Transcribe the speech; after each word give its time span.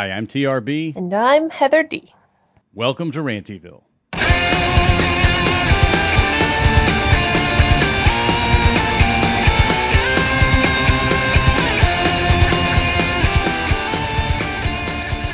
Hi, 0.00 0.12
I'm 0.12 0.26
TRB. 0.26 0.96
And 0.96 1.12
I'm 1.12 1.50
Heather 1.50 1.82
D. 1.82 2.10
Welcome 2.72 3.12
to 3.12 3.18
Rantyville. 3.18 3.82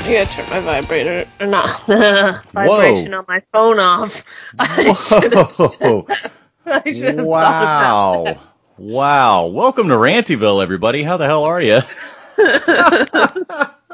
I 0.01 0.13
gotta 0.13 0.29
turn 0.33 0.51
my 0.51 0.59
vibrator, 0.59 1.29
or 1.39 1.47
not, 1.47 1.87
vibration 2.53 3.15
on 3.15 3.25
my 3.29 3.41
phone 3.53 3.79
off. 3.79 4.25
I 4.59 4.95
should 4.95 5.33
have 5.33 5.53
said 5.53 5.81
that. 5.81 6.33
I 6.67 6.93
should 6.93 7.19
have 7.21 7.27
Wow. 7.29 8.41
Wow. 8.79 9.47
Welcome 9.47 9.91
to 9.91 9.95
Rantyville, 9.95 10.61
everybody. 10.61 11.05
How 11.05 11.17
the 11.17 11.27
hell 11.27 11.45
are 11.45 11.61
you? 11.61 11.83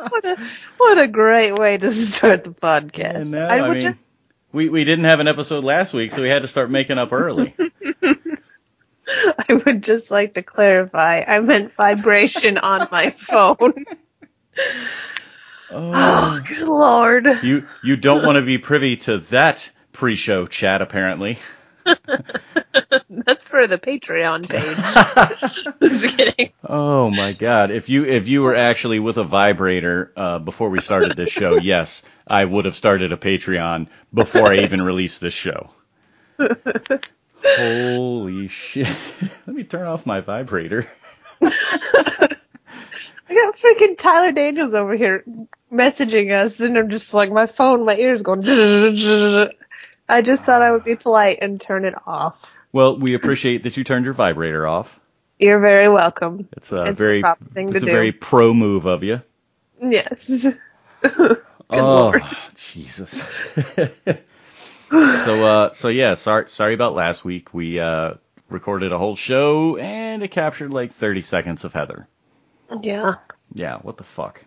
What 0.09 0.24
a, 0.24 0.37
what 0.79 0.98
a 0.98 1.09
great 1.09 1.52
way 1.59 1.77
to 1.79 1.92
start 1.92 2.45
the 2.45 2.51
podcast. 2.51 3.34
I 3.34 3.38
know, 3.38 3.47
I 3.47 3.59
I 3.59 3.62
would 3.62 3.73
mean- 3.74 3.80
just, 3.80 4.12
We 4.52 4.69
we 4.69 4.84
didn't 4.84 5.05
have 5.06 5.20
an 5.20 5.28
episode 5.28 5.65
last 5.65 5.95
week, 5.95 6.12
so 6.12 6.23
we 6.23 6.28
had 6.28 6.42
to 6.42 6.48
start 6.48 6.70
making 6.70 6.98
up 6.98 7.12
early. 7.12 7.55
I 9.09 9.55
would 9.66 9.83
just 9.83 10.11
like 10.11 10.34
to 10.34 10.42
clarify. 10.42 11.23
I 11.27 11.41
meant 11.41 11.75
vibration 11.75 12.56
on 12.59 12.88
my 12.91 13.11
phone. 13.11 13.75
Oh, 15.70 15.91
Oh, 15.95 16.41
good 16.47 16.69
lord. 16.69 17.27
you 17.42 17.64
you 17.83 17.97
don't 17.97 18.25
want 18.27 18.37
to 18.37 18.42
be 18.42 18.59
privy 18.59 18.97
to 18.98 19.19
that 19.30 19.70
pre-show 19.92 20.47
chat, 20.47 20.83
apparently. 20.83 21.39
That's 23.11 23.47
for 23.47 23.66
the 23.66 23.78
Patreon 23.78 24.48
page. 24.48 25.80
just 25.80 26.16
kidding. 26.16 26.52
Oh 26.64 27.11
my 27.11 27.33
god! 27.33 27.70
If 27.70 27.88
you 27.88 28.05
if 28.05 28.28
you 28.28 28.42
were 28.42 28.56
actually 28.56 28.98
with 28.98 29.19
a 29.19 29.25
vibrator 29.25 30.12
uh, 30.16 30.38
before 30.38 30.70
we 30.70 30.80
started 30.80 31.16
this 31.16 31.30
show, 31.30 31.56
yes, 31.62 32.03
I 32.27 32.44
would 32.44 32.64
have 32.64 32.77
started 32.77 33.12
a 33.12 33.16
Patreon 33.16 33.88
before 34.12 34.53
I 34.53 34.58
even 34.58 34.83
released 34.83 35.20
this 35.20 35.34
show. 35.34 35.70
Holy 37.44 38.48
shit! 38.48 38.88
Let 39.47 39.56
me 39.56 39.64
turn 39.64 39.86
off 39.86 40.06
my 40.06 40.20
vibrator. 40.20 40.88
I 41.42 43.34
got 43.34 43.55
freaking 43.56 43.97
Tyler 43.97 44.33
Daniels 44.33 44.75
over 44.75 44.94
here 44.94 45.25
messaging 45.72 46.33
us, 46.33 46.60
and 46.60 46.77
I'm 46.77 46.91
just 46.91 47.14
like, 47.14 47.33
my 47.33 47.47
phone, 47.47 47.84
my 47.84 47.97
ears 47.97 48.22
going. 48.22 48.42
I 50.12 50.22
just 50.22 50.44
thought 50.44 50.62
I 50.62 50.72
would 50.72 50.84
be 50.84 50.96
polite 50.96 51.38
and 51.42 51.60
turn 51.60 51.84
it 51.84 51.94
off. 52.06 52.55
Well, 52.72 52.98
we 52.98 53.14
appreciate 53.14 53.62
that 53.64 53.77
you 53.77 53.84
turned 53.84 54.05
your 54.05 54.14
vibrator 54.14 54.66
off. 54.66 54.98
You're 55.38 55.60
very 55.60 55.88
welcome. 55.88 56.48
It's 56.52 56.72
a 56.72 56.91
It's 56.91 56.98
very 56.98 57.22
proper 57.22 57.44
thing 57.46 57.69
to 57.69 57.74
it's 57.74 57.82
a 57.82 57.86
do. 57.86 57.92
very 57.92 58.12
pro 58.12 58.54
move 58.54 58.86
of 58.86 59.02
you. 59.02 59.22
Yes. 59.80 60.46
oh, 61.04 61.36
lord. 61.70 62.22
Jesus. 62.54 63.20
so, 64.91 65.44
uh, 65.44 65.72
so 65.72 65.88
yeah, 65.88 66.14
sorry, 66.14 66.48
sorry 66.50 66.74
about 66.74 66.94
last 66.94 67.24
week. 67.24 67.52
We, 67.54 67.80
uh, 67.80 68.14
recorded 68.48 68.92
a 68.92 68.98
whole 68.98 69.16
show 69.16 69.76
and 69.78 70.22
it 70.22 70.30
captured 70.30 70.72
like 70.72 70.92
30 70.92 71.22
seconds 71.22 71.64
of 71.64 71.72
Heather. 71.72 72.06
Yeah, 72.82 73.14
Yeah, 73.54 73.78
what 73.78 73.97
the 73.97 74.04
fuck? 74.04 74.44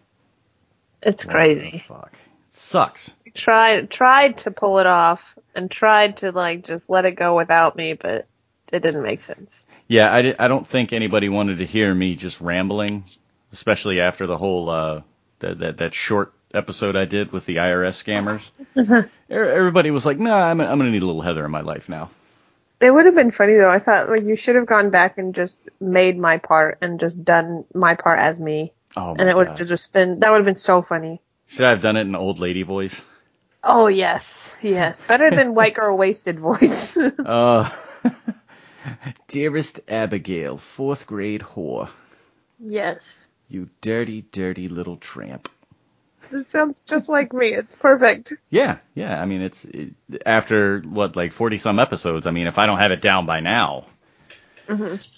it's 1.01 1.25
What 1.25 1.31
crazy. 1.33 1.71
the 1.87 1.93
fuck? 1.93 2.13
Sucks. 2.51 3.13
Tried 3.35 3.89
tried 3.89 4.37
to 4.37 4.51
pull 4.51 4.79
it 4.79 4.87
off 4.87 5.37
and 5.53 5.69
tried 5.69 6.17
to 6.17 6.31
like 6.31 6.63
just 6.63 6.89
let 6.89 7.05
it 7.05 7.11
go 7.11 7.35
without 7.35 7.75
me, 7.75 7.93
but 7.93 8.27
it 8.71 8.81
didn't 8.81 9.03
make 9.03 9.21
sense. 9.21 9.65
Yeah, 9.87 10.11
I, 10.11 10.35
I 10.39 10.47
don't 10.47 10.67
think 10.67 10.93
anybody 10.93 11.29
wanted 11.29 11.59
to 11.59 11.65
hear 11.65 11.93
me 11.93 12.15
just 12.15 12.41
rambling, 12.41 13.03
especially 13.53 14.01
after 14.01 14.25
the 14.25 14.37
whole, 14.37 14.69
uh, 14.69 15.01
that, 15.39 15.59
that, 15.59 15.77
that 15.77 15.93
short 15.93 16.33
episode 16.53 16.95
I 16.95 17.05
did 17.05 17.31
with 17.31 17.45
the 17.45 17.57
IRS 17.57 18.03
scammers. 18.03 19.09
Everybody 19.29 19.91
was 19.91 20.05
like, 20.05 20.17
nah, 20.17 20.45
I'm, 20.47 20.59
I'm 20.59 20.77
gonna 20.79 20.89
need 20.89 21.03
a 21.03 21.05
little 21.05 21.21
Heather 21.21 21.45
in 21.45 21.51
my 21.51 21.61
life 21.61 21.89
now. 21.89 22.09
It 22.81 22.91
would 22.91 23.05
have 23.05 23.15
been 23.15 23.31
funny 23.31 23.55
though. 23.55 23.69
I 23.69 23.79
thought 23.79 24.09
like 24.09 24.23
you 24.23 24.35
should 24.35 24.55
have 24.55 24.65
gone 24.65 24.89
back 24.89 25.17
and 25.17 25.33
just 25.35 25.69
made 25.79 26.17
my 26.17 26.37
part 26.37 26.79
and 26.81 26.99
just 26.99 27.23
done 27.23 27.65
my 27.73 27.95
part 27.95 28.19
as 28.19 28.39
me, 28.39 28.73
Oh 28.97 29.15
and 29.17 29.29
it 29.29 29.35
would 29.35 29.47
have 29.47 29.67
just 29.67 29.93
been 29.93 30.19
that 30.19 30.31
would 30.31 30.37
have 30.37 30.45
been 30.45 30.55
so 30.55 30.81
funny. 30.81 31.21
Should 31.47 31.65
I 31.65 31.69
have 31.69 31.81
done 31.81 31.95
it 31.95 32.01
in 32.01 32.15
old 32.15 32.39
lady 32.39 32.63
voice? 32.63 33.03
Oh 33.65 33.87
yes, 33.87 34.57
yes, 34.61 35.03
better 35.03 35.31
than 35.31 35.55
white 35.55 35.73
girl 35.73 35.97
wasted 35.97 36.39
voice. 36.39 36.97
Uh, 37.25 37.69
dearest 39.27 39.79
Abigail, 39.87 40.57
fourth 40.57 41.07
grade 41.07 41.41
whore, 41.41 41.89
yes, 42.59 43.31
you 43.49 43.69
dirty, 43.81 44.21
dirty 44.31 44.67
little 44.67 44.97
tramp. 44.97 45.49
it 46.31 46.49
sounds 46.49 46.83
just 46.83 47.09
like 47.09 47.33
me. 47.33 47.47
It's 47.53 47.75
perfect. 47.75 48.33
Yeah, 48.49 48.77
yeah. 48.93 49.19
I 49.19 49.25
mean, 49.25 49.41
it's 49.41 49.65
it, 49.65 49.93
after 50.25 50.81
what 50.81 51.15
like 51.15 51.31
forty 51.31 51.57
some 51.57 51.79
episodes. 51.79 52.27
I 52.27 52.31
mean, 52.31 52.47
if 52.47 52.57
I 52.59 52.65
don't 52.67 52.77
have 52.79 52.91
it 52.91 53.01
down 53.01 53.25
by 53.25 53.39
now, 53.39 53.85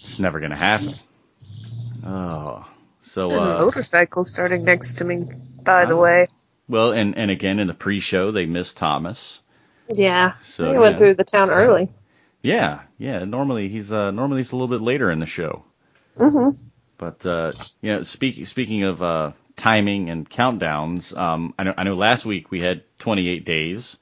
it's 0.06 0.20
never 0.20 0.40
gonna 0.40 0.56
happen. 0.58 1.00
Oh, 2.06 2.66
so 3.04 3.30
There's 3.30 3.44
a 3.46 3.50
uh, 3.50 3.58
motorcycle 3.66 4.24
starting 4.26 4.64
next 4.64 4.94
to 5.00 5.04
me. 5.06 5.26
By 5.64 5.86
the 5.86 5.96
Oh. 5.96 6.02
way, 6.02 6.28
well, 6.70 6.92
and 6.94 7.18
and 7.18 7.32
again 7.32 7.60
in 7.60 7.68
the 7.68 7.74
pre-show 7.74 8.32
they 8.32 8.46
missed 8.46 8.78
Thomas. 8.78 9.42
yeah, 9.96 10.34
So, 10.42 10.74
he 10.74 10.78
went 10.78 10.98
yeah. 10.98 10.98
through 10.98 11.16
the 11.16 11.24
town 11.26 11.50
early. 11.50 11.90
Yeah, 12.42 12.82
yeah. 12.98 13.26
Normally 13.26 13.70
he's 13.70 13.92
uh 13.92 14.12
normally 14.12 14.40
he's 14.40 14.52
a 14.52 14.56
little 14.56 14.68
bit 14.70 14.82
later 14.82 15.12
in 15.12 15.20
the 15.20 15.26
show. 15.28 15.66
hmm 16.18 16.50
But 16.98 17.26
uh, 17.26 17.54
you 17.82 17.94
know, 17.94 18.04
speaking 18.04 18.46
speaking 18.46 18.84
of 18.84 19.02
uh, 19.04 19.34
timing 19.58 20.10
and 20.10 20.30
countdowns, 20.30 21.16
um, 21.18 21.54
I 21.60 21.64
know 21.66 21.76
I 21.78 21.84
know 21.84 21.96
last 21.96 22.26
week 22.26 22.52
we 22.52 22.62
had 22.62 22.84
28 23.00 23.46
days, 23.46 23.98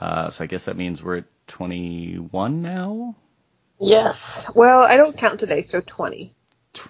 uh, 0.00 0.30
so 0.30 0.44
I 0.44 0.46
guess 0.46 0.66
that 0.66 0.76
means 0.76 1.02
we're 1.02 1.18
at 1.18 1.24
21 1.48 2.62
now. 2.62 3.16
Yes. 3.80 4.50
Well, 4.54 4.82
I 4.84 4.96
don't 4.96 5.16
count 5.16 5.40
today, 5.40 5.62
so 5.62 5.82
twenty. 5.86 6.34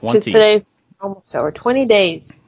Because 0.06 0.26
20, 0.26 0.30
today's 0.30 0.82
almost 1.00 1.34
over. 1.36 1.52
Twenty 1.52 1.86
days. 1.86 2.42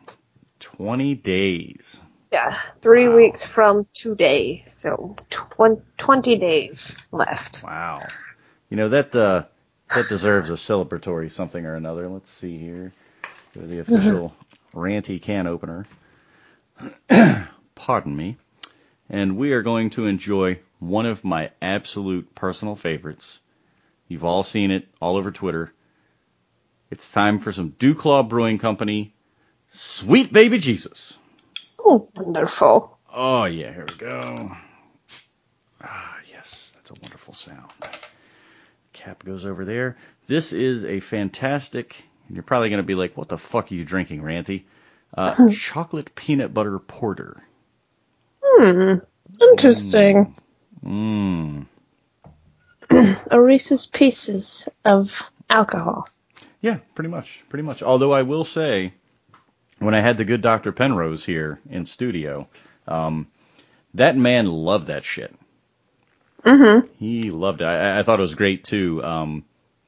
20 0.60 1.14
days. 1.16 2.00
Yeah, 2.32 2.52
three 2.80 3.08
Wow. 3.08 3.16
weeks 3.16 3.46
from 3.46 3.86
today, 3.94 4.62
so 4.66 5.16
twen- 5.30 5.82
20 5.98 6.38
days 6.38 6.98
left. 7.12 7.64
Wow. 7.64 8.06
You 8.70 8.78
know 8.78 8.88
that 8.90 9.14
uh, 9.14 9.44
that 9.94 10.08
deserves 10.08 10.50
a 10.50 10.54
celebratory 10.54 11.30
something 11.30 11.66
or 11.66 11.74
another. 11.76 12.08
Let's 12.08 12.30
see 12.30 12.58
here. 12.58 12.92
The 13.54 13.80
official 13.80 14.34
ranty 14.74 15.20
can 15.22 15.46
opener. 15.46 15.86
Pardon 17.74 18.16
me. 18.16 18.36
And 19.10 19.36
we 19.36 19.52
are 19.52 19.62
going 19.62 19.90
to 19.90 20.06
enjoy 20.06 20.60
one 20.78 21.06
of 21.06 21.24
my 21.24 21.50
absolute 21.60 22.34
personal 22.34 22.76
favorites. 22.76 23.38
You've 24.08 24.24
all 24.24 24.42
seen 24.42 24.70
it 24.70 24.88
all 25.00 25.16
over 25.16 25.30
Twitter. 25.30 25.72
It's 26.90 27.12
time 27.12 27.38
for 27.40 27.52
some 27.52 27.72
DuClaw 27.72 28.28
Brewing 28.28 28.58
Company 28.58 29.14
Sweet 29.70 30.32
Baby 30.32 30.58
Jesus. 30.58 31.18
Oh, 31.84 32.08
wonderful. 32.14 32.98
Oh 33.12 33.44
yeah, 33.44 33.72
here 33.72 33.84
we 33.88 33.96
go. 33.96 34.52
Ah, 35.82 36.16
yes, 36.30 36.72
that's 36.76 36.90
a 36.90 36.94
wonderful 37.02 37.34
sound. 37.34 37.70
Cap 38.92 39.24
goes 39.24 39.44
over 39.44 39.64
there. 39.64 39.96
This 40.28 40.52
is 40.52 40.84
a 40.84 41.00
fantastic, 41.00 42.04
and 42.28 42.36
you're 42.36 42.44
probably 42.44 42.68
going 42.68 42.78
to 42.78 42.86
be 42.86 42.94
like, 42.94 43.16
what 43.16 43.28
the 43.28 43.38
fuck 43.38 43.70
are 43.70 43.74
you 43.74 43.84
drinking, 43.84 44.22
Ranty? 44.22 44.64
Uh, 45.12 45.50
chocolate 45.52 46.14
peanut 46.14 46.54
butter 46.54 46.78
porter. 46.78 47.42
Hmm. 48.42 48.94
Interesting. 49.40 50.36
Mmm. 50.84 51.66
A 53.30 53.40
Reese's 53.40 53.86
Pieces 53.86 54.68
of 54.84 55.30
alcohol. 55.48 56.08
Yeah, 56.60 56.78
pretty 56.94 57.08
much, 57.08 57.40
pretty 57.48 57.62
much. 57.62 57.82
Although 57.82 58.12
I 58.12 58.22
will 58.22 58.44
say, 58.44 58.92
when 59.84 59.94
I 59.94 60.00
had 60.00 60.16
the 60.16 60.24
good 60.24 60.42
Dr. 60.42 60.72
Penrose 60.72 61.24
here 61.24 61.60
in 61.68 61.86
studio, 61.86 62.48
um, 62.86 63.26
that 63.94 64.16
man 64.16 64.46
loved 64.46 64.86
that 64.86 65.04
shit. 65.04 65.34
Mm-hmm. 66.44 66.86
He 66.98 67.30
loved 67.30 67.60
it. 67.60 67.64
I, 67.64 67.98
I 67.98 68.02
thought 68.02 68.18
it 68.18 68.22
was 68.22 68.34
great 68.34 68.64
too. 68.64 69.02
Um, 69.04 69.44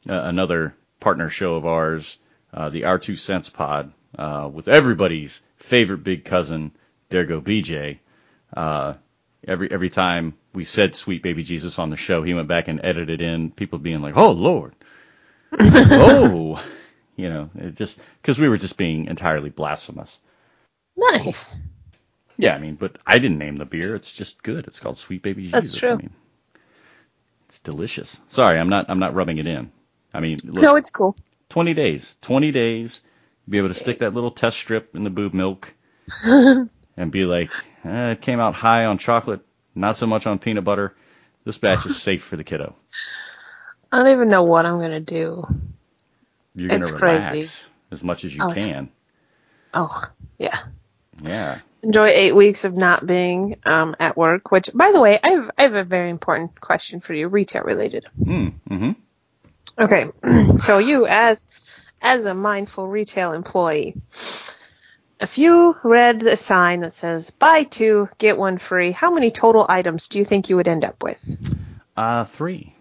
uh, 0.08 0.14
another 0.14 0.74
partner 1.00 1.30
show 1.30 1.54
of 1.54 1.66
ours, 1.66 2.18
uh, 2.52 2.68
the 2.70 2.82
R2 2.82 3.18
Cents 3.18 3.48
Pod, 3.48 3.92
uh, 4.18 4.48
with 4.52 4.68
everybody's 4.68 5.40
favorite 5.56 6.04
big 6.04 6.24
cousin, 6.24 6.72
Dergo 7.10 7.40
BJ. 7.40 7.98
Uh, 8.54 8.94
every 9.46 9.70
every 9.70 9.90
time 9.90 10.34
we 10.52 10.64
said 10.64 10.94
"Sweet 10.94 11.22
Baby 11.22 11.42
Jesus" 11.42 11.78
on 11.78 11.90
the 11.90 11.96
show, 11.96 12.22
he 12.22 12.34
went 12.34 12.48
back 12.48 12.68
and 12.68 12.80
edited 12.84 13.20
in 13.20 13.50
people 13.50 13.78
being 13.78 14.00
like, 14.00 14.16
"Oh 14.16 14.30
Lord, 14.30 14.74
oh," 15.58 16.62
you 17.16 17.28
know, 17.28 17.50
it 17.56 17.76
just 17.76 17.98
because 18.20 18.38
we 18.38 18.48
were 18.48 18.56
just 18.56 18.76
being 18.76 19.06
entirely 19.06 19.50
blasphemous. 19.50 20.18
Nice. 20.96 21.58
Yeah, 22.36 22.54
I 22.54 22.58
mean, 22.58 22.74
but 22.74 22.98
I 23.06 23.18
didn't 23.18 23.38
name 23.38 23.56
the 23.56 23.64
beer. 23.64 23.94
It's 23.94 24.12
just 24.12 24.42
good. 24.42 24.66
It's 24.66 24.80
called 24.80 24.98
Sweet 24.98 25.22
Baby 25.22 25.42
Jesus. 25.44 25.52
That's 25.52 25.78
true. 25.78 25.90
I 25.92 25.96
mean, 25.96 26.10
it's 27.46 27.60
delicious. 27.60 28.20
Sorry, 28.28 28.58
I'm 28.58 28.68
not. 28.68 28.86
I'm 28.88 28.98
not 28.98 29.14
rubbing 29.14 29.38
it 29.38 29.46
in. 29.46 29.70
I 30.12 30.20
mean, 30.20 30.38
look, 30.44 30.62
No, 30.62 30.76
it's 30.76 30.90
cool. 30.90 31.16
20 31.50 31.74
days. 31.74 32.14
20 32.22 32.52
days. 32.52 33.00
Be 33.48 33.58
able 33.58 33.68
to 33.68 33.74
stick 33.74 33.98
that 33.98 34.14
little 34.14 34.30
test 34.30 34.56
strip 34.56 34.96
in 34.96 35.04
the 35.04 35.10
boob 35.10 35.34
milk. 35.34 35.72
and 36.24 37.10
be 37.10 37.24
like, 37.24 37.50
eh, 37.84 38.10
it 38.12 38.20
came 38.20 38.40
out 38.40 38.54
high 38.54 38.86
on 38.86 38.98
chocolate, 38.98 39.40
not 39.74 39.96
so 39.96 40.06
much 40.06 40.26
on 40.26 40.38
peanut 40.38 40.64
butter. 40.64 40.94
This 41.44 41.58
batch 41.58 41.86
is 41.86 41.96
safe 42.02 42.22
for 42.22 42.36
the 42.36 42.44
kiddo. 42.44 42.74
I 43.92 43.98
don't 43.98 44.08
even 44.08 44.28
know 44.28 44.44
what 44.44 44.66
I'm 44.66 44.80
gonna 44.80 45.00
do. 45.00 45.46
You're 46.54 46.68
gonna 46.68 46.82
It's 46.82 46.92
relax 46.92 47.30
crazy. 47.30 47.50
as 47.90 48.02
much 48.02 48.24
as 48.24 48.34
you 48.34 48.42
Oh, 48.42 48.52
can. 48.52 48.90
Oh, 49.72 50.04
yeah. 50.38 50.58
Yeah. 51.22 51.58
Enjoy 51.82 52.06
eight 52.06 52.34
weeks 52.34 52.64
of 52.64 52.74
not 52.74 53.06
being 53.06 53.56
um, 53.64 53.94
at 54.00 54.16
work. 54.16 54.50
Which, 54.50 54.70
by 54.74 54.92
the 54.92 55.00
way, 55.00 55.18
I 55.22 55.30
have 55.30 55.50
I 55.58 55.62
have 55.62 55.74
a 55.74 55.84
very 55.84 56.10
important 56.10 56.60
question 56.60 57.00
for 57.00 57.12
you, 57.14 57.28
retail 57.28 57.62
related. 57.62 58.06
Mm, 58.20 58.54
mm-hmm. 58.70 58.90
Okay, 59.78 60.06
so 60.58 60.78
you 60.78 61.06
as 61.06 61.46
as 62.00 62.24
a 62.24 62.34
mindful 62.34 62.88
retail 62.88 63.32
employee, 63.32 63.94
if 65.20 65.38
you 65.38 65.76
read 65.84 66.20
the 66.20 66.36
sign 66.36 66.80
that 66.80 66.92
says 66.92 67.30
"buy 67.30 67.64
two 67.64 68.08
get 68.18 68.38
one 68.38 68.58
free," 68.58 68.92
how 68.92 69.12
many 69.12 69.30
total 69.30 69.66
items 69.68 70.08
do 70.08 70.18
you 70.18 70.24
think 70.24 70.48
you 70.48 70.56
would 70.56 70.68
end 70.68 70.84
up 70.84 71.02
with? 71.02 71.22
Uh, 71.96 72.24
three. 72.24 72.73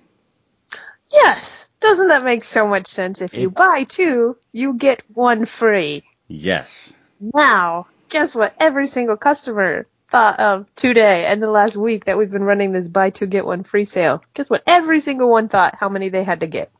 Yes, 1.13 1.67
doesn't 1.79 2.07
that 2.07 2.23
make 2.23 2.43
so 2.43 2.67
much 2.67 2.87
sense? 2.87 3.21
If 3.21 3.37
you 3.37 3.51
buy 3.51 3.83
two, 3.87 4.35
you 4.51 4.73
get 4.73 5.03
one 5.13 5.45
free. 5.45 6.03
Yes. 6.27 6.91
Now, 7.21 7.85
guess 8.09 8.35
what? 8.35 8.55
Every 8.59 8.87
single 8.87 9.15
customer 9.15 9.85
thought 10.07 10.39
of 10.39 10.75
today 10.75 11.25
and 11.25 11.41
the 11.41 11.49
last 11.49 11.75
week 11.75 12.05
that 12.05 12.17
we've 12.17 12.31
been 12.31 12.43
running 12.43 12.71
this 12.71 12.87
buy 12.87 13.11
two 13.11 13.27
get 13.27 13.45
one 13.45 13.63
free 13.63 13.85
sale. 13.85 14.23
Guess 14.33 14.49
what? 14.49 14.63
Every 14.67 14.99
single 14.99 15.29
one 15.29 15.49
thought 15.49 15.75
how 15.75 15.89
many 15.89 16.09
they 16.09 16.23
had 16.23 16.39
to 16.39 16.47
get. 16.47 16.71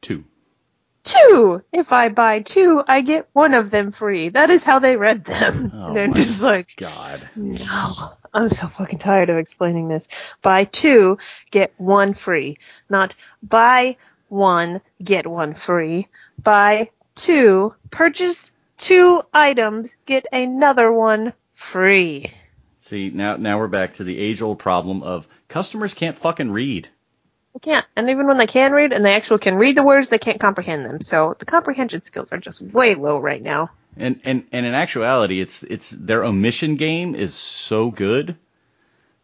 Two. 0.00 0.24
two. 1.04 1.62
If 1.72 1.92
I 1.92 2.08
buy 2.08 2.40
two, 2.40 2.82
I 2.86 3.02
get 3.02 3.28
one 3.32 3.54
of 3.54 3.70
them 3.70 3.90
free. 3.90 4.30
That 4.30 4.50
is 4.50 4.64
how 4.64 4.78
they 4.78 4.96
read 4.96 5.24
them. 5.24 5.72
Oh 5.74 5.88
and 5.88 5.98
I'm 5.98 6.10
my 6.10 6.16
just 6.16 6.42
like, 6.42 6.74
God. 6.76 7.28
no, 7.36 7.92
I'm 8.32 8.48
so 8.48 8.66
fucking 8.66 8.98
tired 8.98 9.30
of 9.30 9.36
explaining 9.36 9.88
this. 9.88 10.34
Buy 10.42 10.64
two, 10.64 11.18
get 11.50 11.72
one 11.76 12.14
free. 12.14 12.58
Not 12.88 13.14
buy 13.42 13.96
one, 14.28 14.80
get 15.02 15.26
one 15.26 15.52
free. 15.52 16.08
Buy 16.42 16.90
two, 17.14 17.74
purchase 17.90 18.52
two 18.76 19.22
items, 19.32 19.96
get 20.06 20.26
another 20.32 20.92
one 20.92 21.32
free. 21.52 22.26
See, 22.80 23.10
now 23.10 23.36
now 23.36 23.58
we're 23.58 23.68
back 23.68 23.94
to 23.94 24.04
the 24.04 24.18
age 24.18 24.40
old 24.40 24.58
problem 24.58 25.02
of 25.02 25.28
customers 25.48 25.92
can't 25.94 26.16
fucking 26.16 26.50
read. 26.50 26.88
They 27.54 27.60
can't. 27.60 27.86
And 27.96 28.10
even 28.10 28.26
when 28.26 28.38
they 28.38 28.46
can 28.46 28.72
read 28.72 28.92
and 28.92 29.04
they 29.04 29.14
actually 29.14 29.40
can 29.40 29.56
read 29.56 29.76
the 29.76 29.82
words, 29.82 30.08
they 30.08 30.18
can't 30.18 30.40
comprehend 30.40 30.86
them. 30.86 31.00
So 31.00 31.34
the 31.38 31.44
comprehension 31.44 32.02
skills 32.02 32.32
are 32.32 32.38
just 32.38 32.62
way 32.62 32.94
low 32.94 33.20
right 33.20 33.42
now. 33.42 33.70
And 33.96 34.20
and 34.24 34.44
and 34.52 34.66
in 34.66 34.74
actuality, 34.74 35.40
it's 35.40 35.62
it's 35.62 35.90
their 35.90 36.24
omission 36.24 36.76
game 36.76 37.14
is 37.14 37.34
so 37.34 37.90
good 37.90 38.36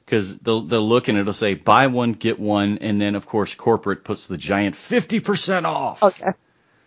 because 0.05 0.37
they'll 0.39 0.63
they'll 0.63 0.89
look 0.89 1.09
and 1.09 1.19
it'll 1.19 1.33
say 1.33 1.55
buy 1.55 1.87
one 1.87 2.13
get 2.13 2.39
one, 2.39 2.79
and 2.79 3.01
then 3.01 3.15
of 3.15 3.27
course 3.27 3.55
corporate 3.55 4.05
puts 4.05 4.27
the 4.27 4.37
giant 4.37 4.77
fifty 4.77 5.21
percent 5.21 5.67
off. 5.67 6.03
Okay. 6.03 6.33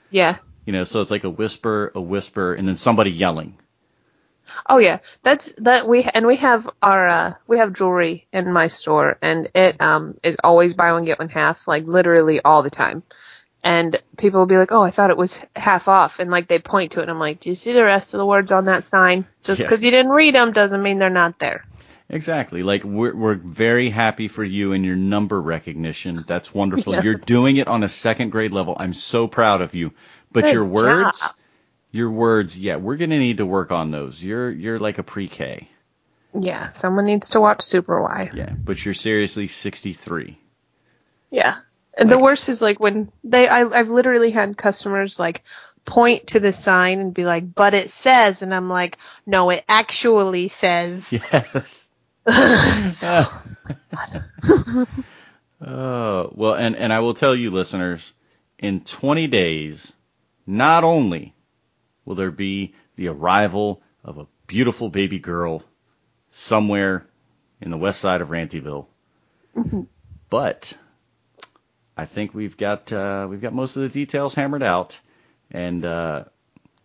Yeah. 0.10 0.38
You 0.66 0.74
know, 0.74 0.84
so 0.84 1.02
it's 1.02 1.12
like 1.12 1.24
a 1.24 1.30
whisper, 1.30 1.92
a 1.96 2.02
whisper, 2.02 2.54
and 2.54 2.68
then 2.68 2.76
somebody 2.76 3.12
yelling. 3.12 3.58
Oh 4.70 4.78
yeah, 4.78 5.00
that's 5.24 5.54
that 5.58 5.88
we 5.88 6.04
and 6.04 6.26
we 6.26 6.38
have 6.38 6.70
our 6.82 7.08
uh, 7.08 7.34
we 7.48 7.58
have 7.58 7.74
jewelry 7.74 8.28
in 8.32 8.52
my 8.52 8.68
store 8.68 9.18
and 9.22 9.50
it 9.54 9.82
um 9.82 10.18
is 10.24 10.38
always 10.44 10.74
buy 10.74 10.94
one 10.94 11.06
get 11.06 11.20
one 11.20 11.30
half 11.30 11.68
like 11.68 11.86
literally 11.86 12.42
all 12.42 12.64
the 12.64 12.70
time. 12.70 13.04
And 13.64 14.00
people 14.18 14.40
will 14.40 14.46
be 14.46 14.58
like, 14.58 14.72
"Oh, 14.72 14.82
I 14.84 14.92
thought 14.92 15.10
it 15.10 15.18
was 15.18 15.44
half 15.56 15.88
off," 15.88 16.20
and 16.20 16.32
like 16.32 16.48
they 16.48 16.60
point 16.60 16.94
to 16.94 17.00
it, 17.00 17.04
and 17.04 17.12
I'm 17.12 17.20
like, 17.20 17.40
"Do 17.42 17.50
you 17.50 17.56
see 17.56 17.74
the 17.74 17.84
rest 17.84 18.14
of 18.14 18.20
the 18.20 18.26
words 18.26 18.52
on 18.52 18.66
that 18.66 18.86
sign? 18.86 19.26
Just 19.44 19.60
Yeah. 19.62 19.66
because 19.68 19.84
you 19.84 19.92
didn't 19.92 20.12
read 20.12 20.36
them 20.36 20.52
doesn't 20.52 20.82
mean 20.82 21.00
they're 21.00 21.10
not 21.10 21.40
there." 21.40 21.66
Exactly. 22.10 22.64
Like 22.64 22.84
we're 22.86 23.14
we're 23.16 23.36
very 23.36 23.90
happy 23.90 24.30
for 24.30 24.44
you 24.44 24.72
and 24.72 24.86
your 24.86 24.96
number 24.96 25.42
recognition. 25.42 26.24
That's 26.26 26.54
wonderful. 26.54 26.94
Yeah. 26.94 27.02
You're 27.04 27.16
doing 27.16 27.58
it 27.58 27.68
on 27.68 27.84
a 27.84 27.90
second 27.90 28.30
grade 28.30 28.54
level. 28.54 28.78
I'm 28.80 28.94
so 28.94 29.28
proud 29.28 29.62
of 29.62 29.74
you. 29.76 29.92
But 30.32 30.46
Good 30.46 30.54
your 30.54 30.66
words, 30.66 31.20
job. 31.20 31.32
your 31.92 32.10
words, 32.10 32.58
yeah, 32.58 32.78
we're 32.78 32.96
gonna 32.96 33.20
need 33.20 33.38
to 33.38 33.46
work 33.46 33.72
on 33.72 33.92
those. 33.92 34.24
You're 34.24 34.50
you're 34.50 34.80
like 34.80 35.00
a 35.00 35.04
pre-K. 35.04 35.68
Yeah, 36.40 36.68
someone 36.68 37.06
needs 37.06 37.32
to 37.32 37.42
watch 37.42 37.62
Super 37.64 38.02
Why. 38.02 38.30
Yeah, 38.34 38.52
but 38.52 38.84
you're 38.86 38.94
seriously 38.94 39.48
63. 39.48 40.38
Yeah. 41.32 41.56
The 41.98 42.20
worst 42.20 42.50
is 42.50 42.62
like 42.62 42.80
when 42.80 43.12
they, 43.24 43.48
I, 43.48 43.62
I've 43.62 43.90
literally 43.90 44.32
had 44.32 44.58
customers 44.58 45.20
like 45.20 45.44
point 45.84 46.28
to 46.28 46.40
the 46.40 46.52
sign 46.52 47.00
and 47.00 47.14
be 47.14 47.26
like, 47.26 47.56
but 47.56 47.74
it 47.74 47.90
says, 47.90 48.42
and 48.42 48.54
I'm 48.54 48.70
like, 48.70 48.98
no, 49.26 49.50
it 49.50 49.64
actually 49.68 50.48
says. 50.48 51.14
Yes. 51.32 51.90
So- 52.90 53.26
Oh, 55.60 56.32
well, 56.36 56.54
and, 56.54 56.76
and 56.76 56.94
I 56.94 57.00
will 57.00 57.16
tell 57.16 57.36
you, 57.36 57.50
listeners, 57.50 58.14
in 58.60 58.82
20 58.82 59.28
days, 59.28 59.92
not 60.46 60.84
only 60.84 61.34
will 62.06 62.16
there 62.16 62.32
be 62.32 62.76
the 62.96 63.08
arrival 63.08 63.82
of 64.04 64.20
a 64.20 64.28
beautiful 64.46 64.90
baby 64.90 65.18
girl 65.20 65.64
somewhere 66.32 67.08
in 67.60 67.72
the 67.72 67.78
west 67.78 68.00
side 68.00 68.22
of 68.22 68.30
Rantyville, 68.30 68.86
mm-hmm. 69.56 69.82
but 70.30 70.74
I 71.98 72.06
think 72.06 72.34
we've 72.36 72.56
got 72.56 72.94
uh, 72.94 73.26
we've 73.28 73.42
got 73.42 73.54
most 73.54 73.76
of 73.76 73.82
the 73.82 73.90
details 73.90 74.36
hammered 74.36 74.62
out, 74.62 75.00
and 75.50 75.84
uh, 75.84 76.26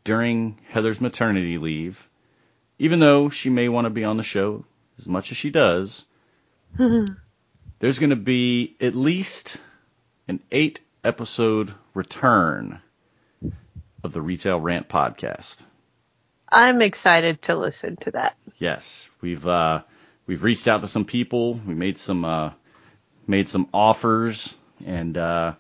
during 0.04 0.58
Heather's 0.70 1.00
maternity 1.00 1.58
leave, 1.58 2.08
even 2.78 2.98
though 2.98 3.28
she 3.28 3.50
may 3.50 3.68
want 3.68 3.84
to 3.84 3.90
be 3.90 4.04
on 4.04 4.16
the 4.16 4.22
show 4.22 4.64
as 4.98 5.06
much 5.06 5.30
as 5.30 5.36
she 5.36 5.50
does, 5.50 6.04
there's 6.76 7.98
going 7.98 8.10
to 8.10 8.16
be 8.16 8.74
at 8.80 8.94
least 8.94 9.60
an 10.28 10.40
eight 10.50 10.80
episode 11.04 11.74
return 11.92 12.80
of 14.02 14.12
the 14.12 14.22
Retail 14.22 14.58
Rant 14.58 14.88
podcast. 14.88 15.62
I'm 16.48 16.80
excited 16.80 17.42
to 17.42 17.56
listen 17.56 17.96
to 17.96 18.12
that. 18.12 18.36
Yes, 18.58 19.10
we've 19.20 19.46
uh, 19.46 19.82
we've 20.26 20.42
reached 20.42 20.68
out 20.68 20.80
to 20.80 20.88
some 20.88 21.04
people. 21.04 21.54
We 21.54 21.74
made 21.74 21.98
some 21.98 22.24
uh, 22.24 22.52
made 23.26 23.48
some 23.48 23.68
offers, 23.74 24.54
and 24.84 25.16
uh, 25.16 25.54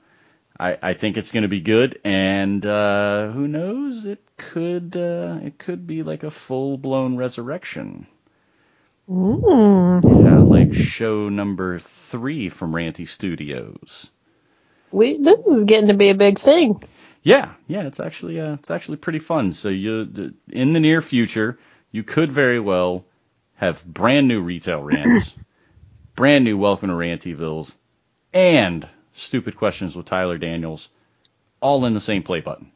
I, 0.58 0.78
I 0.82 0.92
think 0.94 1.16
it's 1.16 1.32
going 1.32 1.42
to 1.42 1.48
be 1.48 1.60
good. 1.60 2.00
And 2.04 2.64
uh, 2.64 3.30
who 3.30 3.48
knows? 3.48 4.06
It 4.06 4.24
could 4.36 4.96
uh, 4.96 5.38
it 5.42 5.58
could 5.58 5.86
be 5.86 6.02
like 6.02 6.22
a 6.22 6.30
full 6.30 6.78
blown 6.78 7.16
resurrection. 7.16 8.06
Mm. 9.08 10.24
Yeah, 10.24 10.38
like 10.38 10.74
show 10.74 11.28
number 11.28 11.78
three 11.78 12.48
from 12.48 12.72
Ranty 12.72 13.08
Studios. 13.08 14.08
We, 14.92 15.18
this 15.18 15.46
is 15.46 15.64
getting 15.64 15.88
to 15.88 15.94
be 15.94 16.10
a 16.10 16.14
big 16.14 16.38
thing. 16.38 16.82
Yeah, 17.22 17.52
yeah, 17.66 17.86
it's 17.86 18.00
actually 18.00 18.40
uh, 18.40 18.54
it's 18.54 18.70
actually 18.70 18.98
pretty 18.98 19.18
fun. 19.18 19.52
So 19.52 19.68
you 19.68 20.34
in 20.48 20.72
the 20.72 20.80
near 20.80 21.00
future, 21.00 21.58
you 21.90 22.02
could 22.02 22.32
very 22.32 22.60
well 22.60 23.04
have 23.54 23.84
brand 23.84 24.28
new 24.28 24.40
retail 24.40 24.82
rants, 24.82 25.34
brand 26.16 26.44
new 26.44 26.58
welcome 26.58 26.88
to 26.88 26.94
Rantyvilles, 26.94 27.74
and 28.32 28.86
stupid 29.14 29.56
questions 29.56 29.94
with 29.96 30.06
Tyler 30.06 30.38
Daniels, 30.38 30.88
all 31.60 31.84
in 31.84 31.94
the 31.94 32.00
same 32.00 32.22
play 32.22 32.40
button. 32.40 32.70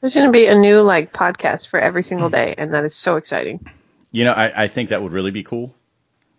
There's 0.00 0.14
going 0.14 0.26
to 0.26 0.32
be 0.32 0.46
a 0.46 0.54
new 0.54 0.80
like 0.80 1.12
podcast 1.12 1.68
for 1.68 1.78
every 1.78 2.02
single 2.02 2.30
day, 2.30 2.54
and 2.56 2.72
that 2.72 2.84
is 2.84 2.94
so 2.94 3.16
exciting. 3.16 3.66
You 4.12 4.24
know, 4.24 4.32
I, 4.32 4.64
I 4.64 4.66
think 4.68 4.88
that 4.88 5.02
would 5.02 5.12
really 5.12 5.30
be 5.30 5.42
cool 5.42 5.74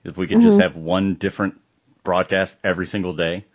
if 0.04 0.18
we 0.18 0.28
could 0.28 0.42
just 0.42 0.60
have 0.60 0.76
one 0.76 1.16
different 1.16 1.62
broadcast 2.04 2.58
every 2.64 2.88
single 2.88 3.14
day. 3.14 3.46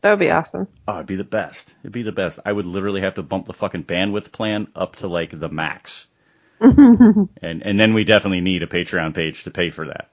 That 0.00 0.10
would 0.10 0.18
be 0.18 0.30
awesome. 0.30 0.68
Oh, 0.88 0.96
it'd 0.96 1.06
be 1.06 1.16
the 1.16 1.24
best. 1.24 1.72
It'd 1.82 1.92
be 1.92 2.02
the 2.02 2.12
best. 2.12 2.38
I 2.44 2.52
would 2.52 2.66
literally 2.66 3.02
have 3.02 3.14
to 3.14 3.22
bump 3.22 3.46
the 3.46 3.52
fucking 3.52 3.84
bandwidth 3.84 4.32
plan 4.32 4.68
up 4.74 4.96
to 4.96 5.08
like 5.08 5.38
the 5.38 5.48
max. 5.48 6.06
and 6.60 7.28
and 7.42 7.80
then 7.80 7.94
we 7.94 8.04
definitely 8.04 8.40
need 8.40 8.62
a 8.62 8.66
Patreon 8.66 9.14
page 9.14 9.44
to 9.44 9.50
pay 9.50 9.70
for 9.70 9.86
that. 9.86 10.10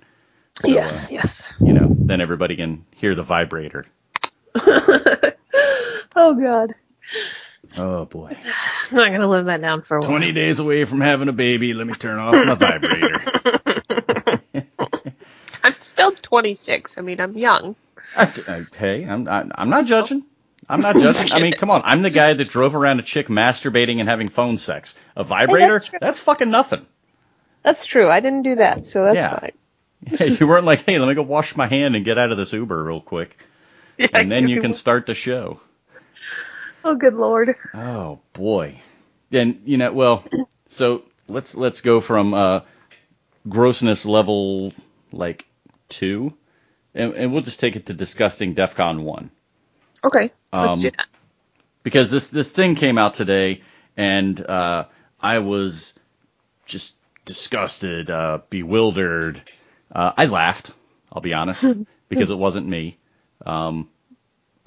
So, 0.54 0.68
yes, 0.68 1.12
uh, 1.12 1.16
yes. 1.16 1.62
You 1.66 1.74
know, 1.74 1.96
then 1.98 2.22
everybody 2.22 2.56
can 2.56 2.86
hear 2.96 3.16
the 3.16 3.24
vibrator. 3.24 3.86
Oh 6.14 6.36
God, 6.36 6.72
Oh 7.78 8.06
boy. 8.06 8.36
I'm 8.92 8.98
not 8.98 9.10
to 9.10 9.28
live 9.28 9.46
that 9.46 9.62
down 9.62 9.82
for 9.82 9.98
a 9.98 10.00
while. 10.02 10.10
20 10.10 10.34
days 10.34 10.60
away 10.60 10.84
from 10.86 11.00
having 11.00 11.30
a 11.30 11.34
baby. 11.34 11.74
Let 11.74 11.88
me 11.88 11.94
turn 11.94 12.20
off 12.20 12.34
my 12.46 12.54
vibrator. 12.56 13.22
I'm 15.64 15.76
still 15.80 16.12
26. 16.12 16.98
I 16.98 17.02
mean, 17.02 17.22
I'm 17.22 17.38
young. 17.38 17.76
I, 18.16 18.24
I, 18.24 18.52
uh, 18.52 18.64
hey, 18.78 19.06
I'm 19.06 19.28
I, 19.28 19.46
I'm 19.56 19.70
not 19.70 19.86
judging. 19.86 20.26
I'm 20.68 20.82
not 20.82 20.96
judging. 20.96 21.32
I 21.34 21.42
mean, 21.42 21.54
come 21.54 21.70
on. 21.70 21.82
I'm 21.86 22.02
the 22.02 22.10
guy 22.10 22.34
that 22.34 22.46
drove 22.50 22.76
around 22.76 23.00
a 23.00 23.04
chick 23.04 23.28
masturbating 23.28 24.00
and 24.00 24.10
having 24.10 24.28
phone 24.28 24.58
sex. 24.58 24.96
A 25.16 25.24
vibrator? 25.24 25.80
true. 25.80 26.00
that's 26.02 26.20
fucking 26.20 26.50
nothing. 26.50 26.86
That's 27.64 27.86
true. 27.86 28.10
I 28.10 28.20
didn't 28.20 28.42
do 28.44 28.56
that, 28.56 28.86
so 28.86 29.04
that's 29.06 29.16
Yeah. 29.16 29.40
fine. 29.40 29.52
Yeah, 30.20 30.24
you 30.26 30.48
weren't 30.48 30.66
like, 30.66 30.84
hey, 30.84 30.98
let 30.98 31.08
me 31.08 31.14
go 31.14 31.22
wash 31.22 31.56
my 31.56 31.68
hand 31.68 31.96
and 31.96 32.04
get 32.04 32.18
out 32.18 32.32
of 32.32 32.38
this 32.38 32.52
Uber 32.54 32.84
real 32.84 33.02
quick, 33.02 33.38
Yeah, 34.02 34.08
and 34.14 34.32
then 34.32 34.48
you 34.48 34.60
can 34.60 34.74
start 34.74 35.06
the 35.06 35.14
show. 35.14 35.60
Oh, 36.84 36.96
good 36.96 37.14
lord. 37.14 37.56
Oh 37.74 38.20
boy. 38.34 38.82
Then 39.30 39.62
you 39.66 39.78
know, 39.78 39.92
well, 39.94 40.26
so 40.68 41.04
let's 41.28 41.56
let's 41.56 41.82
go 41.82 42.02
from 42.02 42.34
uh, 42.34 42.62
grossness 43.48 44.06
level 44.06 44.74
like 45.12 45.46
two, 45.90 46.34
and, 46.96 47.14
and 47.14 47.32
we'll 47.32 47.42
just 47.44 47.60
take 47.60 47.76
it 47.76 47.86
to 47.88 47.94
disgusting 47.94 48.56
DefCon 48.56 49.04
one. 49.04 49.32
Okay, 50.04 50.32
let's 50.60 50.74
Um, 50.74 50.80
do 50.80 50.92
that. 50.92 51.08
because 51.84 52.12
this 52.12 52.30
this 52.30 52.52
thing 52.52 52.76
came 52.76 52.98
out 52.98 53.14
today, 53.14 53.62
and 53.96 54.40
uh, 54.42 54.86
I 55.20 55.40
was 55.40 55.94
just 56.66 56.98
disgusted, 57.26 58.10
uh, 58.10 58.40
bewildered. 58.50 59.42
Uh, 59.94 60.12
I 60.18 60.26
laughed. 60.26 60.72
I'll 61.14 61.22
be 61.22 61.34
honest, 61.34 61.64
because 62.10 62.32
it 62.32 62.38
wasn't 62.38 62.68
me. 62.68 62.98
Um, 63.46 63.90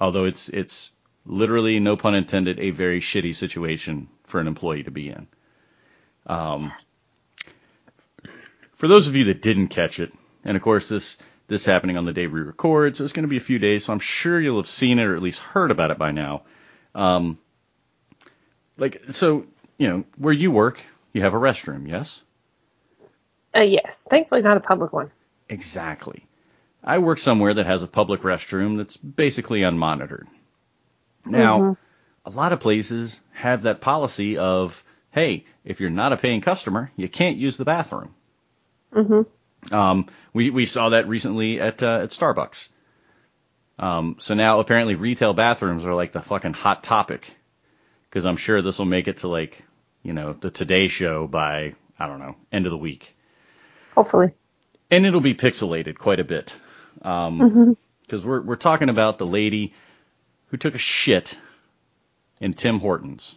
although 0.05 0.25
it's 0.25 0.49
it's 0.49 0.93
literally, 1.25 1.79
no 1.79 1.97
pun 1.97 2.15
intended, 2.15 2.59
a 2.59 2.69
very 2.69 3.01
shitty 3.01 3.35
situation 3.35 4.07
for 4.25 4.39
an 4.39 4.47
employee 4.47 4.83
to 4.83 4.91
be 4.91 5.09
in. 5.09 5.27
Um, 6.27 6.71
For 8.75 8.87
those 8.87 9.07
of 9.07 9.15
you 9.15 9.25
that 9.25 9.41
didn't 9.41 9.69
catch 9.69 9.99
it, 9.99 10.13
and 10.43 10.55
of 10.57 10.63
course 10.63 10.89
this 10.89 11.17
this 11.47 11.65
happening 11.65 11.97
on 11.97 12.05
the 12.05 12.13
day 12.13 12.27
we 12.27 12.41
record, 12.41 12.97
so 12.97 13.03
it's 13.03 13.13
going 13.13 13.23
to 13.23 13.29
be 13.29 13.37
a 13.37 13.47
few 13.51 13.59
days, 13.59 13.85
so 13.85 13.93
I'm 13.93 13.99
sure 13.99 14.39
you'll 14.39 14.57
have 14.57 14.67
seen 14.67 14.99
it 14.99 15.05
or 15.05 15.15
at 15.15 15.21
least 15.21 15.39
heard 15.39 15.71
about 15.71 15.91
it 15.91 15.97
by 15.97 16.11
now. 16.11 16.43
Um, 16.93 17.37
like 18.77 19.03
so, 19.11 19.45
you 19.77 19.87
know, 19.87 20.03
where 20.17 20.33
you 20.33 20.51
work, 20.51 20.81
you 21.13 21.21
have 21.21 21.33
a 21.33 21.37
restroom, 21.37 21.87
yes? 21.87 22.21
Uh, 23.55 23.61
yes, 23.61 24.05
thankfully 24.09 24.41
not 24.41 24.57
a 24.57 24.61
public 24.61 24.91
one. 24.91 25.11
Exactly. 25.49 26.24
I 26.85 26.99
work 26.99 27.17
somewhere 27.17 27.55
that 27.55 27.65
has 27.65 27.81
a 27.83 27.87
public 27.87 28.21
restroom 28.21 28.77
that's 28.77 28.95
basically 28.95 29.61
unmonitored. 29.61 30.27
Now, 31.25 31.77
a 32.23 32.29
lot 32.29 32.53
of 32.53 32.59
places 32.59 33.19
have 33.33 33.63
that 33.63 33.81
policy 33.81 34.37
of, 34.37 34.83
hey, 35.11 35.45
if 35.63 35.79
you're 35.79 35.89
not 35.89 36.13
a 36.13 36.17
paying 36.17 36.41
customer, 36.41 36.91
you 36.95 37.09
can't 37.09 37.37
use 37.37 37.57
the 37.57 37.65
bathroom. 37.65 38.13
Um, 39.71 40.05
we 40.33 40.51
we 40.51 40.67
saw 40.67 40.89
that 40.89 41.07
recently 41.07 41.59
at 41.59 41.81
uh, 41.81 42.01
at 42.03 42.09
Starbucks. 42.11 42.67
Um, 43.79 44.17
so 44.19 44.35
now 44.35 44.59
apparently 44.59 44.93
retail 44.95 45.33
bathrooms 45.33 45.85
are 45.85 45.95
like 45.95 46.11
the 46.11 46.21
fucking 46.21 46.53
hot 46.53 46.83
topic 46.83 47.35
because 48.09 48.25
I'm 48.25 48.37
sure 48.37 48.61
this 48.61 48.77
will 48.77 48.85
make 48.85 49.07
it 49.07 49.17
to 49.17 49.27
like 49.27 49.63
you 50.03 50.13
know 50.13 50.33
the 50.33 50.51
Today 50.51 50.87
Show 50.87 51.27
by 51.27 51.73
I 51.99 52.07
don't 52.07 52.19
know 52.19 52.35
end 52.51 52.67
of 52.67 52.71
the 52.71 52.77
week 52.77 53.15
Hopefully. 53.95 54.33
and 54.91 55.05
it'll 55.05 55.19
be 55.19 55.33
pixelated 55.33 55.97
quite 55.97 56.19
a 56.19 56.23
bit. 56.23 56.55
Um, 57.05 57.77
cause 58.09 58.25
we're, 58.25 58.41
we're 58.41 58.55
talking 58.55 58.89
about 58.89 59.17
the 59.17 59.27
lady 59.27 59.73
who 60.47 60.57
took 60.57 60.75
a 60.75 60.79
shit 60.79 61.37
in 62.41 62.51
Tim 62.51 62.79
Hortons 62.79 63.35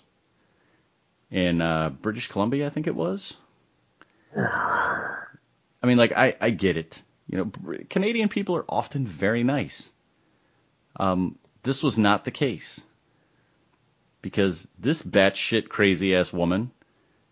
in, 1.31 1.61
uh, 1.61 1.91
British 1.91 2.29
Columbia, 2.29 2.67
I 2.67 2.71
think 2.71 2.87
it 2.87 2.95
was. 2.95 3.37
I 4.37 5.87
mean, 5.87 5.99
like, 5.99 6.13
I, 6.13 6.35
I 6.41 6.51
get 6.51 6.77
it. 6.77 7.01
You 7.29 7.39
know, 7.39 7.77
Canadian 7.91 8.29
people 8.29 8.57
are 8.57 8.65
often 8.69 9.07
very 9.07 9.45
nice. 9.45 9.93
Um, 10.97 11.39
this 11.63 11.83
was 11.83 11.99
not 11.99 12.25
the 12.25 12.31
case. 12.31 12.81
Because 14.23 14.67
this 14.79 15.03
batshit 15.03 15.69
crazy 15.69 16.17
ass 16.17 16.33
woman, 16.33 16.73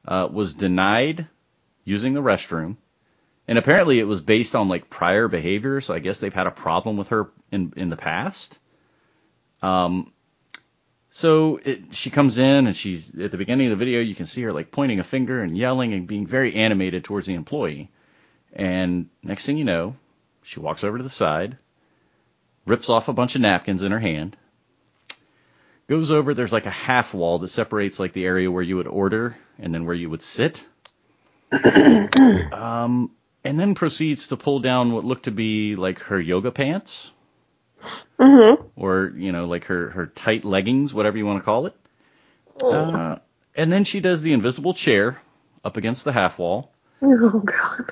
uh, 0.06 0.28
was 0.30 0.54
denied 0.54 1.26
using 1.84 2.14
the 2.14 2.22
restroom 2.22 2.76
and 3.48 3.58
apparently 3.58 3.98
it 3.98 4.06
was 4.06 4.20
based 4.20 4.54
on 4.54 4.68
like 4.68 4.90
prior 4.90 5.28
behavior, 5.28 5.80
so 5.80 5.94
I 5.94 6.00
guess 6.00 6.18
they've 6.18 6.34
had 6.34 6.46
a 6.46 6.52
problem 6.52 6.96
with 6.96 7.10
her 7.10 7.30
in 7.52 7.72
in 7.76 7.90
the 7.90 7.96
past. 7.96 8.58
Um, 9.62 10.12
so 11.10 11.58
it, 11.64 11.94
she 11.94 12.10
comes 12.10 12.36
in 12.36 12.66
and 12.66 12.76
she's 12.76 13.18
at 13.18 13.30
the 13.30 13.38
beginning 13.38 13.66
of 13.66 13.78
the 13.78 13.84
video. 13.84 14.00
You 14.00 14.14
can 14.14 14.26
see 14.26 14.42
her 14.42 14.52
like 14.52 14.70
pointing 14.70 15.00
a 15.00 15.04
finger 15.04 15.40
and 15.40 15.56
yelling 15.56 15.94
and 15.94 16.06
being 16.06 16.26
very 16.26 16.54
animated 16.54 17.04
towards 17.04 17.26
the 17.26 17.34
employee. 17.34 17.90
And 18.52 19.08
next 19.22 19.46
thing 19.46 19.56
you 19.56 19.64
know, 19.64 19.96
she 20.42 20.60
walks 20.60 20.84
over 20.84 20.98
to 20.98 21.02
the 21.04 21.08
side, 21.10 21.56
rips 22.66 22.90
off 22.90 23.08
a 23.08 23.12
bunch 23.12 23.34
of 23.34 23.40
napkins 23.40 23.82
in 23.82 23.92
her 23.92 23.98
hand, 23.98 24.36
goes 25.88 26.10
over. 26.10 26.34
There's 26.34 26.52
like 26.52 26.66
a 26.66 26.70
half 26.70 27.14
wall 27.14 27.38
that 27.38 27.48
separates 27.48 27.98
like 27.98 28.12
the 28.12 28.26
area 28.26 28.50
where 28.50 28.62
you 28.62 28.76
would 28.76 28.86
order 28.86 29.36
and 29.58 29.74
then 29.74 29.86
where 29.86 29.94
you 29.94 30.10
would 30.10 30.22
sit 30.22 30.64
and 33.46 33.58
then 33.58 33.74
proceeds 33.74 34.28
to 34.28 34.36
pull 34.36 34.60
down 34.60 34.92
what 34.92 35.04
looked 35.04 35.24
to 35.24 35.30
be 35.30 35.76
like 35.76 36.00
her 36.00 36.20
yoga 36.20 36.50
pants, 36.50 37.12
or 38.18 39.12
you 39.16 39.32
know, 39.32 39.46
like 39.46 39.64
her 39.64 39.90
her 39.90 40.06
tight 40.06 40.44
leggings, 40.44 40.92
whatever 40.92 41.16
you 41.18 41.26
want 41.26 41.38
to 41.40 41.44
call 41.44 41.66
it. 41.66 41.74
Uh, 42.62 43.16
and 43.54 43.72
then 43.72 43.84
she 43.84 44.00
does 44.00 44.22
the 44.22 44.32
invisible 44.32 44.74
chair 44.74 45.20
up 45.64 45.76
against 45.76 46.04
the 46.04 46.12
half 46.12 46.38
wall 46.38 46.72
Oh 47.02 47.40
god. 47.40 47.90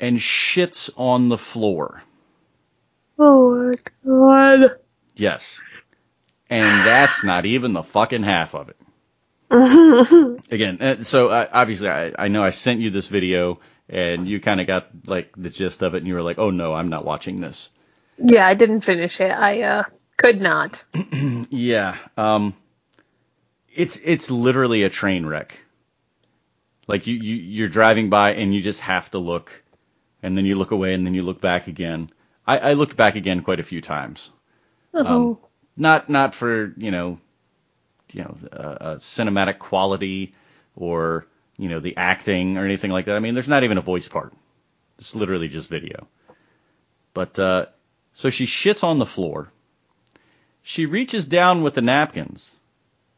and 0.00 0.18
shits 0.18 0.90
on 0.96 1.28
the 1.28 1.38
floor. 1.38 2.02
Oh 3.18 3.54
my 3.70 3.74
god. 4.04 4.78
Yes, 5.14 5.60
and 6.50 6.64
that's 6.64 7.22
not 7.24 7.44
even 7.46 7.72
the 7.72 7.82
fucking 7.82 8.22
half 8.24 8.54
of 8.54 8.70
it. 8.70 8.76
Again, 10.50 10.78
uh, 10.80 11.04
so 11.04 11.28
uh, 11.28 11.46
obviously, 11.52 11.88
I, 11.88 12.12
I 12.18 12.28
know 12.28 12.42
I 12.42 12.50
sent 12.50 12.80
you 12.80 12.88
this 12.90 13.06
video, 13.08 13.60
and 13.92 14.26
you 14.26 14.40
kind 14.40 14.60
of 14.60 14.66
got 14.66 14.88
like 15.06 15.32
the 15.36 15.50
gist 15.50 15.82
of 15.82 15.94
it, 15.94 15.98
and 15.98 16.06
you 16.08 16.14
were 16.14 16.22
like, 16.22 16.38
"Oh 16.38 16.50
no, 16.50 16.74
I'm 16.74 16.88
not 16.88 17.04
watching 17.04 17.40
this." 17.40 17.70
Yeah, 18.18 18.46
I 18.46 18.54
didn't 18.54 18.80
finish 18.80 19.20
it. 19.20 19.30
I 19.30 19.62
uh 19.62 19.84
could 20.16 20.40
not. 20.40 20.84
Yeah. 21.50 21.96
Um 22.16 22.54
it's 23.74 23.96
it's 24.04 24.30
literally 24.30 24.82
a 24.84 24.90
train 24.90 25.26
wreck. 25.26 25.58
Like 26.88 27.06
you, 27.06 27.14
you 27.14 27.34
you're 27.36 27.68
driving 27.68 28.10
by 28.10 28.34
and 28.34 28.54
you 28.54 28.60
just 28.62 28.80
have 28.80 29.10
to 29.12 29.18
look 29.18 29.62
and 30.22 30.36
then 30.36 30.44
you 30.46 30.54
look 30.56 30.70
away 30.70 30.94
and 30.94 31.06
then 31.06 31.14
you 31.14 31.22
look 31.22 31.40
back 31.40 31.66
again. 31.66 32.10
I, 32.46 32.58
I 32.58 32.72
looked 32.74 32.96
back 32.96 33.16
again 33.16 33.42
quite 33.42 33.60
a 33.60 33.64
few 33.64 33.80
times. 33.80 34.30
Oh. 34.94 35.38
Not 35.76 36.08
not 36.08 36.34
for, 36.34 36.74
you 36.76 36.90
know, 36.90 37.18
you 38.12 38.22
know, 38.24 38.36
uh, 38.52 38.56
uh, 38.56 38.96
cinematic 38.96 39.58
quality 39.58 40.34
or, 40.76 41.26
you 41.56 41.68
know, 41.68 41.80
the 41.80 41.96
acting 41.96 42.56
or 42.58 42.64
anything 42.64 42.90
like 42.90 43.06
that. 43.06 43.16
I 43.16 43.20
mean, 43.20 43.34
there's 43.34 43.48
not 43.48 43.64
even 43.64 43.78
a 43.78 43.82
voice 43.82 44.08
part. 44.08 44.32
It's 44.98 45.14
literally 45.14 45.48
just 45.48 45.68
video. 45.68 46.08
But 47.14 47.38
uh 47.38 47.66
so 48.14 48.30
she 48.30 48.46
shits 48.46 48.84
on 48.84 48.98
the 48.98 49.06
floor. 49.06 49.50
She 50.62 50.86
reaches 50.86 51.24
down 51.26 51.62
with 51.62 51.74
the 51.74 51.82
napkins. 51.82 52.50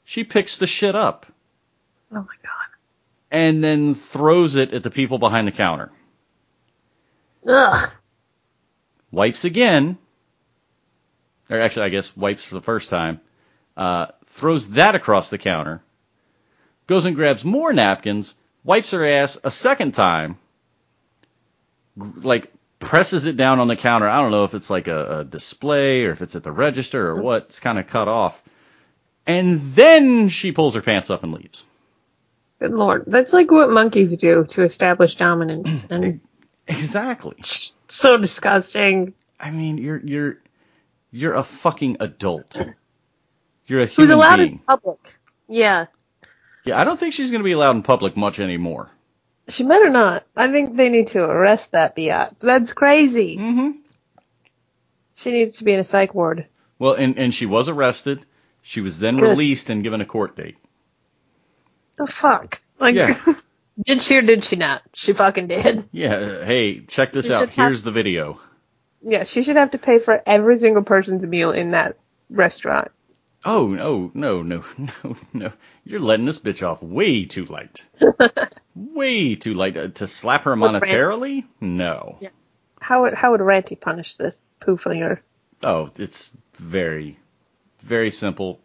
She 0.04 0.24
picks 0.24 0.58
the 0.58 0.66
shit 0.66 0.94
up 0.94 1.26
oh 2.12 2.16
my 2.16 2.36
god. 2.42 2.68
and 3.30 3.62
then 3.62 3.94
throws 3.94 4.56
it 4.56 4.72
at 4.72 4.82
the 4.82 4.90
people 4.90 5.18
behind 5.18 5.46
the 5.46 5.52
counter. 5.52 5.90
Ugh. 7.46 7.90
Wipes 9.10 9.44
again. 9.44 9.98
Or 11.50 11.60
actually, 11.60 11.86
I 11.86 11.88
guess 11.90 12.16
wipes 12.16 12.44
for 12.44 12.54
the 12.54 12.62
first 12.62 12.90
time. 12.90 13.20
Uh, 13.76 14.06
throws 14.26 14.70
that 14.70 14.94
across 14.94 15.30
the 15.30 15.38
counter. 15.38 15.82
Goes 16.86 17.06
and 17.06 17.16
grabs 17.16 17.44
more 17.44 17.72
napkins. 17.72 18.34
Wipes 18.64 18.90
her 18.92 19.06
ass 19.06 19.38
a 19.44 19.50
second 19.50 19.92
time. 19.92 20.38
Like, 21.96 22.52
presses 22.78 23.26
it 23.26 23.36
down 23.36 23.60
on 23.60 23.68
the 23.68 23.76
counter. 23.76 24.08
I 24.08 24.20
don't 24.20 24.30
know 24.30 24.44
if 24.44 24.54
it's 24.54 24.70
like 24.70 24.88
a, 24.88 25.20
a 25.20 25.24
display 25.24 26.04
or 26.04 26.10
if 26.12 26.22
it's 26.22 26.36
at 26.36 26.42
the 26.42 26.52
register 26.52 27.08
or 27.08 27.16
what. 27.22 27.44
It's 27.48 27.60
kind 27.60 27.78
of 27.78 27.86
cut 27.86 28.08
off. 28.08 28.42
And 29.26 29.60
then 29.60 30.28
she 30.28 30.52
pulls 30.52 30.74
her 30.74 30.82
pants 30.82 31.08
up 31.10 31.22
and 31.22 31.32
leaves. 31.32 31.64
Good 32.60 32.72
lord. 32.72 33.04
That's 33.06 33.32
like 33.32 33.50
what 33.50 33.70
monkeys 33.70 34.16
do 34.16 34.44
to 34.50 34.62
establish 34.64 35.14
dominance. 35.16 35.86
And 35.90 36.20
Exactly. 36.66 37.36
so 37.86 38.16
disgusting. 38.16 39.14
I 39.38 39.50
mean, 39.50 39.78
you're 39.78 39.98
you're 39.98 40.38
you're 41.10 41.34
a 41.34 41.42
fucking 41.42 41.98
adult. 42.00 42.56
You're 43.66 43.80
a 43.82 43.86
Who's 43.86 44.10
human 44.10 44.14
allowed 44.18 44.36
being. 44.36 44.52
in 44.52 44.58
public? 44.60 45.18
Yeah. 45.48 45.86
Yeah, 46.64 46.80
I 46.80 46.84
don't 46.84 46.98
think 46.98 47.14
she's 47.14 47.30
going 47.30 47.40
to 47.40 47.44
be 47.44 47.52
allowed 47.52 47.76
in 47.76 47.82
public 47.82 48.16
much 48.16 48.40
anymore. 48.40 48.90
She 49.48 49.64
better 49.64 49.90
not. 49.90 50.24
I 50.36 50.48
think 50.48 50.76
they 50.76 50.88
need 50.88 51.08
to 51.08 51.22
arrest 51.22 51.72
that 51.72 51.94
biatch. 51.94 52.38
That's 52.40 52.72
crazy. 52.72 53.36
Mm-hmm. 53.36 53.70
She 55.14 55.30
needs 55.32 55.58
to 55.58 55.64
be 55.64 55.74
in 55.74 55.80
a 55.80 55.84
psych 55.84 56.14
ward. 56.14 56.46
Well, 56.78 56.94
and 56.94 57.18
and 57.18 57.34
she 57.34 57.46
was 57.46 57.68
arrested. 57.68 58.24
She 58.62 58.80
was 58.80 58.98
then 58.98 59.18
Good. 59.18 59.28
released 59.28 59.68
and 59.70 59.82
given 59.82 60.00
a 60.00 60.06
court 60.06 60.36
date. 60.36 60.56
The 61.96 62.06
fuck? 62.06 62.60
Like, 62.78 62.94
Yeah. 62.94 63.14
did 63.84 64.00
she 64.00 64.16
or 64.16 64.22
did 64.22 64.42
she 64.42 64.56
not? 64.56 64.82
She 64.94 65.12
fucking 65.12 65.46
did. 65.48 65.84
Yeah. 65.92 66.44
Hey, 66.44 66.80
check 66.80 67.12
this 67.12 67.28
You 67.28 67.34
out. 67.34 67.50
have- 67.50 67.66
Here's 67.68 67.82
the 67.82 67.92
video. 67.92 68.40
Yeah, 69.02 69.24
she 69.24 69.42
should 69.42 69.56
have 69.56 69.72
to 69.72 69.78
pay 69.78 69.98
for 69.98 70.20
every 70.26 70.56
single 70.56 70.82
person's 70.82 71.26
meal 71.26 71.50
in 71.52 71.72
that 71.72 71.98
restaurant. 72.30 72.88
Oh 73.44 73.66
no 73.68 74.10
no 74.14 74.42
no 74.42 74.64
no 74.78 75.16
no! 75.32 75.52
You're 75.84 76.00
letting 76.00 76.26
this 76.26 76.38
bitch 76.38 76.66
off 76.66 76.82
way 76.82 77.24
too 77.26 77.44
light. 77.44 77.84
way 78.74 79.34
too 79.34 79.54
light 79.54 79.76
Uh, 79.76 79.88
to 79.88 80.06
slap 80.06 80.44
her 80.44 80.56
monetarily. 80.56 81.44
No. 81.60 82.16
Yeah. 82.20 82.30
How 82.80 83.02
would 83.02 83.14
how 83.14 83.32
would 83.32 83.40
Ranty 83.40 83.78
punish 83.80 84.16
this 84.16 84.56
pooflinger? 84.60 85.20
Oh, 85.62 85.90
it's 85.96 86.30
very, 86.56 87.18
very 87.82 88.10
simple, 88.10 88.60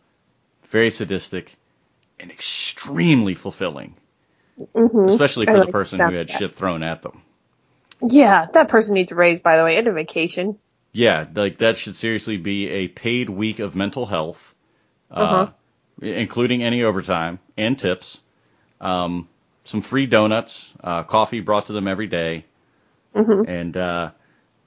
very 0.70 0.90
sadistic, 0.92 1.56
and 2.20 2.32
extremely 2.32 3.36
fulfilling. 3.36 3.96
Especially 4.76 5.46
Mm-hmm. 5.46 5.56
I 5.56 5.60
for 5.60 5.66
the 5.66 5.72
person 5.72 6.00
who 6.00 6.12
had 6.16 6.28
that. 6.30 6.38
shit 6.38 6.56
thrown 6.56 6.84
at 6.84 7.02
them. 7.02 7.22
Yeah, 8.02 8.48
that 8.54 8.68
person 8.70 8.96
needs 8.96 9.12
a 9.12 9.16
raise, 9.16 9.42
by 9.42 9.58
the 9.58 9.64
way, 9.64 9.78
and 9.78 9.88
a 9.88 9.94
vacation. 9.94 10.58
Yeah, 10.92 11.26
like 11.34 11.60
that 11.60 11.78
should 11.78 11.96
seriously 11.96 12.38
be 12.38 12.68
a 12.70 12.88
paid 12.88 13.30
week 13.30 13.60
of 13.60 13.76
mental 13.76 14.06
health, 14.06 14.54
uh, 15.12 15.16
Uh-huh. 15.16 15.52
including 16.02 16.64
any 16.64 16.84
overtime 16.84 17.40
and 17.58 17.78
tips. 17.80 18.22
Um, 18.82 19.28
some 19.66 19.82
free 19.82 20.06
donuts, 20.08 20.74
uh, 20.84 21.04
coffee 21.04 21.42
brought 21.42 21.68
to 21.68 21.74
them 21.74 21.88
every 21.88 22.08
day. 22.08 22.46
and 23.48 23.76
uh, 23.78 24.12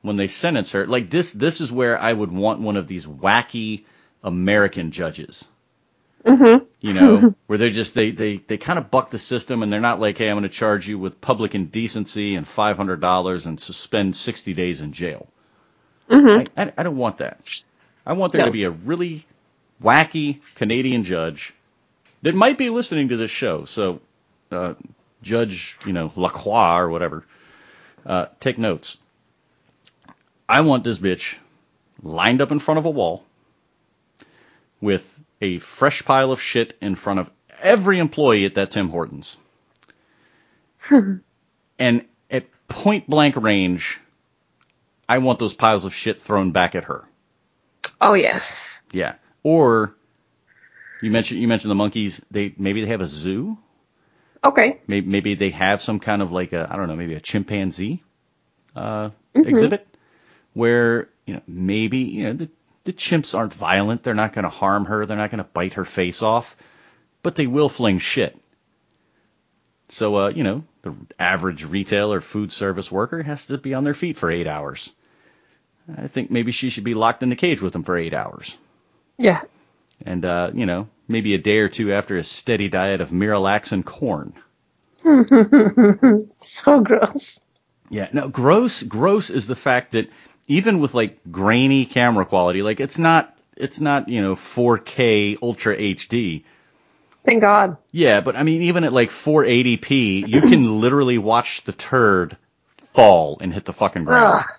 when 0.02 0.16
they 0.16 0.28
sentence 0.28 0.72
her, 0.72 0.87
like 0.87 1.11
this, 1.11 1.32
this 1.32 1.61
is 1.61 1.70
where 1.72 1.99
I 1.99 2.12
would 2.12 2.32
want 2.32 2.61
one 2.61 2.76
of 2.76 2.88
these 2.88 3.06
wacky 3.06 3.84
American 4.22 4.90
judges. 4.90 5.49
You 6.80 6.92
know, 6.94 7.28
where 7.46 7.58
they 7.58 7.70
just 7.70 7.94
they 7.94 8.11
they 8.11 8.37
they 8.38 8.58
kind 8.58 8.78
of 8.78 8.90
buck 8.90 9.11
the 9.11 9.18
system, 9.18 9.62
and 9.62 9.72
they're 9.72 9.80
not 9.80 10.00
like, 10.00 10.18
hey, 10.18 10.28
I'm 10.28 10.34
going 10.37 10.42
to 10.44 10.49
charge 10.49 10.88
you 10.88 10.99
with 10.99 11.20
public 11.20 11.54
indecency 11.54 12.34
and 12.34 12.46
five 12.46 12.76
hundred 12.76 13.00
dollars 13.00 13.46
and 13.46 13.58
suspend 13.61 14.16
sixty 14.16 14.54
days 14.54 14.80
in 14.80 14.92
jail. 14.92 15.28
I, 16.11 16.46
I, 16.56 16.72
I 16.76 16.82
don't 16.82 16.96
want 16.96 17.18
that. 17.18 17.40
I 18.06 18.14
want 18.14 18.32
there 18.32 18.40
No. 18.40 18.46
to 18.46 18.52
be 18.52 18.64
a 18.64 18.70
really 18.70 19.25
wacky 19.82 20.40
Canadian 20.54 21.04
judge 21.04 21.54
that 22.22 22.34
might 22.34 22.58
be 22.58 22.70
listening 22.70 23.08
to 23.08 23.16
this 23.16 23.30
show. 23.30 23.64
So, 23.64 24.00
uh, 24.50 24.74
Judge, 25.22 25.78
you 25.86 25.92
know, 25.92 26.12
Lacroix 26.16 26.78
or 26.78 26.88
whatever, 26.88 27.24
uh, 28.04 28.26
take 28.40 28.58
notes. 28.58 28.98
I 30.48 30.60
want 30.62 30.84
this 30.84 30.98
bitch 30.98 31.36
lined 32.02 32.40
up 32.40 32.50
in 32.50 32.58
front 32.58 32.78
of 32.78 32.84
a 32.84 32.90
wall 32.90 33.24
with 34.80 35.18
a 35.40 35.58
fresh 35.58 36.04
pile 36.04 36.32
of 36.32 36.40
shit 36.40 36.76
in 36.80 36.94
front 36.94 37.20
of 37.20 37.30
every 37.60 37.98
employee 37.98 38.44
at 38.44 38.56
that 38.56 38.72
Tim 38.72 38.88
Hortons. 38.88 39.38
and 41.78 42.04
at 42.30 42.46
point 42.68 43.08
blank 43.08 43.36
range, 43.36 44.00
I 45.08 45.18
want 45.18 45.38
those 45.38 45.54
piles 45.54 45.84
of 45.84 45.94
shit 45.94 46.20
thrown 46.20 46.50
back 46.50 46.74
at 46.74 46.84
her. 46.84 47.04
Oh 48.00 48.14
yes. 48.14 48.80
Yeah. 48.90 49.14
Or 49.42 49.94
you 51.02 51.11
mentioned 51.11 51.40
you 51.40 51.49
mentioned 51.49 51.70
the 51.70 51.76
monkeys. 51.76 52.25
They 52.30 52.54
maybe 52.56 52.82
they 52.82 52.90
have 52.90 53.00
a 53.00 53.08
zoo. 53.08 53.58
Okay. 54.44 54.80
Maybe 54.87 55.06
maybe 55.06 55.34
they 55.34 55.50
have 55.50 55.82
some 55.82 56.00
kind 56.00 56.22
of 56.22 56.32
like 56.32 56.52
a 56.52 56.68
I 56.70 56.76
don't 56.76 56.88
know 56.88 56.96
maybe 56.96 57.14
a 57.14 57.20
chimpanzee 57.20 58.02
uh, 58.75 59.11
exhibit 59.34 59.87
where 60.54 61.08
you 61.26 61.34
know 61.34 61.42
maybe 61.46 61.99
you 61.99 62.25
know 62.25 62.32
the 62.34 62.49
the 62.84 62.92
chimps 62.92 63.37
aren't 63.37 63.52
violent. 63.52 64.02
They're 64.02 64.14
not 64.14 64.32
going 64.32 64.44
to 64.44 64.49
harm 64.49 64.87
her. 64.87 65.06
They're 65.06 65.16
not 65.16 65.30
going 65.30 65.42
to 65.42 65.50
bite 65.52 65.75
her 65.75 65.84
face 65.84 66.22
off, 66.22 66.56
but 67.22 67.37
they 67.37 67.46
will 67.46 67.68
fling 67.68 67.99
shit. 67.99 68.38
So 69.88 70.16
uh, 70.16 70.28
you 70.28 70.44
know 70.44 70.64
the 70.82 70.94
average 71.18 71.64
retail 71.64 72.12
or 72.12 72.20
food 72.20 72.52
service 72.52 72.90
worker 72.90 73.22
has 73.22 73.46
to 73.46 73.58
be 73.58 73.75
on 73.75 73.84
their 73.84 73.94
feet 73.94 74.16
for 74.16 74.30
eight 74.30 74.46
hours. 74.46 74.90
I 75.96 76.06
think 76.06 76.30
maybe 76.30 76.52
she 76.52 76.70
should 76.70 76.84
be 76.84 76.94
locked 76.94 77.25
in 77.25 77.28
the 77.28 77.37
cage 77.37 77.61
with 77.61 77.72
them 77.72 77.82
for 77.82 77.96
eight 77.96 78.14
hours 78.14 78.56
Yeah. 79.19 79.42
and 80.04 80.25
uh, 80.25 80.50
you 80.54 80.66
know 80.66 80.88
maybe 81.09 81.35
a 81.35 81.38
day 81.38 81.59
or 81.59 81.69
two 81.69 81.92
after 81.92 82.16
a 82.16 82.25
steady 82.25 82.69
diet 82.69 83.00
of 83.00 83.11
Miralax 83.11 83.73
and 83.73 83.85
corn. 83.85 84.33
So 86.42 86.81
gross. 86.81 87.45
Yeah, 87.90 88.09
no, 88.12 88.28
gross. 88.28 88.83
Gross 88.83 89.31
is 89.31 89.47
the 89.47 89.57
fact 89.57 89.92
that 89.92 90.09
even 90.47 90.81
with 90.81 90.95
like 90.95 91.19
grainy 91.31 91.87
camera 91.87 92.25
quality, 92.25 92.62
like 92.62 92.81
it's 92.81 92.99
not 92.99 93.37
it's 93.57 93.81
not 93.81 94.09
you 94.09 94.22
know 94.22 94.35
4K 94.35 95.38
Ultra 95.42 95.77
HD. 95.77 96.44
Thank 97.25 97.40
God. 97.42 97.77
Yeah, 97.90 98.20
but 98.20 98.37
I 98.37 98.42
mean 98.42 98.62
even 98.62 98.85
at 98.85 98.92
like 98.92 99.11
480p, 99.11 100.29
you 100.29 100.40
can 100.40 100.81
literally 100.81 101.18
watch 101.18 101.62
the 101.62 101.72
turd 101.72 102.37
fall 102.94 103.38
and 103.40 103.53
hit 103.53 103.64
the 103.64 103.72
fucking 103.72 104.05
ground. 104.05 104.44
Ugh. 104.44 104.59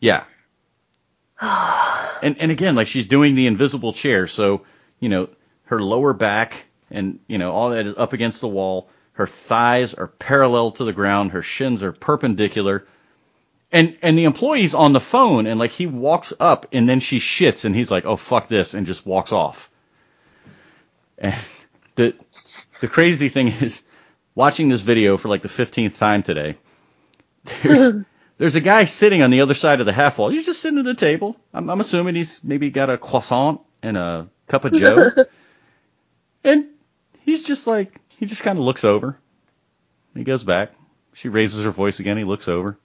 Yeah. 0.00 0.24
and 2.22 2.38
and 2.38 2.50
again, 2.50 2.74
like 2.74 2.88
she's 2.88 3.06
doing 3.06 3.34
the 3.34 3.46
invisible 3.46 3.92
chair, 3.92 4.26
so 4.26 4.62
you 4.98 5.08
know 5.08 5.28
her 5.64 5.82
lower 5.82 6.12
back 6.12 6.64
and 6.90 7.20
you 7.26 7.38
know 7.38 7.52
all 7.52 7.70
that 7.70 7.86
is 7.86 7.94
up 7.96 8.12
against 8.12 8.40
the 8.40 8.48
wall. 8.48 8.88
Her 9.12 9.26
thighs 9.26 9.94
are 9.94 10.06
parallel 10.06 10.72
to 10.72 10.84
the 10.84 10.92
ground. 10.92 11.32
Her 11.32 11.42
shins 11.42 11.82
are 11.82 11.92
perpendicular. 11.92 12.86
And 13.72 13.96
and 14.02 14.18
the 14.18 14.24
employee's 14.24 14.74
on 14.74 14.92
the 14.92 15.00
phone, 15.00 15.46
and 15.46 15.60
like 15.60 15.70
he 15.70 15.86
walks 15.86 16.32
up, 16.40 16.66
and 16.72 16.88
then 16.88 17.00
she 17.00 17.18
shits, 17.20 17.64
and 17.64 17.74
he's 17.74 17.90
like, 17.90 18.04
"Oh 18.04 18.16
fuck 18.16 18.48
this," 18.48 18.74
and 18.74 18.86
just 18.86 19.06
walks 19.06 19.30
off. 19.30 19.70
And 21.18 21.36
the 21.94 22.14
the 22.80 22.88
crazy 22.88 23.28
thing 23.28 23.48
is, 23.48 23.82
watching 24.34 24.68
this 24.68 24.80
video 24.80 25.16
for 25.16 25.28
like 25.28 25.42
the 25.42 25.48
fifteenth 25.48 25.98
time 25.98 26.24
today. 26.24 26.56
There's 27.62 28.04
there's 28.40 28.54
a 28.54 28.60
guy 28.60 28.86
sitting 28.86 29.20
on 29.20 29.30
the 29.30 29.42
other 29.42 29.52
side 29.52 29.80
of 29.80 29.86
the 29.86 29.92
half 29.92 30.16
wall. 30.16 30.30
He's 30.30 30.46
just 30.46 30.62
sitting 30.62 30.78
at 30.78 30.86
the 30.86 30.94
table. 30.94 31.36
I'm, 31.52 31.68
I'm 31.68 31.78
assuming 31.78 32.14
he's 32.14 32.42
maybe 32.42 32.70
got 32.70 32.88
a 32.88 32.96
croissant 32.96 33.60
and 33.82 33.98
a 33.98 34.28
cup 34.48 34.64
of 34.64 34.72
Joe. 34.72 35.10
and 36.44 36.64
he's 37.20 37.46
just 37.46 37.66
like, 37.66 38.00
he 38.16 38.24
just 38.24 38.42
kind 38.42 38.58
of 38.58 38.64
looks 38.64 38.82
over. 38.82 39.18
He 40.14 40.24
goes 40.24 40.42
back. 40.42 40.72
She 41.12 41.28
raises 41.28 41.62
her 41.64 41.70
voice 41.70 42.00
again. 42.00 42.16
He 42.16 42.24
looks 42.24 42.48
over. 42.48 42.78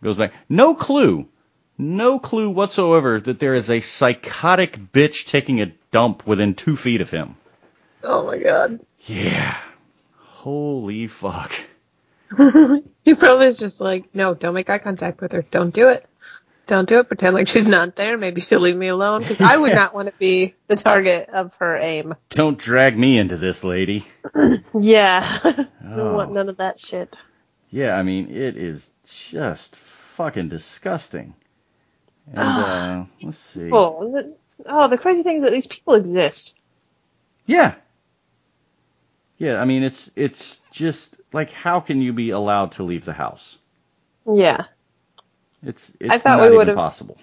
Goes 0.00 0.16
back. 0.16 0.32
No 0.48 0.76
clue. 0.76 1.26
No 1.76 2.20
clue 2.20 2.48
whatsoever 2.48 3.20
that 3.20 3.40
there 3.40 3.54
is 3.54 3.70
a 3.70 3.80
psychotic 3.80 4.78
bitch 4.92 5.26
taking 5.26 5.60
a 5.60 5.72
dump 5.90 6.24
within 6.24 6.54
two 6.54 6.76
feet 6.76 7.00
of 7.00 7.10
him. 7.10 7.34
Oh 8.04 8.24
my 8.24 8.38
God. 8.38 8.78
Yeah. 9.06 9.58
Holy 10.18 11.08
fuck. 11.08 11.52
He 13.04 13.14
probably 13.14 13.46
is 13.46 13.58
just 13.58 13.80
like, 13.80 14.14
no, 14.14 14.34
don't 14.34 14.52
make 14.52 14.68
eye 14.68 14.76
contact 14.78 15.20
with 15.22 15.32
her. 15.32 15.40
Don't 15.40 15.72
do 15.72 15.88
it. 15.88 16.04
Don't 16.66 16.86
do 16.86 16.98
it. 16.98 17.08
Pretend 17.08 17.34
like 17.34 17.48
she's 17.48 17.66
not 17.68 17.96
there. 17.96 18.18
Maybe 18.18 18.42
she'll 18.42 18.60
leave 18.60 18.76
me 18.76 18.88
alone 18.88 19.22
because 19.22 19.40
I 19.40 19.56
would 19.56 19.72
not 19.74 19.94
want 19.94 20.08
to 20.08 20.14
be 20.18 20.54
the 20.66 20.76
target 20.76 21.30
of 21.30 21.54
her 21.56 21.76
aim. 21.76 22.14
Don't 22.28 22.58
drag 22.58 22.98
me 22.98 23.16
into 23.16 23.38
this, 23.38 23.64
lady. 23.64 24.04
Yeah. 24.78 25.22
I 25.44 25.52
don't 25.82 26.00
Oh. 26.00 26.14
want 26.14 26.32
none 26.32 26.50
of 26.50 26.58
that 26.58 26.78
shit. 26.78 27.16
Yeah, 27.70 27.96
I 27.96 28.02
mean, 28.02 28.28
it 28.30 28.58
is 28.58 28.90
just 29.06 29.74
fucking 29.76 30.50
disgusting. 30.50 31.34
And, 32.26 32.36
uh, 32.38 33.04
let's 33.22 33.38
see. 33.38 33.70
Oh, 33.72 34.12
the, 34.12 34.36
oh, 34.66 34.88
the 34.88 34.98
crazy 34.98 35.22
thing 35.22 35.38
is 35.38 35.42
that 35.44 35.52
these 35.52 35.66
people 35.66 35.94
exist. 35.94 36.54
Yeah. 37.46 37.76
Yeah, 39.38 39.60
I 39.60 39.64
mean, 39.64 39.84
it's, 39.84 40.10
it's 40.16 40.60
just, 40.72 41.16
like, 41.32 41.50
how 41.50 41.80
can 41.80 42.02
you 42.02 42.12
be 42.12 42.30
allowed 42.30 42.72
to 42.72 42.82
leave 42.82 43.04
the 43.04 43.12
house? 43.12 43.56
Yeah. 44.26 44.64
It's, 45.62 45.92
it's 46.00 46.12
I 46.12 46.18
thought 46.18 46.38
not 46.38 46.50
we 46.50 46.60
even 46.60 46.74
possible. 46.74 47.16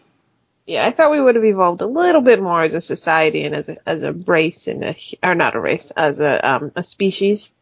Yeah, 0.65 0.85
I 0.85 0.91
thought 0.91 1.11
we 1.11 1.21
would 1.21 1.35
have 1.35 1.45
evolved 1.45 1.81
a 1.81 1.85
little 1.85 2.21
bit 2.21 2.41
more 2.41 2.61
as 2.61 2.73
a 2.73 2.81
society 2.81 3.43
and 3.43 3.53
as 3.53 3.69
a 3.69 3.77
as 3.85 4.01
a 4.01 4.13
race 4.13 4.67
and 4.67 4.83
a 4.83 4.95
or 5.21 5.35
not 5.35 5.55
a 5.55 5.59
race 5.59 5.91
as 5.91 6.19
a 6.19 6.49
um 6.49 6.71
a 6.75 6.81
species 6.81 7.53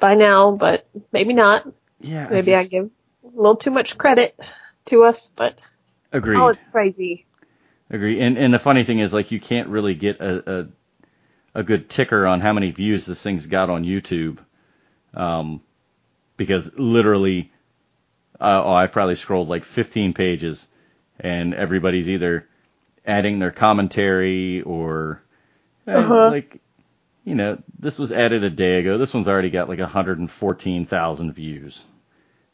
by 0.00 0.16
now, 0.16 0.50
but 0.50 0.86
maybe 1.12 1.32
not. 1.32 1.66
Yeah, 2.00 2.28
Maybe 2.28 2.54
I, 2.54 2.62
just 2.62 2.70
give 2.70 2.90
a 3.24 3.36
little 3.36 3.56
too 3.56 3.70
much 3.70 3.96
credit 3.96 4.38
to 4.86 5.04
us, 5.04 5.30
but 5.34 5.66
agree. 6.12 6.36
oh, 6.36 6.48
it's 6.48 6.64
crazy. 6.72 7.24
Agree. 7.88 8.20
And 8.20 8.36
and 8.36 8.52
the 8.52 8.58
funny 8.58 8.82
thing 8.82 8.98
is, 8.98 9.12
like, 9.12 9.30
you 9.30 9.40
can't 9.40 9.68
really 9.68 9.94
get 9.94 10.20
a 10.20 10.60
a, 10.60 10.66
a 11.56 11.62
good 11.62 11.88
ticker 11.88 12.26
on 12.26 12.40
how 12.42 12.52
many 12.52 12.70
views 12.70 13.06
this 13.06 13.22
thing's 13.22 13.46
got 13.46 13.70
on 13.70 13.82
YouTube, 13.84 14.38
um, 15.14 15.62
because 16.36 16.70
literally, 16.78 17.50
uh, 18.38 18.62
oh, 18.62 18.72
I've 18.74 18.92
probably 18.92 19.14
scrolled 19.14 19.48
like 19.48 19.64
15 19.64 20.12
pages, 20.12 20.66
and 21.18 21.54
everybody's 21.54 22.10
either 22.10 22.46
adding 23.06 23.38
their 23.38 23.52
commentary 23.52 24.60
or 24.60 25.22
uh, 25.88 25.92
Uh-huh. 25.92 26.30
like, 26.30 26.60
you 27.24 27.34
know, 27.34 27.58
this 27.78 27.98
was 27.98 28.12
added 28.12 28.44
a 28.44 28.50
day 28.50 28.78
ago. 28.80 28.98
This 28.98 29.14
one's 29.14 29.28
already 29.28 29.50
got 29.50 29.68
like 29.70 29.78
114,000 29.78 31.32
views. 31.32 31.82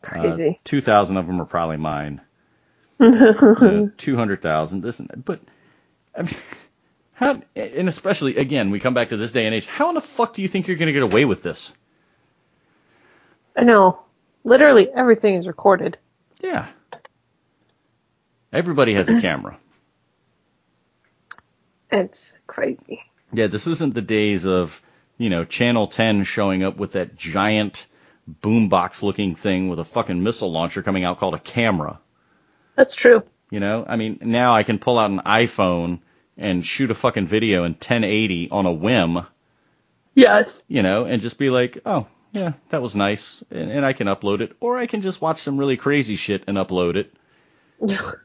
Crazy. 0.01 0.51
Uh, 0.51 0.63
2,000 0.65 1.17
of 1.17 1.27
them 1.27 1.41
are 1.41 1.45
probably 1.47 1.77
mine. 1.77 2.21
uh, 3.01 3.87
200,000, 3.97 4.81
this 4.81 5.01
and 5.01 5.09
that. 5.09 5.25
But, 5.25 5.41
I 6.17 6.23
mean, 6.23 6.37
how, 7.15 7.41
and 7.55 7.89
especially, 7.89 8.37
again, 8.37 8.71
we 8.71 8.81
come 8.81 8.95
back 8.95 9.11
to 9.11 9.17
this 9.17 9.33
day 9.33 9.47
and 9.47 9.55
age, 9.55 9.67
how 9.67 9.89
in 9.91 9.95
the 9.95 10.01
fuck 10.01 10.35
do 10.35 10.43
you 10.43 10.49
think 10.49 10.67
you're 10.67 10.77
going 10.77 10.87
to 10.87 10.93
get 10.93 11.03
away 11.03 11.25
with 11.25 11.43
this? 11.43 11.75
I 13.57 13.65
know. 13.65 14.03
Literally 14.45 14.91
everything 14.91 15.35
is 15.35 15.47
recorded. 15.47 15.99
Yeah. 16.41 16.67
Everybody 18.53 18.95
has 18.95 19.09
a 19.09 19.21
camera. 19.23 19.59
It's 21.91 22.39
crazy. 22.47 23.03
Yeah, 23.33 23.47
this 23.47 23.67
isn't 23.67 23.95
the 23.95 24.03
days 24.03 24.47
of, 24.47 24.81
you 25.19 25.31
know, 25.31 25.45
Channel 25.45 25.87
10 25.89 26.25
showing 26.25 26.63
up 26.63 26.77
with 26.77 26.93
that 26.93 27.17
giant 27.17 27.87
boombox 28.43 29.03
looking 29.03 29.35
thing 29.35 29.69
with 29.69 29.79
a 29.79 29.85
fucking 29.85 30.23
missile 30.23 30.51
launcher 30.51 30.83
coming 30.83 31.05
out 31.05 31.19
called 31.19 31.35
a 31.35 31.39
camera. 31.39 32.01
That's 32.75 32.95
true. 32.95 33.23
You 33.51 33.61
know, 33.61 33.85
I 33.87 33.97
mean, 33.97 34.19
now 34.23 34.55
I 34.55 34.63
can 34.63 34.79
pull 34.79 34.99
out 34.99 35.11
an 35.11 35.21
iPhone 35.27 36.01
and 36.37 36.65
shoot 36.67 36.91
a 36.91 36.95
fucking 36.95 37.27
video 37.27 37.65
in 37.65 37.73
1080 37.73 38.51
on 38.51 38.67
a 38.67 38.73
whim, 38.73 39.19
Yes. 40.15 40.63
you 40.69 40.83
know, 40.83 41.05
and 41.05 41.23
just 41.23 41.39
be 41.39 41.51
like, 41.51 41.79
oh, 41.87 42.07
yeah, 42.33 42.53
that 42.71 42.83
was 42.83 42.95
nice, 42.97 43.43
and, 43.51 43.71
and 43.71 43.87
I 43.87 43.93
can 43.93 44.07
upload 44.07 44.41
it, 44.41 44.57
or 44.61 44.79
I 44.79 44.87
can 44.87 45.01
just 45.03 45.21
watch 45.21 45.41
some 45.43 45.59
really 45.59 45.77
crazy 45.77 46.17
shit 46.17 46.45
and 46.47 46.57
upload 46.57 46.97
it. 46.97 47.13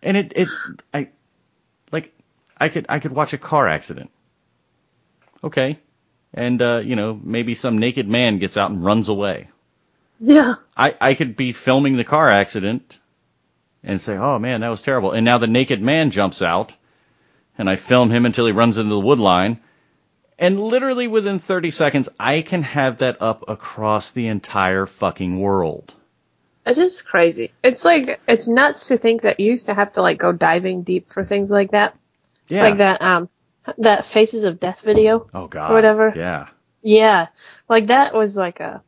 And 0.04 0.16
it, 0.18 0.34
it, 0.36 0.48
I, 0.94 1.10
like, 1.92 2.14
I 2.58 2.70
could, 2.70 2.86
I 2.90 3.00
could 3.00 3.12
watch 3.12 3.34
a 3.34 3.38
car 3.38 3.68
accident. 3.68 4.12
Okay. 5.44 5.80
And, 6.34 6.62
uh, 6.62 6.78
you 6.84 6.96
know, 6.96 7.20
maybe 7.22 7.56
some 7.56 7.78
naked 7.80 8.08
man 8.08 8.38
gets 8.40 8.58
out 8.58 8.70
and 8.72 8.84
runs 8.84 9.10
away. 9.10 9.50
yeah. 10.20 10.56
I, 10.76 10.96
I 11.02 11.14
could 11.16 11.36
be 11.36 11.52
filming 11.54 11.98
the 11.98 12.04
car 12.04 12.30
accident 12.30 13.00
and 13.84 14.00
say, 14.02 14.16
oh 14.16 14.38
man, 14.38 14.62
that 14.62 14.70
was 14.70 14.82
terrible. 14.82 15.12
And 15.12 15.26
now 15.26 15.38
the 15.40 15.48
naked 15.48 15.82
man 15.82 16.12
jumps 16.12 16.42
out 16.42 16.74
and 17.58 17.70
I 17.70 17.76
film 17.76 18.10
him 18.10 18.26
until 18.26 18.46
he 18.46 18.52
runs 18.52 18.78
into 18.78 18.90
the 18.90 19.00
wood 19.00 19.20
line. 19.20 19.60
And 20.40 20.60
literally 20.60 21.08
within 21.08 21.40
30 21.40 21.72
seconds, 21.72 22.10
I 22.20 22.42
can 22.42 22.62
have 22.62 23.00
that 23.00 23.22
up 23.22 23.50
across 23.50 24.12
the 24.12 24.28
entire 24.28 24.86
fucking 24.86 25.40
world. 25.40 25.94
It 26.66 26.78
is 26.78 27.02
crazy. 27.02 27.54
It's 27.64 27.86
like 27.86 28.20
it's 28.28 28.48
nuts 28.48 28.90
to 28.90 28.98
think 28.98 29.22
that 29.22 29.40
you 29.40 29.48
used 29.48 29.68
to 29.68 29.74
have 29.74 29.94
to 29.94 30.02
like 30.02 30.18
go 30.18 30.34
diving 30.34 30.84
deep 30.84 31.08
for 31.08 31.24
things 31.24 31.50
like 31.50 31.72
that. 31.72 31.98
Yeah. 32.50 32.64
Like 32.64 32.78
that 32.78 33.02
um 33.02 33.30
that 33.78 34.06
Faces 34.06 34.44
of 34.44 34.60
Death 34.60 34.82
video. 34.82 35.30
Oh 35.34 35.48
god. 35.48 35.72
or 35.72 35.74
whatever. 35.74 36.14
Yeah. 36.16 36.50
Yeah. 36.82 37.28
Like 37.70 37.88
that 37.88 38.14
was 38.14 38.36
like 38.36 38.60
a 38.60 38.84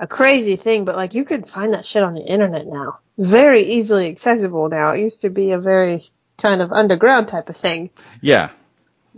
a 0.00 0.06
crazy 0.06 0.54
thing, 0.54 0.84
but 0.84 0.94
like 0.94 1.14
you 1.14 1.24
could 1.24 1.48
find 1.48 1.74
that 1.74 1.84
shit 1.84 2.04
on 2.04 2.14
the 2.14 2.24
internet 2.24 2.66
now. 2.66 3.00
Very 3.18 3.62
easily 3.62 4.08
accessible 4.08 4.68
now. 4.68 4.92
It 4.92 5.00
used 5.00 5.22
to 5.22 5.30
be 5.30 5.50
a 5.50 5.58
very 5.58 6.04
kind 6.38 6.62
of 6.62 6.72
underground 6.72 7.28
type 7.28 7.48
of 7.48 7.56
thing. 7.56 7.90
Yeah. 8.20 8.50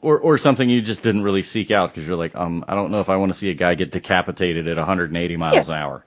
Or, 0.03 0.19
or 0.19 0.39
something 0.39 0.69
you 0.69 0.81
just 0.81 1.03
didn't 1.03 1.23
really 1.23 1.43
seek 1.43 1.71
out 1.71 1.91
because 1.91 2.09
you're 2.09 2.17
like, 2.17 2.35
um, 2.35 2.65
I 2.67 2.75
don't 2.75 2.91
know 2.91 3.01
if 3.01 3.11
I 3.11 3.17
want 3.17 3.33
to 3.33 3.39
see 3.39 3.51
a 3.51 3.55
guy 3.55 3.75
get 3.75 3.93
decapitated 3.93 4.67
at 4.67 4.77
180 4.79 5.37
miles 5.37 5.69
Yeah. 5.69 5.75
an 5.75 5.83
hour. 5.83 6.05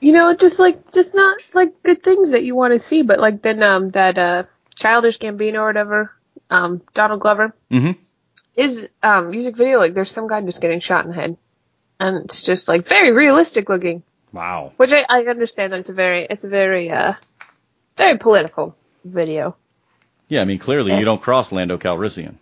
You 0.00 0.12
know, 0.12 0.34
just 0.34 0.58
like 0.58 0.92
just 0.92 1.14
not 1.14 1.36
like 1.54 1.82
good 1.82 2.02
things 2.02 2.30
that 2.30 2.44
you 2.44 2.54
want 2.54 2.72
to 2.72 2.78
see, 2.78 3.02
but 3.02 3.18
like 3.18 3.42
then 3.42 3.62
um 3.62 3.88
that 3.90 4.18
uh 4.18 4.42
childish 4.74 5.18
Gambino 5.18 5.58
or 5.60 5.66
whatever, 5.66 6.12
um 6.50 6.82
Donald 6.94 7.20
Glover, 7.20 7.54
hmm 7.70 7.92
his 8.54 8.88
um 9.02 9.30
music 9.30 9.56
video 9.56 9.78
like 9.78 9.92
there's 9.94 10.10
some 10.10 10.28
guy 10.28 10.40
just 10.42 10.60
getting 10.62 10.80
shot 10.80 11.04
in 11.04 11.10
the 11.10 11.16
head, 11.16 11.36
and 12.00 12.24
it's 12.24 12.42
just 12.42 12.68
like 12.68 12.86
very 12.86 13.12
realistic 13.12 13.68
looking, 13.70 14.02
Wow. 14.32 14.72
which 14.76 14.92
I, 14.92 15.04
I 15.08 15.24
understand 15.24 15.72
that 15.72 15.78
it's 15.80 15.88
a 15.88 15.94
very 15.94 16.26
it's 16.28 16.44
a 16.44 16.48
very 16.50 16.90
uh 16.90 17.14
very 17.96 18.18
political 18.18 18.76
video. 19.04 19.56
Yeah, 20.28 20.40
I 20.42 20.44
mean, 20.44 20.58
clearly 20.58 20.96
you 20.98 21.04
don't 21.04 21.22
cross 21.22 21.52
Lando 21.52 21.78
Calrissian. 21.78 22.34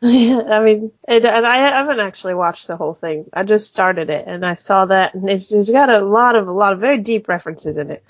Yeah, 0.00 0.40
I 0.50 0.62
mean, 0.62 0.92
it, 1.08 1.24
and 1.24 1.46
I 1.46 1.56
haven't 1.56 2.00
actually 2.00 2.34
watched 2.34 2.66
the 2.68 2.76
whole 2.76 2.94
thing. 2.94 3.26
I 3.32 3.42
just 3.44 3.68
started 3.70 4.10
it, 4.10 4.24
and 4.26 4.44
I 4.44 4.54
saw 4.54 4.86
that, 4.86 5.14
and 5.14 5.28
it's, 5.28 5.52
it's 5.52 5.70
got 5.72 5.90
a 5.90 6.00
lot 6.00 6.36
of 6.36 6.48
a 6.48 6.52
lot 6.52 6.74
of 6.74 6.80
very 6.80 6.98
deep 6.98 7.28
references 7.28 7.76
in 7.78 7.90
it. 7.90 8.04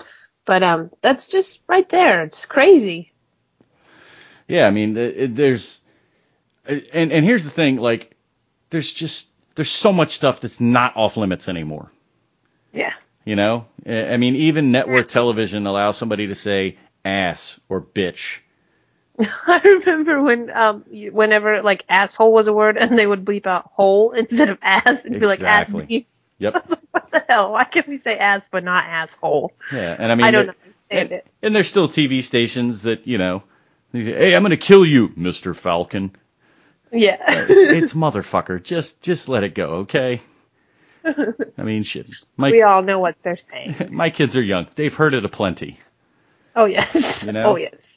But 0.45 0.63
um, 0.63 0.89
that's 1.01 1.29
just 1.31 1.63
right 1.67 1.87
there. 1.89 2.23
It's 2.23 2.45
crazy. 2.45 3.11
Yeah, 4.47 4.65
I 4.65 4.71
mean, 4.71 4.97
it, 4.97 5.17
it- 5.17 5.35
there's, 5.35 5.79
and 6.65 7.11
and 7.11 7.25
here's 7.25 7.43
the 7.43 7.49
thing, 7.49 7.77
like, 7.77 8.15
there's 8.69 8.91
just 8.91 9.27
there's 9.55 9.71
so 9.71 9.91
much 9.93 10.11
stuff 10.11 10.41
that's 10.41 10.59
not 10.59 10.95
off 10.97 11.17
limits 11.17 11.47
anymore. 11.49 11.91
Yeah. 12.71 12.93
You 13.25 13.35
know, 13.35 13.65
I 13.85 14.17
mean, 14.17 14.35
even 14.35 14.71
network 14.71 15.07
television 15.07 15.67
allows 15.67 15.97
somebody 15.97 16.27
to 16.27 16.35
say 16.35 16.77
ass 17.05 17.59
or 17.69 17.81
bitch. 17.81 18.39
I 19.47 19.61
remember 19.63 20.21
when 20.21 20.49
um, 20.49 20.85
whenever 21.11 21.61
like 21.61 21.83
asshole 21.89 22.31
was 22.31 22.47
a 22.47 22.53
word, 22.53 22.77
and 22.77 22.97
they 22.97 23.05
would 23.05 23.25
bleep 23.25 23.47
out 23.47 23.71
hole 23.73 24.11
instead 24.11 24.49
of 24.49 24.59
ass, 24.61 25.05
and 25.05 25.19
be 25.19 25.25
like 25.25 25.41
ass 25.41 25.69
Exactly. 25.69 25.85
beef. 25.85 26.05
Yep. 26.37 26.67
What 26.91 27.11
the 27.11 27.23
hell? 27.29 27.53
Why 27.53 27.65
can't 27.65 27.87
we 27.87 27.97
say 27.97 28.17
ass 28.17 28.47
but 28.49 28.63
not 28.63 28.83
asshole? 28.83 29.53
Yeah, 29.71 29.95
and 29.99 30.11
I 30.11 30.15
mean, 30.15 30.25
I 30.25 30.31
don't 30.31 30.49
understand 30.49 30.75
and, 30.89 31.11
it. 31.11 31.27
and 31.43 31.55
there's 31.55 31.67
still 31.67 31.87
TV 31.87 32.23
stations 32.23 32.81
that 32.83 33.05
you 33.05 33.19
know, 33.19 33.43
hey, 33.91 34.35
I'm 34.35 34.41
gonna 34.41 34.57
kill 34.57 34.85
you, 34.85 35.11
Mister 35.15 35.53
Falcon. 35.53 36.15
Yeah. 36.91 37.17
It's, 37.27 37.49
it's 37.83 37.93
motherfucker. 37.93 38.63
Just 38.63 39.01
just 39.01 39.29
let 39.29 39.43
it 39.43 39.53
go, 39.53 39.65
okay? 39.81 40.21
I 41.05 41.63
mean, 41.63 41.83
shit. 41.83 42.09
My 42.35 42.51
we 42.51 42.61
all 42.61 42.81
know 42.81 42.99
what 42.99 43.15
they're 43.23 43.37
saying. 43.37 43.89
my 43.91 44.09
kids 44.09 44.35
are 44.35 44.43
young. 44.43 44.67
They've 44.75 44.93
heard 44.93 45.13
it 45.13 45.25
aplenty. 45.25 45.79
Oh 46.55 46.65
yes. 46.65 47.25
You 47.25 47.31
know? 47.31 47.43
Oh 47.43 47.55
yes. 47.57 47.88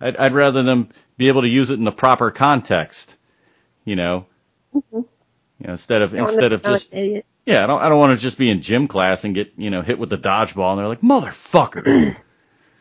I'd, 0.00 0.16
I'd 0.16 0.34
rather 0.34 0.62
them 0.62 0.90
be 1.16 1.28
able 1.28 1.42
to 1.42 1.48
use 1.48 1.70
it 1.70 1.78
in 1.78 1.84
the 1.84 1.92
proper 1.92 2.30
context. 2.30 3.16
You 3.84 3.96
know, 3.96 4.26
you 4.72 4.82
know 4.92 5.72
instead 5.72 6.02
of 6.02 6.14
instead 6.14 6.52
of 6.52 6.62
just 6.62 6.92
idiot. 6.92 7.26
yeah, 7.46 7.64
I 7.64 7.66
don't 7.66 7.80
I 7.80 7.88
don't 7.88 7.98
want 7.98 8.18
to 8.18 8.22
just 8.22 8.38
be 8.38 8.50
in 8.50 8.62
gym 8.62 8.86
class 8.86 9.24
and 9.24 9.34
get 9.34 9.52
you 9.56 9.70
know 9.70 9.82
hit 9.82 9.98
with 9.98 10.10
the 10.10 10.18
dodgeball 10.18 10.70
and 10.70 10.78
they're 10.78 10.88
like 10.88 11.00
motherfucker. 11.00 12.16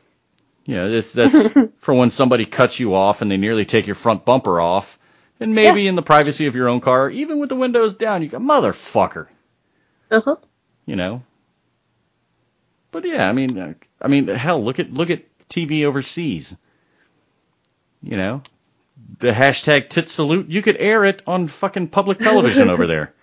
yeah, 0.65 0.85
it's 0.85 1.13
that's 1.13 1.35
for 1.79 1.93
when 1.93 2.09
somebody 2.09 2.45
cuts 2.45 2.79
you 2.79 2.93
off 2.93 3.21
and 3.21 3.31
they 3.31 3.37
nearly 3.37 3.65
take 3.65 3.87
your 3.87 3.95
front 3.95 4.25
bumper 4.25 4.59
off, 4.59 4.99
and 5.39 5.55
maybe 5.55 5.87
in 5.87 5.95
the 5.95 6.01
privacy 6.01 6.47
of 6.47 6.55
your 6.55 6.67
own 6.67 6.81
car, 6.81 7.09
even 7.09 7.39
with 7.39 7.49
the 7.49 7.55
windows 7.55 7.95
down, 7.95 8.21
you 8.21 8.27
go 8.27 8.39
motherfucker. 8.39 9.27
Uh 10.11 10.21
huh. 10.23 10.35
You 10.85 10.95
know. 10.95 11.23
But 12.91 13.05
yeah, 13.05 13.27
I 13.27 13.33
mean, 13.33 13.57
uh, 13.57 13.73
I 14.01 14.07
mean, 14.07 14.27
hell, 14.27 14.63
look 14.63 14.79
at 14.79 14.91
look 14.91 15.09
at 15.09 15.23
TV 15.49 15.85
overseas. 15.85 16.55
You 18.01 18.17
know, 18.17 18.41
the 19.19 19.31
hashtag 19.31 19.89
tit 19.89 20.09
salute. 20.09 20.49
You 20.49 20.61
could 20.61 20.77
air 20.77 21.05
it 21.05 21.21
on 21.27 21.47
fucking 21.47 21.89
public 21.89 22.19
television 22.19 22.69
over 22.69 22.87
there. 22.87 23.13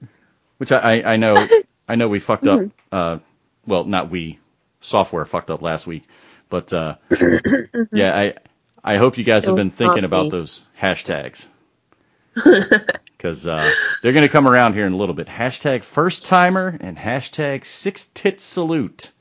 Which 0.58 0.72
I, 0.72 0.78
I, 1.00 1.12
I 1.12 1.16
know 1.16 1.36
I 1.88 1.96
know 1.96 2.08
we 2.08 2.20
fucked 2.20 2.46
up. 2.46 2.60
Uh, 2.92 3.18
well, 3.66 3.84
not 3.84 4.10
we. 4.10 4.38
Software 4.80 5.24
fucked 5.26 5.50
up 5.50 5.60
last 5.60 5.86
week, 5.86 6.04
but 6.48 6.72
uh, 6.72 6.96
yeah, 7.92 8.16
I 8.16 8.34
I 8.82 8.96
hope 8.96 9.18
you 9.18 9.24
guys 9.24 9.44
It 9.44 9.48
have 9.48 9.56
been 9.56 9.70
thinking 9.70 10.04
about 10.04 10.24
me. 10.24 10.30
those 10.30 10.64
hashtags 10.80 11.46
because 12.34 13.46
uh, 13.46 13.70
they're 14.02 14.12
going 14.12 14.22
to 14.26 14.30
come 14.30 14.48
around 14.48 14.74
here 14.74 14.86
in 14.86 14.92
a 14.92 14.96
little 14.96 15.14
bit. 15.14 15.26
Hashtag 15.26 15.82
first 15.82 16.24
timer 16.26 16.76
and 16.80 16.96
hashtag 16.96 17.66
six 17.66 18.06
tit 18.14 18.40
salute. 18.40 19.12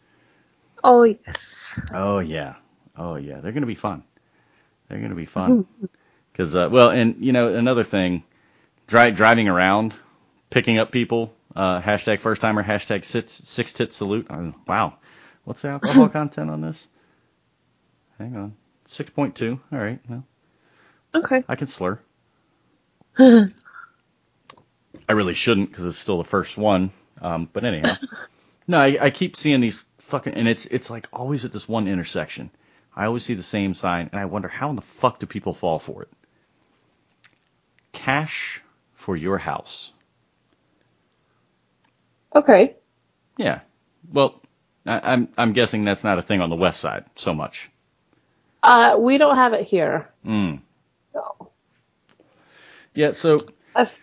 Oh 0.84 1.04
yes. 1.04 1.80
Oh 1.93 2.19
yeah, 2.19 2.56
oh 2.95 3.15
yeah, 3.15 3.41
they're 3.41 3.52
going 3.52 3.62
to 3.63 3.67
be 3.67 3.75
fun. 3.75 4.04
They're 4.89 4.97
going 4.99 5.12
to 5.12 5.15
be 5.15 5.25
fun 5.25 5.65
because 6.32 6.56
uh, 6.56 6.67
well, 6.71 6.89
and 6.89 7.23
you 7.23 7.32
know 7.32 7.54
another 7.54 7.84
thing, 7.84 8.23
dri- 8.88 9.12
driving 9.12 9.47
around, 9.47 9.93
picking 10.49 10.78
up 10.80 10.91
people. 10.91 11.34
Uh, 11.56 11.82
hashtag 11.82 12.19
first 12.19 12.41
timer. 12.41 12.63
Hashtag 12.63 13.06
six 13.06 13.32
six 13.32 13.73
tit 13.73 13.93
salute. 13.93 14.28
Uh, 14.30 14.52
wow, 14.67 14.95
what's 15.45 15.62
the 15.62 15.69
alcohol 15.69 16.10
content 16.10 16.49
on 16.49 16.62
this? 16.62 16.88
Hang 18.17 18.36
on, 18.36 18.56
six 18.86 19.10
point 19.10 19.36
two. 19.36 19.60
All 19.71 19.80
right, 19.80 19.99
well, 20.10 20.23
Okay. 21.15 21.43
I 21.47 21.56
can 21.56 21.67
slur. 21.67 21.99
I 23.17 23.49
really 25.10 25.34
shouldn't 25.34 25.69
because 25.69 25.86
it's 25.86 25.97
still 25.97 26.17
the 26.19 26.23
first 26.23 26.58
one. 26.58 26.91
Um, 27.21 27.49
but 27.52 27.65
anyhow, 27.65 27.93
no, 28.67 28.80
I, 28.80 28.97
I 29.02 29.10
keep 29.10 29.36
seeing 29.36 29.60
these 29.60 29.84
fucking, 29.99 30.34
and 30.34 30.47
it's 30.47 30.65
it's 30.65 30.89
like 30.89 31.08
always 31.12 31.45
at 31.45 31.52
this 31.52 31.67
one 31.67 31.88
intersection. 31.88 32.52
I 32.95 33.06
always 33.06 33.23
see 33.23 33.36
the 33.36 33.43
same 33.43 33.73
sign, 33.73 34.10
and 34.12 34.19
I 34.21 34.25
wonder 34.25 34.47
how 34.49 34.69
in 34.71 34.75
the 34.75 34.82
fuck 34.82 35.19
do 35.19 35.25
people 35.28 35.54
fall 35.54 35.80
for 35.80 36.04
it? 36.04 36.10
Cash 37.93 38.62
for 38.95 39.15
your 39.17 39.38
house. 39.38 39.91
Okay. 42.36 42.75
Yeah. 43.38 43.62
Well, 44.12 44.41
I, 44.86 45.13
I'm 45.13 45.30
I'm 45.38 45.54
guessing 45.54 45.86
that's 45.86 46.04
not 46.04 46.19
a 46.19 46.21
thing 46.23 46.41
on 46.41 46.49
the 46.49 46.58
west 46.58 46.80
side 46.82 47.06
so 47.15 47.34
much. 47.34 47.69
Uh, 48.63 48.97
we 48.99 49.17
don't 49.17 49.38
have 49.38 49.54
it 49.54 49.67
here. 49.67 50.10
Mm. 50.25 50.62
No. 51.15 51.52
Yeah. 52.95 53.12
So 53.12 53.47
I've 53.75 53.97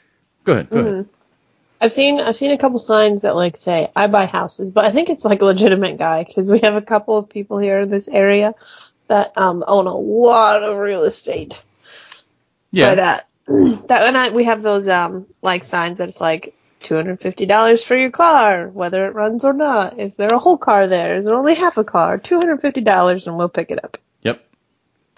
go 0.44 0.52
ahead. 0.54 0.72
Go 0.72 0.80
ahead. 0.80 0.96
I've 1.80 1.92
seen 1.92 2.20
I've 2.20 2.36
seen 2.36 2.52
a 2.52 2.58
couple 2.58 2.78
signs 2.78 3.22
that 3.22 3.36
like 3.36 3.56
say 3.56 3.88
I 3.94 4.06
buy 4.06 4.26
houses, 4.26 4.70
but 4.70 4.84
I 4.84 4.90
think 4.90 5.10
it's 5.10 5.24
like 5.24 5.42
a 5.42 5.44
legitimate 5.46 5.98
guy 5.98 6.24
because 6.24 6.50
we 6.50 6.60
have 6.60 6.76
a 6.76 6.82
couple 6.82 7.16
of 7.18 7.28
people 7.28 7.58
here 7.58 7.80
in 7.80 7.90
this 7.90 8.08
area 8.08 8.54
that 9.08 9.36
um 9.36 9.62
own 9.66 9.86
a 9.86 9.96
lot 9.96 10.62
of 10.62 10.76
real 10.78 11.04
estate. 11.04 11.62
Yeah. 12.70 12.94
But 12.94 12.98
uh, 12.98 13.20
that 13.88 14.02
and 14.06 14.16
I 14.16 14.30
we 14.30 14.44
have 14.44 14.62
those 14.62 14.88
um 14.88 15.26
like 15.42 15.64
signs 15.64 15.98
that 15.98 16.08
it's 16.08 16.20
like 16.20 16.54
two 16.80 16.94
hundred 16.94 17.20
fifty 17.20 17.46
dollars 17.46 17.84
for 17.84 17.96
your 17.96 18.10
car, 18.10 18.68
whether 18.68 19.06
it 19.06 19.14
runs 19.14 19.44
or 19.44 19.52
not. 19.52 19.98
Is 19.98 20.16
there 20.16 20.32
a 20.32 20.38
whole 20.38 20.58
car 20.58 20.86
there? 20.86 21.16
Is 21.16 21.26
there 21.26 21.34
only 21.34 21.54
half 21.54 21.76
a 21.76 21.84
car? 21.84 22.18
Two 22.18 22.38
hundred 22.38 22.60
fifty 22.60 22.80
dollars, 22.80 23.26
and 23.26 23.36
we'll 23.36 23.48
pick 23.48 23.70
it 23.70 23.84
up. 23.84 23.98
Yep. 24.22 24.44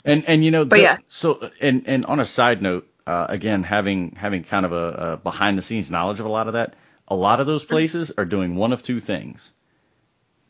And 0.05 0.25
and 0.27 0.45
you 0.45 0.51
know, 0.51 0.65
But 0.65 0.77
the- 0.77 0.83
yeah. 0.83 0.99
So 1.09 1.51
and 1.61 1.85
and 1.87 2.05
on 2.07 2.21
a 2.21 2.27
side 2.27 2.63
note, 2.63 2.89
uh, 3.09 3.27
again, 3.31 3.63
having 3.63 4.13
having 4.17 4.45
kind 4.45 4.67
of 4.67 4.73
a, 4.73 5.13
a 5.13 5.17
behind 5.17 5.57
the 5.57 5.63
scenes 5.63 5.91
knowledge 5.91 6.21
of 6.21 6.27
a 6.27 6.29
lot 6.29 6.47
of 6.47 6.53
that, 6.53 6.75
a 7.09 7.17
lot 7.17 7.41
of 7.41 7.47
those 7.47 7.65
places 7.65 8.13
are 8.19 8.27
doing 8.27 8.55
one 8.55 8.75
of 8.75 8.83
two 8.83 9.01
things. 9.01 9.51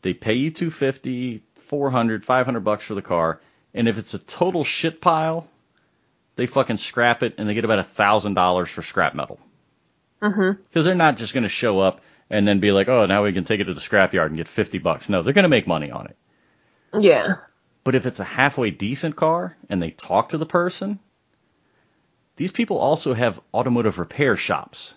They 0.01 0.13
pay 0.13 0.33
you 0.33 0.51
250, 0.51 1.41
400, 1.53 2.25
500 2.25 2.59
bucks 2.59 2.83
for 2.83 2.95
the 2.95 3.01
car, 3.01 3.39
and 3.73 3.87
if 3.87 3.97
it's 3.97 4.13
a 4.13 4.19
total 4.19 4.65
shit 4.65 4.99
pile, 4.99 5.47
they 6.35 6.47
fucking 6.47 6.75
scrap 6.75 7.23
it 7.23 7.35
and 7.37 7.47
they 7.47 7.53
get 7.53 7.63
about 7.63 7.79
a 7.79 7.83
thousand 7.83 8.33
dollars 8.33 8.67
for 8.67 8.81
scrap 8.81 9.15
metal. 9.15 9.39
Mm-hmm. 10.21 10.61
Because 10.61 10.83
they're 10.83 10.95
not 10.95 11.15
just 11.15 11.33
going 11.33 11.43
to 11.43 11.49
show 11.49 11.79
up 11.79 12.01
and 12.29 12.45
then 12.45 12.59
be 12.59 12.73
like, 12.73 12.89
oh, 12.89 13.05
now 13.05 13.23
we 13.23 13.31
can 13.31 13.45
take 13.45 13.61
it 13.61 13.65
to 13.65 13.73
the 13.73 13.79
scrapyard 13.79 14.27
and 14.27 14.35
get 14.35 14.49
50 14.49 14.79
bucks. 14.79 15.07
No, 15.07 15.23
they're 15.23 15.31
going 15.31 15.43
to 15.43 15.49
make 15.49 15.65
money 15.65 15.91
on 15.91 16.07
it. 16.07 16.17
Yeah. 16.99 17.35
But 17.85 17.95
if 17.95 18.05
it's 18.05 18.19
a 18.19 18.25
halfway 18.25 18.69
decent 18.69 19.15
car 19.15 19.55
and 19.69 19.81
they 19.81 19.91
talk 19.91 20.29
to 20.29 20.37
the 20.37 20.45
person, 20.45 20.99
these 22.39 22.51
people 22.51 22.77
also 22.77 23.13
have 23.13 23.39
automotive 23.53 23.99
repair 23.99 24.37
shops. 24.37 24.93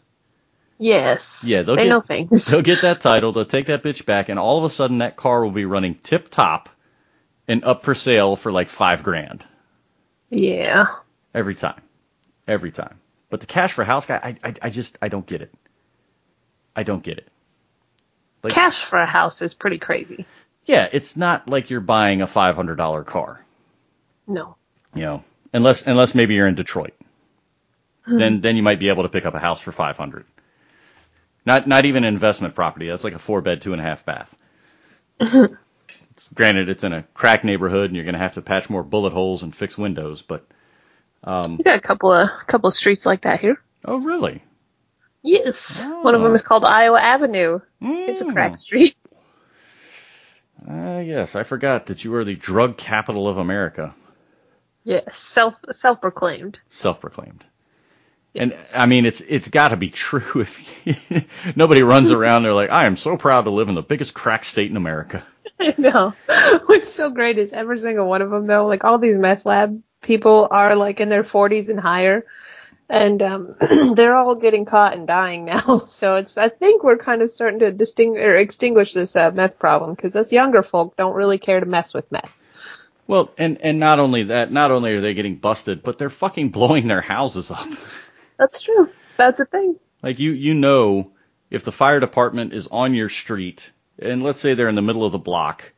Yes. 0.78 1.42
Yeah, 1.44 1.62
they'll 1.62 1.76
they 1.76 1.84
get, 1.84 1.88
know 1.90 2.00
things. 2.00 2.46
They'll 2.50 2.62
get 2.62 2.82
that 2.82 3.00
title, 3.00 3.32
they'll 3.32 3.44
take 3.44 3.66
that 3.66 3.82
bitch 3.82 4.04
back, 4.06 4.28
and 4.28 4.38
all 4.38 4.58
of 4.58 4.64
a 4.70 4.74
sudden 4.74 4.98
that 4.98 5.16
car 5.16 5.42
will 5.44 5.50
be 5.50 5.64
running 5.64 5.96
tip 6.02 6.28
top 6.28 6.68
and 7.48 7.64
up 7.64 7.82
for 7.82 7.94
sale 7.94 8.36
for 8.36 8.52
like 8.52 8.68
five 8.68 9.02
grand. 9.02 9.44
Yeah. 10.30 10.86
Every 11.34 11.54
time. 11.56 11.80
Every 12.46 12.70
time. 12.70 12.98
But 13.28 13.40
the 13.40 13.46
cash 13.46 13.72
for 13.72 13.82
house 13.84 14.06
guy, 14.06 14.20
I, 14.42 14.48
I, 14.48 14.54
I 14.62 14.70
just, 14.70 14.96
I 15.02 15.08
don't 15.08 15.26
get 15.26 15.42
it. 15.42 15.52
I 16.76 16.84
don't 16.84 17.02
get 17.02 17.18
it. 17.18 17.28
Like, 18.42 18.52
Cash 18.52 18.82
for 18.84 18.98
a 18.98 19.06
house 19.06 19.40
is 19.42 19.54
pretty 19.54 19.78
crazy. 19.78 20.26
yeah, 20.66 20.88
it's 20.92 21.16
not 21.16 21.48
like 21.48 21.70
you're 21.70 21.80
buying 21.80 22.22
a 22.22 22.26
$500 22.26 23.06
car, 23.06 23.44
No. 24.26 24.56
you 24.94 25.02
know, 25.02 25.24
unless, 25.52 25.82
unless 25.86 26.14
maybe 26.14 26.34
you're 26.34 26.48
in 26.48 26.54
Detroit. 26.56 26.94
Then, 28.06 28.40
then 28.40 28.56
you 28.56 28.62
might 28.62 28.80
be 28.80 28.88
able 28.88 29.02
to 29.04 29.08
pick 29.08 29.26
up 29.26 29.34
a 29.34 29.38
house 29.38 29.60
for 29.60 29.72
500. 29.72 30.24
Not, 31.44 31.66
not 31.66 31.84
even 31.84 32.04
an 32.04 32.12
investment 32.14 32.54
property. 32.54 32.88
That's 32.88 33.04
like 33.04 33.14
a 33.14 33.18
four 33.18 33.40
bed, 33.40 33.62
two 33.62 33.72
and 33.72 33.80
a 33.80 33.84
half 33.84 34.04
bath. 34.04 34.36
it's, 35.20 36.28
granted, 36.34 36.68
it's 36.68 36.84
in 36.84 36.92
a 36.92 37.02
crack 37.14 37.42
neighborhood 37.44 37.86
and 37.86 37.96
you're 37.96 38.04
going 38.04 38.14
to 38.14 38.18
have 38.20 38.34
to 38.34 38.42
patch 38.42 38.70
more 38.70 38.82
bullet 38.82 39.12
holes 39.12 39.42
and 39.42 39.54
fix 39.54 39.76
windows, 39.78 40.22
but, 40.22 40.46
We 41.24 41.64
got 41.64 41.76
a 41.78 41.80
couple 41.80 42.12
of 42.12 42.28
couple 42.46 42.68
of 42.68 42.74
streets 42.74 43.06
like 43.06 43.22
that 43.22 43.40
here. 43.40 43.60
oh, 43.84 43.98
really? 43.98 44.42
Yes. 45.24 45.88
One 46.02 46.14
of 46.16 46.22
them 46.22 46.32
is 46.34 46.42
called 46.42 46.64
Iowa 46.64 47.00
Avenue. 47.00 47.60
It's 47.80 48.20
a 48.20 48.32
crack 48.32 48.56
street. 48.56 48.96
Uh, 50.68 50.98
yes, 51.04 51.34
I 51.34 51.42
forgot 51.42 51.86
that 51.86 52.04
you 52.04 52.14
are 52.14 52.24
the 52.24 52.34
drug 52.36 52.76
capital 52.76 53.28
of 53.28 53.36
America, 53.38 53.94
Yes. 54.84 55.16
Self 55.16 55.60
self 55.70 56.00
proclaimed. 56.00 56.58
self-proclaimed. 56.70 57.44
And 58.34 58.56
I 58.74 58.86
mean, 58.86 59.04
it's 59.04 59.20
it's 59.20 59.48
got 59.48 59.68
to 59.68 59.76
be 59.76 59.90
true 59.90 60.46
if 60.86 61.56
nobody 61.56 61.82
runs 61.82 62.10
around 62.10 62.44
there 62.44 62.54
like 62.54 62.70
I 62.70 62.86
am 62.86 62.96
so 62.96 63.16
proud 63.16 63.42
to 63.42 63.50
live 63.50 63.68
in 63.68 63.74
the 63.74 63.82
biggest 63.82 64.14
crack 64.14 64.44
state 64.44 64.70
in 64.70 64.76
America. 64.76 65.24
I 65.60 65.74
know. 65.76 66.14
What's 66.66 66.92
so 66.92 67.10
great 67.10 67.38
is 67.38 67.52
every 67.52 67.78
single 67.78 68.06
one 68.06 68.22
of 68.22 68.30
them 68.30 68.46
though, 68.46 68.66
like 68.66 68.84
all 68.84 68.98
these 68.98 69.18
meth 69.18 69.44
lab 69.44 69.82
people 70.00 70.48
are 70.50 70.76
like 70.76 71.00
in 71.00 71.08
their 71.08 71.22
40s 71.22 71.70
and 71.70 71.78
higher. 71.80 72.24
And 72.88 73.22
um, 73.22 73.54
they're 73.94 74.16
all 74.16 74.34
getting 74.34 74.64
caught 74.64 74.96
and 74.96 75.06
dying 75.06 75.44
now. 75.44 75.78
So 75.78 76.16
it's, 76.16 76.36
I 76.36 76.48
think 76.48 76.84
we're 76.84 76.98
kind 76.98 77.22
of 77.22 77.30
starting 77.30 77.60
to 77.60 77.72
distinguish 77.72 78.22
or 78.22 78.34
extinguish 78.34 78.92
this 78.92 79.16
uh, 79.16 79.30
meth 79.30 79.58
problem 79.58 79.94
because 79.94 80.16
us 80.16 80.32
younger 80.32 80.62
folk 80.62 80.96
don't 80.96 81.14
really 81.14 81.38
care 81.38 81.60
to 81.60 81.66
mess 81.66 81.94
with 81.94 82.10
meth. 82.12 82.36
Well, 83.06 83.30
and 83.36 83.60
and 83.62 83.80
not 83.80 83.98
only 83.98 84.24
that, 84.24 84.52
not 84.52 84.70
only 84.70 84.94
are 84.94 85.00
they 85.00 85.14
getting 85.14 85.36
busted, 85.36 85.82
but 85.82 85.98
they're 85.98 86.10
fucking 86.10 86.50
blowing 86.50 86.86
their 86.86 87.00
houses 87.00 87.50
up. 87.50 87.68
That's 88.42 88.60
true. 88.60 88.90
That's 89.16 89.38
a 89.38 89.44
thing. 89.44 89.76
Like 90.02 90.18
you 90.18 90.32
you 90.32 90.52
know 90.52 91.12
if 91.48 91.62
the 91.62 91.70
fire 91.70 92.00
department 92.00 92.52
is 92.52 92.66
on 92.66 92.92
your 92.92 93.08
street 93.08 93.70
and 94.00 94.20
let's 94.20 94.40
say 94.40 94.54
they're 94.54 94.68
in 94.68 94.74
the 94.74 94.82
middle 94.82 95.04
of 95.04 95.12
the 95.12 95.18
block, 95.18 95.72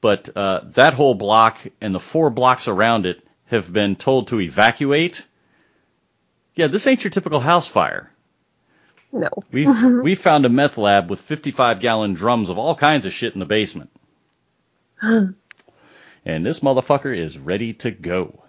but 0.00 0.28
uh, 0.36 0.62
that 0.74 0.94
whole 0.94 1.14
block 1.14 1.64
and 1.80 1.94
the 1.94 2.00
four 2.00 2.28
blocks 2.30 2.66
around 2.66 3.06
it 3.06 3.24
have 3.44 3.72
been 3.72 3.94
told 3.94 4.28
to 4.28 4.40
evacuate. 4.40 5.24
Yeah, 6.56 6.66
this 6.66 6.88
ain't 6.88 7.04
your 7.04 7.12
typical 7.12 7.38
house 7.38 7.68
fire. 7.68 8.10
No. 9.12 9.28
We 9.52 9.68
we 10.02 10.16
found 10.16 10.44
a 10.44 10.48
meth 10.48 10.78
lab 10.78 11.08
with 11.08 11.20
55 11.20 11.78
gallon 11.78 12.14
drums 12.14 12.48
of 12.48 12.58
all 12.58 12.74
kinds 12.74 13.04
of 13.04 13.12
shit 13.12 13.34
in 13.34 13.38
the 13.38 13.46
basement. 13.46 13.90
and 15.02 15.36
this 16.24 16.58
motherfucker 16.58 17.16
is 17.16 17.38
ready 17.38 17.74
to 17.74 17.92
go. 17.92 18.42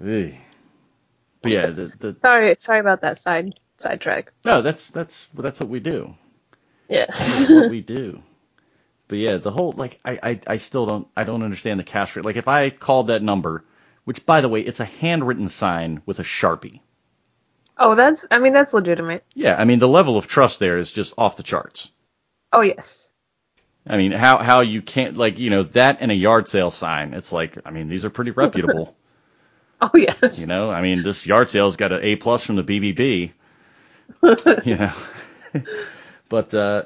Ugh. 0.00 0.34
But 1.42 1.52
yeah, 1.52 1.66
the, 1.66 1.96
the, 2.00 2.14
Sorry, 2.14 2.54
sorry 2.56 2.80
about 2.80 3.00
that 3.02 3.18
side 3.18 3.54
sidetrack. 3.76 4.32
no, 4.44 4.62
that's 4.62 4.88
that's 4.88 5.28
that's 5.34 5.60
what 5.60 5.68
we 5.68 5.80
do. 5.80 6.14
Yes. 6.88 7.48
what 7.48 7.70
we 7.70 7.80
do. 7.96 8.22
But 9.08 9.18
yeah, 9.18 9.36
the 9.38 9.50
whole 9.50 9.72
like 9.72 9.98
I, 10.04 10.18
I 10.22 10.40
I 10.46 10.56
still 10.56 10.86
don't 10.86 11.08
I 11.16 11.24
don't 11.24 11.42
understand 11.42 11.80
the 11.80 11.84
cash 11.84 12.16
rate. 12.16 12.24
Like 12.24 12.36
if 12.36 12.48
I 12.48 12.70
called 12.70 13.08
that 13.08 13.22
number, 13.22 13.64
which 14.04 14.24
by 14.24 14.40
the 14.40 14.48
way, 14.48 14.60
it's 14.60 14.80
a 14.80 14.84
handwritten 14.84 15.48
sign 15.48 16.02
with 16.06 16.18
a 16.18 16.22
sharpie. 16.24 16.80
oh, 17.76 17.94
that's. 17.94 18.26
I 18.30 18.38
mean, 18.38 18.52
that's 18.52 18.72
legitimate. 18.72 19.24
Yeah, 19.34 19.56
I 19.56 19.64
mean 19.64 19.80
the 19.80 19.88
level 19.88 20.16
of 20.16 20.26
trust 20.28 20.60
there 20.60 20.78
is 20.78 20.92
just 20.92 21.14
off 21.18 21.36
the 21.36 21.42
charts. 21.42 21.90
Oh 22.52 22.62
yes. 22.62 23.12
I 23.86 23.96
mean 23.96 24.12
how 24.12 24.38
how 24.38 24.60
you 24.60 24.80
can't 24.80 25.16
like 25.16 25.38
you 25.38 25.50
know 25.50 25.64
that 25.64 25.98
and 26.00 26.12
a 26.12 26.14
yard 26.14 26.46
sale 26.46 26.70
sign. 26.70 27.14
It's 27.14 27.32
like 27.32 27.58
I 27.64 27.70
mean 27.70 27.88
these 27.88 28.04
are 28.04 28.10
pretty 28.10 28.30
reputable. 28.42 28.96
Oh 29.84 29.90
yes. 29.94 30.38
you 30.38 30.46
know, 30.46 30.70
I 30.70 30.80
mean 30.80 31.02
this 31.02 31.26
yard 31.26 31.48
sale's 31.48 31.76
got 31.76 31.90
an 31.90 32.04
A 32.04 32.14
plus 32.14 32.44
from 32.44 32.54
the 32.54 32.62
BBB. 32.62 33.32
you 34.64 34.76
know, 34.76 34.92
but 36.28 36.54
uh, 36.54 36.84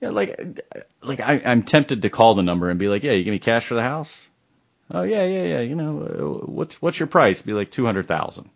yeah, 0.00 0.10
like 0.10 0.60
like 1.02 1.18
I, 1.18 1.42
I'm 1.44 1.64
tempted 1.64 2.02
to 2.02 2.10
call 2.10 2.36
the 2.36 2.42
number 2.42 2.70
and 2.70 2.78
be 2.78 2.86
like, 2.86 3.02
yeah, 3.02 3.12
you 3.12 3.24
give 3.24 3.32
me 3.32 3.40
cash 3.40 3.66
for 3.66 3.74
the 3.74 3.82
house. 3.82 4.28
Oh 4.90 5.02
yeah, 5.02 5.24
yeah, 5.24 5.42
yeah. 5.42 5.60
You 5.60 5.74
know, 5.74 6.00
uh, 6.00 6.46
what's 6.46 6.80
what's 6.80 7.00
your 7.00 7.08
price? 7.08 7.42
Be 7.42 7.54
like 7.54 7.72
two 7.72 7.84
hundred 7.84 8.06
thousand. 8.06 8.48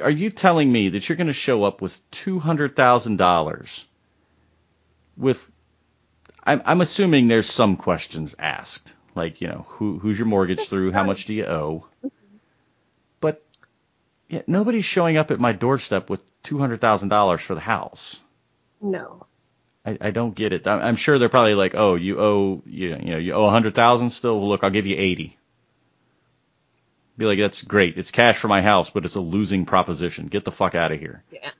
Are 0.00 0.10
you 0.10 0.30
telling 0.30 0.70
me 0.70 0.90
that 0.90 1.08
you're 1.08 1.16
going 1.16 1.26
to 1.26 1.32
show 1.32 1.64
up 1.64 1.82
with 1.82 1.98
two 2.12 2.38
hundred 2.38 2.76
thousand 2.76 3.16
dollars? 3.16 3.84
With, 5.16 5.44
I'm 6.44 6.62
I'm 6.64 6.80
assuming 6.80 7.26
there's 7.26 7.50
some 7.50 7.76
questions 7.76 8.36
asked, 8.38 8.94
like 9.16 9.40
you 9.40 9.48
know, 9.48 9.66
who 9.68 9.98
who's 9.98 10.18
your 10.18 10.28
mortgage 10.28 10.68
through? 10.68 10.92
How 10.92 11.02
much 11.04 11.24
do 11.26 11.34
you 11.34 11.44
owe? 11.44 11.86
Yeah, 14.30 14.42
nobody's 14.46 14.84
showing 14.84 15.16
up 15.16 15.32
at 15.32 15.40
my 15.40 15.50
doorstep 15.50 16.08
with 16.08 16.22
two 16.44 16.58
hundred 16.58 16.80
thousand 16.80 17.08
dollars 17.08 17.40
for 17.40 17.56
the 17.56 17.60
house. 17.60 18.20
No. 18.80 19.26
I, 19.84 19.98
I 20.00 20.10
don't 20.12 20.36
get 20.36 20.52
it. 20.52 20.68
I'm, 20.68 20.80
I'm 20.80 20.96
sure 20.96 21.18
they're 21.18 21.28
probably 21.28 21.54
like, 21.54 21.74
oh, 21.74 21.96
you 21.96 22.20
owe 22.20 22.62
you, 22.64 22.90
you 22.90 23.10
know 23.10 23.18
you 23.18 23.32
owe 23.34 23.44
a 23.44 23.50
hundred 23.50 23.74
thousand 23.74 24.10
still. 24.10 24.38
Well, 24.38 24.48
look, 24.48 24.62
I'll 24.62 24.70
give 24.70 24.86
you 24.86 24.96
eighty. 24.96 25.36
Be 27.18 27.24
like, 27.24 27.40
that's 27.40 27.62
great. 27.62 27.98
It's 27.98 28.12
cash 28.12 28.36
for 28.36 28.46
my 28.46 28.62
house, 28.62 28.88
but 28.88 29.04
it's 29.04 29.16
a 29.16 29.20
losing 29.20 29.66
proposition. 29.66 30.28
Get 30.28 30.44
the 30.44 30.52
fuck 30.52 30.76
out 30.76 30.92
of 30.92 31.00
here. 31.00 31.24
Yeah. 31.32 31.50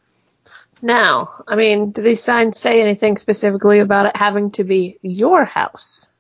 Now, 0.81 1.43
I 1.47 1.57
mean, 1.57 1.91
do 1.91 2.03
these 2.03 2.23
signs 2.23 2.59
say 2.59 2.81
anything 2.81 3.17
specifically 3.17 3.81
about 3.81 4.07
it 4.07 4.17
having 4.17 4.53
to 4.53 4.65
be 4.65 4.97
your 5.03 5.45
house? 5.45 6.17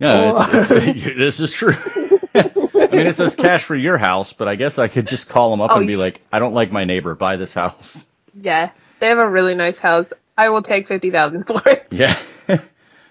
No, 0.00 0.36
it's, 0.38 0.70
it's, 0.70 1.04
this 1.16 1.40
is 1.40 1.52
true. 1.52 1.76
I 2.92 2.96
mean, 2.96 3.06
it 3.06 3.16
says 3.16 3.34
cash 3.36 3.64
for 3.64 3.76
your 3.76 3.98
house, 3.98 4.32
but 4.32 4.48
I 4.48 4.56
guess 4.56 4.78
I 4.78 4.88
could 4.88 5.06
just 5.06 5.28
call 5.28 5.50
them 5.50 5.60
up 5.60 5.70
Oh, 5.72 5.78
and 5.78 5.86
be 5.86 5.96
like, 5.96 6.20
I 6.32 6.38
don't 6.38 6.54
like 6.54 6.72
my 6.72 6.84
neighbor. 6.84 7.14
Buy 7.14 7.36
this 7.36 7.54
house. 7.54 8.06
Yeah, 8.34 8.70
they 9.00 9.06
have 9.08 9.18
a 9.18 9.28
really 9.28 9.54
nice 9.54 9.78
house. 9.78 10.12
I 10.36 10.50
will 10.50 10.62
take 10.62 10.86
fifty 10.86 11.10
thousand 11.10 11.44
for 11.44 11.60
it. 11.68 11.88
Yeah. 11.96 12.16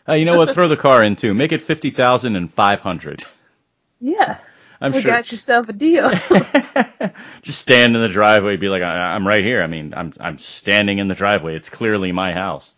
uh, 0.08 0.14
you 0.14 0.26
know 0.26 0.38
what? 0.38 0.54
Throw 0.54 0.68
the 0.68 0.78
car 0.78 1.04
in 1.04 1.16
too. 1.16 1.34
Make 1.34 1.52
it 1.52 1.62
fifty 1.62 1.90
thousand 1.90 2.36
and 2.36 2.52
five 2.54 2.82
hundred. 2.82 3.24
Yeah, 4.00 4.38
I'm 4.82 4.94
you 4.94 5.02
sure. 5.02 5.12
got 5.12 5.32
yourself 5.32 5.70
a 5.70 5.74
deal. 5.74 6.10
just 7.42 7.60
stand 7.60 7.96
in 7.96 8.02
the 8.02 8.10
driveway, 8.10 8.58
be 8.58 8.70
like, 8.70 8.82
I, 8.82 9.14
I'm 9.14 9.28
right 9.28 9.44
here. 9.44 9.62
I 9.62 9.68
mean, 9.68 9.94
I'm 9.96 10.14
I'm 10.20 10.38
standing 10.40 11.00
in 11.00 11.08
the 11.08 11.16
driveway. 11.16 11.56
It's 11.56 11.70
clearly 11.70 12.12
my 12.12 12.34
house. 12.34 12.74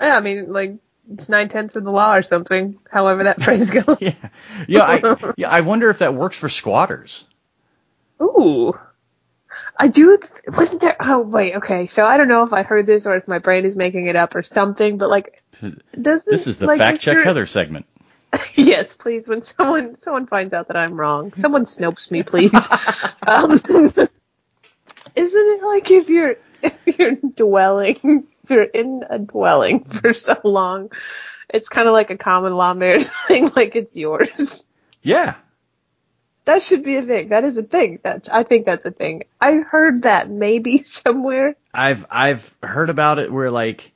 yeah, 0.00 0.16
I 0.16 0.20
mean, 0.20 0.52
like 0.52 0.76
it's 1.12 1.28
nine 1.28 1.48
tenths 1.48 1.76
of 1.76 1.84
the 1.84 1.90
law 1.90 2.14
or 2.14 2.22
something. 2.22 2.78
However 2.90 3.24
that 3.24 3.42
phrase 3.42 3.70
goes. 3.70 4.00
Yeah, 4.00 4.14
yeah. 4.66 4.82
I 4.82 5.32
yeah. 5.36 5.50
I 5.50 5.60
wonder 5.62 5.90
if 5.90 5.98
that 5.98 6.14
works 6.14 6.36
for 6.36 6.48
squatters. 6.48 7.24
Ooh. 8.22 8.78
I 9.76 9.88
do. 9.88 10.16
Wasn't 10.56 10.80
there? 10.80 10.96
Oh 11.00 11.20
wait. 11.20 11.56
Okay. 11.56 11.86
So 11.86 12.04
I 12.04 12.16
don't 12.16 12.28
know 12.28 12.44
if 12.44 12.52
I 12.52 12.62
heard 12.62 12.86
this 12.86 13.06
or 13.06 13.16
if 13.16 13.26
my 13.26 13.38
brain 13.38 13.64
is 13.64 13.76
making 13.76 14.06
it 14.06 14.16
up 14.16 14.34
or 14.34 14.42
something. 14.42 14.98
But 14.98 15.10
like, 15.10 15.42
does 16.00 16.24
This 16.24 16.46
is 16.46 16.58
the 16.58 16.66
like, 16.66 16.78
fact 16.78 17.00
check 17.00 17.24
Heather 17.24 17.46
segment. 17.46 17.86
yes, 18.54 18.94
please. 18.94 19.28
When 19.28 19.42
someone 19.42 19.96
someone 19.96 20.26
finds 20.26 20.54
out 20.54 20.68
that 20.68 20.76
I'm 20.76 20.98
wrong, 20.98 21.32
someone 21.32 21.64
snopes 21.64 22.10
me, 22.10 22.22
please. 22.22 22.54
um, 23.26 23.52
isn't 23.54 24.08
it 25.16 25.62
like 25.64 25.90
if 25.90 26.08
you're 26.08 26.36
if 26.62 26.78
you're 26.98 27.16
dwelling, 27.16 28.26
if 28.42 28.50
you're 28.50 28.62
in 28.62 29.04
a 29.08 29.18
dwelling 29.18 29.84
for 29.84 30.12
so 30.12 30.34
long, 30.44 30.90
it's 31.48 31.68
kind 31.68 31.88
of 31.88 31.92
like 31.92 32.10
a 32.10 32.16
common 32.16 32.54
law 32.54 32.74
marriage 32.74 33.04
thing, 33.28 33.50
like 33.54 33.76
it's 33.76 33.96
yours. 33.96 34.68
Yeah. 35.02 35.34
That 36.44 36.62
should 36.62 36.82
be 36.82 36.96
a 36.96 37.02
thing. 37.02 37.28
That 37.28 37.44
is 37.44 37.58
a 37.58 37.62
thing. 37.62 38.00
That 38.02 38.28
I 38.32 38.42
think 38.42 38.64
that's 38.64 38.86
a 38.86 38.90
thing. 38.90 39.24
I 39.40 39.56
heard 39.56 40.02
that 40.02 40.30
maybe 40.30 40.78
somewhere. 40.82 41.54
I've 41.72 42.06
I've 42.10 42.54
heard 42.62 42.90
about 42.90 43.18
it 43.18 43.32
where 43.32 43.50
like 43.50 43.92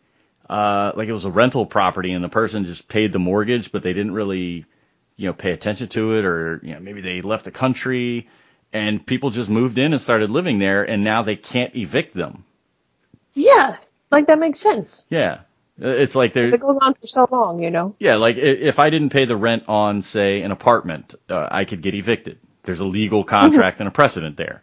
uh 0.49 0.93
like 0.95 1.09
it 1.09 1.13
was 1.13 1.25
a 1.25 1.31
rental 1.31 1.67
property 1.67 2.13
and 2.13 2.23
the 2.23 2.29
person 2.29 2.67
just 2.67 2.87
paid 2.87 3.13
the 3.15 3.19
mortgage 3.19 3.73
but 3.73 3.83
they 3.83 3.95
didn't 3.95 4.13
really 4.13 4.67
you 5.17 5.27
know 5.27 5.33
pay 5.33 5.53
attention 5.53 5.89
to 5.89 6.19
it 6.19 6.27
or 6.27 6.61
you 6.63 6.75
know 6.75 6.81
maybe 6.81 7.01
they 7.01 7.23
left 7.23 7.47
the 7.47 7.51
country 7.51 8.29
and 8.73 9.07
people 9.07 9.31
just 9.31 9.49
moved 9.49 9.79
in 9.79 9.93
and 9.93 10.03
started 10.03 10.31
living 10.31 10.59
there 10.59 10.83
and 10.83 11.03
now 11.03 11.23
they 11.23 11.37
can't 11.37 11.75
evict 11.75 12.15
them. 12.15 12.45
Yeah, 13.35 13.79
like 14.11 14.27
that 14.27 14.39
makes 14.39 14.59
sense. 14.59 15.07
Yeah. 15.11 15.41
It's 15.77 16.15
like 16.15 16.31
If 16.31 16.35
there, 16.35 16.55
it 16.55 16.61
goes 16.61 16.79
on 16.81 16.95
for 16.95 17.07
so 17.07 17.27
long, 17.31 17.61
you 17.61 17.71
know. 17.71 17.97
yeah, 17.99 18.15
like 18.15 18.37
if 18.37 18.79
I 18.79 18.91
didn't 18.91 19.11
pay 19.11 19.25
the 19.25 19.37
rent 19.37 19.65
on, 19.69 20.03
say, 20.03 20.43
an 20.43 20.53
apartment, 20.53 21.17
uh, 21.29 21.49
I 21.51 21.65
could 21.65 21.83
get 21.83 21.95
evicted. 21.97 22.39
There's 22.63 22.79
a 22.81 22.85
legal 22.85 23.25
contract 23.25 23.81
and 23.81 23.89
a 23.89 23.91
precedent 23.91 24.37
there. 24.37 24.63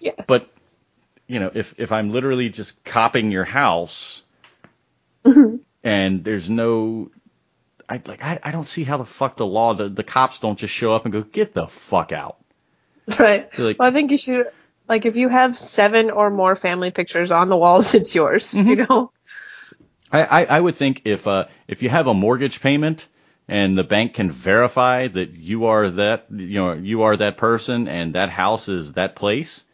Yes. 0.00 0.14
But 0.28 0.48
you 1.26 1.40
know, 1.40 1.50
if 1.52 1.74
if 1.80 1.90
I'm 1.90 2.10
literally 2.10 2.50
just 2.50 2.84
copying 2.84 3.32
your 3.32 3.44
house, 3.44 4.22
and 5.24 6.24
there's 6.24 6.48
no, 6.48 7.10
I 7.88 8.00
like 8.06 8.22
I, 8.22 8.38
I 8.42 8.50
don't 8.52 8.66
see 8.68 8.84
how 8.84 8.98
the 8.98 9.04
fuck 9.04 9.36
the 9.36 9.46
law 9.46 9.74
the 9.74 9.88
the 9.88 10.04
cops 10.04 10.38
don't 10.38 10.58
just 10.58 10.72
show 10.72 10.92
up 10.94 11.04
and 11.04 11.12
go 11.12 11.22
get 11.22 11.52
the 11.52 11.66
fuck 11.66 12.12
out. 12.12 12.38
right. 13.18 13.48
Like- 13.58 13.78
well, 13.78 13.88
I 13.88 13.92
think 13.92 14.10
you 14.12 14.18
should. 14.18 14.46
Like, 14.92 15.06
if 15.06 15.16
you 15.16 15.30
have 15.30 15.56
seven 15.56 16.10
or 16.10 16.28
more 16.28 16.54
family 16.54 16.90
pictures 16.90 17.32
on 17.32 17.48
the 17.48 17.56
walls, 17.56 17.94
it's 17.98 18.14
yours. 18.14 18.52
You 18.52 18.76
know. 18.76 19.10
I, 20.12 20.22
I, 20.22 20.44
I 20.44 20.60
would 20.60 20.76
think 20.76 21.00
if 21.06 21.26
uh 21.26 21.46
if 21.66 21.82
you 21.82 21.88
have 21.88 22.08
a 22.08 22.12
mortgage 22.12 22.60
payment 22.60 23.08
and 23.48 23.78
the 23.78 23.84
bank 23.84 24.12
can 24.12 24.30
verify 24.30 25.08
that 25.08 25.30
you 25.32 25.64
are 25.64 25.88
that 25.88 26.26
you 26.30 26.60
know 26.60 26.74
you 26.74 27.04
are 27.04 27.16
that 27.16 27.38
person 27.38 27.88
and 27.88 28.16
that 28.16 28.28
house 28.28 28.68
is 28.68 28.92
that 28.92 29.16
place, 29.16 29.64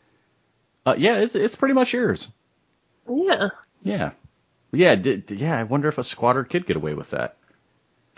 uh, 0.86 0.94
yeah, 0.96 1.16
it's 1.16 1.34
it's 1.34 1.56
pretty 1.56 1.74
much 1.74 1.92
yours. 1.92 2.28
Yeah. 3.08 3.48
Yeah, 3.82 4.10
yeah, 4.70 4.94
d- 4.94 5.16
d- 5.16 5.34
yeah. 5.34 5.58
I 5.58 5.64
wonder 5.64 5.88
if 5.88 5.98
a 5.98 6.04
squatter 6.04 6.44
could 6.44 6.64
get 6.64 6.76
away 6.76 6.94
with 6.94 7.10
that. 7.10 7.36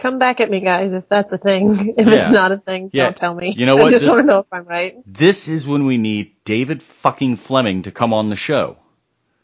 Come 0.00 0.18
back 0.18 0.40
at 0.40 0.50
me, 0.50 0.60
guys, 0.60 0.94
if 0.94 1.06
that's 1.08 1.32
a 1.32 1.38
thing. 1.38 1.70
If 1.98 2.06
Yeah. 2.06 2.12
it's 2.14 2.30
not 2.32 2.52
a 2.52 2.56
thing, 2.58 2.90
Yeah. 2.92 3.04
don't 3.04 3.16
tell 3.16 3.34
me. 3.34 3.50
You 3.52 3.66
know 3.66 3.76
what? 3.76 3.86
I 3.86 3.90
just 3.90 4.04
This- 4.04 4.08
want 4.08 4.22
to 4.22 4.26
know 4.26 4.40
if 4.40 4.46
I'm 4.52 4.64
right. 4.64 4.96
This 5.06 5.46
is 5.46 5.66
when 5.66 5.86
we 5.86 5.96
need 5.98 6.32
David 6.44 6.82
fucking 6.82 7.36
Fleming 7.36 7.82
to 7.84 7.90
come 7.92 8.12
on 8.12 8.30
the 8.30 8.36
show. 8.36 8.76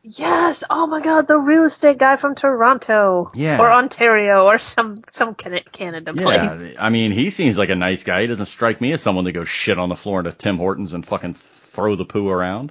Yes. 0.03 0.63
Oh 0.71 0.87
my 0.87 1.01
God, 1.03 1.27
the 1.27 1.37
real 1.39 1.65
estate 1.65 1.99
guy 1.99 2.15
from 2.17 2.35
Toronto. 2.37 3.33
Yeah. 3.35 3.59
Or 3.61 3.71
Ontario 3.73 4.45
or 4.47 4.57
some 4.59 5.03
some 5.09 5.35
Canada 5.35 6.15
place. 6.15 6.75
Yeah, 6.75 6.85
I 6.85 6.91
mean, 6.91 7.11
he 7.11 7.31
seems 7.31 7.59
like 7.59 7.71
a 7.71 7.75
nice 7.75 8.05
guy. 8.05 8.21
He 8.21 8.27
doesn't 8.29 8.47
strike 8.47 8.81
me 8.81 8.93
as 8.93 9.03
someone 9.03 9.25
to 9.25 9.33
go 9.33 9.43
shit 9.45 9.79
on 9.81 9.89
the 9.89 9.97
floor 9.97 10.21
into 10.21 10.31
Tim 10.33 10.59
Hortons 10.59 10.93
and 10.93 11.05
fucking 11.05 11.35
throw 11.35 11.97
the 11.97 12.05
poo 12.05 12.29
around. 12.29 12.71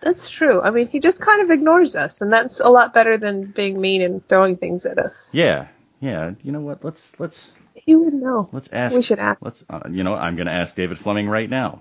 That's 0.00 0.30
true. 0.30 0.62
I 0.62 0.70
mean, 0.70 0.86
he 0.86 1.00
just 1.00 1.20
kind 1.20 1.42
of 1.42 1.50
ignores 1.50 1.96
us, 1.96 2.20
and 2.20 2.32
that's 2.32 2.60
a 2.60 2.68
lot 2.68 2.94
better 2.94 3.16
than 3.18 3.46
being 3.46 3.80
mean 3.80 4.02
and 4.02 4.26
throwing 4.28 4.56
things 4.56 4.86
at 4.86 4.98
us. 4.98 5.34
Yeah, 5.34 5.66
yeah. 6.04 6.32
You 6.42 6.52
know 6.52 6.60
what? 6.60 6.84
Let's 6.84 7.12
let's 7.18 7.50
He 7.74 7.94
would 7.96 8.14
know. 8.14 8.48
let's 8.52 8.68
ask. 8.72 8.94
We 8.94 9.02
should 9.02 9.18
ask. 9.18 9.42
Let's. 9.42 9.64
Uh, 9.68 9.80
you 9.90 10.04
know, 10.04 10.14
I'm 10.14 10.36
going 10.36 10.46
to 10.46 10.52
ask 10.52 10.74
David 10.74 10.98
Fleming 10.98 11.28
right 11.28 11.48
now. 11.48 11.80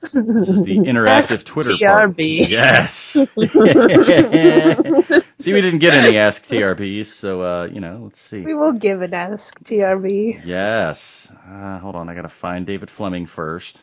This 0.00 0.14
is 0.16 0.24
the 0.26 0.78
interactive 0.90 1.44
Twitter 1.44 1.72
part. 1.80 2.16
TRB. 2.16 2.48
Yes. 2.48 2.98
see, 5.38 5.52
we 5.52 5.60
didn't 5.60 5.78
get 5.80 5.94
any 5.94 6.18
Ask 6.18 6.44
TRBs, 6.44 7.06
so 7.06 7.42
uh, 7.42 7.64
you 7.66 7.80
know, 7.80 8.00
let's 8.04 8.20
see. 8.20 8.40
We 8.40 8.54
will 8.54 8.74
give 8.74 9.02
an 9.02 9.14
ask 9.14 9.58
TRB. 9.60 10.44
Yes. 10.44 11.32
Uh, 11.48 11.78
hold 11.78 11.94
on, 11.96 12.08
I 12.08 12.14
gotta 12.14 12.28
find 12.28 12.66
David 12.66 12.90
Fleming 12.90 13.26
first. 13.26 13.82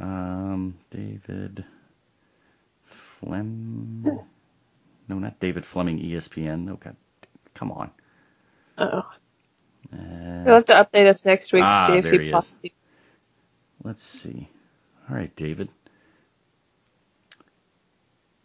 Um, 0.00 0.76
David 0.90 1.64
Flem. 2.84 4.02
No, 5.08 5.18
not 5.18 5.40
David 5.40 5.64
Fleming, 5.64 5.98
ESPN. 5.98 6.72
Okay, 6.72 6.90
come 7.54 7.72
on. 7.72 7.90
Oh, 8.78 9.02
Uh, 9.92 10.46
you'll 10.46 10.56
have 10.56 10.66
to 10.66 10.74
update 10.74 11.06
us 11.08 11.24
next 11.24 11.52
week 11.52 11.70
Ah, 11.70 11.72
to 11.72 11.80
see 11.80 11.94
if 11.96 12.08
he 12.10 12.20
he 12.20 12.30
pops. 12.32 12.52
is. 12.52 12.66
let's 13.84 14.02
see. 14.02 14.48
All 15.10 15.16
right, 15.16 15.34
David. 15.36 15.70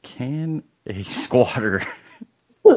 Can 0.03 0.63
a 0.87 1.03
squatter 1.05 1.83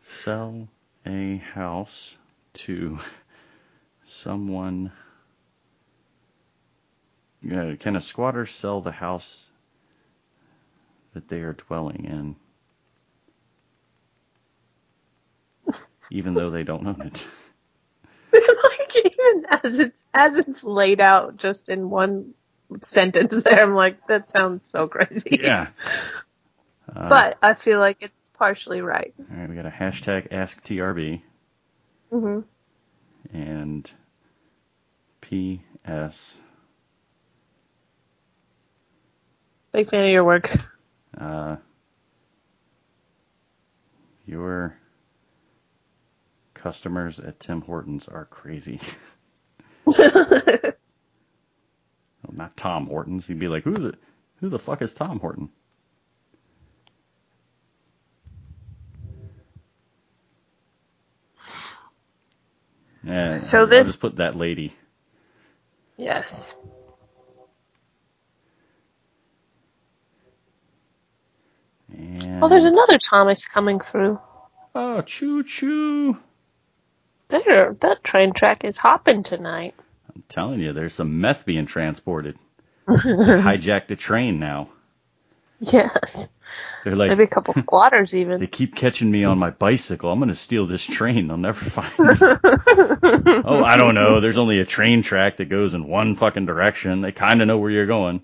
sell 0.00 0.68
a 1.06 1.36
house 1.38 2.16
to 2.54 2.98
someone? 4.06 4.92
Uh, 7.50 7.74
can 7.80 7.96
a 7.96 8.00
squatter 8.02 8.46
sell 8.46 8.80
the 8.82 8.92
house 8.92 9.46
that 11.14 11.28
they 11.28 11.40
are 11.42 11.54
dwelling 11.54 12.04
in, 12.06 12.36
even 16.10 16.34
though 16.34 16.50
they 16.50 16.62
don't 16.64 16.86
own 16.86 17.02
it? 17.02 17.26
like 18.32 18.96
even 18.96 19.46
as 19.50 19.78
it's 19.78 20.04
as 20.14 20.36
it's 20.38 20.64
laid 20.64 21.00
out 21.00 21.36
just 21.36 21.68
in 21.68 21.90
one 21.90 22.34
sentence 22.82 23.42
there, 23.42 23.62
I'm 23.62 23.74
like, 23.74 24.06
that 24.08 24.28
sounds 24.28 24.66
so 24.66 24.88
crazy. 24.88 25.40
Yeah. 25.42 25.68
Uh, 26.96 27.08
But 27.08 27.38
I 27.42 27.54
feel 27.54 27.78
like 27.78 28.02
it's 28.02 28.30
partially 28.30 28.80
right. 28.80 29.14
all 29.18 29.36
right, 29.36 29.48
we 29.48 29.54
got 29.54 29.66
a 29.66 29.70
hashtag 29.70 30.30
AskTRB 30.32 31.22
hmm 32.10 32.40
and 33.32 33.90
P.S. 35.20 36.40
Big 39.72 39.88
fan 39.88 40.04
of 40.04 40.10
your 40.10 40.24
work. 40.24 40.48
Uh, 41.16 41.56
your 44.26 44.76
customers 46.62 47.18
at 47.20 47.40
Tim 47.40 47.60
Hortons 47.62 48.08
are 48.08 48.24
crazy. 48.26 48.80
Well, 52.22 52.36
not 52.36 52.54
Tom 52.56 52.86
Hortons. 52.86 53.26
He'd 53.26 53.38
be 53.38 53.48
like, 53.48 53.64
who 53.64 53.72
the 53.72 53.94
who 54.40 54.50
the 54.50 54.58
fuck 54.58 54.82
is 54.82 54.92
Tom 54.92 55.20
Horton? 55.20 55.48
Yeah, 63.02 63.38
So 63.38 63.60
I'll 63.60 63.66
this- 63.66 64.00
just 64.00 64.02
put 64.02 64.16
that 64.18 64.36
lady. 64.36 64.74
yes. 65.96 66.54
And, 71.92 72.42
Oh, 72.42 72.48
there's 72.48 72.64
another 72.64 72.98
Thomas 72.98 73.46
coming 73.46 73.80
through. 73.80 74.20
Ah, 74.74 74.98
oh, 74.98 75.02
choo 75.02 75.42
choo. 75.42 76.16
There, 77.30 77.74
that 77.80 78.02
train 78.04 78.32
track 78.32 78.64
is 78.64 78.76
hopping 78.76 79.22
tonight. 79.22 79.74
I'm 80.14 80.24
telling 80.28 80.60
you, 80.60 80.72
there's 80.72 80.94
some 80.94 81.20
meth 81.20 81.44
being 81.46 81.66
transported. 81.66 82.36
They 82.86 82.94
hijacked 82.96 83.90
a 83.90 83.96
train 83.96 84.38
now. 84.40 84.68
Yes. 85.60 86.32
They're 86.84 86.96
like, 86.96 87.10
Maybe 87.10 87.24
a 87.24 87.28
couple 87.28 87.54
squatters 87.54 88.14
even. 88.14 88.40
they 88.40 88.46
keep 88.46 88.74
catching 88.74 89.10
me 89.10 89.24
on 89.24 89.38
my 89.38 89.50
bicycle. 89.50 90.10
I'm 90.10 90.18
going 90.18 90.30
to 90.30 90.34
steal 90.36 90.66
this 90.66 90.82
train. 90.84 91.28
They'll 91.28 91.36
never 91.36 91.64
find 91.64 91.92
me. 91.98 93.42
oh, 93.44 93.62
I 93.64 93.76
don't 93.76 93.94
know. 93.94 94.20
There's 94.20 94.38
only 94.38 94.58
a 94.60 94.64
train 94.64 95.02
track 95.02 95.36
that 95.36 95.44
goes 95.50 95.74
in 95.74 95.86
one 95.86 96.14
fucking 96.16 96.46
direction. 96.46 97.00
They 97.02 97.12
kind 97.12 97.40
of 97.42 97.46
know 97.46 97.58
where 97.58 97.70
you're 97.70 97.86
going. 97.86 98.22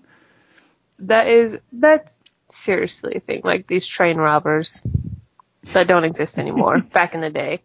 That 0.99 1.27
is, 1.27 1.59
that's 1.71 2.23
seriously 2.49 3.15
a 3.15 3.19
thing. 3.19 3.41
Like 3.43 3.67
these 3.67 3.85
train 3.85 4.17
robbers 4.17 4.81
that 5.73 5.87
don't 5.87 6.03
exist 6.03 6.39
anymore 6.39 6.81
back 6.81 7.13
in 7.13 7.21
the 7.21 7.29
day. 7.29 7.61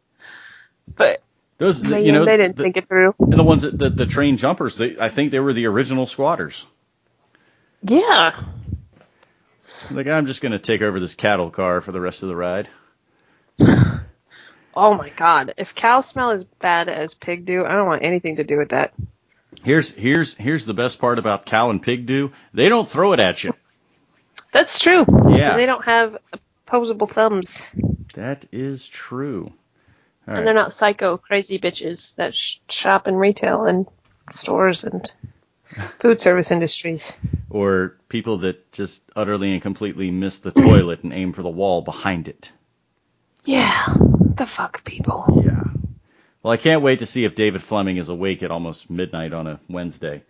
But 0.94 1.20
Those, 1.62 1.80
man, 1.82 2.04
you 2.04 2.10
know, 2.10 2.24
they 2.24 2.36
didn't 2.36 2.56
the, 2.56 2.64
think 2.64 2.76
it 2.76 2.88
through. 2.88 3.14
and 3.20 3.34
the 3.38 3.44
ones 3.44 3.62
that 3.62 3.78
the, 3.78 3.88
the 3.88 4.04
train 4.06 4.36
jumpers. 4.36 4.76
They, 4.76 4.96
I 4.98 5.08
think 5.10 5.30
they 5.30 5.38
were 5.38 5.52
the 5.52 5.66
original 5.66 6.06
squatters. 6.06 6.66
Yeah. 7.82 8.32
Like, 9.92 10.08
I'm 10.08 10.26
just 10.26 10.40
going 10.40 10.50
to 10.52 10.58
take 10.58 10.82
over 10.82 10.98
this 10.98 11.14
cattle 11.14 11.50
car 11.50 11.80
for 11.80 11.92
the 11.92 12.00
rest 12.00 12.24
of 12.24 12.28
the 12.28 12.36
ride. 12.36 12.68
Oh 14.74 14.94
my 14.94 15.10
god. 15.10 15.52
If 15.58 15.74
cow 15.74 16.00
smell 16.00 16.30
as 16.30 16.44
bad 16.44 16.88
as 16.88 17.12
pig 17.12 17.44
do, 17.44 17.62
I 17.62 17.76
don't 17.76 17.86
want 17.86 18.04
anything 18.04 18.36
to 18.36 18.44
do 18.44 18.56
with 18.56 18.70
that. 18.70 18.94
Here's 19.62 19.90
here's 19.90 20.34
here's 20.34 20.64
the 20.64 20.72
best 20.72 20.98
part 20.98 21.18
about 21.18 21.44
cow 21.44 21.68
and 21.68 21.82
pig 21.82 22.06
do. 22.06 22.32
They 22.54 22.70
don't 22.70 22.88
throw 22.88 23.12
it 23.12 23.20
at 23.20 23.44
you. 23.44 23.52
That's 24.50 24.78
true. 24.78 25.04
Because 25.04 25.30
Yeah. 25.30 25.56
they 25.56 25.66
don't 25.66 25.84
have 25.84 26.16
opposable 26.66 27.06
thumbs. 27.06 27.70
That 28.14 28.46
is 28.50 28.88
true. 28.88 29.52
All 30.26 30.34
And 30.34 30.38
right. 30.38 30.44
they're 30.44 30.54
not 30.54 30.72
psycho 30.72 31.16
crazy 31.16 31.58
bitches 31.58 32.14
that 32.16 32.34
sh- 32.34 32.58
shop 32.68 33.08
in 33.08 33.14
retail 33.16 33.64
and 33.66 33.86
stores 34.30 34.84
and 34.84 35.10
food 35.98 36.20
service 36.20 36.50
industries. 36.50 37.20
or 37.50 37.96
people 38.08 38.38
that 38.38 38.70
just 38.72 39.02
utterly 39.16 39.52
and 39.52 39.62
completely 39.62 40.10
miss 40.10 40.38
the 40.40 40.50
toilet 40.52 41.02
and 41.02 41.12
aim 41.12 41.32
for 41.32 41.42
the 41.42 41.48
wall 41.48 41.82
behind 41.82 42.28
it. 42.28 42.52
Yeah. 43.44 43.86
The 44.34 44.46
fuck 44.46 44.84
people. 44.84 45.42
Yeah. 45.44 45.64
Well, 46.42 46.52
I 46.52 46.56
can't 46.56 46.82
wait 46.82 47.00
to 47.00 47.06
see 47.06 47.24
if 47.24 47.34
David 47.34 47.62
Fleming 47.62 47.96
is 47.98 48.08
awake 48.08 48.42
at 48.42 48.50
almost 48.50 48.90
midnight 48.90 49.32
on 49.32 49.46
a 49.46 49.60
Wednesday. 49.68 50.22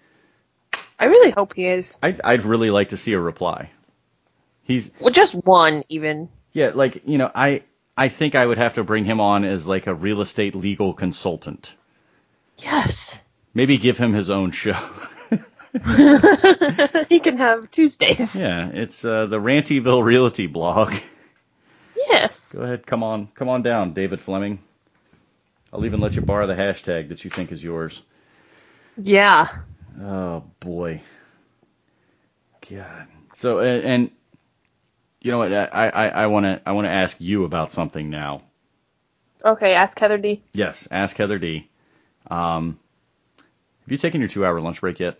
I 0.98 1.06
really 1.06 1.30
hope 1.30 1.54
he 1.54 1.66
is. 1.66 1.98
I'd, 2.02 2.20
I'd 2.22 2.44
really 2.44 2.70
like 2.70 2.90
to 2.90 2.96
see 2.96 3.12
a 3.12 3.18
reply. 3.20 3.70
He's 4.64 4.90
Well, 5.00 5.10
just 5.12 5.34
one 5.34 5.82
even. 5.88 6.28
yeah, 6.52 6.70
like 6.74 7.02
you 7.06 7.18
know, 7.18 7.30
I 7.34 7.62
I 7.96 8.08
think 8.08 8.34
I 8.34 8.44
would 8.44 8.58
have 8.58 8.74
to 8.74 8.84
bring 8.84 9.04
him 9.04 9.20
on 9.20 9.44
as 9.44 9.66
like 9.66 9.86
a 9.86 9.94
real 9.94 10.20
estate 10.20 10.54
legal 10.54 10.94
consultant. 10.94 11.74
Yes. 12.58 13.24
Maybe 13.54 13.76
give 13.78 13.98
him 13.98 14.12
his 14.12 14.30
own 14.30 14.50
show. 14.50 14.78
he 17.08 17.20
can 17.20 17.38
have 17.38 17.70
Tuesdays. 17.70 18.34
Yeah, 18.38 18.68
it's 18.68 19.04
uh, 19.04 19.26
the 19.26 19.38
Rantyville 19.38 20.04
Realty 20.04 20.46
blog. 20.46 20.94
Yes. 21.96 22.54
Go 22.54 22.64
ahead, 22.64 22.86
come 22.86 23.02
on, 23.02 23.28
come 23.34 23.48
on 23.48 23.62
down, 23.62 23.92
David 23.94 24.20
Fleming. 24.20 24.58
I'll 25.72 25.84
even 25.86 26.00
let 26.00 26.14
you 26.14 26.20
borrow 26.20 26.46
the 26.46 26.54
hashtag 26.54 27.08
that 27.08 27.24
you 27.24 27.30
think 27.30 27.52
is 27.52 27.62
yours. 27.64 28.02
Yeah. 28.96 29.48
Oh 30.00 30.44
boy. 30.60 31.00
God. 32.70 33.06
So 33.34 33.60
and, 33.60 33.84
and 33.84 34.10
you 35.22 35.30
know 35.30 35.38
what? 35.38 35.52
I 35.52 35.88
I 35.88 36.26
want 36.26 36.44
to 36.46 36.60
I 36.66 36.72
want 36.72 36.86
to 36.86 36.90
ask 36.90 37.16
you 37.18 37.44
about 37.44 37.70
something 37.70 38.10
now. 38.10 38.42
Okay, 39.44 39.74
ask 39.74 39.98
Heather 39.98 40.18
D. 40.18 40.42
Yes, 40.52 40.86
ask 40.90 41.16
Heather 41.16 41.38
D. 41.38 41.68
Um, 42.30 42.78
have 43.82 43.90
you 43.90 43.96
taken 43.96 44.20
your 44.20 44.28
two 44.28 44.44
hour 44.44 44.60
lunch 44.60 44.80
break 44.80 45.00
yet? 45.00 45.18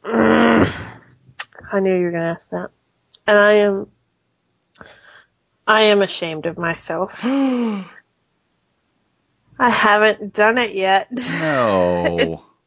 I 0.04 1.80
knew 1.80 1.96
you 1.96 2.04
were 2.04 2.12
going 2.12 2.22
to 2.22 2.30
ask 2.30 2.50
that. 2.50 2.70
And 3.26 3.36
I 3.36 3.52
am, 3.54 3.90
I 5.66 5.82
am 5.82 6.02
ashamed 6.02 6.46
of 6.46 6.56
myself. 6.56 7.24
I 7.24 7.84
haven't 9.58 10.32
done 10.32 10.58
it 10.58 10.74
yet. 10.74 11.08
No. 11.10 12.16
It's, 12.20 12.62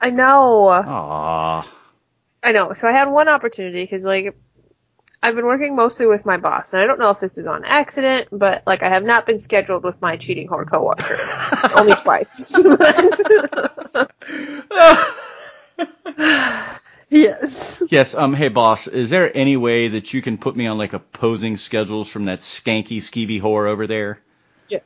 I 0.00 0.10
know. 0.10 0.68
Aww. 0.70 1.66
I 2.42 2.52
know. 2.52 2.72
So 2.72 2.88
I 2.88 2.92
had 2.92 3.10
one 3.10 3.28
opportunity 3.28 3.82
because 3.84 4.04
like 4.04 4.34
I've 5.22 5.34
been 5.34 5.44
working 5.44 5.76
mostly 5.76 6.06
with 6.06 6.24
my 6.24 6.38
boss, 6.38 6.72
and 6.72 6.82
I 6.82 6.86
don't 6.86 6.98
know 6.98 7.10
if 7.10 7.20
this 7.20 7.36
is 7.36 7.46
on 7.46 7.64
accident, 7.64 8.28
but 8.32 8.62
like 8.66 8.82
I 8.82 8.88
have 8.88 9.04
not 9.04 9.26
been 9.26 9.38
scheduled 9.38 9.84
with 9.84 10.00
my 10.00 10.16
cheating 10.16 10.48
whore 10.48 10.68
coworker, 10.68 11.18
only 11.76 11.94
twice. 11.94 12.58
yes. 17.10 17.82
Yes. 17.90 18.14
Um. 18.14 18.32
Hey, 18.32 18.48
boss. 18.48 18.86
Is 18.86 19.10
there 19.10 19.30
any 19.36 19.58
way 19.58 19.88
that 19.88 20.14
you 20.14 20.22
can 20.22 20.38
put 20.38 20.56
me 20.56 20.66
on 20.66 20.78
like 20.78 20.94
opposing 20.94 21.58
schedules 21.58 22.08
from 22.08 22.24
that 22.24 22.40
skanky 22.40 22.98
skeevy 22.98 23.42
whore 23.42 23.68
over 23.68 23.86
there? 23.86 24.22
Yeah. 24.68 24.78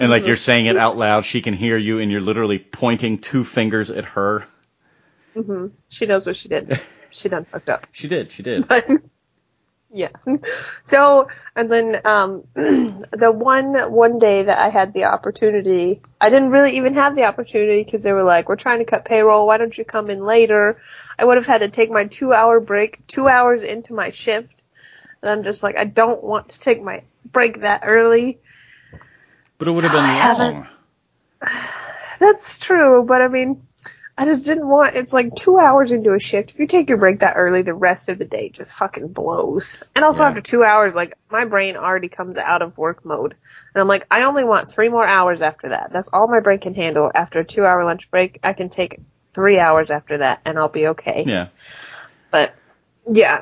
And 0.00 0.10
like 0.10 0.24
you're 0.24 0.36
saying 0.36 0.66
it 0.66 0.78
out 0.78 0.96
loud, 0.96 1.26
she 1.26 1.42
can 1.42 1.52
hear 1.52 1.76
you, 1.76 1.98
and 1.98 2.10
you're 2.10 2.22
literally 2.22 2.58
pointing 2.58 3.18
two 3.18 3.44
fingers 3.44 3.90
at 3.90 4.06
her. 4.06 4.46
Mm-hmm. 5.36 5.66
She 5.88 6.06
knows 6.06 6.26
what 6.26 6.36
she 6.36 6.48
did. 6.48 6.80
She 7.14 7.28
done 7.28 7.44
fucked 7.44 7.68
up. 7.68 7.86
She 7.92 8.08
did. 8.08 8.32
She 8.32 8.42
did. 8.42 8.66
But 8.66 8.88
yeah. 9.92 10.08
So 10.84 11.28
and 11.54 11.70
then 11.70 12.00
um 12.04 12.42
the 12.54 13.32
one 13.34 13.74
one 13.92 14.18
day 14.18 14.42
that 14.42 14.58
I 14.58 14.68
had 14.68 14.94
the 14.94 15.04
opportunity, 15.04 16.00
I 16.20 16.30
didn't 16.30 16.50
really 16.50 16.76
even 16.78 16.94
have 16.94 17.14
the 17.14 17.24
opportunity 17.24 17.84
because 17.84 18.02
they 18.02 18.12
were 18.12 18.22
like, 18.22 18.48
"We're 18.48 18.56
trying 18.56 18.78
to 18.78 18.84
cut 18.84 19.04
payroll. 19.04 19.46
Why 19.46 19.58
don't 19.58 19.76
you 19.76 19.84
come 19.84 20.10
in 20.10 20.24
later?" 20.24 20.80
I 21.18 21.24
would 21.24 21.36
have 21.36 21.46
had 21.46 21.60
to 21.60 21.68
take 21.68 21.90
my 21.90 22.06
two 22.06 22.32
hour 22.32 22.58
break, 22.60 23.06
two 23.06 23.28
hours 23.28 23.62
into 23.62 23.92
my 23.92 24.10
shift, 24.10 24.62
and 25.22 25.30
I'm 25.30 25.44
just 25.44 25.62
like, 25.62 25.76
I 25.76 25.84
don't 25.84 26.22
want 26.22 26.50
to 26.50 26.60
take 26.60 26.82
my 26.82 27.04
break 27.30 27.60
that 27.60 27.82
early. 27.84 28.40
But 29.58 29.68
it 29.68 29.74
would 29.74 29.84
have 29.84 29.92
So 29.92 29.98
been 29.98 30.54
long. 30.54 30.68
That's 32.18 32.58
true, 32.58 33.04
but 33.04 33.20
I 33.22 33.28
mean, 33.28 33.66
I 34.16 34.26
just 34.26 34.46
didn't 34.46 34.68
want. 34.68 34.94
It's 34.94 35.14
like 35.14 35.34
two 35.34 35.58
hours 35.58 35.90
into 35.90 36.12
a 36.12 36.20
shift. 36.20 36.50
If 36.50 36.58
you 36.58 36.66
take 36.66 36.88
your 36.90 36.98
break 36.98 37.20
that 37.20 37.34
early, 37.36 37.62
the 37.62 37.74
rest 37.74 38.10
of 38.10 38.18
the 38.18 38.26
day 38.26 38.50
just 38.50 38.74
fucking 38.74 39.08
blows. 39.08 39.82
And 39.96 40.04
also 40.04 40.22
Yeah. 40.22 40.28
after 40.28 40.42
two 40.42 40.62
hours, 40.62 40.94
like 40.94 41.16
my 41.30 41.46
brain 41.46 41.76
already 41.76 42.08
comes 42.08 42.36
out 42.36 42.60
of 42.60 42.76
work 42.76 43.04
mode, 43.06 43.34
and 43.74 43.80
I'm 43.80 43.88
like, 43.88 44.06
I 44.10 44.24
only 44.24 44.44
want 44.44 44.68
three 44.68 44.90
more 44.90 45.06
hours 45.06 45.40
after 45.40 45.70
that. 45.70 45.92
That's 45.92 46.10
all 46.12 46.28
my 46.28 46.40
brain 46.40 46.58
can 46.58 46.74
handle. 46.74 47.10
After 47.14 47.40
a 47.40 47.44
two 47.44 47.64
hour 47.64 47.84
lunch 47.84 48.10
break, 48.10 48.38
I 48.42 48.52
can 48.52 48.68
take 48.68 49.00
three 49.32 49.58
hours 49.58 49.90
after 49.90 50.18
that, 50.18 50.42
and 50.44 50.58
I'll 50.58 50.68
be 50.68 50.88
okay. 50.88 51.24
Yeah. 51.26 51.48
But 52.30 52.54
yeah, 53.08 53.40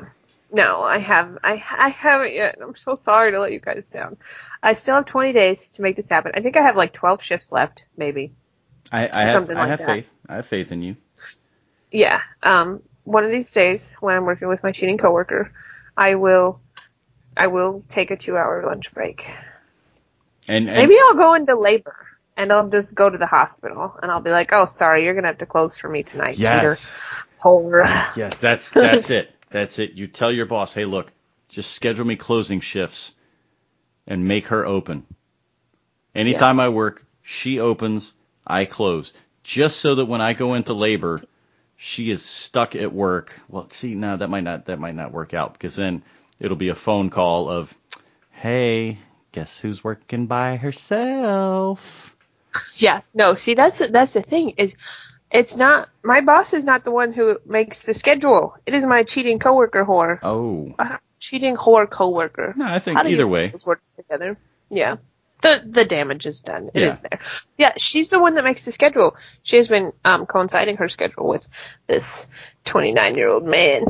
no, 0.53 0.81
I 0.81 0.99
have, 0.99 1.37
I, 1.43 1.61
I 1.69 1.89
haven't 1.89 2.33
yet. 2.33 2.57
I'm 2.61 2.75
so 2.75 2.95
sorry 2.95 3.31
to 3.31 3.39
let 3.39 3.51
you 3.51 3.59
guys 3.59 3.89
down. 3.89 4.17
I 4.63 4.73
still 4.73 4.95
have 4.95 5.05
20 5.05 5.33
days 5.33 5.71
to 5.71 5.81
make 5.81 5.97
this 5.97 6.09
happen. 6.09 6.31
I 6.35 6.39
think 6.41 6.55
I 6.55 6.61
have 6.61 6.77
like 6.77 6.93
12 6.93 7.21
shifts 7.21 7.51
left, 7.51 7.85
maybe. 7.97 8.33
I, 8.91 9.09
I 9.13 9.25
have, 9.25 9.51
I 9.51 9.53
like 9.53 9.67
have 9.69 9.79
faith. 9.79 10.07
I 10.27 10.35
have 10.35 10.45
faith 10.45 10.71
in 10.71 10.81
you. 10.81 10.95
Yeah. 11.91 12.21
Um, 12.43 12.81
one 13.03 13.25
of 13.25 13.31
these 13.31 13.51
days 13.51 13.95
when 13.99 14.15
I'm 14.15 14.25
working 14.25 14.47
with 14.47 14.63
my 14.63 14.71
cheating 14.71 14.97
coworker, 14.97 15.51
I 15.97 16.15
will, 16.15 16.61
I 17.35 17.47
will 17.47 17.83
take 17.87 18.11
a 18.11 18.17
two 18.17 18.37
hour 18.37 18.63
lunch 18.65 18.93
break. 18.93 19.29
And, 20.47 20.69
and 20.69 20.77
Maybe 20.77 20.95
I'll 20.99 21.15
go 21.15 21.33
into 21.33 21.57
labor 21.57 21.95
and 22.37 22.51
I'll 22.51 22.69
just 22.69 22.95
go 22.95 23.09
to 23.09 23.17
the 23.17 23.27
hospital 23.27 23.95
and 24.01 24.11
I'll 24.11 24.21
be 24.21 24.31
like, 24.31 24.51
oh, 24.53 24.65
sorry, 24.65 25.03
you're 25.03 25.13
going 25.13 25.23
to 25.23 25.29
have 25.29 25.37
to 25.39 25.45
close 25.45 25.77
for 25.77 25.89
me 25.89 26.03
tonight, 26.03 26.37
cheater. 26.37 26.51
yes, 26.51 27.23
Whore. 27.43 27.87
yes, 28.17 28.37
that's 28.37 28.69
that's 28.71 29.09
it. 29.11 29.33
That's 29.49 29.79
it. 29.79 29.93
You 29.93 30.07
tell 30.07 30.31
your 30.31 30.45
boss, 30.45 30.73
hey, 30.73 30.85
look, 30.85 31.11
just 31.49 31.71
schedule 31.71 32.05
me 32.05 32.15
closing 32.15 32.61
shifts, 32.61 33.11
and 34.07 34.27
make 34.27 34.47
her 34.47 34.65
open. 34.65 35.05
Anytime 36.15 36.59
I 36.59 36.69
work, 36.69 37.05
she 37.21 37.59
opens, 37.59 38.13
I 38.45 38.65
close, 38.65 39.13
just 39.43 39.79
so 39.79 39.95
that 39.95 40.05
when 40.05 40.21
I 40.21 40.33
go 40.33 40.53
into 40.55 40.73
labor, 40.73 41.21
she 41.77 42.11
is 42.11 42.23
stuck 42.23 42.75
at 42.75 42.93
work. 42.93 43.39
Well, 43.49 43.67
see, 43.69 43.95
no, 43.95 44.17
that 44.17 44.29
might 44.29 44.43
not 44.43 44.65
that 44.65 44.79
might 44.79 44.95
not 44.95 45.11
work 45.11 45.33
out 45.33 45.53
because 45.53 45.75
then 45.75 46.03
it'll 46.39 46.57
be 46.57 46.69
a 46.69 46.75
phone 46.75 47.09
call 47.09 47.49
of, 47.49 47.73
hey, 48.31 48.99
guess 49.31 49.59
who's 49.59 49.83
working 49.83 50.27
by 50.27 50.57
herself? 50.57 52.15
Yeah, 52.75 53.01
no, 53.13 53.33
see 53.33 53.53
that's 53.53 53.87
that's 53.89 54.13
the 54.13 54.21
thing 54.21 54.55
is 54.57 54.75
it's 55.31 55.55
not 55.55 55.89
my 56.03 56.21
boss 56.21 56.53
is 56.53 56.65
not 56.65 56.83
the 56.83 56.91
one 56.91 57.13
who 57.13 57.37
makes 57.45 57.83
the 57.83 57.93
schedule. 57.93 58.55
It 58.65 58.73
is 58.73 58.85
my 58.85 59.03
cheating 59.03 59.39
coworker 59.39 59.85
whore. 59.85 60.19
Oh, 60.21 60.73
Uh, 60.77 60.97
cheating 61.19 61.55
whore 61.55 61.89
coworker. 61.89 62.53
no, 62.57 62.65
I 62.65 62.79
think 62.79 62.97
either 62.99 63.27
way. 63.27 63.49
those 63.49 63.65
words 63.65 63.93
together? 63.93 64.37
Yeah. 64.69 64.97
The 65.41 65.63
the 65.65 65.85
damage 65.85 66.25
is 66.25 66.41
done. 66.41 66.69
It 66.73 66.81
Yeah. 66.81 66.87
is 66.89 67.01
there. 67.01 67.19
Yeah, 67.57 67.73
she's 67.77 68.09
the 68.09 68.21
one 68.21 68.35
that 68.35 68.43
makes 68.43 68.63
the 68.65 68.71
schedule. 68.71 69.15
She 69.43 69.57
has 69.57 69.67
been 69.67 69.91
um 70.05 70.25
coinciding 70.25 70.77
her 70.77 70.87
schedule 70.87 71.27
with 71.27 71.47
this 71.87 72.29
29 72.65 73.15
year 73.15 73.29
old 73.29 73.45
man 73.45 73.85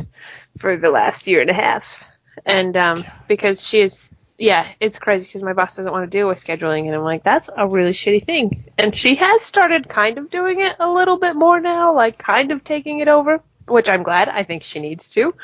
for 0.57 0.77
the 0.77 0.89
last 0.89 1.27
year 1.27 1.41
and 1.41 1.49
a 1.49 1.53
half, 1.53 2.03
and 2.45 2.75
um 2.77 3.05
because 3.27 3.67
she 3.67 3.81
is. 3.81 4.17
Yeah, 4.37 4.67
it's 4.79 4.97
crazy 4.97 5.27
because 5.27 5.43
my 5.43 5.53
boss 5.53 5.75
doesn't 5.75 5.91
want 5.91 6.03
to 6.03 6.09
deal 6.09 6.27
with 6.27 6.39
scheduling, 6.39 6.87
and 6.87 6.95
I'm 6.95 7.03
like, 7.03 7.21
that's 7.21 7.47
a 7.55 7.67
really 7.67 7.91
shitty 7.91 8.25
thing. 8.25 8.63
And 8.75 8.95
she 8.95 9.13
has 9.13 9.43
started 9.43 9.87
kind 9.87 10.17
of 10.17 10.31
doing 10.31 10.61
it 10.61 10.75
a 10.79 10.89
little 10.89 11.19
bit 11.19 11.35
more 11.35 11.59
now, 11.59 11.93
like 11.93 12.17
kind 12.17 12.51
of 12.51 12.63
taking 12.63 13.01
it 13.01 13.07
over, 13.07 13.43
which 13.67 13.87
I'm 13.87 14.01
glad. 14.01 14.29
I 14.29 14.41
think 14.41 14.63
she 14.63 14.79
needs 14.79 15.09
to. 15.09 15.35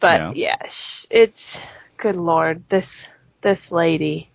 But 0.00 0.36
yeah, 0.36 0.56
sh 0.68 1.06
it's 1.12 1.64
good 1.96 2.16
lord, 2.16 2.68
this 2.68 3.06
this 3.40 3.70
lady. 3.70 4.31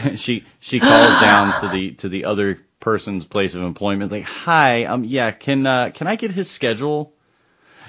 she 0.16 0.44
she 0.60 0.80
calls 0.80 1.16
down 1.16 1.54
to 1.54 1.68
the 1.68 1.92
to 1.98 2.08
the 2.08 2.24
other 2.24 2.60
person's 2.80 3.24
place 3.24 3.54
of 3.54 3.62
employment 3.62 4.10
like 4.10 4.22
hi 4.22 4.84
um 4.84 5.04
yeah 5.04 5.30
can 5.30 5.66
uh 5.66 5.90
can 5.92 6.06
i 6.06 6.16
get 6.16 6.30
his 6.30 6.50
schedule 6.50 7.12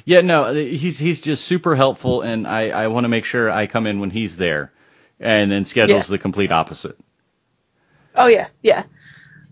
yeah 0.06 0.22
no 0.22 0.54
he's 0.54 0.98
he's 1.00 1.22
just 1.22 1.46
super 1.46 1.76
helpful 1.76 2.22
and 2.22 2.48
i 2.48 2.70
i 2.70 2.88
want 2.88 3.06
to 3.06 3.10
make 3.10 3.26
sure 3.26 3.50
i 3.50 3.68
come 3.68 3.88
in 3.88 4.00
when 4.00 4.10
he's 4.10 4.36
there 4.36 4.72
and 5.20 5.52
then 5.52 5.64
schedules 5.66 6.10
Yeah. 6.10 6.12
the 6.12 6.18
complete 6.18 6.52
opposite 6.52 6.98
Oh 8.16 8.28
yeah, 8.28 8.48
yeah. 8.62 8.84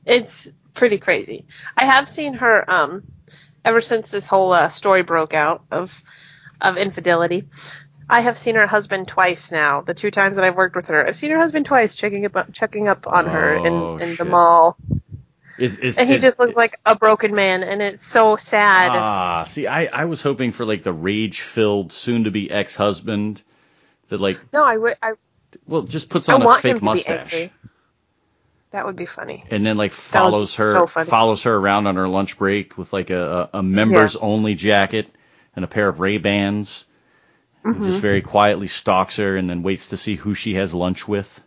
It's 0.06 0.52
pretty 0.74 0.98
crazy. 0.98 1.46
I 1.78 1.86
have 1.86 2.08
seen 2.08 2.34
her 2.36 2.70
um 2.70 3.04
ever 3.64 3.82
since 3.82 4.12
this 4.12 4.28
whole 4.28 4.52
uh, 4.52 4.70
story 4.70 5.04
broke 5.04 5.34
out 5.34 5.64
of 5.72 6.04
of 6.62 6.78
infidelity. 6.78 7.48
I 8.10 8.22
have 8.22 8.38
seen 8.38 8.56
her 8.56 8.66
husband 8.68 9.08
twice 9.08 9.52
now. 9.52 9.82
The 9.82 9.94
two 9.94 10.12
times 10.12 10.38
that 10.38 10.46
I've 10.46 10.56
worked 10.56 10.76
with 10.76 10.88
her, 10.88 11.06
I've 11.08 11.16
seen 11.16 11.32
her 11.32 11.38
husband 11.38 11.66
twice 11.66 11.96
checking 11.96 12.26
up 12.26 12.52
checking 12.54 12.88
up 12.88 13.06
on 13.08 13.26
her 13.28 13.58
Oh, 13.58 13.98
in 13.98 14.10
in 14.10 14.16
the 14.16 14.26
mall, 14.26 14.78
is 15.58 15.78
is 15.78 15.98
and 16.00 16.10
he 16.10 16.16
is- 16.16 16.22
just 16.22 16.40
looks 16.40 16.58
like 16.58 16.80
a 16.86 16.96
broken 16.96 17.36
man, 17.36 17.64
and 17.64 17.82
it's 17.82 18.06
so 18.06 18.36
sad. 18.36 18.92
ah 18.94 19.44
see 19.44 19.68
i 19.68 19.86
i 19.86 20.06
was 20.06 20.22
hoping 20.22 20.52
for 20.52 20.66
like 20.66 20.84
the 20.84 20.94
rage 20.94 21.42
filled 21.42 21.92
soon 21.92 22.24
to 22.24 22.32
be 22.32 22.50
ex-husband 22.50 23.42
that 24.10 24.20
like 24.20 24.40
no, 24.54 24.64
I 24.64 24.78
would. 24.78 24.98
I 25.04 25.14
well 25.68 25.84
just 25.84 26.10
puts 26.10 26.30
on 26.30 26.42
a 26.42 26.46
want 26.46 26.64
him 26.66 26.72
fake 26.74 26.80
to 26.80 26.86
mustache 26.86 27.32
be. 27.32 27.52
That 28.72 28.86
would 28.86 28.96
be 28.96 29.06
funny. 29.08 29.44
and 29.50 29.66
then 29.66 29.78
like 29.78 29.94
follows 29.94 30.56
her 30.56 30.72
so 30.72 30.86
funny. 30.88 31.10
follows 31.10 31.44
her 31.44 31.56
around 31.56 31.88
on 31.88 31.96
her 31.96 32.08
lunch 32.08 32.38
break 32.38 32.78
with 32.78 32.94
like 32.94 33.10
a, 33.10 33.50
a, 33.54 33.60
a 33.60 33.64
members 33.64 34.16
only 34.16 34.54
jacket 34.56 35.08
and 35.56 35.66
a 35.66 35.68
pair 35.68 35.88
of 35.90 36.00
Ray 36.00 36.18
Bans. 36.20 36.86
Mm-hmm. 37.66 37.88
Just 37.90 38.02
very 38.02 38.22
quietly 38.22 38.68
stalks 38.68 39.18
her 39.18 39.36
and 39.36 39.50
then 39.50 39.64
waits 39.64 39.88
to 39.90 39.98
see 39.98 40.16
who 40.16 40.34
she 40.34 40.56
has 40.56 40.74
lunch 40.74 41.08
with. 41.08 41.42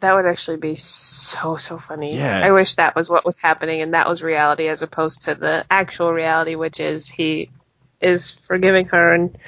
That 0.00 0.14
would 0.14 0.26
actually 0.26 0.58
be 0.58 0.76
so 0.76 1.56
so 1.56 1.78
funny. 1.78 2.16
Yeah. 2.16 2.40
I 2.44 2.52
wish 2.52 2.74
that 2.74 2.94
was 2.94 3.08
what 3.08 3.24
was 3.24 3.38
happening 3.38 3.80
and 3.80 3.94
that 3.94 4.08
was 4.08 4.22
reality 4.22 4.68
as 4.68 4.82
opposed 4.82 5.22
to 5.22 5.34
the 5.34 5.64
actual 5.70 6.12
reality, 6.12 6.54
which 6.54 6.80
is 6.80 7.08
he 7.08 7.50
is 8.00 8.32
forgiving 8.32 8.86
her 8.88 9.14
and 9.14 9.38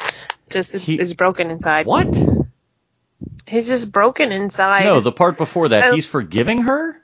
just 0.48 0.74
is, 0.74 0.86
He- 0.86 0.98
is 0.98 1.12
broken 1.14 1.50
inside. 1.50 1.84
What? 1.86 2.16
He's 3.46 3.68
just 3.68 3.92
broken 3.92 4.32
inside. 4.32 4.84
No, 4.84 5.00
the 5.00 5.12
part 5.12 5.36
before 5.36 5.68
that, 5.68 5.94
he's 5.94 6.06
forgiving 6.06 6.62
her. 6.62 7.00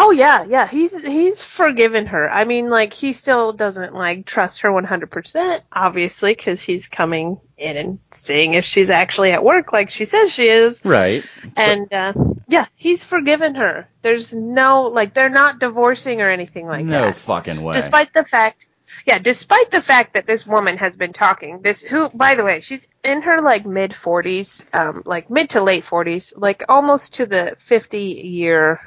Oh 0.00 0.12
yeah, 0.12 0.44
yeah. 0.44 0.68
He's 0.68 1.04
he's 1.04 1.42
forgiven 1.42 2.06
her. 2.06 2.30
I 2.30 2.44
mean, 2.44 2.70
like 2.70 2.92
he 2.92 3.12
still 3.12 3.52
doesn't 3.52 3.94
like 3.94 4.24
trust 4.24 4.62
her 4.62 4.70
100%, 4.70 5.60
obviously, 5.72 6.32
because 6.32 6.62
he's 6.62 6.86
coming 6.86 7.40
in 7.56 7.76
and 7.76 7.98
seeing 8.12 8.54
if 8.54 8.64
she's 8.64 8.90
actually 8.90 9.32
at 9.32 9.42
work 9.42 9.72
like 9.72 9.90
she 9.90 10.04
says 10.04 10.32
she 10.32 10.46
is. 10.46 10.84
Right. 10.84 11.24
And 11.56 11.92
uh, 11.92 12.12
yeah, 12.46 12.66
he's 12.76 13.02
forgiven 13.02 13.56
her. 13.56 13.88
There's 14.02 14.32
no 14.32 14.82
like 14.82 15.14
they're 15.14 15.30
not 15.30 15.58
divorcing 15.58 16.22
or 16.22 16.30
anything 16.30 16.68
like 16.68 16.86
no 16.86 16.92
that. 16.92 17.06
No 17.06 17.12
fucking 17.12 17.60
way. 17.60 17.72
Despite 17.72 18.12
the 18.12 18.24
fact, 18.24 18.68
yeah, 19.04 19.18
despite 19.18 19.72
the 19.72 19.82
fact 19.82 20.14
that 20.14 20.28
this 20.28 20.46
woman 20.46 20.76
has 20.78 20.96
been 20.96 21.12
talking, 21.12 21.62
this 21.62 21.82
who, 21.82 22.08
by 22.10 22.36
the 22.36 22.44
way, 22.44 22.60
she's 22.60 22.88
in 23.02 23.22
her 23.22 23.42
like 23.42 23.66
mid 23.66 23.90
40s, 23.90 24.72
um, 24.72 25.02
like 25.06 25.28
mid 25.28 25.50
to 25.50 25.64
late 25.64 25.82
40s, 25.82 26.34
like 26.36 26.62
almost 26.68 27.14
to 27.14 27.26
the 27.26 27.56
50 27.58 27.98
year 27.98 28.80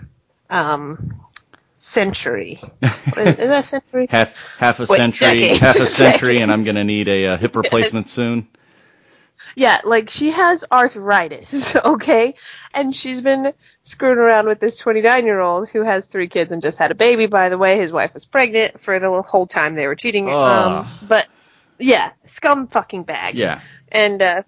um, 0.51 1.19
century. 1.75 2.59
Is, 3.17 3.27
is 3.27 3.47
that 3.49 3.65
century? 3.65 4.07
half 4.09 4.57
half 4.57 4.79
a 4.79 4.85
Wait, 4.87 4.97
century, 4.97 5.27
decade. 5.39 5.57
half 5.59 5.75
a 5.75 5.79
century, 5.85 6.37
and 6.39 6.51
I'm 6.51 6.63
gonna 6.63 6.83
need 6.83 7.07
a, 7.07 7.27
uh 7.27 7.37
hip 7.37 7.55
replacement 7.55 8.07
soon. 8.07 8.47
Yeah, 9.55 9.81
like 9.83 10.09
she 10.09 10.31
has 10.31 10.63
arthritis, 10.71 11.75
okay? 11.85 12.35
And 12.73 12.95
she's 12.95 13.21
been 13.21 13.53
screwing 13.81 14.17
around 14.17 14.47
with 14.47 14.59
this 14.59 14.77
29 14.77 15.25
year 15.25 15.39
old 15.39 15.69
who 15.69 15.81
has 15.81 16.07
three 16.07 16.27
kids 16.27 16.51
and 16.51 16.61
just 16.61 16.77
had 16.77 16.91
a 16.91 16.95
baby, 16.95 17.25
by 17.25 17.49
the 17.49 17.57
way. 17.57 17.77
His 17.77 17.91
wife 17.91 18.13
was 18.13 18.25
pregnant 18.25 18.79
for 18.79 18.99
the 18.99 19.21
whole 19.23 19.47
time 19.47 19.75
they 19.75 19.87
were 19.87 19.95
cheating. 19.95 20.29
Um, 20.29 20.87
but 21.07 21.27
yeah, 21.79 22.11
scum 22.19 22.67
fucking 22.67 23.03
bag. 23.03 23.35
Yeah. 23.35 23.59
And, 23.91 24.21
uh, 24.21 24.43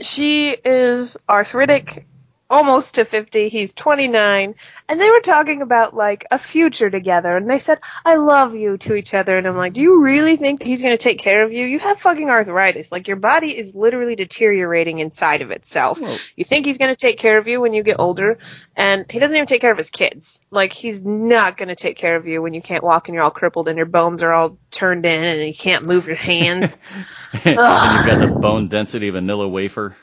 she 0.00 0.48
is 0.64 1.18
arthritic, 1.28 2.06
almost 2.54 2.94
to 2.94 3.04
50. 3.04 3.48
He's 3.48 3.74
29. 3.74 4.54
And 4.88 5.00
they 5.00 5.10
were 5.10 5.20
talking 5.20 5.60
about 5.60 5.94
like 5.94 6.24
a 6.30 6.38
future 6.38 6.88
together. 6.88 7.36
And 7.36 7.50
they 7.50 7.58
said, 7.58 7.80
I 8.04 8.14
love 8.14 8.54
you 8.54 8.78
to 8.78 8.94
each 8.94 9.12
other. 9.12 9.36
And 9.36 9.46
I'm 9.48 9.56
like, 9.56 9.72
do 9.72 9.80
you 9.80 10.04
really 10.04 10.36
think 10.36 10.62
he's 10.62 10.80
going 10.80 10.96
to 10.96 11.02
take 11.02 11.18
care 11.18 11.42
of 11.42 11.52
you? 11.52 11.66
You 11.66 11.80
have 11.80 11.98
fucking 11.98 12.30
arthritis. 12.30 12.92
Like 12.92 13.08
your 13.08 13.16
body 13.16 13.48
is 13.48 13.74
literally 13.74 14.14
deteriorating 14.14 15.00
inside 15.00 15.40
of 15.40 15.50
itself. 15.50 16.00
Well- 16.00 16.16
you 16.36 16.44
think 16.44 16.64
he's 16.66 16.78
going 16.78 16.90
to 16.90 16.96
take 16.96 17.18
care 17.18 17.38
of 17.38 17.48
you 17.48 17.60
when 17.60 17.72
you 17.72 17.82
get 17.82 17.98
older. 17.98 18.38
And 18.76 19.04
he 19.10 19.18
doesn't 19.18 19.36
even 19.36 19.46
take 19.46 19.60
care 19.60 19.72
of 19.72 19.78
his 19.78 19.90
kids. 19.90 20.40
Like 20.50 20.72
he's 20.72 21.04
not 21.04 21.56
going 21.56 21.70
to 21.70 21.76
take 21.76 21.96
care 21.96 22.14
of 22.14 22.26
you 22.26 22.40
when 22.40 22.54
you 22.54 22.62
can't 22.62 22.84
walk 22.84 23.08
and 23.08 23.14
you're 23.14 23.24
all 23.24 23.32
crippled 23.32 23.68
and 23.68 23.76
your 23.76 23.86
bones 23.86 24.22
are 24.22 24.32
all 24.32 24.58
turned 24.70 25.06
in 25.06 25.24
and 25.24 25.48
you 25.48 25.54
can't 25.54 25.86
move 25.86 26.06
your 26.06 26.16
hands. 26.16 26.78
and 27.32 27.46
you've 27.46 27.56
got 27.56 28.28
the 28.28 28.38
bone 28.40 28.68
density 28.68 29.08
of 29.08 29.16
a 29.16 29.20
Nilla 29.20 29.50
wafer. 29.50 29.96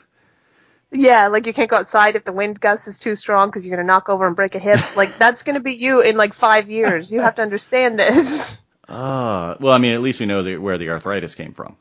Yeah, 0.94 1.28
like 1.28 1.46
you 1.46 1.54
can't 1.54 1.70
go 1.70 1.76
outside 1.76 2.16
if 2.16 2.24
the 2.24 2.32
wind 2.32 2.60
gust 2.60 2.86
is 2.86 2.98
too 2.98 3.16
strong 3.16 3.48
because 3.48 3.66
you're 3.66 3.74
gonna 3.76 3.86
knock 3.86 4.10
over 4.10 4.26
and 4.26 4.36
break 4.36 4.54
a 4.54 4.58
hip. 4.58 4.80
Like 4.96 5.18
that's 5.18 5.42
gonna 5.42 5.60
be 5.60 5.72
you 5.72 6.02
in 6.02 6.16
like 6.16 6.34
five 6.34 6.68
years. 6.68 7.10
You 7.10 7.22
have 7.22 7.36
to 7.36 7.42
understand 7.42 7.98
this. 7.98 8.58
Ah, 8.88 9.56
well, 9.58 9.72
I 9.72 9.78
mean, 9.78 9.94
at 9.94 10.02
least 10.02 10.20
we 10.20 10.26
know 10.26 10.42
the, 10.42 10.58
where 10.58 10.76
the 10.76 10.90
arthritis 10.90 11.34
came 11.34 11.54
from. 11.54 11.76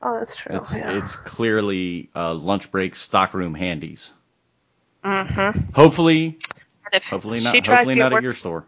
Oh, 0.00 0.18
that's 0.18 0.36
true. 0.36 0.58
It's 0.58 0.72
yeah. 0.72 0.98
it's 0.98 1.16
clearly 1.16 2.10
uh, 2.14 2.34
lunch 2.34 2.70
break 2.70 2.94
stockroom 2.94 3.54
handies. 3.54 4.12
mm-hmm. 5.02 5.72
Hopefully, 5.72 6.38
hopefully 6.92 7.40
she 7.40 7.44
not. 7.44 7.64
tries 7.64 7.78
Hopefully 7.78 7.94
to 7.94 8.00
not 8.00 8.12
work, 8.12 8.18
at 8.18 8.22
your 8.22 8.34
store. 8.34 8.66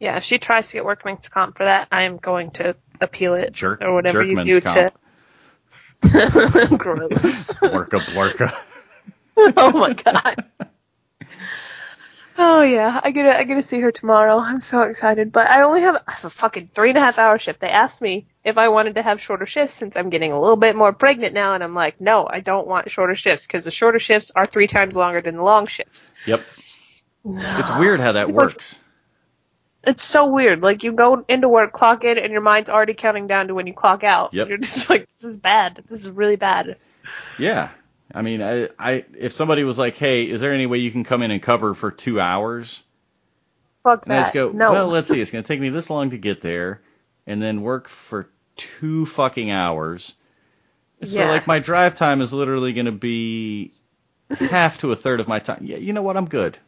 yeah, 0.00 0.16
if 0.16 0.24
she 0.24 0.38
tries 0.38 0.68
to 0.68 0.72
get 0.74 0.84
workman's 0.84 1.28
comp 1.28 1.56
for 1.56 1.64
that, 1.64 1.88
I 1.90 2.02
am 2.02 2.18
going 2.18 2.50
to 2.52 2.76
appeal 3.00 3.34
it 3.34 3.52
Jerk- 3.52 3.80
or 3.80 3.94
whatever 3.94 4.22
you 4.22 4.42
do 4.42 4.60
comp. 4.60 4.74
to. 4.92 4.92
Gross. 6.78 7.54
Blurka 7.54 7.98
blurka. 8.00 8.54
oh 9.56 9.72
my 9.72 9.92
god. 9.92 10.44
Oh 12.38 12.62
yeah, 12.62 13.00
I 13.02 13.12
get 13.12 13.22
to 13.22 13.38
I 13.38 13.44
get 13.44 13.54
to 13.54 13.62
see 13.62 13.80
her 13.80 13.90
tomorrow. 13.90 14.38
I'm 14.38 14.60
so 14.60 14.82
excited, 14.82 15.32
but 15.32 15.48
I 15.48 15.62
only 15.62 15.80
have 15.82 15.96
I 16.06 16.12
have 16.12 16.24
a 16.26 16.30
fucking 16.30 16.70
three 16.74 16.90
and 16.90 16.98
a 16.98 17.00
half 17.00 17.18
hour 17.18 17.38
shift. 17.38 17.60
They 17.60 17.70
asked 17.70 18.02
me 18.02 18.26
if 18.44 18.58
I 18.58 18.68
wanted 18.68 18.96
to 18.96 19.02
have 19.02 19.20
shorter 19.20 19.46
shifts 19.46 19.74
since 19.74 19.96
I'm 19.96 20.10
getting 20.10 20.32
a 20.32 20.40
little 20.40 20.58
bit 20.58 20.76
more 20.76 20.92
pregnant 20.92 21.32
now, 21.34 21.54
and 21.54 21.64
I'm 21.64 21.74
like, 21.74 22.00
no, 22.00 22.26
I 22.28 22.40
don't 22.40 22.66
want 22.66 22.90
shorter 22.90 23.14
shifts 23.14 23.46
because 23.46 23.64
the 23.64 23.70
shorter 23.70 23.98
shifts 23.98 24.32
are 24.36 24.44
three 24.44 24.66
times 24.66 24.96
longer 24.96 25.22
than 25.22 25.36
the 25.36 25.42
long 25.42 25.66
shifts. 25.66 26.12
Yep. 26.26 26.42
It's 27.28 27.78
weird 27.80 27.98
how 27.98 28.12
that 28.12 28.30
works. 28.30 28.78
It's 29.86 30.02
so 30.02 30.26
weird. 30.26 30.62
Like 30.62 30.82
you 30.82 30.92
go 30.92 31.24
into 31.28 31.48
work, 31.48 31.72
clock 31.72 32.04
in, 32.04 32.18
and 32.18 32.32
your 32.32 32.42
mind's 32.42 32.68
already 32.68 32.94
counting 32.94 33.26
down 33.28 33.48
to 33.48 33.54
when 33.54 33.66
you 33.66 33.72
clock 33.72 34.02
out. 34.04 34.34
Yep. 34.34 34.48
You're 34.48 34.58
just 34.58 34.90
like, 34.90 35.06
this 35.06 35.24
is 35.24 35.38
bad. 35.38 35.76
This 35.86 36.04
is 36.04 36.10
really 36.10 36.36
bad. 36.36 36.76
Yeah. 37.38 37.68
I 38.14 38.22
mean, 38.22 38.42
I, 38.42 38.68
I, 38.78 39.04
if 39.18 39.32
somebody 39.32 39.64
was 39.64 39.78
like, 39.78 39.96
"Hey, 39.96 40.24
is 40.24 40.40
there 40.40 40.52
any 40.52 40.66
way 40.66 40.78
you 40.78 40.90
can 40.90 41.04
come 41.04 41.22
in 41.22 41.30
and 41.30 41.42
cover 41.42 41.74
for 41.74 41.90
two 41.90 42.20
hours?" 42.20 42.82
Fuck 43.82 44.04
And 44.04 44.12
I 44.12 44.16
that. 44.16 44.22
just 44.22 44.34
go, 44.34 44.50
no. 44.50 44.72
"Well, 44.72 44.88
let's 44.88 45.08
see. 45.08 45.20
It's 45.20 45.30
going 45.30 45.42
to 45.44 45.48
take 45.48 45.60
me 45.60 45.68
this 45.70 45.90
long 45.90 46.10
to 46.10 46.18
get 46.18 46.40
there, 46.40 46.80
and 47.26 47.42
then 47.42 47.62
work 47.62 47.88
for 47.88 48.28
two 48.56 49.06
fucking 49.06 49.50
hours." 49.50 50.14
So, 51.04 51.18
Yeah. 51.20 51.30
like, 51.30 51.46
my 51.46 51.58
drive 51.58 51.96
time 51.96 52.20
is 52.22 52.32
literally 52.32 52.72
going 52.72 52.86
to 52.86 52.92
be 52.92 53.72
half 54.38 54.78
to 54.78 54.92
a 54.92 54.96
third 54.96 55.20
of 55.20 55.28
my 55.28 55.40
time. 55.40 55.60
Yeah, 55.62 55.76
you 55.76 55.92
know 55.92 56.02
what? 56.02 56.16
I'm 56.16 56.26
good. 56.28 56.58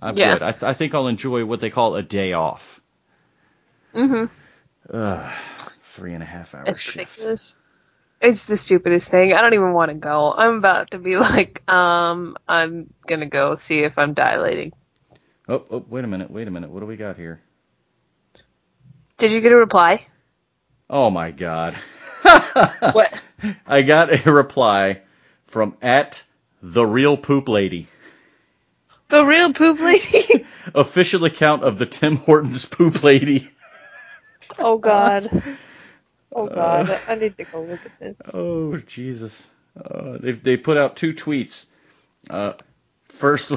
I'm 0.00 0.16
Yeah. 0.16 0.18
good. 0.18 0.42
I, 0.42 0.52
th- 0.52 0.62
I 0.64 0.74
think 0.74 0.94
I'll 0.94 1.06
enjoy 1.08 1.44
what 1.44 1.60
they 1.60 1.70
call 1.70 1.96
a 1.96 2.02
day 2.02 2.32
off. 2.32 2.80
mm-hmm. 3.94 4.24
Ugh, 4.92 5.32
three 5.82 6.14
and 6.14 6.22
a 6.22 6.26
half 6.26 6.54
hours. 6.54 6.68
It's 6.70 6.86
ridiculous. 6.86 7.58
It's 8.20 8.46
the 8.46 8.56
stupidest 8.56 9.10
thing. 9.10 9.32
I 9.32 9.42
don't 9.42 9.54
even 9.54 9.72
want 9.72 9.90
to 9.90 9.96
go. 9.96 10.32
I'm 10.36 10.56
about 10.56 10.92
to 10.92 10.98
be 10.98 11.16
like, 11.18 11.62
um, 11.70 12.36
I'm 12.48 12.92
gonna 13.06 13.28
go 13.28 13.54
see 13.56 13.80
if 13.80 13.98
I'm 13.98 14.14
dilating. 14.14 14.72
Oh, 15.48 15.64
oh, 15.70 15.84
wait 15.88 16.04
a 16.04 16.08
minute. 16.08 16.30
Wait 16.30 16.48
a 16.48 16.50
minute. 16.50 16.70
What 16.70 16.80
do 16.80 16.86
we 16.86 16.96
got 16.96 17.16
here? 17.16 17.40
Did 19.18 19.32
you 19.32 19.40
get 19.40 19.52
a 19.52 19.56
reply? 19.56 20.06
Oh 20.90 21.10
my 21.10 21.30
god. 21.30 21.76
What? 22.90 23.12
I 23.66 23.82
got 23.82 24.26
a 24.26 24.30
reply 24.32 25.02
from 25.46 25.76
at 25.82 26.22
the 26.62 26.84
real 26.86 27.16
poop 27.16 27.48
lady. 27.48 27.88
The 29.08 29.24
real 29.24 29.52
poop 29.52 29.80
lady? 29.80 30.46
Official 30.74 31.24
account 31.24 31.62
of 31.62 31.78
the 31.78 31.86
Tim 31.86 32.16
Hortons 32.16 32.64
poop 32.64 33.02
lady. 33.02 33.50
oh 34.58 34.78
god. 34.78 35.42
Oh 36.32 36.48
god. 36.48 37.00
I 37.08 37.14
need 37.14 37.38
to 37.38 37.44
go 37.44 37.62
look 37.62 37.86
at 37.86 37.98
this. 37.98 38.20
Oh 38.34 38.76
Jesus. 38.76 39.48
Uh, 39.74 40.18
they 40.20 40.32
they 40.32 40.56
put 40.58 40.76
out 40.76 40.96
two 40.96 41.14
tweets. 41.14 41.64
Uh, 42.28 42.52
first, 43.08 43.52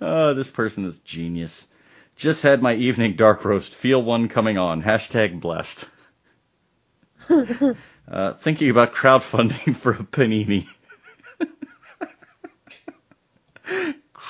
oh, 0.00 0.34
this 0.34 0.50
person 0.50 0.86
is 0.86 0.98
genius. 1.00 1.66
Just 2.16 2.42
had 2.42 2.62
my 2.62 2.74
evening 2.74 3.16
dark 3.16 3.44
roast. 3.44 3.74
Feel 3.74 4.02
one 4.02 4.28
coming 4.28 4.56
on. 4.56 4.82
Hashtag 4.82 5.38
blessed. 5.40 5.86
uh, 7.28 8.34
thinking 8.34 8.70
about 8.70 8.94
crowdfunding 8.94 9.76
for 9.76 9.92
a 9.92 9.98
panini. 9.98 10.66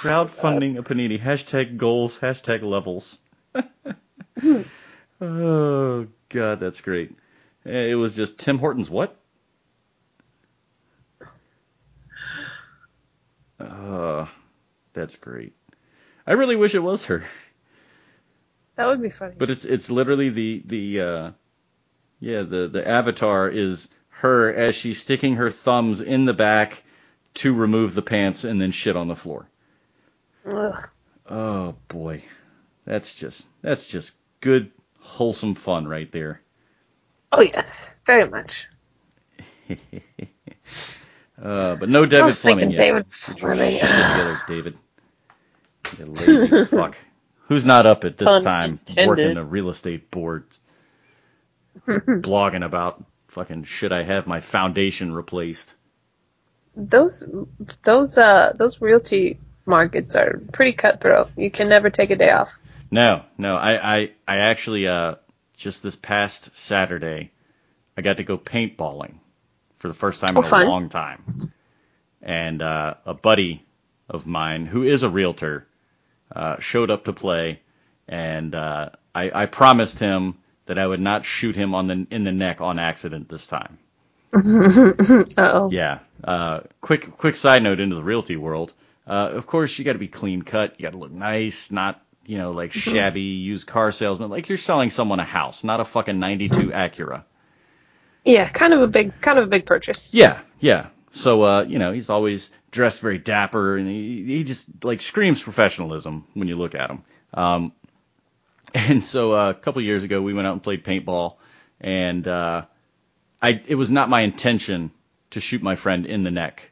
Crowdfunding 0.01 0.79
a 0.79 0.83
panini. 0.83 1.21
Hashtag 1.21 1.77
goals. 1.77 2.19
Hashtag 2.19 2.63
levels. 2.63 3.19
oh 5.21 6.07
God, 6.29 6.61
that's 6.61 6.81
great. 6.81 7.17
Eh, 7.67 7.89
It 7.91 7.95
was 7.97 8.17
just 8.17 8.39
Tim 8.39 8.59
Hortons. 8.59 8.89
What? 8.89 9.17
Uh, 13.59 14.27
that's 14.95 15.17
great. 15.17 15.53
I 16.27 16.33
really 16.33 16.57
wish 16.57 16.75
it 16.75 16.79
was 16.83 17.05
her, 17.07 17.25
That 18.77 18.87
would 18.87 19.03
be 19.03 19.11
funny. 19.11 19.35
but 19.37 19.51
it's 19.51 19.65
it's 19.67 19.91
literally 19.91 20.31
the 20.31 20.63
the 20.65 21.01
uh, 21.01 21.31
yeah 22.21 22.43
the 22.43 22.69
the 22.69 22.87
avatar 22.87 23.49
is 23.49 23.89
her 24.09 24.53
as 24.55 24.75
she's 24.75 25.01
sticking 25.01 25.37
her 25.37 25.51
thumbs 25.51 26.01
in 26.01 26.25
the 26.25 26.33
back 26.33 26.83
to 27.35 27.53
remove 27.53 27.95
the 27.95 28.03
pants 28.03 28.45
and 28.45 28.61
then 28.61 28.71
shit 28.71 28.97
on 28.97 29.09
the 29.09 29.17
floor. 29.17 29.47
Ugh. 30.47 30.79
Oh 31.29 31.75
boy, 31.89 32.23
that's 32.85 33.15
just 33.15 33.47
that's 33.63 33.87
just 33.87 34.13
good 34.41 34.71
wholesome 34.99 35.55
fun 35.55 35.87
right 35.87 36.11
there. 36.13 36.41
Oh 37.33 37.41
yes, 37.41 37.99
very 38.07 38.29
much. 38.29 38.69
Uh, 41.43 41.75
but 41.77 41.89
no 41.89 42.05
David 42.05 42.23
I 42.23 42.27
was 42.27 42.43
thinking 42.43 42.73
Fleming 42.73 42.77
yet. 42.77 42.77
David 42.77 43.07
Fleming. 43.07 43.79
together, 43.79 44.37
David. 44.47 44.79
You 45.99 46.05
lazy 46.07 46.65
fuck. 46.67 46.97
Who's 47.49 47.65
not 47.65 47.87
up 47.87 48.05
at 48.05 48.19
this 48.19 48.27
Pun 48.29 48.43
time 48.43 48.71
intended. 48.73 49.09
working 49.09 49.35
the 49.35 49.45
real 49.45 49.71
estate 49.71 50.11
boards, 50.11 50.61
blogging 51.89 52.65
about 52.65 53.03
fucking 53.29 53.65
should 53.65 53.93
I 53.93 54.03
have 54.03 54.27
my 54.27 54.41
foundation 54.41 55.13
replaced? 55.13 55.75
Those 56.77 57.27
those 57.83 58.19
uh 58.19 58.53
those 58.57 58.81
realty 58.83 59.39
markets 59.71 60.15
are 60.17 60.41
pretty 60.53 60.73
cutthroat. 60.73 61.31
You 61.37 61.51
can 61.51 61.69
never 61.69 61.89
take 61.91 62.11
a 62.11 62.17
day 62.17 62.31
off. 62.31 62.53
No, 62.91 63.23
no. 63.39 63.57
I, 63.57 63.97
I, 63.99 64.11
I 64.29 64.37
actually, 64.39 64.87
uh, 64.89 65.15
just 65.57 65.83
this 65.83 65.97
past 65.97 66.57
Saturday, 66.57 67.31
I 67.97 68.03
got 68.03 68.19
to 68.19 68.25
go 68.25 68.37
paintballing 68.37 69.15
for 69.79 69.89
the 69.89 69.95
first 69.95 70.21
time 70.21 70.37
Oh, 70.37 70.41
in 70.41 70.45
a 70.47 70.49
fun. 70.49 70.67
long 70.67 70.89
time. 70.89 71.25
And, 72.23 72.61
uh, 72.63 72.95
a 73.07 73.15
buddy, 73.15 73.65
of 74.11 74.27
mine, 74.27 74.67
who 74.67 74.83
is 74.83 75.05
a 75.05 75.09
realtor, 75.09 75.67
uh, 76.35 76.59
showed 76.59 76.91
up 76.91 77.05
to 77.05 77.13
play, 77.13 77.61
and 78.09 78.55
uh, 78.55 78.91
I, 79.15 79.43
I 79.43 79.47
promised 79.47 80.01
him 80.01 80.35
that 80.67 80.79
I 80.79 80.87
would 80.87 81.01
not 81.01 81.25
shoot 81.25 81.55
him 81.57 81.75
on 81.77 81.87
the 81.87 82.07
in 82.11 82.25
the 82.25 82.33
neck 82.33 82.61
on 82.61 82.79
accident 82.81 83.29
this 83.29 83.47
time. 83.47 83.79
Uh-oh. 84.35 85.71
Yeah. 85.73 86.01
Uh, 86.23 86.61
quick 86.81 87.17
quick 87.17 87.37
side 87.37 87.63
note 87.63 87.81
into 87.81 87.97
the 87.97 88.03
realty 88.03 88.37
world. 88.37 88.73
Uh, 89.11 89.31
of 89.35 89.45
course, 89.45 89.77
you 89.77 89.85
got 89.85 89.95
to 89.95 89.99
be 89.99 90.07
clean 90.07 90.43
cut. 90.43 90.79
You 90.79 90.85
got 90.85 90.93
to 90.93 90.99
look 90.99 91.11
nice, 91.11 91.73
not 91.73 92.01
you 92.27 92.39
know 92.39 92.53
like 92.53 92.73
shabby 92.73 93.21
used 93.21 93.67
car 93.67 93.91
salesman. 93.91 94.31
Like 94.31 94.49
you're 94.49 94.57
selling 94.57 94.91
someone 94.91 95.19
a 95.19 95.25
house, 95.25 95.65
not 95.65 95.81
a 95.81 95.85
fucking 95.85 96.21
'92 96.21 96.71
Acura. 96.71 97.25
Yeah, 98.25 98.49
kind 98.49 98.73
of 98.73 98.83
a 98.83 98.87
big, 98.87 99.21
kind 99.21 99.37
of 99.39 99.47
a 99.47 99.49
big 99.49 99.67
purchase. 99.67 100.15
Yeah, 100.15 100.41
yeah. 100.61 100.91
So 101.11 101.43
uh, 101.43 101.63
you 101.63 101.81
know, 101.81 101.91
he's 101.91 102.09
always 102.09 102.51
dressed 102.71 103.01
very 103.01 103.19
dapper, 103.19 103.77
and 103.77 103.89
he 103.89 104.23
he 104.27 104.45
just 104.45 104.85
like 104.85 105.01
screams 105.01 105.43
professionalism 105.43 106.25
when 106.35 106.47
you 106.47 106.55
look 106.55 106.77
at 106.77 106.89
him. 106.89 107.03
Um, 107.35 107.73
and 108.75 109.05
so 109.05 109.33
uh, 109.33 109.51
a 109.51 109.55
couple 109.55 109.83
years 109.83 110.05
ago, 110.05 110.23
we 110.23 110.35
went 110.35 110.47
out 110.47 110.53
and 110.53 110.63
played 110.63 110.85
paintball, 110.85 111.39
and 111.81 112.29
uh, 112.29 112.63
I 113.43 113.61
it 113.67 113.75
was 113.75 113.91
not 113.91 114.09
my 114.09 114.21
intention 114.21 114.93
to 115.31 115.41
shoot 115.41 115.63
my 115.63 115.75
friend 115.75 116.07
in 116.07 116.23
the 116.23 116.31
neck, 116.31 116.70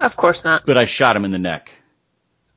Of 0.00 0.16
course 0.16 0.44
not. 0.44 0.64
but 0.66 0.76
I 0.76 0.84
shot 0.84 1.16
him 1.16 1.24
in 1.24 1.30
the 1.30 1.38
neck. 1.38 1.72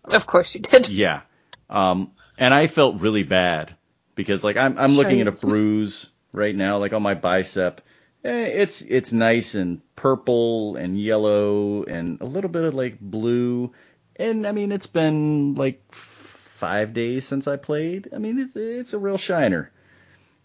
Of 0.05 0.25
course 0.27 0.53
you 0.55 0.61
did. 0.61 0.89
Yeah. 0.89 1.21
Um, 1.69 2.11
and 2.37 2.53
I 2.53 2.67
felt 2.67 2.99
really 3.01 3.23
bad 3.23 3.75
because 4.15 4.43
like 4.43 4.57
I'm 4.57 4.77
I'm 4.77 4.91
looking 4.91 5.21
at 5.21 5.27
a 5.27 5.31
bruise 5.31 6.09
right 6.33 6.55
now, 6.55 6.77
like 6.79 6.93
on 6.93 7.01
my 7.01 7.13
bicep. 7.13 7.81
Eh, 8.23 8.45
It's 8.45 8.81
it's 8.81 9.11
nice 9.11 9.55
and 9.55 9.81
purple 9.95 10.75
and 10.75 10.99
yellow 10.99 11.83
and 11.83 12.19
a 12.21 12.25
little 12.25 12.49
bit 12.49 12.63
of 12.63 12.73
like 12.73 12.99
blue. 12.99 13.71
And 14.15 14.45
I 14.45 14.51
mean, 14.51 14.71
it's 14.71 14.87
been 14.87 15.55
like 15.55 15.81
five 15.91 16.93
days 16.93 17.25
since 17.25 17.47
I 17.47 17.55
played. 17.55 18.09
I 18.13 18.17
mean, 18.17 18.39
it's 18.39 18.55
it's 18.55 18.93
a 18.93 18.99
real 18.99 19.17
shiner. 19.17 19.71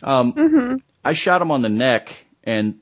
Um, 0.02 0.80
I 1.04 1.12
shot 1.14 1.42
him 1.42 1.50
on 1.50 1.62
the 1.62 1.68
neck, 1.70 2.26
and 2.44 2.78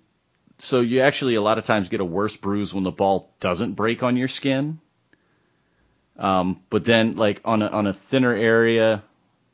so 0.59 0.81
you 0.81 1.01
actually 1.01 1.35
a 1.35 1.43
lot 1.43 1.59
of 1.59 1.65
times 1.65 1.89
get 1.89 2.01
a 2.01 2.05
worse 2.05 2.37
bruise 2.37 2.73
when 2.73 2.85
the 2.85 2.91
ball 2.91 3.31
doesn't 3.41 3.73
break 3.75 4.03
on 4.03 4.17
your 4.17 4.29
skin. 4.29 4.79
Um, 6.17 6.61
but 6.71 6.85
then 6.85 7.17
like 7.17 7.41
on 7.45 7.63
a 7.63 7.67
on 7.67 7.87
a 7.87 7.93
thinner 7.93 8.33
area, 8.33 9.03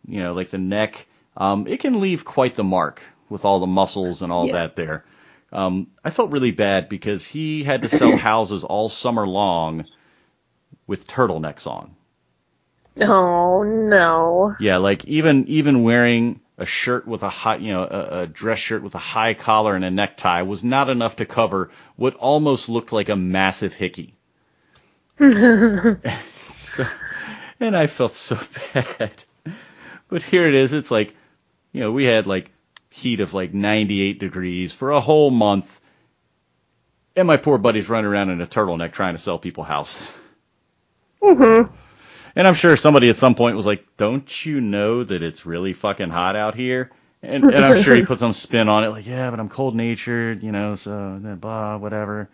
you 0.06 0.22
know, 0.22 0.34
like 0.34 0.50
the 0.50 0.58
neck, 0.58 1.06
um, 1.36 1.66
it 1.66 1.80
can 1.80 2.00
leave 2.00 2.24
quite 2.24 2.54
the 2.54 2.64
mark 2.64 3.02
with 3.30 3.44
all 3.44 3.60
the 3.60 3.66
muscles 3.66 4.22
and 4.22 4.30
all 4.32 4.46
Yeah. 4.46 4.52
that 4.52 4.76
there. 4.76 5.04
Um, 5.52 5.88
I 6.04 6.10
felt 6.10 6.30
really 6.32 6.50
bad 6.52 6.88
because 6.88 7.24
he 7.24 7.62
had 7.62 7.82
to 7.82 7.88
sell 7.88 8.16
houses 8.16 8.62
all 8.62 8.88
summer 8.88 9.26
long 9.26 9.82
with 10.86 11.06
turtlenecks 11.06 11.66
on. 11.66 11.96
Oh 13.00 13.62
no. 13.62 14.54
Yeah, 14.60 14.76
like 14.78 15.04
even 15.06 15.46
even 15.48 15.82
wearing 15.82 16.40
a 16.60 16.66
shirt 16.66 17.08
with 17.08 17.22
a 17.22 17.30
high, 17.30 17.56
you 17.56 17.72
know, 17.72 17.82
a, 17.82 18.20
a 18.20 18.26
dress 18.26 18.58
shirt 18.58 18.82
with 18.82 18.94
a 18.94 18.98
high 18.98 19.32
collar 19.32 19.74
and 19.74 19.84
a 19.84 19.90
necktie 19.90 20.42
was 20.42 20.62
not 20.62 20.90
enough 20.90 21.16
to 21.16 21.24
cover 21.24 21.70
what 21.96 22.14
almost 22.14 22.68
looked 22.68 22.92
like 22.92 23.08
a 23.08 23.16
massive 23.16 23.72
hickey. 23.72 24.14
so, 25.18 26.84
and 27.58 27.76
I 27.76 27.86
felt 27.86 28.12
so 28.12 28.38
bad. 28.74 29.24
But 30.08 30.22
here 30.22 30.46
it 30.46 30.54
is. 30.54 30.74
It's 30.74 30.90
like, 30.90 31.16
you 31.72 31.80
know, 31.80 31.92
we 31.92 32.04
had 32.04 32.26
like 32.26 32.50
heat 32.90 33.20
of 33.20 33.32
like 33.32 33.54
98 33.54 34.18
degrees 34.18 34.72
for 34.74 34.90
a 34.90 35.00
whole 35.00 35.30
month, 35.30 35.80
and 37.16 37.26
my 37.26 37.38
poor 37.38 37.56
buddy's 37.56 37.88
running 37.88 38.06
around 38.06 38.30
in 38.30 38.42
a 38.42 38.46
turtleneck 38.46 38.92
trying 38.92 39.14
to 39.14 39.22
sell 39.22 39.38
people 39.38 39.64
houses. 39.64 40.16
Mm-hmm. 41.22 41.74
And 42.36 42.46
I'm 42.46 42.54
sure 42.54 42.76
somebody 42.76 43.08
at 43.10 43.16
some 43.16 43.34
point 43.34 43.56
was 43.56 43.66
like, 43.66 43.84
"Don't 43.96 44.46
you 44.46 44.60
know 44.60 45.04
that 45.04 45.22
it's 45.22 45.46
really 45.46 45.72
fucking 45.72 46.10
hot 46.10 46.36
out 46.36 46.54
here?" 46.54 46.90
And, 47.22 47.44
and 47.44 47.64
I'm 47.64 47.82
sure 47.82 47.94
he 47.94 48.06
put 48.06 48.18
some 48.18 48.32
spin 48.32 48.68
on 48.68 48.84
it, 48.84 48.88
like, 48.88 49.06
"Yeah, 49.06 49.30
but 49.30 49.40
I'm 49.40 49.48
cold 49.48 49.74
natured, 49.74 50.42
you 50.42 50.52
know, 50.52 50.76
so 50.76 51.18
blah, 51.40 51.76
whatever." 51.76 52.30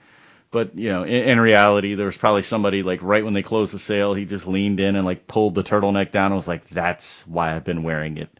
But 0.50 0.76
you 0.76 0.90
know, 0.90 1.02
in, 1.02 1.28
in 1.30 1.40
reality, 1.40 1.94
there 1.94 2.06
was 2.06 2.16
probably 2.16 2.42
somebody 2.42 2.82
like 2.82 3.02
right 3.02 3.24
when 3.24 3.34
they 3.34 3.42
closed 3.42 3.74
the 3.74 3.78
sale, 3.78 4.14
he 4.14 4.24
just 4.24 4.46
leaned 4.46 4.80
in 4.80 4.96
and 4.96 5.04
like 5.04 5.26
pulled 5.26 5.54
the 5.54 5.64
turtleneck 5.64 6.12
down 6.12 6.26
and 6.26 6.36
was 6.36 6.48
like, 6.48 6.68
"That's 6.70 7.26
why 7.26 7.54
I've 7.54 7.64
been 7.64 7.82
wearing 7.82 8.18
it. 8.18 8.30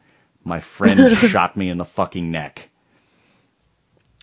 My 0.44 0.61
friend 0.61 1.16
shot 1.30 1.57
me 1.57 1.68
in 1.68 1.78
the 1.78 1.84
fucking 1.84 2.30
neck." 2.30 2.70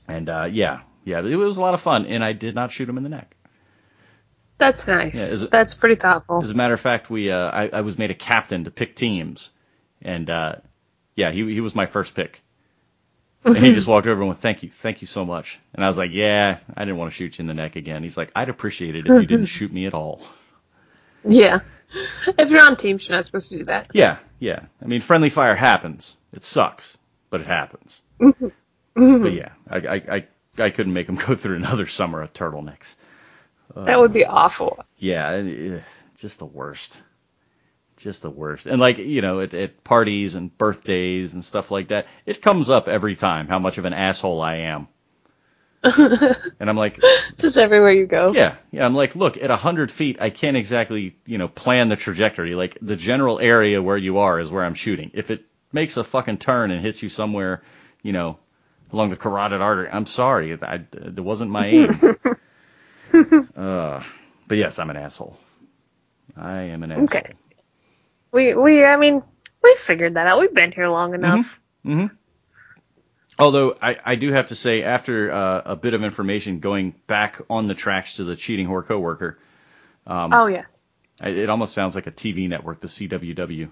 And 0.08 0.30
uh, 0.30 0.50
yeah, 0.52 0.82
yeah, 1.04 1.20
it 1.20 1.36
was 1.36 1.58
a 1.58 1.62
lot 1.62 1.74
of 1.74 1.82
fun, 1.82 2.06
and 2.06 2.24
I 2.24 2.34
did 2.34 2.56
not 2.56 2.72
shoot 2.72 2.88
him 2.88 2.98
in 2.98 3.04
the 3.04 3.10
neck. 3.10 3.36
That's 4.64 4.88
nice. 4.88 5.34
Yeah, 5.34 5.44
it- 5.44 5.52
That's 5.52 5.74
pretty 5.74 5.96
thoughtful. 5.96 6.42
As 6.44 6.50
a 6.50 6.54
matter 6.54 6.74
of 6.74 6.80
fact, 6.80 7.10
we 7.10 7.32
uh, 7.32 7.38
I, 7.50 7.68
I 7.68 7.82
was 7.82 7.98
made 7.98 8.12
a 8.12 8.16
captain 8.16 8.64
to 8.64 8.72
pick 8.72 8.96
teams, 8.96 9.50
and 10.02 10.30
uh, 10.30 10.56
yeah, 11.16 11.32
he 11.32 11.54
he 11.54 11.60
was 11.62 11.76
my 11.76 11.86
first 11.86 12.16
pick. 12.16 12.42
And 13.46 13.58
he 13.58 13.74
just 13.74 13.88
walked 13.94 14.08
over 14.08 14.22
and 14.22 14.30
went, 14.30 14.40
"Thank 14.40 14.64
you, 14.64 14.70
thank 14.70 15.02
you 15.02 15.08
so 15.08 15.26
much." 15.26 15.60
And 15.74 15.84
I 15.84 15.88
was 15.90 15.98
like, 15.98 16.12
"Yeah, 16.14 16.60
I 16.78 16.86
didn't 16.86 16.98
want 16.98 17.12
to 17.12 17.16
shoot 17.16 17.38
you 17.38 17.44
in 17.44 17.48
the 17.48 17.54
neck 17.54 17.76
again." 17.76 18.04
He's 18.04 18.16
like, 18.16 18.32
"I'd 18.36 18.48
appreciate 18.50 18.96
it 18.96 19.00
if 19.00 19.06
you 19.08 19.26
didn't 19.26 19.46
shoot 19.58 19.72
me 19.74 19.86
at 19.86 19.94
all." 19.94 20.22
Yeah. 21.26 21.60
If 22.38 22.50
you're 22.50 22.62
on 22.66 22.76
teams, 22.78 23.08
you're 23.08 23.18
not 23.18 23.26
supposed 23.26 23.52
to 23.52 23.58
do 23.60 23.66
that. 23.66 23.90
Yeah, 23.94 24.18
yeah. 24.40 24.62
I 24.82 24.86
mean, 24.86 25.02
friendly 25.02 25.30
fire 25.30 25.56
happens. 25.56 26.16
It 26.32 26.44
sucks, 26.44 26.98
but 27.30 27.42
it 27.42 27.48
happens. 27.48 28.02
but 28.20 29.34
yeah, 29.34 29.50
I, 29.70 29.78
I 29.78 29.96
I 29.96 30.28
I 30.60 30.70
couldn't 30.70 30.94
make 30.94 31.08
him 31.10 31.16
go 31.16 31.36
through 31.36 31.58
another 31.58 31.88
summer 31.88 32.22
of 32.22 32.32
turtlenecks. 32.34 32.96
That 33.76 34.00
would 34.00 34.14
be 34.14 34.26
awful. 34.26 34.84
Yeah, 34.98 35.32
eh, 35.32 35.80
just 36.18 36.40
the 36.40 36.46
worst. 36.46 37.02
Just 37.98 38.22
the 38.22 38.30
worst. 38.30 38.66
And 38.66 38.80
like, 38.80 38.98
you 38.98 39.22
know, 39.22 39.40
at, 39.42 39.54
at 39.54 39.84
parties 39.84 40.36
and 40.36 40.56
birthdays 40.58 41.34
and 41.34 41.44
stuff 41.44 41.72
like 41.72 41.90
that, 41.90 42.08
it 42.26 42.42
comes 42.42 42.70
up 42.70 42.88
every 42.88 43.16
time 43.16 43.48
how 43.48 43.60
much 43.60 43.78
of 43.78 43.86
an 43.86 43.94
asshole 43.94 44.42
I 44.42 44.56
am. 44.58 44.88
and 45.84 46.70
I'm 46.70 46.78
like, 46.78 47.00
Just 47.38 47.58
everywhere 47.58 47.92
you 47.92 48.06
go. 48.08 48.32
yeah, 48.32 48.56
yeah, 48.72 48.86
I'm 48.86 48.96
like, 48.96 49.16
look, 49.18 49.36
at 49.38 49.52
a 49.52 49.58
hundred 49.58 49.92
feet, 49.92 50.18
I 50.22 50.30
can't 50.30 50.56
exactly, 50.56 51.18
you 51.26 51.38
know, 51.38 51.50
plan 51.50 51.90
the 51.90 51.98
trajectory. 51.98 52.56
Like 52.56 52.78
the 52.82 52.96
general 52.96 53.40
area 53.40 53.82
where 53.82 53.98
you 53.98 54.20
are 54.20 54.40
is 54.40 54.50
where 54.50 54.64
I'm 54.64 54.76
shooting. 54.76 55.12
If 55.14 55.30
it 55.30 55.46
makes 55.74 55.98
a 55.98 56.04
fucking 56.06 56.38
turn 56.38 56.72
and 56.72 56.82
hits 56.82 57.04
you 57.04 57.10
somewhere, 57.10 57.64
you 58.02 58.14
know, 58.14 58.38
along 58.94 59.10
the 59.10 59.18
carotid 59.18 59.62
artery, 59.62 59.90
I'm 59.92 60.06
sorry, 60.06 60.58
I, 60.62 60.82
it 60.94 61.20
wasn't 61.20 61.52
my 61.52 61.66
aim. 61.66 61.90
uh, 63.56 64.04
but 64.48 64.58
yes, 64.58 64.80
I'm 64.80 64.90
an 64.90 64.98
asshole. 64.98 65.38
I 66.36 66.62
am 66.64 66.84
an 66.84 66.92
asshole. 66.92 67.06
Okay. 67.06 67.34
We 68.32 68.54
we 68.56 68.84
I 68.86 68.96
mean 68.98 69.22
we 69.64 69.76
figured 69.76 70.16
that 70.16 70.28
out. 70.28 70.40
We've 70.40 70.54
been 70.54 70.72
here 70.72 70.88
long 70.88 71.14
enough. 71.14 71.62
Mhm. 71.86 72.12
Although 73.40 73.76
I, 73.82 73.98
I 74.06 74.16
do 74.16 74.32
have 74.32 74.50
to 74.50 74.56
say, 74.56 74.84
after 74.84 75.32
uh, 75.32 75.62
a 75.66 75.76
bit 75.76 75.96
of 75.96 76.04
information 76.04 76.60
going 76.60 76.94
back 77.08 77.42
on 77.50 77.66
the 77.68 77.74
tracks 77.74 78.18
to 78.18 78.24
the 78.24 78.36
cheating 78.36 78.68
whore 78.68 78.86
coworker, 78.86 79.40
Oh 80.06 80.46
yes. 80.48 80.86
I- 81.22 81.30
it 81.30 81.50
almost 81.50 81.74
sounds 81.74 81.96
like 81.96 82.06
a 82.08 82.12
TV 82.12 82.48
network, 82.48 82.80
the 82.82 82.88
CWW. 82.88 83.70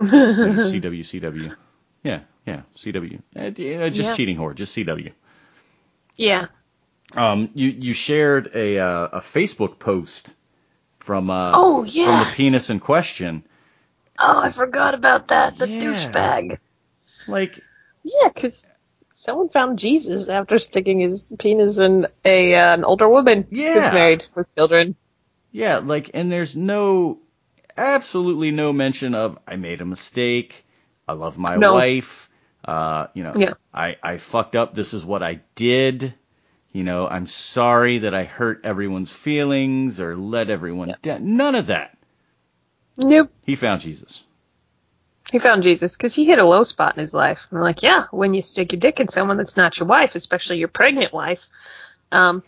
CW, 0.00 1.00
CW. 1.04 1.56
Yeah, 2.04 2.20
yeah, 2.46 2.62
CW. 2.76 3.20
Uh, 3.36 3.50
just 3.90 4.10
Yeah. 4.10 4.14
cheating 4.14 4.36
whore, 4.36 4.54
just 4.54 4.74
CW. 4.76 5.12
Yeah. 6.16 6.46
Um, 7.16 7.50
you 7.54 7.68
you 7.70 7.92
shared 7.94 8.50
a 8.54 8.78
uh, 8.78 9.08
a 9.14 9.20
Facebook 9.20 9.78
post 9.78 10.34
from 11.00 11.30
uh, 11.30 11.50
Oh 11.54 11.84
from 11.84 12.18
the 12.18 12.26
penis 12.36 12.70
in 12.70 12.80
question. 12.80 13.44
Oh, 14.18 14.42
I 14.44 14.50
forgot 14.50 14.94
about 14.94 15.28
that. 15.28 15.58
The 15.58 15.66
Yeah. 15.66 15.86
douchebag. 15.86 16.58
Like, 17.26 17.62
Yeah, 18.04 18.28
because 18.28 18.66
someone 19.12 19.48
found 19.48 19.78
Jesus 19.78 20.28
after 20.28 20.58
sticking 20.58 21.00
his 21.00 21.32
penis 21.38 21.78
in 21.78 22.06
a 22.24 22.54
uh, 22.54 22.74
an 22.74 22.84
older 22.84 23.08
woman 23.08 23.46
who's 23.50 23.50
Yeah. 23.50 23.92
married 23.92 24.26
with 24.34 24.46
children. 24.56 24.96
Yeah, 25.52 25.78
like, 25.78 26.10
and 26.14 26.30
there's 26.30 26.54
no, 26.54 27.18
absolutely 27.76 28.50
no 28.50 28.72
mention 28.72 29.14
of 29.14 29.38
I 29.46 29.56
made 29.56 29.80
a 29.80 29.86
mistake. 29.86 30.64
I 31.06 31.14
love 31.14 31.38
my 31.38 31.56
No. 31.56 31.72
wife. 31.72 32.28
Uh, 32.64 33.06
you 33.14 33.22
know, 33.22 33.34
Yeah. 33.36 33.54
I 33.72 33.96
I 34.02 34.18
fucked 34.18 34.56
up. 34.56 34.74
This 34.74 34.94
is 34.94 35.04
what 35.04 35.22
I 35.22 35.40
did. 35.54 36.14
You 36.72 36.84
know, 36.84 37.08
I'm 37.08 37.26
sorry 37.26 38.00
that 38.00 38.14
I 38.14 38.24
hurt 38.24 38.60
everyone's 38.64 39.12
feelings 39.12 40.00
or 40.00 40.16
let 40.16 40.50
everyone 40.50 40.94
down. 41.02 41.36
None 41.36 41.54
of 41.54 41.68
that. 41.68 41.96
Nope. 42.98 43.32
He 43.42 43.56
found 43.56 43.80
Jesus. 43.80 44.22
He 45.30 45.38
found 45.38 45.62
Jesus 45.62 45.96
because 45.96 46.14
he 46.14 46.24
hit 46.24 46.38
a 46.38 46.44
low 46.44 46.64
spot 46.64 46.96
in 46.96 47.00
his 47.00 47.14
life. 47.14 47.46
And 47.50 47.58
I'm 47.58 47.64
like, 47.64 47.82
yeah, 47.82 48.04
when 48.10 48.34
you 48.34 48.42
stick 48.42 48.72
your 48.72 48.80
dick 48.80 49.00
in 49.00 49.08
someone 49.08 49.36
that's 49.36 49.56
not 49.56 49.78
your 49.78 49.86
wife, 49.86 50.14
especially 50.14 50.58
your 50.58 50.68
pregnant 50.68 51.12
wife, 51.12 51.48
um, 52.12 52.42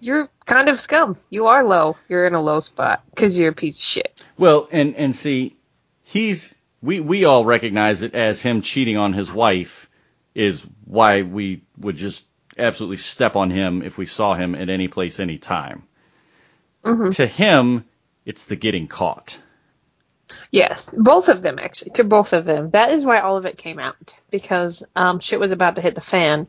you're 0.00 0.28
kind 0.46 0.68
of 0.68 0.80
scum. 0.80 1.18
You 1.30 1.46
are 1.46 1.62
low. 1.62 1.96
You're 2.08 2.26
in 2.26 2.34
a 2.34 2.40
low 2.40 2.60
spot 2.60 3.02
because 3.10 3.38
you're 3.38 3.50
a 3.50 3.54
piece 3.54 3.78
of 3.78 3.84
shit. 3.84 4.24
Well, 4.36 4.68
and 4.72 4.96
and 4.96 5.14
see, 5.14 5.56
he's 6.02 6.52
we 6.82 7.00
we 7.00 7.24
all 7.24 7.44
recognize 7.44 8.02
it 8.02 8.14
as 8.14 8.42
him 8.42 8.62
cheating 8.62 8.96
on 8.96 9.12
his 9.12 9.30
wife 9.30 9.88
is 10.34 10.66
why 10.86 11.22
we 11.22 11.62
would 11.78 11.96
just 11.96 12.24
absolutely 12.58 12.98
step 12.98 13.36
on 13.36 13.50
him 13.50 13.82
if 13.82 13.98
we 13.98 14.06
saw 14.06 14.34
him 14.34 14.54
at 14.54 14.68
any 14.68 14.88
place, 14.88 15.20
any 15.20 15.38
time. 15.38 15.84
To 17.12 17.26
him, 17.26 17.84
it's 18.24 18.46
the 18.46 18.56
getting 18.56 18.88
caught. 18.88 19.38
Yes, 20.50 20.94
both 20.96 21.28
of 21.28 21.42
them 21.42 21.58
actually. 21.58 21.92
To 21.92 22.04
both 22.04 22.32
of 22.32 22.44
them. 22.44 22.70
That 22.70 22.90
is 22.90 23.04
why 23.04 23.20
all 23.20 23.36
of 23.36 23.44
it 23.44 23.58
came 23.58 23.78
out 23.78 24.14
because 24.30 24.82
um, 24.96 25.20
shit 25.20 25.40
was 25.40 25.52
about 25.52 25.76
to 25.76 25.82
hit 25.82 25.94
the 25.94 26.00
fan, 26.00 26.46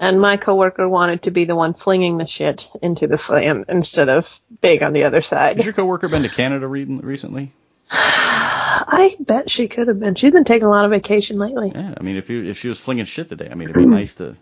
and 0.00 0.20
my 0.20 0.36
coworker 0.36 0.88
wanted 0.88 1.22
to 1.22 1.30
be 1.30 1.44
the 1.44 1.56
one 1.56 1.74
flinging 1.74 2.18
the 2.18 2.26
shit 2.26 2.70
into 2.82 3.06
the 3.06 3.18
fan 3.18 3.64
instead 3.68 4.08
of 4.08 4.40
being 4.60 4.82
on 4.82 4.92
the 4.92 5.04
other 5.04 5.22
side. 5.22 5.56
Has 5.56 5.66
your 5.66 5.74
coworker 5.74 6.08
been 6.08 6.22
to 6.22 6.28
Canada 6.28 6.66
re- 6.66 6.84
recently? 6.84 7.52
I 7.90 9.16
bet 9.20 9.50
she 9.50 9.68
could 9.68 9.88
have 9.88 9.98
been. 10.00 10.14
She's 10.14 10.32
been 10.32 10.44
taking 10.44 10.66
a 10.66 10.70
lot 10.70 10.84
of 10.84 10.90
vacation 10.90 11.38
lately. 11.38 11.72
Yeah, 11.74 11.94
I 11.96 12.02
mean, 12.02 12.16
if 12.16 12.30
you 12.30 12.44
if 12.44 12.58
she 12.58 12.68
was 12.68 12.78
flinging 12.78 13.06
shit 13.06 13.28
today, 13.28 13.48
I 13.50 13.54
mean, 13.54 13.68
it'd 13.68 13.74
be 13.74 13.86
nice 13.86 14.16
to. 14.16 14.36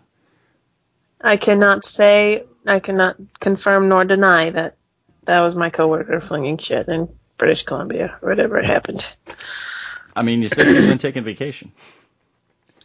I 1.21 1.37
cannot 1.37 1.85
say, 1.85 2.45
I 2.65 2.79
cannot 2.79 3.17
confirm 3.39 3.89
nor 3.89 4.05
deny 4.05 4.49
that 4.51 4.75
that 5.25 5.41
was 5.41 5.55
my 5.55 5.69
coworker 5.69 6.19
flinging 6.19 6.57
shit 6.57 6.87
in 6.87 7.09
British 7.37 7.63
Columbia 7.63 8.17
or 8.21 8.29
whatever 8.29 8.59
it 8.59 8.65
happened. 8.65 9.15
I 10.15 10.23
mean, 10.23 10.41
you 10.41 10.49
said 10.49 10.65
she's 10.65 10.89
been 10.89 10.97
taking 10.97 11.23
vacation. 11.23 11.71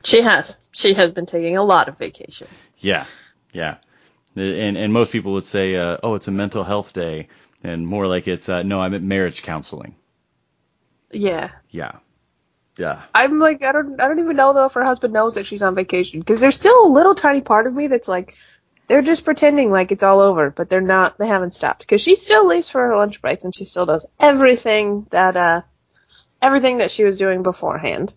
She 0.05 0.23
has. 0.23 0.59
She 0.73 0.95
has 0.95 1.13
been 1.13 1.27
taking 1.27 1.57
a 1.57 1.63
lot 1.63 1.89
of 1.89 1.97
vacation. 1.99 2.49
Yeah, 2.79 3.05
yeah, 3.53 3.77
and 4.35 4.77
and 4.77 4.93
most 4.93 5.13
people 5.13 5.33
would 5.35 5.47
say, 5.47 5.77
uh, 5.77 5.99
oh, 6.03 6.17
it's 6.17 6.29
a 6.29 6.33
mental 6.33 6.65
health 6.65 6.93
day, 6.93 7.29
and 7.63 7.87
more 7.87 8.07
like 8.07 8.27
it's 8.27 8.49
uh, 8.49 8.63
no, 8.63 8.81
I'm 8.81 8.95
at 8.95 9.03
marriage 9.03 9.43
counseling. 9.43 9.95
Yeah. 11.13 11.51
Yeah, 11.71 11.93
yeah. 12.79 13.03
I'm 13.15 13.39
like, 13.39 13.63
I 13.63 13.73
don't, 13.73 14.01
I 14.01 14.09
don't 14.09 14.21
even 14.21 14.37
know 14.37 14.53
though 14.53 14.67
if 14.67 14.75
her 14.75 14.85
husband 14.85 15.13
knows 15.13 15.35
that 15.35 15.47
she's 15.47 15.63
on 15.63 15.75
vacation 15.75 16.21
because 16.21 16.41
there's 16.41 16.57
still 16.57 16.87
a 16.87 16.93
little 16.93 17.15
tiny 17.15 17.41
part 17.41 17.67
of 17.67 17.75
me 17.75 17.87
that's 17.87 18.09
like, 18.09 18.37
they're 18.89 19.03
just 19.03 19.25
pretending 19.25 19.71
like 19.71 19.93
it's 19.93 20.03
all 20.03 20.21
over, 20.21 20.51
but 20.51 20.69
they're 20.69 20.81
not. 20.81 21.17
They 21.17 21.29
haven't 21.29 21.55
stopped 21.55 21.81
because 21.81 22.01
she 22.01 22.17
still 22.17 22.47
leaves 22.47 22.69
for 22.69 22.87
her 22.87 22.97
lunch 22.97 23.23
breaks 23.23 23.45
and 23.45 23.55
she 23.55 23.65
still 23.65 23.87
does 23.87 24.07
everything 24.19 25.07
that, 25.11 25.37
uh, 25.37 25.63
everything 26.43 26.79
that 26.79 26.91
she 26.91 27.05
was 27.05 27.17
doing 27.17 27.43
beforehand, 27.43 28.13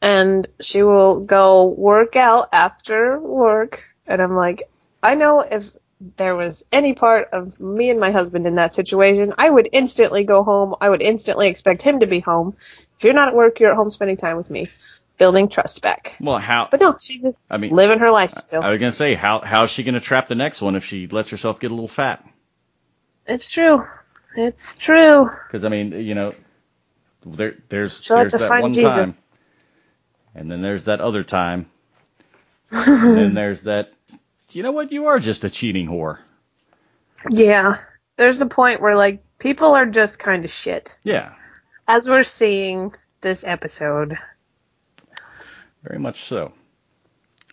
and 0.00 0.46
she 0.60 0.82
will 0.82 1.20
go 1.20 1.66
work 1.66 2.14
out 2.14 2.48
after 2.52 3.18
work, 3.18 3.84
and 4.06 4.22
I'm 4.22 4.30
like, 4.30 4.62
I 5.02 5.16
know 5.16 5.40
if 5.40 5.72
there 6.16 6.36
was 6.36 6.64
any 6.70 6.94
part 6.94 7.28
of 7.32 7.58
me 7.60 7.90
and 7.90 7.98
my 7.98 8.10
husband 8.10 8.46
in 8.46 8.56
that 8.56 8.74
situation, 8.74 9.32
I 9.36 9.50
would 9.50 9.68
instantly 9.72 10.24
go 10.24 10.44
home. 10.44 10.74
I 10.80 10.88
would 10.88 11.02
instantly 11.02 11.48
expect 11.48 11.82
him 11.82 12.00
to 12.00 12.06
be 12.06 12.20
home. 12.20 12.56
If 13.04 13.08
you're 13.08 13.12
not 13.14 13.28
at 13.28 13.34
work, 13.34 13.60
you're 13.60 13.70
at 13.70 13.76
home 13.76 13.90
spending 13.90 14.16
time 14.16 14.38
with 14.38 14.48
me, 14.48 14.66
building 15.18 15.50
trust 15.50 15.82
back. 15.82 16.16
Well, 16.22 16.38
how? 16.38 16.68
But 16.70 16.80
no, 16.80 16.96
she's 16.98 17.20
just 17.20 17.46
I 17.50 17.58
mean- 17.58 17.70
living 17.70 17.98
her 17.98 18.10
life 18.10 18.30
still. 18.30 18.62
I 18.62 18.70
was 18.70 18.80
gonna 18.80 18.92
say, 18.92 19.12
how 19.12 19.40
how's 19.40 19.70
she 19.70 19.82
gonna 19.82 20.00
trap 20.00 20.26
the 20.28 20.34
next 20.34 20.62
one 20.62 20.74
if 20.74 20.86
she 20.86 21.06
lets 21.06 21.28
herself 21.28 21.60
get 21.60 21.70
a 21.70 21.74
little 21.74 21.86
fat? 21.86 22.26
it's 23.26 23.50
true. 23.50 23.84
It's 24.34 24.76
true. 24.76 25.28
Because 25.46 25.66
I 25.66 25.68
mean, 25.68 25.92
you 25.92 26.14
know, 26.14 26.32
there 27.26 27.56
there's 27.68 28.02
She'll 28.02 28.16
have 28.16 28.30
there's 28.30 28.42
to 28.42 28.48
that 28.48 28.62
one 28.62 28.72
Jesus. 28.72 29.32
time, 29.32 29.38
and 30.34 30.50
then 30.50 30.62
there's 30.62 30.84
that 30.84 31.02
other 31.02 31.24
time, 31.24 31.66
and 32.70 33.18
then 33.18 33.34
there's 33.34 33.64
that. 33.64 33.92
You 34.52 34.62
know 34.62 34.72
what? 34.72 34.92
You 34.92 35.08
are 35.08 35.18
just 35.18 35.44
a 35.44 35.50
cheating 35.50 35.88
whore. 35.88 36.20
Yeah. 37.28 37.74
There's 38.16 38.40
a 38.40 38.46
point 38.46 38.80
where 38.80 38.94
like 38.96 39.22
people 39.38 39.74
are 39.74 39.84
just 39.84 40.18
kind 40.18 40.46
of 40.46 40.50
shit. 40.50 40.96
Yeah, 41.04 41.34
As 41.86 42.08
we're 42.08 42.22
seeing 42.22 42.92
this 43.20 43.44
episode. 43.44 44.16
very 45.82 45.98
much 45.98 46.24
so. 46.24 46.52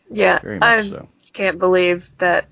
Yeah. 0.09 0.39
Very 0.39 0.59
much 0.59 0.85
I 0.85 0.89
so. 0.89 1.07
can't 1.33 1.59
believe 1.59 2.09
that 2.17 2.47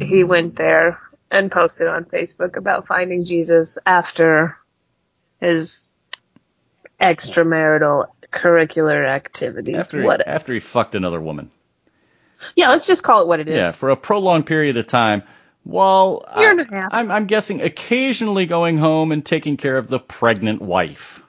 he 0.00 0.24
went 0.24 0.56
there 0.56 1.00
and 1.30 1.50
posted 1.50 1.88
on 1.88 2.04
Facebook 2.04 2.56
about 2.56 2.86
finding 2.86 3.24
Jesus 3.24 3.78
after 3.84 4.56
his 5.40 5.88
extramarital 7.00 8.06
curricular 8.32 9.06
activities. 9.06 9.76
After 9.76 10.02
what? 10.02 10.20
he, 10.20 10.26
after 10.26 10.54
he 10.54 10.60
fucked 10.60 10.94
another 10.94 11.20
woman. 11.20 11.50
yeah, 12.56 12.70
let's 12.70 12.86
just 12.86 13.02
call 13.02 13.22
it 13.22 13.28
what 13.28 13.40
it 13.40 13.48
is. 13.48 13.64
Yeah, 13.64 13.72
for 13.72 13.90
a 13.90 13.96
prolonged 13.96 14.46
period 14.46 14.76
of 14.76 14.86
time. 14.86 15.22
While 15.68 16.24
Year 16.38 16.58
I- 16.58 16.74
half. 16.74 16.94
I'm, 16.94 17.10
I'm 17.10 17.26
guessing 17.26 17.60
occasionally 17.60 18.46
going 18.46 18.78
home 18.78 19.12
and 19.12 19.24
taking 19.24 19.58
care 19.58 19.76
of 19.76 19.86
the 19.86 19.98
pregnant 19.98 20.62
wife. 20.62 21.22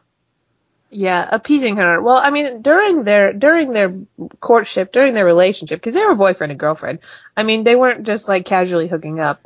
Yeah, 0.89 1.27
appeasing 1.29 1.75
her. 1.75 2.01
Well, 2.01 2.15
I 2.15 2.29
mean, 2.29 2.61
during 2.61 3.03
their 3.03 3.33
during 3.33 3.73
their 3.73 3.93
courtship, 4.39 4.93
during 4.93 5.13
their 5.13 5.25
relationship, 5.25 5.81
because 5.81 5.93
they 5.93 6.05
were 6.05 6.15
boyfriend 6.15 6.51
and 6.51 6.59
girlfriend. 6.59 6.99
I 7.35 7.43
mean, 7.43 7.65
they 7.65 7.75
weren't 7.75 8.05
just 8.05 8.29
like 8.29 8.45
casually 8.45 8.87
hooking 8.87 9.19
up. 9.19 9.45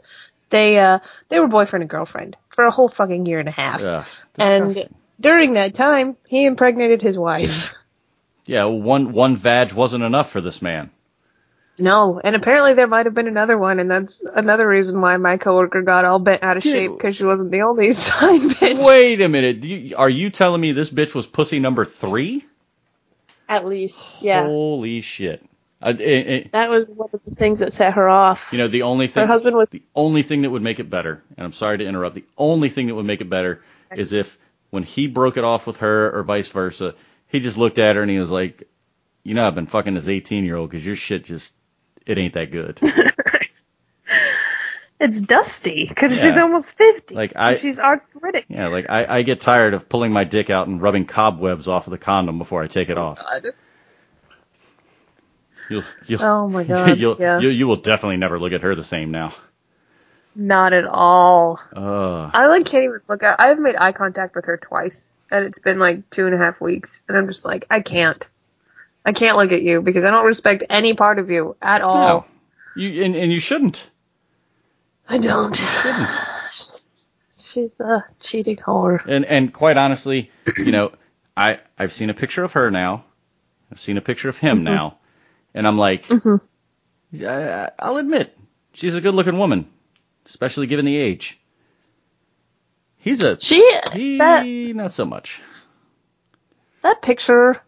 They 0.51 0.77
uh 0.77 0.99
they 1.27 1.39
were 1.39 1.47
boyfriend 1.47 1.81
and 1.81 1.89
girlfriend 1.89 2.37
for 2.49 2.65
a 2.65 2.71
whole 2.71 2.87
fucking 2.87 3.25
year 3.25 3.39
and 3.39 3.49
a 3.49 3.51
half. 3.51 3.81
Ugh, 3.81 4.05
and 4.37 4.89
during 5.19 5.53
that 5.53 5.73
time, 5.73 6.17
he 6.27 6.45
impregnated 6.45 7.01
his 7.01 7.17
wife. 7.17 7.73
yeah, 8.45 8.65
one 8.65 9.11
one 9.11 9.37
vag 9.37 9.73
wasn't 9.73 10.03
enough 10.03 10.29
for 10.29 10.39
this 10.39 10.61
man. 10.61 10.91
No, 11.79 12.19
and 12.23 12.35
apparently 12.35 12.73
there 12.75 12.87
might 12.87 13.07
have 13.07 13.15
been 13.15 13.27
another 13.27 13.57
one, 13.57 13.79
and 13.79 13.89
that's 13.89 14.21
another 14.21 14.67
reason 14.67 15.01
why 15.01 15.17
my 15.17 15.37
coworker 15.37 15.81
got 15.81 16.05
all 16.05 16.19
bent 16.19 16.43
out 16.43 16.57
of 16.57 16.63
Dude. 16.63 16.71
shape 16.71 16.91
because 16.91 17.15
she 17.15 17.25
wasn't 17.25 17.51
the 17.51 17.61
only 17.61 17.91
side 17.93 18.41
bitch. 18.41 18.85
Wait 18.87 19.21
a 19.21 19.29
minute. 19.29 19.61
Do 19.61 19.67
you, 19.67 19.95
are 19.97 20.09
you 20.09 20.29
telling 20.29 20.61
me 20.61 20.71
this 20.71 20.89
bitch 20.89 21.15
was 21.15 21.25
pussy 21.25 21.59
number 21.59 21.83
three? 21.85 22.45
At 23.49 23.65
least, 23.65 24.13
yeah. 24.19 24.45
Holy 24.45 25.01
shit. 25.01 25.43
Uh, 25.81 25.93
eh, 25.99 26.03
eh, 26.03 26.43
That 26.51 26.69
was 26.69 26.91
one 26.91 27.09
of 27.11 27.19
the 27.25 27.31
things 27.31 27.59
that 27.59 27.73
set 27.73 27.95
her 27.95 28.07
off. 28.07 28.49
you 28.53 28.57
know, 28.57 28.67
the 28.67 28.83
only 28.83 29.07
thing 29.07 29.21
her 29.21 29.27
husband 29.27 29.55
was 29.55 29.71
the 29.71 29.83
only 29.95 30.23
thing 30.23 30.43
that 30.43 30.49
would 30.49 30.61
make 30.61 30.79
it 30.79 30.89
better, 30.89 31.21
and 31.37 31.45
I'm 31.45 31.53
sorry 31.53 31.79
to 31.79 31.85
interrupt, 31.85 32.15
the 32.15 32.23
only 32.37 32.69
thing 32.69 32.87
that 32.87 32.95
would 32.95 33.05
make 33.05 33.19
it 33.19 33.29
better 33.29 33.61
is 33.95 34.13
if 34.13 34.37
when 34.69 34.83
he 34.83 35.07
broke 35.07 35.37
it 35.37 35.43
off 35.43 35.67
with 35.67 35.77
her 35.77 36.17
or 36.17 36.23
vice 36.23 36.47
versa, 36.47 36.95
he 37.27 37.39
just 37.39 37.57
looked 37.57 37.79
at 37.79 37.95
her 37.95 38.01
and 38.01 38.09
he 38.09 38.17
was 38.17 38.31
like, 38.31 38.63
you 39.23 39.33
know, 39.33 39.45
I've 39.45 39.55
been 39.55 39.67
fucking 39.67 39.93
this 39.93 40.07
18 40.07 40.45
year 40.45 40.55
old 40.55 40.69
because 40.69 40.85
your 40.85 40.95
shit 40.95 41.25
just, 41.25 41.53
it 42.05 42.17
ain't 42.17 42.33
that 42.35 42.51
good. 42.51 42.79
It's 44.99 45.19
dusty 45.19 45.85
because 45.89 46.15
Yeah. 46.17 46.23
she's 46.23 46.37
almost 46.37 46.77
fifty. 46.77 47.13
Like, 47.15 47.33
I- 47.35 47.49
and 47.51 47.59
she's 47.59 47.77
arthritic. 47.77 48.45
yeah, 48.47 48.67
like 48.67 48.89
I, 48.89 49.17
I 49.17 49.21
get 49.23 49.41
tired 49.41 49.73
of 49.73 49.89
pulling 49.89 50.13
my 50.13 50.23
dick 50.23 50.49
out 50.49 50.67
and 50.67 50.81
rubbing 50.81 51.05
cobwebs 51.05 51.67
off 51.67 51.87
of 51.87 51.91
the 51.91 51.97
condom 51.97 52.37
before 52.37 52.63
I 52.63 52.67
take 52.67 52.89
it 52.89 52.97
off. 52.97 53.21
You'll, 55.69 55.83
you'll, 56.07 56.23
Oh 56.23 56.47
my 56.47 56.63
god. 56.65 56.97
you'll, 56.99 57.17
yeah. 57.19 57.39
you, 57.39 57.49
you 57.49 57.67
will 57.67 57.75
definitely 57.77 58.17
never 58.17 58.39
look 58.39 58.53
at 58.53 58.61
her 58.61 58.75
the 58.75 58.83
same 58.83 59.11
now. 59.11 59.33
Not 60.37 60.71
at 60.71 60.85
all. 60.85 61.59
Uh, 61.75 62.29
I 62.33 62.47
like 62.47 62.65
can't 62.65 62.85
even 62.85 63.01
look 63.09 63.23
at. 63.23 63.41
I've 63.41 63.59
made 63.59 63.75
eye 63.75 63.91
contact 63.91 64.35
with 64.35 64.45
her 64.45 64.57
twice, 64.57 65.11
and 65.31 65.43
it's 65.45 65.59
been 65.59 65.79
like 65.79 66.09
two 66.11 66.25
and 66.27 66.33
a 66.35 66.37
half 66.37 66.61
weeks, 66.61 67.03
and 67.09 67.17
I'm 67.17 67.27
just 67.27 67.43
like, 67.45 67.65
I 67.69 67.81
can't. 67.81 68.29
I 69.05 69.11
can't 69.11 69.37
look 69.37 69.51
at 69.51 69.61
you 69.61 69.81
because 69.81 70.05
I 70.05 70.09
don't 70.11 70.25
respect 70.25 70.63
any 70.69 70.93
part 70.93 71.19
of 71.19 71.29
you 71.29 71.55
at 71.61 71.81
all. 71.81 71.95
no. 71.95 72.25
You, 72.75 73.03
and, 73.03 73.15
and 73.15 73.31
you 73.31 73.39
shouldn't. 73.39 73.89
I 75.07 75.17
don't. 75.17 75.55
She's 77.35 77.79
a 77.79 78.05
cheating 78.19 78.57
whore. 78.57 79.05
And 79.05 79.25
and 79.25 79.53
quite 79.53 79.77
honestly, 79.77 80.31
you 80.57 80.71
know, 80.71 80.91
I 81.35 81.59
I've 81.77 81.91
seen 81.91 82.09
a 82.09 82.13
picture 82.13 82.43
of 82.43 82.53
her 82.53 82.71
now. 82.71 83.05
I've 83.71 83.79
seen 83.79 83.97
a 83.97 84.01
picture 84.01 84.29
of 84.29 84.37
him 84.37 84.57
mm-hmm. 84.57 84.65
now, 84.65 84.97
and 85.53 85.67
I'm 85.67 85.77
like, 85.77 86.07
mm-hmm. 86.07 87.25
I, 87.25 87.71
I'll 87.79 87.97
admit, 87.97 88.37
she's 88.73 88.95
a 88.95 89.01
good-looking 89.01 89.37
woman, 89.37 89.67
especially 90.25 90.67
given 90.67 90.85
the 90.85 90.97
age. 90.97 91.39
He's 92.97 93.23
a 93.23 93.39
She 93.39 93.57
he, 93.93 94.17
that 94.19 94.45
not 94.47 94.93
so 94.93 95.05
much. 95.05 95.41
that 96.81 97.01
picture 97.01 97.61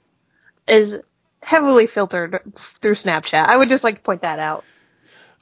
is 0.67 1.03
heavily 1.45 1.87
filtered 1.87 2.41
through 2.55 2.95
Snapchat. 2.95 3.45
I 3.45 3.55
would 3.57 3.69
just 3.69 3.83
like 3.83 3.95
to 3.95 4.01
point 4.01 4.21
that 4.21 4.39
out. 4.39 4.65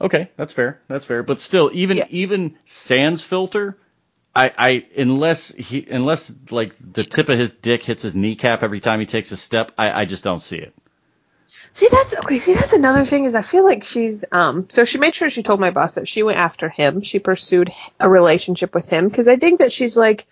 Okay, 0.00 0.30
that's 0.36 0.52
fair. 0.52 0.80
That's 0.88 1.04
fair. 1.04 1.22
But 1.22 1.40
still, 1.40 1.70
even 1.72 1.96
Yeah. 1.98 2.06
even 2.10 2.56
Sans 2.66 3.22
filter, 3.22 3.76
I 4.34 4.52
I 4.58 4.86
unless 4.96 5.48
he 5.54 5.86
unless 5.88 6.32
like 6.50 6.74
the 6.80 7.04
tip 7.04 7.28
of 7.28 7.38
his 7.38 7.52
dick 7.52 7.82
hits 7.82 8.02
his 8.02 8.14
kneecap 8.14 8.62
every 8.62 8.80
time 8.80 9.00
he 9.00 9.06
takes 9.06 9.32
a 9.32 9.36
step, 9.36 9.72
I 9.78 10.02
I 10.02 10.04
just 10.04 10.24
don't 10.24 10.42
see 10.42 10.56
it. 10.58 10.74
See 11.72 11.88
that's 11.90 12.18
okay. 12.20 12.38
See 12.38 12.54
that's 12.54 12.72
another 12.72 13.04
thing 13.04 13.24
is 13.24 13.34
I 13.34 13.42
feel 13.42 13.64
like 13.64 13.84
she's 13.84 14.24
um. 14.32 14.68
So 14.68 14.84
she 14.84 14.98
made 14.98 15.14
sure 15.14 15.30
she 15.30 15.42
told 15.42 15.60
my 15.60 15.70
boss 15.70 15.94
that 15.94 16.08
she 16.08 16.22
went 16.22 16.38
after 16.38 16.68
him. 16.68 17.02
She 17.02 17.18
pursued 17.18 17.72
a 18.00 18.08
relationship 18.08 18.74
with 18.74 18.88
him 18.88 19.08
because 19.08 19.28
I 19.28 19.36
think 19.36 19.60
that 19.60 19.72
she's 19.72 19.96
like, 19.96 20.26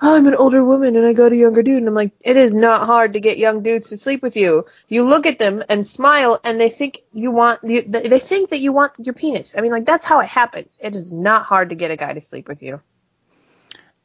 oh, 0.00 0.16
I'm 0.16 0.26
an 0.26 0.34
older 0.34 0.64
woman 0.64 0.96
and 0.96 1.04
I 1.06 1.12
got 1.12 1.32
a 1.32 1.36
younger 1.36 1.62
dude, 1.62 1.78
and 1.78 1.88
I'm 1.88 1.94
like, 1.94 2.12
it 2.20 2.36
is 2.36 2.54
not 2.54 2.86
hard 2.86 3.14
to 3.14 3.20
get 3.20 3.38
young 3.38 3.62
dudes 3.62 3.90
to 3.90 3.96
sleep 3.96 4.22
with 4.22 4.36
you. 4.36 4.64
You 4.88 5.04
look 5.04 5.26
at 5.26 5.38
them 5.38 5.62
and 5.68 5.86
smile, 5.86 6.38
and 6.44 6.60
they 6.60 6.68
think 6.70 7.00
you 7.12 7.30
want 7.32 7.60
you, 7.62 7.82
they 7.82 8.18
think 8.18 8.50
that 8.50 8.60
you 8.60 8.72
want 8.72 8.92
your 8.98 9.14
penis. 9.14 9.56
I 9.56 9.60
mean, 9.60 9.72
like 9.72 9.86
that's 9.86 10.04
how 10.04 10.20
it 10.20 10.28
happens. 10.28 10.78
It 10.82 10.94
is 10.94 11.12
not 11.12 11.44
hard 11.44 11.70
to 11.70 11.74
get 11.76 11.90
a 11.90 11.96
guy 11.96 12.12
to 12.12 12.20
sleep 12.20 12.48
with 12.48 12.62
you. 12.62 12.80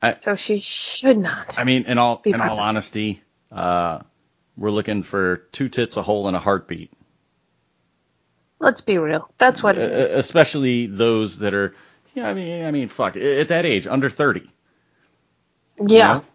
I- 0.02 0.16
so 0.16 0.36
she 0.36 0.60
should 0.60 1.18
not. 1.18 1.58
I 1.60 1.64
mean, 1.64 1.86
in 1.86 1.98
all 1.98 2.22
in 2.26 2.42
all 2.42 2.60
honesty, 2.60 3.22
uh, 3.52 4.00
we're 4.58 4.72
looking 4.72 5.04
for 5.04 5.38
two 5.52 5.70
tits, 5.70 5.96
a 5.98 6.04
hole, 6.04 6.28
and 6.28 6.36
a 6.36 6.40
heartbeat. 6.40 6.92
Let's 8.60 8.82
be 8.82 8.98
real. 8.98 9.30
That's 9.38 9.62
what 9.62 9.78
it 9.78 9.92
Uh, 9.92 10.20
especially 10.20 10.88
those 10.88 11.40
that 11.40 11.54
are, 11.54 11.76
yeah. 12.14 12.30
I 12.30 12.34
mean, 12.34 12.66
I 12.66 12.72
mean, 12.72 12.88
fuck. 12.88 13.18
At 13.18 13.50
that 13.50 13.66
age, 13.66 13.88
under 13.88 14.10
thirty, 15.78 15.94
you 15.94 16.00
Yeah. 16.00 16.08
know? 16.08 16.26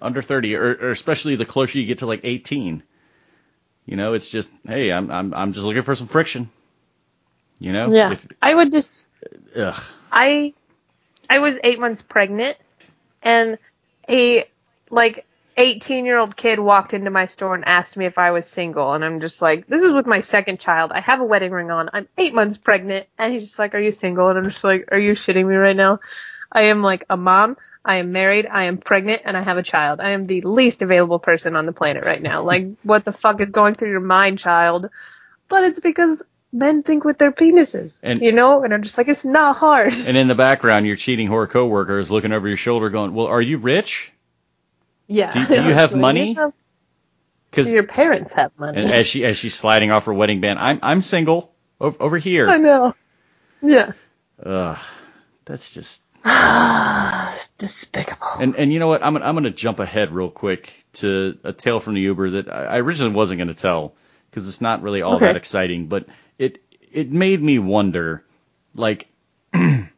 Under 0.00 0.22
30, 0.22 0.56
or, 0.56 0.74
or 0.74 0.90
especially 0.90 1.36
the 1.36 1.44
closer 1.46 1.78
you 1.78 1.86
get 1.86 1.98
to 1.98 2.06
like 2.06 2.20
18. 2.24 2.82
You 3.86 3.96
know, 3.96 4.14
it's 4.14 4.28
just, 4.28 4.50
hey, 4.66 4.92
I'm, 4.92 5.10
I'm, 5.10 5.34
I'm 5.34 5.52
just 5.52 5.64
looking 5.64 5.82
for 5.82 5.94
some 5.94 6.08
friction. 6.08 6.50
You 7.58 7.72
know? 7.72 7.90
Yeah. 7.92 8.12
If, 8.12 8.26
I 8.42 8.54
would 8.54 8.72
just 8.72 9.06
ugh. 9.56 9.82
I 10.12 10.54
I 11.28 11.38
was 11.40 11.58
eight 11.64 11.80
months 11.80 12.02
pregnant 12.02 12.56
and 13.22 13.58
a 14.08 14.44
like 14.90 15.26
18 15.56 16.04
year 16.04 16.18
old 16.18 16.36
kid 16.36 16.58
walked 16.58 16.92
into 16.92 17.10
my 17.10 17.26
store 17.26 17.54
and 17.54 17.64
asked 17.64 17.96
me 17.96 18.04
if 18.04 18.18
I 18.18 18.30
was 18.30 18.46
single 18.46 18.92
and 18.92 19.04
I'm 19.04 19.20
just 19.20 19.40
like 19.42 19.66
this 19.66 19.82
is 19.82 19.92
with 19.92 20.06
my 20.06 20.20
second 20.20 20.60
child 20.60 20.92
I 20.92 21.00
have 21.00 21.20
a 21.20 21.24
wedding 21.24 21.50
ring 21.52 21.70
on 21.70 21.88
I'm 21.92 22.08
eight 22.18 22.34
months 22.34 22.58
pregnant 22.58 23.06
and 23.18 23.32
he's 23.32 23.44
just 23.44 23.58
like 23.58 23.74
are 23.74 23.80
you 23.80 23.90
single 23.92 24.28
and 24.28 24.38
I'm 24.38 24.44
just 24.44 24.64
like 24.64 24.88
are 24.92 24.98
you 24.98 25.12
shitting 25.12 25.46
me 25.48 25.56
right 25.56 25.76
now 25.76 26.00
I 26.50 26.62
am 26.64 26.82
like 26.82 27.04
a 27.10 27.16
mom 27.16 27.56
I 27.84 27.96
am 27.96 28.12
married 28.12 28.46
I 28.50 28.64
am 28.64 28.78
pregnant 28.78 29.22
and 29.24 29.36
I 29.36 29.42
have 29.42 29.56
a 29.58 29.62
child 29.62 30.00
I 30.00 30.10
am 30.10 30.26
the 30.26 30.40
least 30.42 30.82
available 30.82 31.18
person 31.18 31.56
on 31.56 31.66
the 31.66 31.72
planet 31.72 32.04
right 32.04 32.20
now 32.22 32.42
like 32.42 32.66
what 32.82 33.04
the 33.04 33.12
fuck 33.12 33.40
is 33.40 33.52
going 33.52 33.74
through 33.74 33.90
your 33.90 34.00
mind 34.00 34.38
child 34.38 34.88
but 35.48 35.64
it's 35.64 35.80
because 35.80 36.22
men 36.52 36.82
think 36.82 37.04
with 37.04 37.18
their 37.18 37.32
penises 37.32 38.00
And- 38.02 38.22
you 38.22 38.32
know 38.32 38.62
and 38.64 38.72
I'm 38.74 38.82
just 38.82 38.96
like 38.98 39.08
it's 39.08 39.24
not 39.24 39.56
hard 39.56 39.92
And 40.06 40.16
in 40.16 40.28
the 40.28 40.34
background, 40.34 40.86
your 40.86 40.96
cheating 40.96 41.28
whore 41.28 41.48
coworker 41.48 41.98
is 41.98 42.10
looking 42.10 42.32
over 42.32 42.48
your 42.48 42.56
shoulder 42.56 42.88
going, 42.90 43.12
well, 43.14 43.26
are 43.26 43.42
you 43.42 43.58
rich? 43.58 44.12
Yeah. 45.06 45.32
Do- 45.32 45.46
do 45.46 45.62
you 45.64 45.74
have 45.74 45.94
money? 46.08 46.36
Because 47.50 47.70
your 47.70 47.84
parents 47.84 48.32
have 48.34 48.52
money? 48.58 48.82
as 48.82 49.06
she, 49.06 49.24
as 49.24 49.36
she's 49.36 49.54
sliding 49.54 49.90
off 49.90 50.04
her 50.06 50.14
wedding 50.14 50.40
band, 50.40 50.58
I'm, 50.58 50.78
I'm 50.82 51.00
single 51.02 51.52
over, 51.80 51.96
over 52.02 52.18
here. 52.18 52.48
I 52.48 52.58
know. 52.58 52.94
Yeah. 53.62 53.92
Ugh. 54.44 54.78
That's 55.44 55.72
just, 55.72 56.02
it's 57.32 57.48
despicable. 57.58 58.26
And 58.40 58.56
and 58.56 58.72
you 58.72 58.78
know 58.78 58.88
what? 58.88 59.02
I'm 59.04 59.16
I'm 59.16 59.34
going 59.34 59.44
to 59.44 59.50
jump 59.50 59.80
ahead 59.80 60.12
real 60.12 60.30
quick 60.30 60.84
to 60.94 61.38
a 61.44 61.52
tale 61.52 61.80
from 61.80 61.94
the 61.94 62.00
Uber 62.02 62.30
that 62.42 62.52
I 62.52 62.78
originally 62.78 63.14
wasn't 63.14 63.38
going 63.38 63.48
to 63.48 63.54
tell 63.54 63.94
because 64.30 64.48
it's 64.48 64.60
not 64.60 64.82
really 64.82 65.02
all 65.02 65.14
Okay. 65.16 65.26
that 65.26 65.36
exciting, 65.36 65.86
but 65.86 66.06
it 66.38 66.58
it 66.92 67.12
made 67.12 67.40
me 67.42 67.58
wonder, 67.58 68.24
like 68.74 69.08
the 69.52 69.88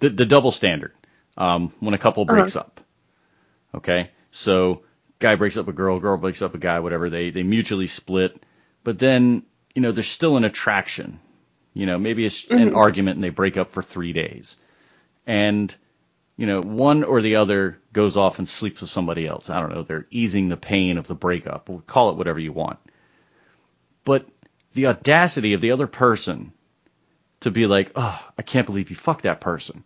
the 0.00 0.26
double 0.26 0.50
standard 0.50 0.92
um, 1.36 1.72
when 1.80 1.94
a 1.94 1.98
couple 1.98 2.24
breaks 2.24 2.56
up. 2.56 2.80
Okay, 3.74 4.10
so 4.32 4.82
guy 5.20 5.36
breaks 5.36 5.56
up 5.56 5.68
a 5.68 5.72
girl, 5.72 6.00
girl 6.00 6.16
breaks 6.16 6.42
up 6.42 6.54
a 6.54 6.58
guy, 6.58 6.80
whatever. 6.80 7.10
They 7.10 7.30
they 7.30 7.42
mutually 7.42 7.86
split, 7.86 8.42
but 8.84 8.98
then 8.98 9.44
you 9.74 9.82
know 9.82 9.92
there's 9.92 10.08
still 10.08 10.36
an 10.36 10.44
attraction. 10.44 11.20
You 11.74 11.86
know, 11.86 11.98
maybe 11.98 12.26
it's 12.26 12.46
an 12.50 12.74
argument 12.74 13.16
and 13.16 13.24
they 13.24 13.30
break 13.30 13.56
up 13.56 13.70
for 13.70 13.82
three 13.82 14.12
days, 14.12 14.56
and 15.26 15.74
you 16.40 16.46
know, 16.46 16.62
one 16.62 17.04
or 17.04 17.20
the 17.20 17.36
other 17.36 17.78
goes 17.92 18.16
off 18.16 18.38
and 18.38 18.48
sleeps 18.48 18.80
with 18.80 18.88
somebody 18.88 19.26
else. 19.26 19.50
I 19.50 19.60
don't 19.60 19.74
know. 19.74 19.82
They're 19.82 20.06
easing 20.10 20.48
the 20.48 20.56
pain 20.56 20.96
of 20.96 21.06
the 21.06 21.14
breakup. 21.14 21.68
We'll 21.68 21.82
call 21.82 22.08
it 22.08 22.16
whatever 22.16 22.38
you 22.38 22.50
want. 22.50 22.78
But 24.06 24.26
the 24.72 24.86
audacity 24.86 25.52
of 25.52 25.60
the 25.60 25.72
other 25.72 25.86
person 25.86 26.54
to 27.40 27.50
be 27.50 27.66
like, 27.66 27.92
oh, 27.94 28.18
I 28.38 28.40
can't 28.40 28.64
believe 28.64 28.88
you 28.88 28.96
fucked 28.96 29.24
that 29.24 29.42
person. 29.42 29.84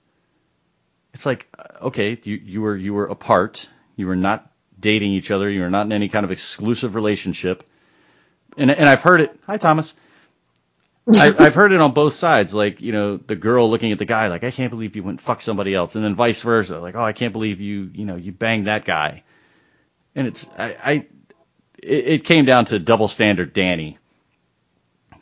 It's 1.12 1.26
like, 1.26 1.49
uh, 1.59 1.87
okay, 1.87 2.20
you, 2.22 2.37
you 2.37 2.62
were, 2.62 2.76
you 2.76 2.95
were 2.95 3.07
apart. 3.07 3.68
You 3.97 4.07
were 4.07 4.14
not 4.14 4.49
dating 4.78 5.12
each 5.12 5.32
other. 5.32 5.51
You 5.51 5.62
were 5.62 5.70
not 5.70 5.87
in 5.87 5.93
any 5.93 6.09
kind 6.09 6.24
of 6.24 6.30
exclusive 6.30 6.95
relationship. 6.95 7.68
And, 8.57 8.70
and 8.70 8.89
I've 8.89 9.03
heard 9.03 9.20
it. 9.20 9.37
Hi, 9.47 9.57
Thomas. 9.57 9.93
I, 11.12 11.34
I've 11.38 11.55
heard 11.55 11.72
it 11.72 11.80
on 11.80 11.92
both 11.92 12.14
sides. 12.14 12.55
Like, 12.55 12.80
you 12.80 12.92
know, 12.92 13.16
the 13.18 13.36
girl 13.36 13.70
looking 13.70 13.92
at 13.92 13.98
the 13.98 14.05
guy, 14.07 14.28
like, 14.28 14.44
I 14.44 14.50
can't 14.50 14.70
believe 14.70 14.96
you 14.96 15.02
went 15.02 15.20
fuck 15.20 15.42
somebody 15.42 15.74
else. 15.74 15.96
And 15.96 16.05
then 16.05 16.14
vice 16.16 16.42
versa. 16.42 16.80
Like, 16.80 16.94
oh, 16.96 17.05
I 17.05 17.12
can't 17.12 17.32
believe 17.32 17.61
you, 17.61 17.90
you 17.94 18.05
know, 18.07 18.16
you 18.16 18.32
banged 18.32 18.66
that 18.68 18.84
guy. 18.84 19.24
And 20.14 20.26
it's, 20.28 20.48
I, 20.59 20.76
I 20.82 20.92
it, 21.82 22.09
it 22.09 22.24
came 22.24 22.44
down 22.46 22.66
to 22.66 22.78
double 22.78 23.09
standard 23.09 23.52
Danny. 23.52 23.98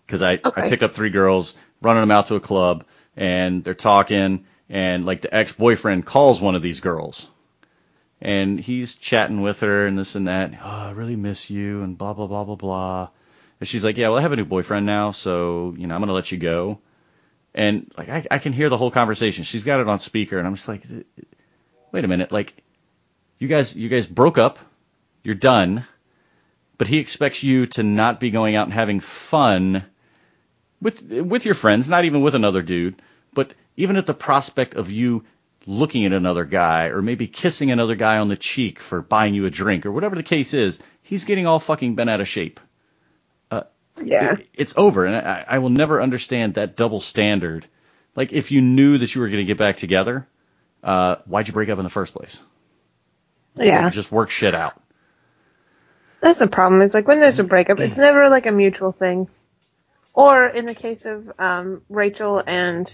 Cause 0.08 0.22
I, 0.22 0.40
I 0.54 0.62
Okay. 0.62 0.62
pick 0.62 0.82
up 0.82 0.92
three 0.92 1.10
girls, 1.10 1.54
running 1.82 2.02
them 2.02 2.10
out 2.10 2.26
to 2.28 2.36
a 2.36 2.40
club, 2.40 2.84
and 3.16 3.64
they're 3.64 3.74
talking, 3.74 4.46
and 4.68 5.06
like 5.06 5.22
the 5.22 5.34
ex-boyfriend 5.34 6.06
calls 6.06 6.40
one 6.40 6.54
of 6.54 6.62
these 6.62 6.80
girls. 6.80 7.26
And 8.20 8.60
he's 8.60 8.96
chatting 8.96 9.42
with 9.42 9.60
her 9.60 9.86
and 9.86 9.98
this 9.98 10.14
and 10.14 10.28
that. 10.28 10.52
Oh, 10.62 10.66
I 10.66 10.90
really 10.92 11.16
miss 11.16 11.50
you 11.50 11.82
and 11.82 11.98
blah, 11.98 12.14
blah, 12.14 12.26
blah, 12.26 12.44
blah, 12.44 12.56
blah. 12.56 13.08
And 13.62 13.68
she's 13.68 13.84
like, 13.84 13.96
yeah, 13.96 14.08
well, 14.08 14.18
I 14.18 14.22
have 14.22 14.32
a 14.32 14.36
new 14.36 14.44
boyfriend 14.44 14.86
now, 14.86 15.12
so, 15.12 15.72
you 15.78 15.86
know, 15.86 15.94
I'm 15.94 16.04
to 16.04 16.12
let 16.12 16.32
you 16.32 16.36
go. 16.36 16.80
And 17.54 17.92
like, 17.96 18.08
I, 18.08 18.26
I 18.28 18.38
can 18.38 18.52
hear 18.52 18.68
the 18.68 18.76
whole 18.76 18.90
conversation. 18.90 19.44
She's 19.44 19.62
got 19.62 19.78
it 19.78 19.86
on 19.86 20.00
speaker 20.00 20.36
and 20.36 20.48
I'm 20.48 20.56
just 20.56 20.66
like, 20.66 20.82
wait 21.92 22.04
a 22.04 22.08
minute. 22.08 22.32
Like, 22.32 22.60
you 23.38 23.46
guys, 23.46 23.76
you 23.76 23.88
guys 23.88 24.04
broke 24.04 24.36
up. 24.36 24.58
You're 25.22 25.36
done. 25.36 25.86
But 26.76 26.88
he 26.88 26.98
expects 26.98 27.44
you 27.44 27.66
to 27.66 27.84
not 27.84 28.18
be 28.18 28.30
going 28.30 28.56
out 28.56 28.66
and 28.66 28.74
having 28.74 28.98
fun 28.98 29.84
with, 30.80 31.00
with 31.00 31.44
your 31.44 31.54
friends, 31.54 31.88
not 31.88 32.04
even 32.04 32.20
with 32.20 32.34
another 32.34 32.62
dude, 32.62 33.00
but 33.32 33.54
even 33.76 33.96
at 33.96 34.06
the 34.06 34.12
prospect 34.12 34.74
of 34.74 34.90
you 34.90 35.22
looking 35.66 36.04
at 36.04 36.12
another 36.12 36.44
guy 36.44 36.86
or 36.86 37.00
maybe 37.00 37.28
kissing 37.28 37.70
another 37.70 37.94
guy 37.94 38.18
on 38.18 38.26
the 38.26 38.34
cheek 38.34 38.80
for 38.80 39.02
buying 39.02 39.34
you 39.34 39.46
a 39.46 39.50
drink 39.50 39.86
or 39.86 39.92
whatever 39.92 40.16
the 40.16 40.24
case 40.24 40.52
is, 40.52 40.80
he's 41.02 41.26
getting 41.26 41.46
all 41.46 41.60
fucking 41.60 41.94
bent 41.94 42.10
out 42.10 42.20
of 42.20 42.26
shape 42.26 42.58
yeah. 44.02 44.34
it- 44.34 44.48
it's 44.54 44.74
over, 44.76 45.04
and 45.06 45.16
I, 45.16 45.44
I 45.48 45.58
will 45.58 45.70
never 45.70 46.00
understand 46.00 46.54
that 46.54 46.76
double 46.76 47.00
standard. 47.00 47.66
Like, 48.14 48.32
if 48.32 48.50
you 48.52 48.60
knew 48.60 48.98
that 48.98 49.14
you 49.14 49.20
were 49.22 49.28
going 49.28 49.38
to 49.40 49.44
get 49.46 49.58
back 49.58 49.76
together, 49.78 50.26
uh, 50.84 51.16
why'd 51.26 51.48
you 51.48 51.54
break 51.54 51.68
up 51.70 51.78
in 51.78 51.84
the 51.84 51.90
first 51.90 52.12
place? 52.14 52.38
Yeah. 53.56 53.90
Just 53.90 54.12
work 54.12 54.30
shit 54.30 54.54
out. 54.54 54.80
That's 56.20 56.38
the 56.38 56.46
problem. 56.46 56.82
It's 56.82 56.94
like 56.94 57.08
when 57.08 57.20
there's 57.20 57.38
a 57.38 57.44
breakup, 57.44 57.80
it's 57.80 57.98
never 57.98 58.28
like 58.28 58.46
a 58.46 58.52
mutual 58.52 58.92
thing. 58.92 59.28
Or 60.14 60.46
in 60.46 60.66
the 60.66 60.74
case 60.74 61.04
of 61.04 61.32
um, 61.38 61.82
Rachel 61.88 62.42
and 62.46 62.86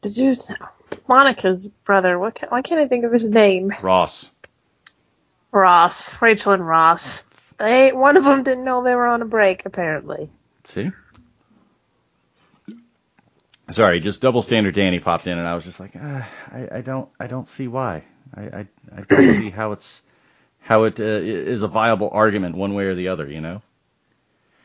the 0.00 0.10
dude's 0.10 0.50
Monica's 1.08 1.68
brother. 1.84 2.18
What? 2.18 2.34
Can, 2.34 2.48
why 2.48 2.62
can't 2.62 2.80
I 2.80 2.88
think 2.88 3.04
of 3.04 3.12
his 3.12 3.28
name? 3.28 3.72
Ross. 3.82 4.28
Ross. 5.52 6.20
Rachel 6.20 6.52
and 6.52 6.66
Ross. 6.66 7.26
They 7.58 7.92
one 7.92 8.16
of 8.16 8.24
them 8.24 8.42
didn't 8.44 8.64
know 8.64 8.82
they 8.82 8.94
were 8.94 9.06
on 9.06 9.22
a 9.22 9.26
break. 9.26 9.66
Apparently. 9.66 10.30
See? 10.64 10.90
Sorry, 13.70 14.00
just 14.00 14.20
double 14.20 14.42
standard 14.42 14.74
Danny 14.74 15.00
popped 15.00 15.26
in, 15.26 15.38
and 15.38 15.48
I 15.48 15.54
was 15.54 15.64
just 15.64 15.80
like, 15.80 15.92
ah, 15.98 16.28
I, 16.52 16.78
I 16.78 16.80
don't, 16.82 17.08
I 17.18 17.26
don't 17.26 17.48
see 17.48 17.68
why. 17.68 18.04
I, 18.34 18.42
I, 18.42 18.66
I 18.94 19.00
don't 19.08 19.22
see 19.40 19.50
how 19.50 19.72
it's, 19.72 20.02
how 20.60 20.84
it 20.84 21.00
uh, 21.00 21.04
is 21.04 21.62
a 21.62 21.68
viable 21.68 22.10
argument 22.12 22.56
one 22.56 22.74
way 22.74 22.84
or 22.84 22.94
the 22.94 23.08
other. 23.08 23.26
You 23.28 23.40
know? 23.40 23.62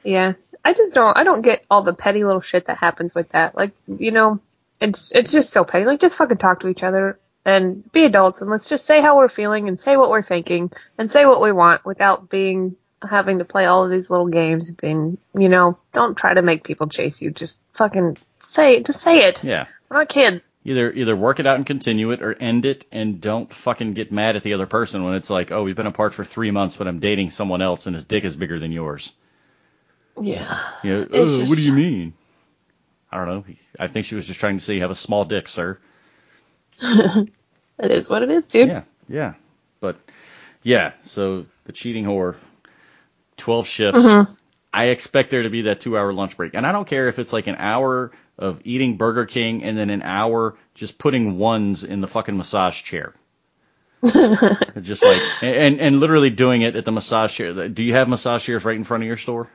Yeah, 0.04 0.34
I 0.64 0.74
just 0.74 0.94
don't. 0.94 1.18
I 1.18 1.24
don't 1.24 1.42
get 1.42 1.66
all 1.70 1.84
the 1.84 1.94
petty 1.94 2.24
little 2.24 2.42
shit 2.42 2.66
that 2.66 2.78
happens 2.78 3.16
with 3.16 3.30
that. 3.30 3.56
Like, 3.56 3.72
you 3.88 4.12
know, 4.12 4.40
it's 4.82 5.12
it's 5.12 5.32
just 5.32 5.52
so 5.52 5.64
petty. 5.64 5.86
Like, 5.86 6.00
just 6.00 6.18
fucking 6.18 6.38
talk 6.38 6.62
to 6.62 6.68
each 6.68 6.84
other 6.84 7.18
and 7.48 7.90
be 7.94 8.04
adults, 8.04 8.42
and 8.42 8.50
let's 8.50 8.68
just 8.68 8.86
say 8.86 9.02
how 9.02 9.18
we're 9.18 9.30
feeling 9.30 9.70
and 9.70 9.80
say 9.80 9.96
what 9.96 10.10
we're 10.10 10.22
thinking 10.22 10.70
and 10.98 11.10
say 11.10 11.26
what 11.26 11.42
we 11.42 11.54
want 11.54 11.86
without 11.86 12.30
being 12.30 12.76
having 13.08 13.38
to 13.38 13.46
play 13.46 13.66
all 13.66 13.86
of 13.86 13.90
these 13.90 14.12
little 14.12 14.28
games. 14.28 14.70
Being, 14.72 15.18
you 15.34 15.48
know, 15.48 15.80
don't 15.94 16.18
try 16.18 16.34
to 16.34 16.42
make 16.42 16.66
people 16.66 16.88
chase 16.88 17.22
you. 17.22 17.32
Just 17.32 17.62
fucking 17.72 18.18
say 18.38 18.76
it. 18.76 18.86
Just 18.86 19.00
say 19.00 19.30
it. 19.30 19.46
Yeah. 19.46 19.68
We're 19.90 20.00
not 20.00 20.10
kids. 20.10 20.58
Either 20.66 20.92
either 20.92 21.16
work 21.16 21.40
it 21.40 21.48
out 21.48 21.56
and 21.56 21.66
continue 21.66 22.12
it, 22.12 22.22
or 22.22 22.34
end 22.34 22.66
it 22.66 22.86
and 22.92 23.22
don't 23.22 23.52
fucking 23.54 23.94
get 23.94 24.12
mad 24.12 24.36
at 24.36 24.44
the 24.44 24.54
other 24.54 24.66
person 24.66 25.06
when 25.06 25.14
it's 25.14 25.30
like, 25.30 25.50
oh, 25.50 25.64
we've 25.64 25.78
been 25.78 25.88
apart 25.88 26.14
for 26.14 26.26
three 26.26 26.52
months, 26.52 26.76
but 26.76 26.90
I'm 26.90 27.00
dating 27.00 27.30
someone 27.30 27.62
else 27.62 27.86
and 27.86 27.96
his 27.96 28.04
dick 28.04 28.26
is 28.26 28.36
bigger 28.36 28.60
than 28.60 28.74
yours. 28.74 29.14
Yeah. 30.20 30.60
You 30.84 30.94
know, 30.94 31.08
"Oh, 31.14 31.46
what 31.46 31.56
do 31.56 31.64
you 31.64 31.72
mean? 31.72 32.14
I 33.10 33.18
don't 33.18 33.28
know. 33.28 33.46
I 33.80 33.88
think 33.88 34.06
she 34.06 34.16
was 34.16 34.28
just 34.28 34.42
trying 34.42 34.58
to 34.58 34.64
say 34.64 34.74
you 34.74 34.82
have 34.82 34.92
a 34.92 34.96
small 34.96 35.24
dick, 35.24 35.48
sir. 35.48 35.80
It 37.80 37.92
is 37.92 38.10
what 38.10 38.24
it 38.24 38.32
is, 38.32 38.48
dude. 38.48 38.70
Yeah, 38.70 38.84
yeah. 39.08 39.34
But 39.80 39.98
yeah, 40.64 40.94
so 41.06 41.46
the 41.66 41.74
cheating 41.74 42.06
whore, 42.06 42.36
twelve 43.38 43.68
shifts. 43.68 44.00
Mm-hmm. 44.00 44.34
I 44.74 44.86
expect 44.86 45.32
there 45.32 45.44
to 45.44 45.50
be 45.50 45.64
that 45.64 45.82
two 45.82 45.98
hour 45.98 46.12
lunch 46.12 46.38
break. 46.38 46.54
And 46.54 46.66
I 46.66 46.72
don't 46.72 46.88
care 46.88 47.08
if 47.08 47.20
it's 47.20 47.32
like 47.32 47.48
an 47.48 47.56
hour 47.58 48.12
of 48.38 48.62
eating 48.64 48.98
Burger 48.98 49.26
King 49.26 49.64
and 49.64 49.78
then 49.78 49.90
an 49.90 50.02
hour 50.02 50.58
just 50.76 50.98
putting 50.98 51.38
ones 51.38 51.84
in 51.84 52.02
the 52.02 52.08
fucking 52.08 52.36
massage 52.36 52.82
chair. 52.84 53.14
just 54.04 55.04
like 55.04 55.22
and 55.42 55.80
and 55.80 56.00
literally 56.00 56.30
doing 56.30 56.62
it 56.62 56.76
at 56.76 56.86
the 56.86 56.92
massage 56.92 57.34
chair. 57.34 57.70
Do 57.70 57.84
you 57.84 57.94
have 57.94 58.08
massage 58.08 58.44
chairs 58.44 58.66
right 58.66 58.76
in 58.76 58.84
front 58.84 59.04
of 59.04 59.08
your 59.08 59.18
store? 59.18 59.50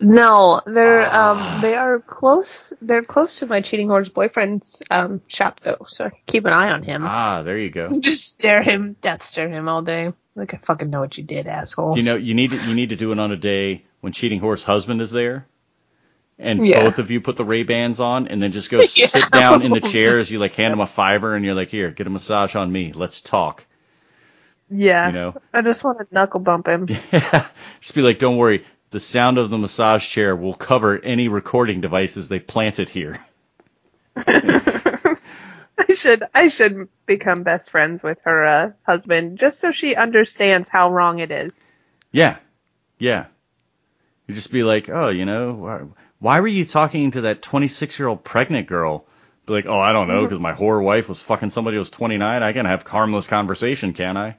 No, 0.00 0.60
they're 0.64 1.12
um 1.12 1.60
they 1.60 1.74
are 1.74 1.98
close. 1.98 2.72
They're 2.80 3.02
close 3.02 3.36
to 3.40 3.46
my 3.46 3.60
cheating 3.60 3.88
horse 3.88 4.08
boyfriend's 4.08 4.82
um 4.90 5.22
shop 5.26 5.60
though, 5.60 5.86
so 5.88 6.10
keep 6.26 6.44
an 6.44 6.52
eye 6.52 6.70
on 6.70 6.82
him. 6.82 7.04
Ah, 7.04 7.42
there 7.42 7.58
you 7.58 7.70
go. 7.70 7.88
Just 8.00 8.24
stare 8.24 8.62
him, 8.62 8.96
death 9.00 9.22
stare 9.24 9.48
him 9.48 9.68
all 9.68 9.82
day. 9.82 10.12
Like 10.36 10.54
I 10.54 10.58
fucking 10.58 10.88
know 10.88 11.00
what 11.00 11.18
you 11.18 11.24
did, 11.24 11.48
asshole. 11.48 11.96
You 11.96 12.04
know, 12.04 12.14
you 12.14 12.34
need 12.34 12.50
to, 12.52 12.56
you 12.68 12.74
need 12.76 12.90
to 12.90 12.96
do 12.96 13.10
it 13.10 13.18
on 13.18 13.32
a 13.32 13.36
day 13.36 13.84
when 14.00 14.12
cheating 14.12 14.38
horse 14.38 14.62
husband 14.62 15.02
is 15.02 15.10
there, 15.10 15.46
and 16.38 16.64
Yeah. 16.64 16.84
both 16.84 17.00
of 17.00 17.10
you 17.10 17.20
put 17.20 17.36
the 17.36 17.44
Ray 17.44 17.64
Bans 17.64 17.98
on, 17.98 18.28
and 18.28 18.40
then 18.40 18.52
just 18.52 18.70
go 18.70 18.80
sit 18.86 19.32
down 19.32 19.62
in 19.62 19.72
the 19.72 19.80
chair 19.80 20.20
as 20.20 20.30
you 20.30 20.38
like 20.38 20.54
hand 20.54 20.72
him 20.72 20.80
a 20.80 20.86
fiver, 20.86 21.34
and 21.34 21.44
you're 21.44 21.56
like, 21.56 21.70
"Here, 21.70 21.90
get 21.90 22.06
a 22.06 22.10
massage 22.10 22.54
on 22.54 22.70
me. 22.70 22.92
Let's 22.92 23.20
talk." 23.20 23.64
Yeah. 24.70 25.08
You 25.08 25.12
know, 25.14 25.34
I 25.52 25.62
just 25.62 25.82
want 25.82 25.98
to 25.98 26.14
knuckle 26.14 26.38
bump 26.38 26.68
him. 26.68 26.86
Yeah. 27.10 27.48
just 27.80 27.96
be 27.96 28.02
like, 28.02 28.20
"Don't 28.20 28.36
worry, 28.36 28.64
the 28.90 29.00
sound 29.00 29.38
of 29.38 29.50
the 29.50 29.58
massage 29.58 30.06
chair 30.06 30.34
will 30.34 30.54
cover 30.54 30.98
any 30.98 31.28
recording 31.28 31.80
devices 31.80 32.28
they've 32.28 32.46
planted 32.46 32.88
here." 32.88 33.18
I 35.78 35.94
should 35.94 36.24
I 36.34 36.48
should 36.48 36.88
become 37.06 37.44
best 37.44 37.70
friends 37.70 38.02
with 38.02 38.20
her 38.24 38.44
uh, 38.44 38.72
husband 38.84 39.38
just 39.38 39.60
so 39.60 39.70
she 39.70 39.94
understands 39.94 40.68
how 40.68 40.92
wrong 40.92 41.20
it 41.20 41.30
is. 41.30 41.64
Yeah, 42.10 42.38
yeah. 42.98 43.26
You 44.26 44.34
just 44.34 44.50
be 44.50 44.64
like, 44.64 44.88
"Oh, 44.88 45.08
you 45.08 45.24
know, 45.24 45.52
why, 45.52 45.80
why 46.18 46.40
were 46.40 46.48
you 46.48 46.64
talking 46.64 47.12
to 47.12 47.22
that 47.22 47.42
26 47.42 47.98
year 47.98 48.08
old 48.08 48.24
pregnant 48.24 48.66
girl?" 48.66 49.06
Be 49.46 49.54
like, 49.54 49.66
"Oh, 49.66 49.78
I 49.78 49.92
don't 49.92 50.08
know, 50.08 50.22
because 50.22 50.40
my 50.40 50.52
whore 50.52 50.82
wife 50.82 51.08
was 51.08 51.20
fucking 51.20 51.50
somebody 51.50 51.76
who 51.76 51.80
was 51.80 51.90
29. 51.90 52.42
I 52.42 52.52
can 52.52 52.66
have 52.66 52.86
harmless 52.86 53.26
conversation, 53.26 53.92
can 53.92 54.16
I?" 54.16 54.36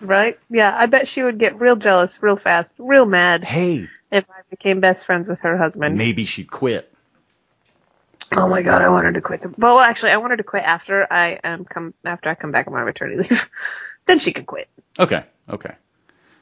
Right? 0.00 0.38
Yeah, 0.48 0.74
I 0.76 0.86
bet 0.86 1.08
she 1.08 1.22
would 1.22 1.38
get 1.38 1.60
real 1.60 1.76
jealous 1.76 2.22
real 2.22 2.36
fast, 2.36 2.76
real 2.78 3.04
mad 3.06 3.44
Hey, 3.44 3.88
if 4.10 4.24
I 4.30 4.40
became 4.48 4.80
best 4.80 5.04
friends 5.06 5.28
with 5.28 5.40
her 5.40 5.56
husband. 5.56 5.96
maybe 5.98 6.24
she'd 6.24 6.50
quit. 6.50 6.92
Oh 8.32 8.48
my 8.48 8.62
god, 8.62 8.80
I 8.80 8.88
want 8.90 9.04
her 9.06 9.12
to 9.12 9.20
quit. 9.20 9.44
Well, 9.58 9.80
actually, 9.80 10.12
I 10.12 10.18
want 10.18 10.30
her 10.30 10.36
to 10.36 10.44
quit 10.44 10.62
after 10.64 11.06
I 11.10 11.34
um 11.42 11.64
come 11.64 11.94
after 12.04 12.28
I 12.30 12.34
come 12.34 12.52
back 12.52 12.66
on 12.68 12.72
my 12.72 12.84
maternity 12.84 13.22
leave. 13.28 13.50
then 14.06 14.18
she 14.20 14.32
can 14.32 14.44
quit. 14.44 14.68
Okay, 14.98 15.24
okay. 15.48 15.74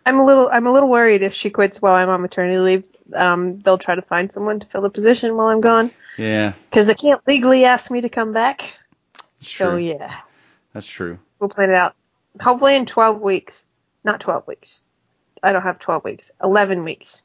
I'm 0.05 0.17
a 0.17 0.25
little 0.25 0.49
I'm 0.51 0.67
a 0.67 0.73
little 0.73 0.89
worried 0.89 1.23
if 1.23 1.35
she 1.35 1.51
quits 1.51 1.81
while 1.83 1.95
I'm 1.95 2.09
on 2.11 2.21
maternity 2.23 2.59
leave. 2.59 2.89
Um, 3.15 3.61
they'll 3.61 3.79
try 3.79 3.95
to 3.95 4.03
find 4.03 4.31
someone 4.31 4.61
to 4.61 4.67
fill 4.67 4.83
the 4.83 4.91
position 4.91 5.35
while 5.37 5.47
I'm 5.49 5.63
gone 5.63 5.91
Yeah, 6.19 6.53
because 6.69 6.87
they 6.87 6.95
can't 6.95 7.23
legally 7.27 7.65
ask 7.65 7.91
me 7.91 8.03
to 8.03 8.09
come 8.11 8.33
back. 8.35 8.61
that's 9.41 9.51
So 9.51 9.71
true. 9.71 9.77
yeah, 9.79 10.15
That's 10.75 10.87
true. 10.87 11.19
we'll 11.41 11.49
plan 11.49 11.71
it 11.71 11.77
out. 11.77 11.95
Hopefully 12.41 12.77
in 12.77 12.87
12 12.87 13.21
weeks, 13.23 13.67
not 14.05 14.21
12 14.21 14.47
weeks. 14.47 14.83
I 15.43 15.53
don't 15.53 15.63
have 15.63 15.79
12 15.79 16.05
weeks. 16.05 16.31
11 16.43 16.85
weeks. 16.85 17.23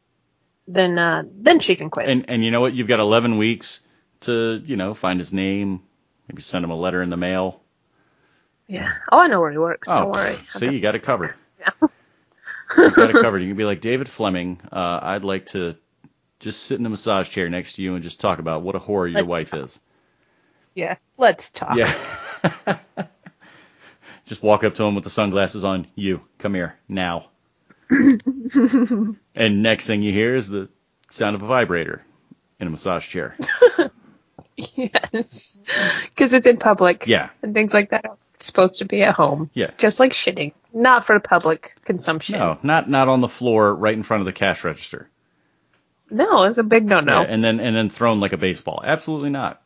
Then 0.67 0.97
uh 0.97 1.23
then 1.31 1.59
she 1.59 1.75
can 1.75 1.89
quit. 1.89 2.07
And 2.09 2.29
and 2.29 2.43
you 2.43 2.51
know 2.51 2.61
what? 2.61 2.73
You've 2.73 2.87
got 2.87 2.99
11 2.99 3.37
weeks 3.37 3.79
to 4.21 4.61
you 4.65 4.75
know 4.77 4.93
find 4.93 5.19
his 5.19 5.33
name, 5.33 5.81
maybe 6.29 6.41
send 6.41 6.63
him 6.63 6.71
a 6.71 6.75
letter 6.77 7.01
in 7.01 7.09
the 7.09 7.17
mail. 7.17 7.61
yeah. 8.67 8.89
Oh, 9.11 9.19
I 9.19 9.27
know 9.27 9.41
where 9.41 9.51
he 9.51 9.57
works. 9.57 9.89
Oh, 9.91 9.97
Don't 9.99 10.11
worry. 10.11 10.35
see, 10.55 10.71
you 10.71 10.79
got 10.79 10.95
it 10.95 11.03
covered. 11.03 11.33
Yeah. 11.59 11.87
you 12.77 12.91
got 12.91 13.09
it 13.09 13.21
covered. 13.21 13.39
You 13.39 13.49
can 13.49 13.57
be 13.57 13.65
like 13.65 13.79
David 13.81 14.09
Fleming. 14.09 14.59
Uh, 14.71 14.99
I'd 15.01 15.23
like 15.23 15.45
to 15.51 15.75
just 16.39 16.63
sit 16.63 16.75
in 16.77 16.83
the 16.83 16.89
massage 16.89 17.29
chair 17.29 17.47
next 17.49 17.73
to 17.73 17.81
you 17.83 17.93
and 17.95 18.03
just 18.03 18.19
talk 18.19 18.39
about 18.39 18.63
what 18.63 18.75
a 18.75 18.79
whore 18.79 19.05
your 19.05 19.13
Let's 19.13 19.27
wife 19.27 19.49
talk. 19.51 19.59
is. 19.65 19.79
Yeah. 20.75 20.95
Let's 21.17 21.51
talk. 21.51 21.77
Yeah. 21.77 22.77
just 24.25 24.43
walk 24.43 24.63
up 24.63 24.75
to 24.75 24.83
him 24.83 24.95
with 24.95 25.03
the 25.03 25.09
sunglasses 25.09 25.63
on. 25.63 25.87
You 25.95 26.21
come 26.37 26.53
here 26.53 26.75
now. 26.87 27.27
and 27.89 29.63
next 29.63 29.87
thing 29.87 30.01
you 30.01 30.11
hear 30.13 30.35
is 30.35 30.47
the 30.47 30.69
sound 31.09 31.35
of 31.35 31.43
a 31.43 31.47
vibrator 31.47 32.03
in 32.59 32.67
a 32.67 32.69
massage 32.69 33.07
chair. 33.07 33.35
Yes. 34.55 35.59
Because 36.09 36.33
it's 36.33 36.47
in 36.47 36.57
public. 36.57 37.07
Yeah. 37.07 37.29
And 37.41 37.55
things 37.55 37.73
like 37.73 37.89
that 37.89 38.05
are 38.05 38.17
supposed 38.39 38.79
to 38.79 38.85
be 38.85 39.03
at 39.03 39.15
home. 39.15 39.49
Yeah. 39.53 39.71
Just 39.77 39.99
like 39.99 40.11
shitting. 40.11 40.53
Not 40.71 41.05
for 41.05 41.19
public 41.19 41.73
consumption. 41.85 42.37
No, 42.37 42.59
not 42.61 42.87
not 42.87 43.07
on 43.07 43.21
the 43.21 43.27
floor 43.27 43.73
right 43.73 43.95
in 43.95 44.03
front 44.03 44.21
of 44.21 44.25
the 44.25 44.31
cash 44.31 44.63
register. 44.63 45.09
No, 46.09 46.43
it's 46.43 46.59
a 46.59 46.63
big 46.63 46.85
no 46.85 46.99
no. 46.99 47.21
Yeah, 47.21 47.27
and 47.27 47.43
then 47.43 47.59
and 47.59 47.75
then 47.75 47.89
thrown 47.89 48.19
like 48.19 48.33
a 48.33 48.37
baseball. 48.37 48.81
Absolutely 48.85 49.31
not. 49.31 49.62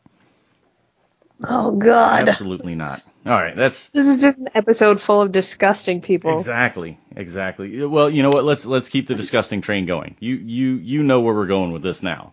Oh 1.44 1.78
God. 1.78 2.28
Absolutely 2.28 2.74
not. 2.74 3.02
All 3.24 3.32
right, 3.32 3.54
that's 3.56 3.88
This 3.90 4.06
is 4.08 4.20
just 4.20 4.40
an 4.40 4.48
episode 4.54 5.00
full 5.00 5.20
of 5.20 5.30
disgusting 5.32 6.00
people. 6.00 6.36
exactly 6.38 6.98
exactly. 7.14 7.84
Well, 7.84 8.10
you 8.10 8.22
know 8.22 8.30
what? 8.30 8.44
Let's 8.44 8.66
let's 8.66 8.88
keep 8.88 9.06
the 9.06 9.14
disgusting 9.14 9.60
train 9.60 9.86
going. 9.86 10.16
You 10.18 10.34
you 10.34 10.68
you 10.74 11.02
know 11.02 11.20
where 11.20 11.34
we're 11.34 11.46
going 11.46 11.72
with 11.72 11.82
this 11.82 12.02
now. 12.02 12.32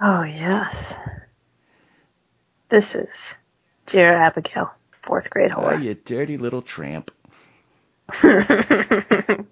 Oh 0.00 0.24
yes. 0.24 0.98
This 2.68 2.94
is 2.96 3.38
Dear 3.86 4.10
Abigail, 4.10 4.74
fourth 5.02 5.30
grade 5.30 5.52
Oh, 5.54 5.60
whore. 5.60 5.82
you 5.82 5.94
dirty 5.94 6.36
little 6.36 6.62
tramp. 6.62 7.12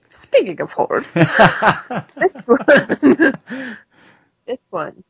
Speaking 0.08 0.60
of 0.60 0.72
whores, 0.74 1.14
this 2.16 2.46
one, 2.46 3.76
this 4.46 4.68
one 4.72 5.04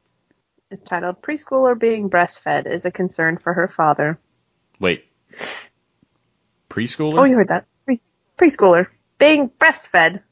is 0.71 0.81
titled 0.81 1.21
"Preschooler 1.23 1.79
Being 1.79 2.11
Breastfed 2.11 2.67
is 2.67 2.85
a 2.85 2.91
Concern 2.91 3.37
for 3.37 3.53
Her 3.53 3.69
Father." 3.69 4.19
Wait. 4.81 5.05
Preschooler? 6.69 7.19
Oh, 7.19 7.25
you 7.25 7.37
heard 7.37 7.49
that? 7.49 7.67
Pre- 7.85 8.01
preschooler 8.37 8.87
being 9.19 9.49
breastfed 9.49 10.23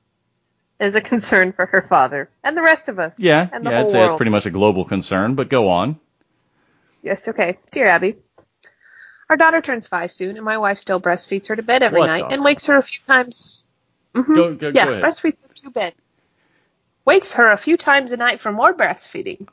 is 0.80 0.97
a 0.97 1.01
concern 1.01 1.53
for 1.53 1.66
her 1.66 1.80
father 1.80 2.28
and 2.43 2.57
the 2.57 2.62
rest 2.62 2.89
of 2.89 2.99
us. 2.99 3.22
yeah, 3.22 3.49
and 3.53 3.64
the 3.64 3.70
yeah, 3.70 3.80
I'd 3.80 3.91
say 3.91 3.99
world. 3.99 4.11
it's 4.11 4.16
pretty 4.16 4.33
much 4.33 4.47
a 4.47 4.51
global 4.51 4.85
concern, 4.85 5.37
but 5.37 5.49
go 5.49 5.68
on. 5.68 6.01
Yes, 7.03 7.28
okay. 7.28 7.59
Dear 7.70 7.87
Abby, 7.87 8.16
our 9.30 9.37
daughter 9.37 9.61
turns 9.61 9.87
five 9.87 10.12
soon, 10.12 10.37
and 10.37 10.45
my 10.45 10.59
wife 10.59 10.78
still 10.78 11.01
breastfeeds 11.01 11.49
her 11.49 11.57
to 11.57 11.62
bed 11.62 11.83
every 11.83 12.01
What 12.01 12.07
night 12.07 12.28
the 12.28 12.35
and 12.35 12.45
wakes 12.45 12.66
her 12.66 12.76
a 12.76 12.83
few 12.83 12.99
times. 13.07 13.66
Mhm. 14.14 14.35
Go, 14.35 14.55
go, 14.55 14.72
yeah, 14.74 14.87
go 14.87 15.01
breastfeeds 15.01 15.37
her 15.47 15.55
to 15.55 15.70
bed. 15.70 15.95
Wakes 17.05 17.35
her 17.35 17.51
a 17.51 17.57
few 17.57 17.76
times 17.76 18.12
a 18.12 18.16
night 18.16 18.41
for 18.41 18.53
more 18.53 18.74
breastfeeding. 18.74 19.49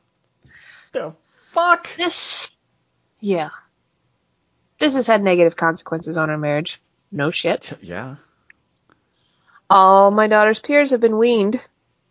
The 0.92 1.14
fuck? 1.48 1.90
This, 1.98 2.56
yeah. 3.20 3.50
This 4.78 4.96
has 4.96 5.08
had 5.08 5.24
negative 5.24 5.56
consequences 5.56 6.18
on 6.18 6.30
our 6.30 6.38
marriage. 6.38 6.80
No 7.12 7.32
shit. 7.32 7.74
Yeah. 7.82 8.16
All 9.70 10.10
my 10.12 10.28
daughter's 10.28 10.60
peers 10.60 10.92
have 10.92 11.02
been 11.02 11.18
weaned 11.18 11.60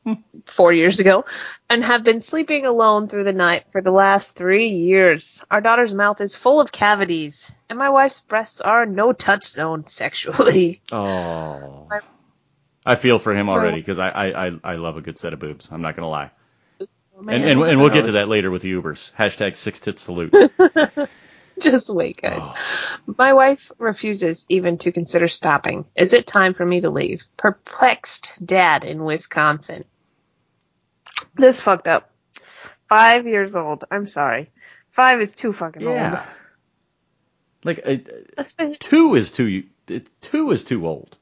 four 0.46 0.72
years 0.72 1.00
ago 1.00 1.24
and 1.68 1.82
have 1.82 2.04
been 2.04 2.20
sleeping 2.20 2.66
alone 2.66 3.08
through 3.08 3.24
the 3.24 3.32
night 3.32 3.68
for 3.70 3.80
the 3.80 3.90
last 3.90 4.36
three 4.36 4.68
years. 4.68 5.44
Our 5.50 5.60
daughter's 5.60 5.92
mouth 5.94 6.20
is 6.20 6.36
full 6.36 6.60
of 6.60 6.70
cavities, 6.70 7.54
and 7.68 7.78
my 7.78 7.90
wife's 7.90 8.20
breasts 8.20 8.60
are 8.60 8.86
no 8.86 9.12
touch 9.12 9.44
zone 9.44 9.84
sexually. 9.84 10.80
Oh. 10.92 11.86
My- 11.90 12.00
I 12.86 12.94
feel 12.94 13.18
for 13.18 13.34
him 13.36 13.50
already 13.50 13.80
because 13.80 13.98
I, 13.98 14.08
I, 14.08 14.46
I, 14.46 14.50
I 14.64 14.74
love 14.76 14.96
a 14.96 15.02
good 15.02 15.18
set 15.18 15.34
of 15.34 15.40
boobs. 15.40 15.68
I'm 15.70 15.82
not 15.82 15.94
gonna 15.94 16.08
lie. 16.08 16.30
Oh. 17.18 17.22
And, 17.28 17.44
and 17.44 17.62
and 17.62 17.80
we'll 17.80 17.88
get 17.90 18.04
to 18.06 18.12
that 18.12 18.28
later 18.28 18.50
with 18.50 18.62
the 18.62 18.72
Ubers. 18.72 19.12
Hashtag 19.14 19.56
six 19.56 19.80
tit 19.80 19.98
salute. 19.98 20.32
Just 21.60 21.92
wait, 21.92 22.22
guys. 22.22 22.44
Oh. 22.44 22.54
My 23.18 23.32
wife 23.32 23.72
refuses 23.78 24.46
even 24.48 24.78
to 24.78 24.92
consider 24.92 25.26
stopping. 25.26 25.86
Is 25.96 26.12
it 26.12 26.24
time 26.26 26.54
for 26.54 26.64
me 26.64 26.82
to 26.82 26.90
leave? 26.90 27.24
Perplexed 27.36 28.44
dad 28.46 28.84
in 28.84 29.02
Wisconsin. 29.02 29.84
This 31.34 31.60
fucked 31.60 31.88
up. 31.88 32.12
Five 32.88 33.26
years 33.26 33.56
old. 33.56 33.84
I'm 33.90 34.06
sorry. 34.06 34.50
Five 34.92 35.20
is 35.20 35.34
too 35.34 35.52
fucking 35.52 35.82
Yeah. 35.82 36.10
old. 36.14 36.26
Like 37.64 37.80
uh, 37.84 37.96
Especially, 38.36 38.76
two 38.76 39.16
is 39.16 39.32
too 39.32 39.64
two 40.20 40.52
is 40.52 40.62
too 40.62 40.86
old. 40.86 41.17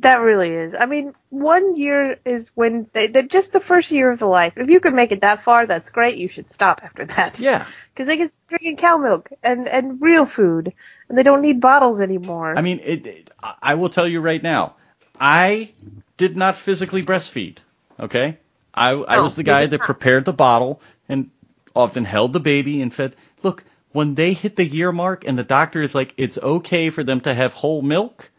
That 0.00 0.16
really 0.18 0.50
is. 0.50 0.74
I 0.74 0.86
mean, 0.86 1.12
one 1.30 1.76
year 1.76 2.18
is 2.24 2.52
when 2.54 2.84
they, 2.92 3.08
they're 3.08 3.22
just 3.22 3.52
the 3.52 3.60
first 3.60 3.90
year 3.92 4.10
of 4.10 4.18
the 4.18 4.26
life. 4.26 4.54
If 4.56 4.70
you 4.70 4.80
can 4.80 4.94
make 4.96 5.12
it 5.12 5.20
that 5.22 5.40
far, 5.40 5.66
that's 5.66 5.90
great. 5.90 6.16
You 6.16 6.28
should 6.28 6.48
stop 6.48 6.80
after 6.82 7.04
that. 7.04 7.40
Yeah. 7.40 7.64
Because 7.96 8.08
they 8.08 8.18
get 8.18 8.38
drinking 8.48 8.76
cow 8.76 8.98
milk 8.98 9.30
and, 9.42 9.66
and 9.66 10.02
real 10.02 10.26
food, 10.26 10.74
and 11.08 11.16
they 11.16 11.22
don't 11.22 11.40
need 11.40 11.62
bottles 11.62 12.02
anymore. 12.02 12.54
I 12.54 12.60
mean, 12.60 12.80
it, 12.84 13.06
it, 13.06 13.30
I 13.42 13.54
I 13.62 13.74
will 13.76 13.88
tell 13.88 14.06
you 14.06 14.20
right 14.20 14.42
now, 14.42 14.74
I 15.18 15.70
did 16.18 16.36
not 16.36 16.58
physically 16.58 17.02
breastfeed. 17.02 17.56
Okay, 17.98 18.36
I 18.74 18.90
I 18.90 19.16
Oh, 19.16 19.24
was 19.24 19.34
the 19.34 19.42
oh. 19.42 19.52
guy 19.54 19.66
that 19.66 19.80
prepared 19.80 20.26
the 20.26 20.34
bottle 20.34 20.82
and 21.08 21.30
often 21.74 22.04
held 22.04 22.34
the 22.34 22.40
baby 22.40 22.82
and 22.82 22.92
fed. 22.92 23.16
Look, 23.42 23.64
when 23.92 24.14
they 24.14 24.34
hit 24.34 24.56
the 24.56 24.64
year 24.66 24.92
mark 24.92 25.24
and 25.26 25.38
the 25.38 25.42
doctor 25.44 25.80
is 25.80 25.94
like, 25.94 26.12
it's 26.18 26.36
okay 26.36 26.90
for 26.90 27.02
them 27.02 27.22
to 27.22 27.32
have 27.34 27.54
whole 27.54 27.80
milk, 27.80 28.30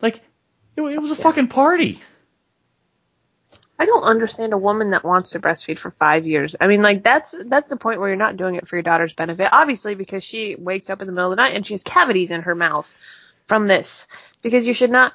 like 0.00 0.20
it, 0.76 0.82
it 0.82 1.02
was 1.02 1.10
a 1.10 1.16
fucking 1.16 1.48
party. 1.48 2.00
I 3.78 3.86
don't 3.86 4.04
understand 4.04 4.52
a 4.52 4.58
woman 4.58 4.90
that 4.90 5.04
wants 5.04 5.30
to 5.30 5.40
breastfeed 5.40 5.78
for 5.78 5.90
five 5.90 6.26
years. 6.26 6.54
I 6.60 6.68
mean, 6.68 6.80
like 6.80 7.02
that's 7.02 7.34
that's 7.46 7.68
the 7.68 7.76
point 7.76 7.98
where 7.98 8.08
you're 8.08 8.16
not 8.16 8.36
doing 8.36 8.54
it 8.54 8.68
for 8.68 8.76
your 8.76 8.82
daughter's 8.82 9.14
benefit, 9.14 9.48
obviously, 9.50 9.96
because 9.96 10.22
she 10.22 10.54
wakes 10.56 10.90
up 10.90 11.02
in 11.02 11.06
the 11.06 11.12
middle 11.12 11.32
of 11.32 11.36
the 11.36 11.42
night 11.42 11.54
and 11.54 11.66
she 11.66 11.74
has 11.74 11.82
cavities 11.82 12.30
in 12.30 12.42
her 12.42 12.54
mouth 12.54 12.92
from 13.46 13.66
this. 13.66 14.06
Because 14.42 14.66
you 14.68 14.74
should 14.74 14.92
not 14.92 15.12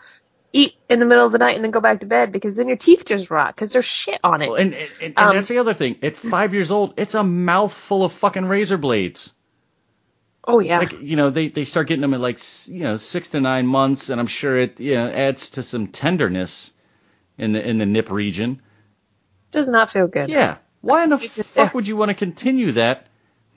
eat 0.51 0.75
in 0.89 0.99
the 0.99 1.05
middle 1.05 1.25
of 1.25 1.31
the 1.31 1.37
night 1.37 1.55
and 1.55 1.63
then 1.63 1.71
go 1.71 1.79
back 1.79 2.01
to 2.01 2.05
bed 2.05 2.31
because 2.31 2.57
then 2.57 2.67
your 2.67 2.77
teeth 2.77 3.05
just 3.05 3.29
rot 3.29 3.55
because 3.55 3.71
there's 3.71 3.85
shit 3.85 4.19
on 4.23 4.41
it. 4.41 4.49
Well, 4.49 4.59
and 4.59 4.73
and, 4.73 4.91
and, 5.01 5.13
Um, 5.17 5.35
that's 5.35 5.47
the 5.47 5.59
other 5.59 5.73
thing. 5.73 5.97
At 6.03 6.17
five 6.17 6.53
years 6.53 6.69
old, 6.69 6.95
it's 6.97 7.13
a 7.13 7.23
mouthful 7.23 8.03
of 8.03 8.11
fucking 8.13 8.45
razor 8.45 8.77
blades. 8.77 9.33
Oh 10.47 10.59
yeah, 10.59 10.79
like 10.79 10.93
you 11.01 11.15
know 11.15 11.29
they 11.29 11.49
they 11.49 11.65
start 11.65 11.87
getting 11.87 12.01
them 12.01 12.13
at 12.13 12.19
like 12.19 12.39
you 12.67 12.83
know 12.83 12.97
six 12.97 13.29
to 13.29 13.41
nine 13.41 13.67
months 13.67 14.09
and 14.09 14.19
i'm 14.19 14.27
sure 14.27 14.57
it 14.59 14.79
you 14.79 14.95
know 14.95 15.09
adds 15.09 15.51
to 15.51 15.63
some 15.63 15.87
tenderness 15.87 16.71
in 17.37 17.53
the 17.53 17.67
in 17.67 17.77
the 17.77 17.85
nip 17.85 18.09
region 18.11 18.61
does 19.51 19.67
not 19.69 19.89
feel 19.89 20.07
good. 20.07 20.29
yeah 20.29 20.57
Why 20.81 21.03
in 21.03 21.09
the 21.09 21.17
It's 21.19 21.37
fuck 21.37 21.73
would 21.73 21.87
you 21.87 21.97
want 21.97 22.11
to 22.11 22.15
continue 22.17 22.73
that 22.73 23.07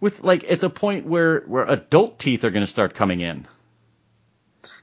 with 0.00 0.20
like 0.20 0.44
at 0.50 0.60
the 0.60 0.70
point 0.70 1.06
where 1.06 1.40
where 1.42 1.64
adult 1.64 2.18
teeth 2.18 2.44
are 2.44 2.50
going 2.50 2.64
to 2.64 2.70
start 2.70 2.94
coming 2.94 3.20
in? 3.20 3.46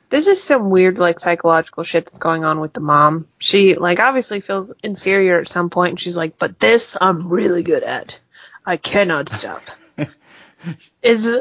This 0.10 0.28
is 0.28 0.42
some 0.44 0.70
weird 0.70 1.00
like 1.00 1.20
psychological 1.20 1.84
shit 1.84 2.06
that's 2.06 2.20
going 2.20 2.44
on 2.44 2.60
with 2.60 2.74
the 2.74 2.82
mom. 2.82 3.28
She 3.40 3.76
like 3.76 4.00
obviously 4.00 4.42
feels 4.42 4.74
inferior 4.84 5.40
at 5.40 5.50
some 5.50 5.70
point 5.70 5.92
and 5.92 6.00
she's 6.00 6.18
like, 6.18 6.40
"But 6.40 6.60
this 6.60 6.98
I'm 7.00 7.30
really 7.30 7.64
good 7.64 7.84
at. 7.84 8.20
I 8.66 8.78
cannot 8.78 9.30
stop." 9.30 9.64
is 11.04 11.40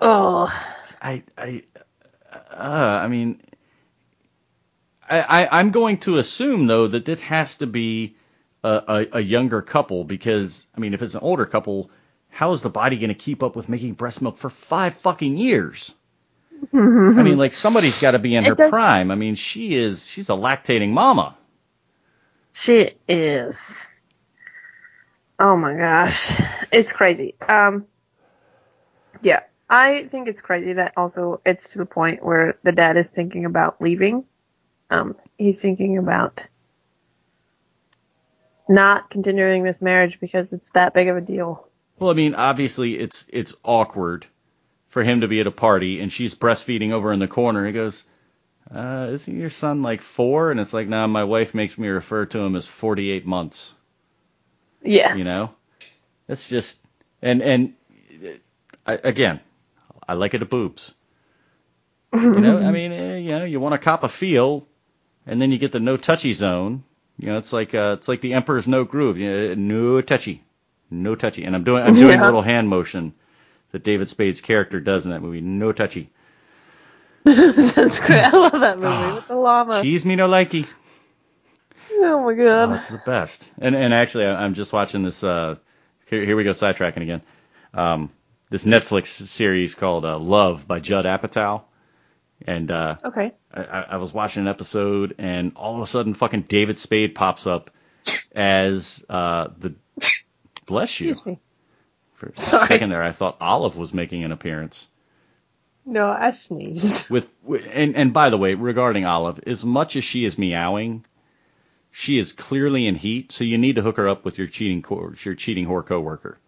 oh, 0.00 0.46
I 1.00 1.22
I 1.36 1.62
uh, 2.52 3.00
I 3.02 3.08
mean 3.08 3.40
I, 5.08 5.20
I 5.20 5.58
I'm 5.60 5.70
going 5.70 5.98
to 5.98 6.18
assume 6.18 6.66
though 6.66 6.86
that 6.88 7.04
this 7.04 7.20
has 7.22 7.58
to 7.58 7.66
be 7.66 8.16
a, 8.64 8.68
a, 8.68 9.06
a 9.18 9.20
younger 9.20 9.62
couple 9.62 10.04
because 10.04 10.66
I 10.76 10.80
mean 10.80 10.94
if 10.94 11.02
it's 11.02 11.14
an 11.14 11.20
older 11.20 11.46
couple, 11.46 11.90
how 12.28 12.52
is 12.52 12.62
the 12.62 12.70
body 12.70 12.96
going 12.98 13.08
to 13.08 13.14
keep 13.14 13.42
up 13.42 13.56
with 13.56 13.68
making 13.68 13.94
breast 13.94 14.20
milk 14.22 14.38
for 14.38 14.50
five 14.50 14.94
fucking 14.96 15.36
years? 15.36 15.94
I 16.74 16.76
mean, 17.22 17.38
like 17.38 17.52
somebody's 17.52 18.00
got 18.02 18.12
to 18.12 18.18
be 18.18 18.34
in 18.34 18.44
It 18.44 18.48
her 18.48 18.54
does- 18.56 18.70
prime. 18.70 19.10
I 19.10 19.14
mean, 19.14 19.34
she 19.36 19.74
is 19.74 20.06
she's 20.06 20.28
a 20.28 20.32
lactating 20.32 20.90
mama. 20.90 21.36
she 22.52 22.90
is. 23.08 23.94
Oh 25.38 25.56
my 25.56 25.76
gosh. 25.76 26.40
It's 26.72 26.92
crazy. 26.92 27.34
Um 27.48 27.86
yeah, 29.22 29.40
I 29.68 30.04
think 30.04 30.28
it's 30.28 30.40
crazy 30.40 30.74
that 30.74 30.94
also 30.96 31.40
it's 31.44 31.72
to 31.72 31.78
the 31.78 31.86
point 31.86 32.24
where 32.24 32.58
the 32.62 32.72
dad 32.72 32.96
is 32.96 33.10
thinking 33.10 33.44
about 33.44 33.80
leaving. 33.80 34.26
Um 34.90 35.14
he's 35.36 35.60
thinking 35.60 35.98
about 35.98 36.48
not 38.68 39.10
continuing 39.10 39.64
this 39.64 39.82
marriage 39.82 40.20
because 40.20 40.52
it's 40.52 40.70
that 40.72 40.94
big 40.94 41.08
of 41.08 41.16
a 41.16 41.20
deal. 41.20 41.66
Well, 41.98 42.10
I 42.10 42.14
mean, 42.14 42.34
obviously 42.34 42.98
it's 42.98 43.26
it's 43.28 43.54
awkward 43.64 44.26
for 44.88 45.02
him 45.02 45.22
to 45.22 45.28
be 45.28 45.40
at 45.40 45.46
a 45.46 45.52
party 45.52 46.00
and 46.00 46.12
she's 46.12 46.34
breastfeeding 46.34 46.92
over 46.92 47.12
in 47.12 47.18
the 47.18 47.28
corner. 47.28 47.66
He 47.66 47.72
goes, 47.72 48.04
uh, 48.74 49.08
"Isn't 49.10 49.38
your 49.38 49.50
son 49.50 49.82
like 49.82 50.00
four? 50.02 50.50
And 50.50 50.60
it's 50.60 50.72
like, 50.72 50.88
"Nah, 50.88 51.06
my 51.06 51.24
wife 51.24 51.54
makes 51.54 51.76
me 51.76 51.88
refer 51.88 52.26
to 52.26 52.38
him 52.38 52.56
as 52.56 52.66
48 52.66 53.26
months." 53.26 53.74
Yes. 54.82 55.18
You 55.18 55.24
know, 55.24 55.50
it's 56.28 56.48
just 56.48 56.78
and 57.20 57.42
and 57.42 57.74
I, 58.86 58.94
again, 58.94 59.40
I 60.08 60.14
like 60.14 60.34
it 60.34 60.42
at 60.42 60.50
boobs. 60.50 60.94
You 62.14 62.40
know, 62.40 62.58
I 62.58 62.70
mean, 62.70 62.92
eh, 62.92 63.16
you 63.18 63.30
know, 63.30 63.44
you 63.44 63.60
want 63.60 63.74
to 63.74 63.78
cop 63.78 64.02
a 64.02 64.08
feel, 64.08 64.66
and 65.26 65.40
then 65.42 65.52
you 65.52 65.58
get 65.58 65.72
the 65.72 65.80
no 65.80 65.96
touchy 65.98 66.32
zone. 66.32 66.82
You 67.18 67.28
know, 67.28 67.38
it's 67.38 67.52
like 67.52 67.74
uh, 67.74 67.96
it's 67.98 68.08
like 68.08 68.22
the 68.22 68.32
Emperor's 68.34 68.66
New 68.66 68.86
Groove. 68.86 69.18
You 69.18 69.30
know, 69.30 69.54
no 69.54 70.00
touchy, 70.00 70.42
no 70.90 71.14
touchy. 71.14 71.44
And 71.44 71.54
I'm 71.54 71.64
doing 71.64 71.84
I'm 71.84 71.92
doing 71.94 72.18
a 72.18 72.24
little 72.24 72.40
hand 72.42 72.68
motion 72.68 73.12
that 73.72 73.84
David 73.84 74.08
Spade's 74.08 74.40
character 74.40 74.80
does 74.80 75.04
in 75.04 75.10
that 75.12 75.20
movie. 75.20 75.42
No 75.42 75.72
touchy. 75.72 76.10
That's 77.24 78.06
great. 78.06 78.22
I 78.24 78.30
love 78.30 78.52
that 78.60 78.78
movie 78.78 79.14
with 79.16 79.28
the 79.28 79.36
llama. 79.36 79.82
Cheese 79.82 80.06
me 80.06 80.16
no 80.16 80.28
likey. 80.28 80.66
Oh 81.92 82.24
my 82.24 82.32
Oh, 82.32 82.36
god. 82.36 82.76
it's 82.76 82.88
the 82.88 83.02
best. 83.04 83.50
And 83.58 83.74
and 83.76 83.92
actually, 83.92 84.24
I'm 84.26 84.54
just 84.54 84.72
watching 84.72 85.02
this. 85.02 85.22
Uh, 85.22 85.56
here, 86.06 86.24
here 86.24 86.36
we 86.36 86.44
go, 86.44 86.50
sidetracking 86.50 87.02
again. 87.02 87.22
Um, 87.74 88.10
this 88.50 88.64
Netflix 88.64 89.06
series 89.08 89.74
called 89.74 90.04
uh, 90.04 90.18
Love 90.18 90.66
by 90.66 90.80
Judd 90.80 91.04
Apatow, 91.04 91.62
and 92.46 92.70
uh, 92.70 92.96
Okay. 93.04 93.32
I, 93.52 93.62
I 93.62 93.96
was 93.96 94.12
watching 94.12 94.42
an 94.42 94.48
episode, 94.48 95.14
and 95.18 95.52
all 95.56 95.76
of 95.76 95.82
a 95.82 95.86
sudden, 95.86 96.14
fucking 96.14 96.42
David 96.42 96.78
Spade 96.78 97.14
pops 97.14 97.46
up 97.46 97.70
as 98.34 99.04
uh, 99.08 99.48
the. 99.58 99.74
Bless 100.66 101.00
you. 101.00 101.10
Excuse 101.10 101.26
me. 101.26 101.40
For 102.14 102.26
a 102.26 102.36
second 102.36 102.90
there, 102.90 103.02
I 103.02 103.12
thought 103.12 103.36
Olive 103.40 103.76
was 103.76 103.94
making 103.94 104.24
an 104.24 104.32
appearance. 104.32 104.86
No, 105.86 106.10
I 106.10 106.32
sneezed. 106.32 107.10
With 107.10 107.30
and 107.72 107.96
and 107.96 108.12
by 108.12 108.28
the 108.30 108.36
way, 108.36 108.54
regarding 108.54 109.04
Olive, 109.04 109.40
as 109.46 109.64
much 109.64 109.96
as 109.96 110.04
she 110.04 110.24
is 110.24 110.36
meowing, 110.36 111.04
she 111.90 112.18
is 112.18 112.32
clearly 112.32 112.86
in 112.86 112.94
heat. 112.94 113.32
So 113.32 113.44
you 113.44 113.56
need 113.56 113.76
to 113.76 113.82
hook 113.82 113.96
her 113.96 114.08
up 114.08 114.24
with 114.24 114.36
your 114.36 114.48
cheating 114.48 114.82
co- 114.82 115.14
your 115.24 115.34
cheating 115.34 115.66
whore 115.66 115.86
coworker. 115.86 116.38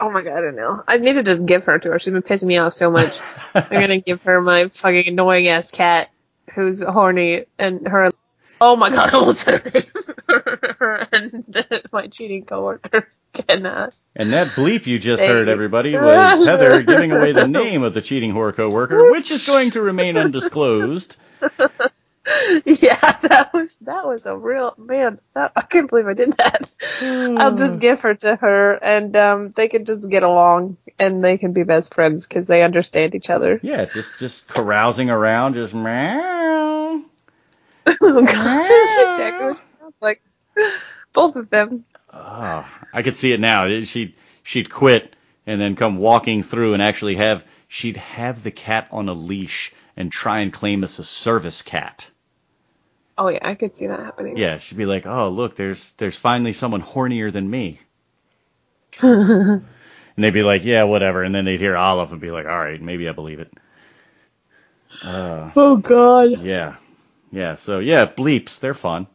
Oh 0.00 0.12
my 0.12 0.22
god, 0.22 0.38
I 0.38 0.40
don't 0.42 0.56
know. 0.56 0.82
I 0.86 0.98
need 0.98 1.14
to 1.14 1.22
just 1.22 1.44
give 1.44 1.64
her 1.64 1.78
to 1.78 1.90
her. 1.90 1.98
She's 1.98 2.12
been 2.12 2.22
pissing 2.22 2.46
me 2.46 2.58
off 2.58 2.74
so 2.74 2.90
much. 2.90 3.20
I'm 3.54 3.68
gonna 3.70 3.98
give 4.06 4.22
her 4.22 4.40
my 4.40 4.68
fucking 4.68 5.08
annoying 5.08 5.48
ass 5.48 5.70
cat 5.70 6.08
who's 6.54 6.82
horny 6.82 7.46
and 7.58 7.86
her. 7.88 8.12
Oh 8.60 8.76
my 8.76 8.90
god, 8.90 9.10
I 9.12 9.18
her 9.42 9.70
name. 9.70 11.08
And 11.12 11.44
my 11.92 12.06
cheating 12.06 12.44
coworker 12.44 13.08
cannot. 13.32 13.94
And 14.14 14.32
that 14.32 14.48
bleep 14.48 14.86
you 14.86 14.98
just 14.98 15.20
Thank 15.20 15.32
heard, 15.32 15.48
everybody, 15.48 15.96
was 15.96 16.46
Heather 16.46 16.82
giving 16.82 17.12
away 17.12 17.32
the 17.32 17.46
name 17.46 17.82
of 17.82 17.94
the 17.94 18.02
cheating 18.02 18.32
whore 18.32 18.54
coworker, 18.54 19.10
which 19.10 19.30
is 19.30 19.46
going 19.46 19.70
to 19.72 19.82
remain 19.82 20.16
undisclosed. 20.18 21.16
Yeah, 22.64 22.96
that 23.22 23.50
was 23.52 23.76
that 23.78 24.06
was 24.06 24.26
a 24.26 24.36
real 24.36 24.74
man. 24.76 25.18
That, 25.34 25.52
I 25.56 25.62
can't 25.62 25.88
believe 25.88 26.06
I 26.06 26.14
did 26.14 26.32
that. 26.32 26.70
I'll 27.38 27.54
just 27.54 27.80
give 27.80 28.00
her 28.02 28.14
to 28.14 28.36
her, 28.36 28.74
and 28.74 29.16
um, 29.16 29.50
they 29.50 29.68
can 29.68 29.84
just 29.84 30.08
get 30.10 30.22
along, 30.22 30.76
and 30.98 31.24
they 31.24 31.38
can 31.38 31.52
be 31.52 31.62
best 31.62 31.94
friends 31.94 32.26
because 32.26 32.46
they 32.46 32.62
understand 32.62 33.14
each 33.14 33.30
other. 33.30 33.58
Yeah, 33.62 33.84
just 33.86 34.18
just 34.18 34.48
carousing 34.48 35.10
around, 35.10 35.54
just 35.54 35.74
meow. 35.74 37.02
oh 37.86 38.20
that's 38.20 39.00
exactly 39.00 39.46
what 39.46 39.60
sounds 39.80 39.94
like. 40.00 40.22
Both 41.12 41.36
of 41.36 41.50
them. 41.50 41.84
Oh, 42.12 42.68
I 42.92 43.02
could 43.02 43.16
see 43.16 43.32
it 43.32 43.40
now. 43.40 43.82
She'd 43.82 44.14
she'd 44.42 44.70
quit 44.70 45.14
and 45.46 45.60
then 45.60 45.76
come 45.76 45.96
walking 45.98 46.42
through 46.42 46.74
and 46.74 46.82
actually 46.82 47.16
have 47.16 47.44
she'd 47.68 47.96
have 47.96 48.42
the 48.42 48.50
cat 48.50 48.88
on 48.90 49.08
a 49.08 49.14
leash 49.14 49.72
and 49.96 50.12
try 50.12 50.40
and 50.40 50.52
claim 50.52 50.84
it's 50.84 50.98
a 50.98 51.04
service 51.04 51.62
cat. 51.62 52.10
Oh 53.18 53.28
yeah, 53.28 53.40
I 53.42 53.54
could 53.54 53.74
see 53.76 53.88
that 53.88 54.00
happening. 54.00 54.36
Yeah, 54.36 54.58
she'd 54.58 54.78
be 54.78 54.86
like, 54.86 55.06
"Oh, 55.06 55.28
look, 55.28 55.56
there's 55.56 55.92
there's 55.94 56.16
finally 56.16 56.52
someone 56.52 56.82
hornier 56.82 57.32
than 57.32 57.50
me." 57.50 57.80
and 59.02 59.64
they'd 60.16 60.32
be 60.32 60.42
like, 60.42 60.64
"Yeah, 60.64 60.84
whatever." 60.84 61.22
And 61.24 61.34
then 61.34 61.44
they'd 61.44 61.60
hear 61.60 61.76
Olive 61.76 62.12
and 62.12 62.20
be 62.20 62.30
like, 62.30 62.46
"All 62.46 62.58
right, 62.58 62.80
maybe 62.80 63.08
I 63.08 63.12
believe 63.12 63.40
it." 63.40 63.52
Uh, 65.02 65.50
Oh 65.56 65.76
god. 65.78 66.30
yeah, 66.34 66.76
yeah. 67.32 67.56
So 67.56 67.80
yeah, 67.80 68.06
bleeps, 68.06 68.60
they're 68.60 68.74
fun. 68.74 69.06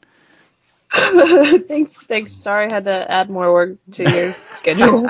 thanks, 1.68 1.98
thanks. 1.98 2.34
Sorry, 2.34 2.68
I 2.70 2.74
had 2.74 2.86
to 2.86 3.12
add 3.12 3.30
more 3.30 3.52
work 3.52 3.78
to 3.94 4.04
your 4.08 4.34
schedule. 4.52 5.08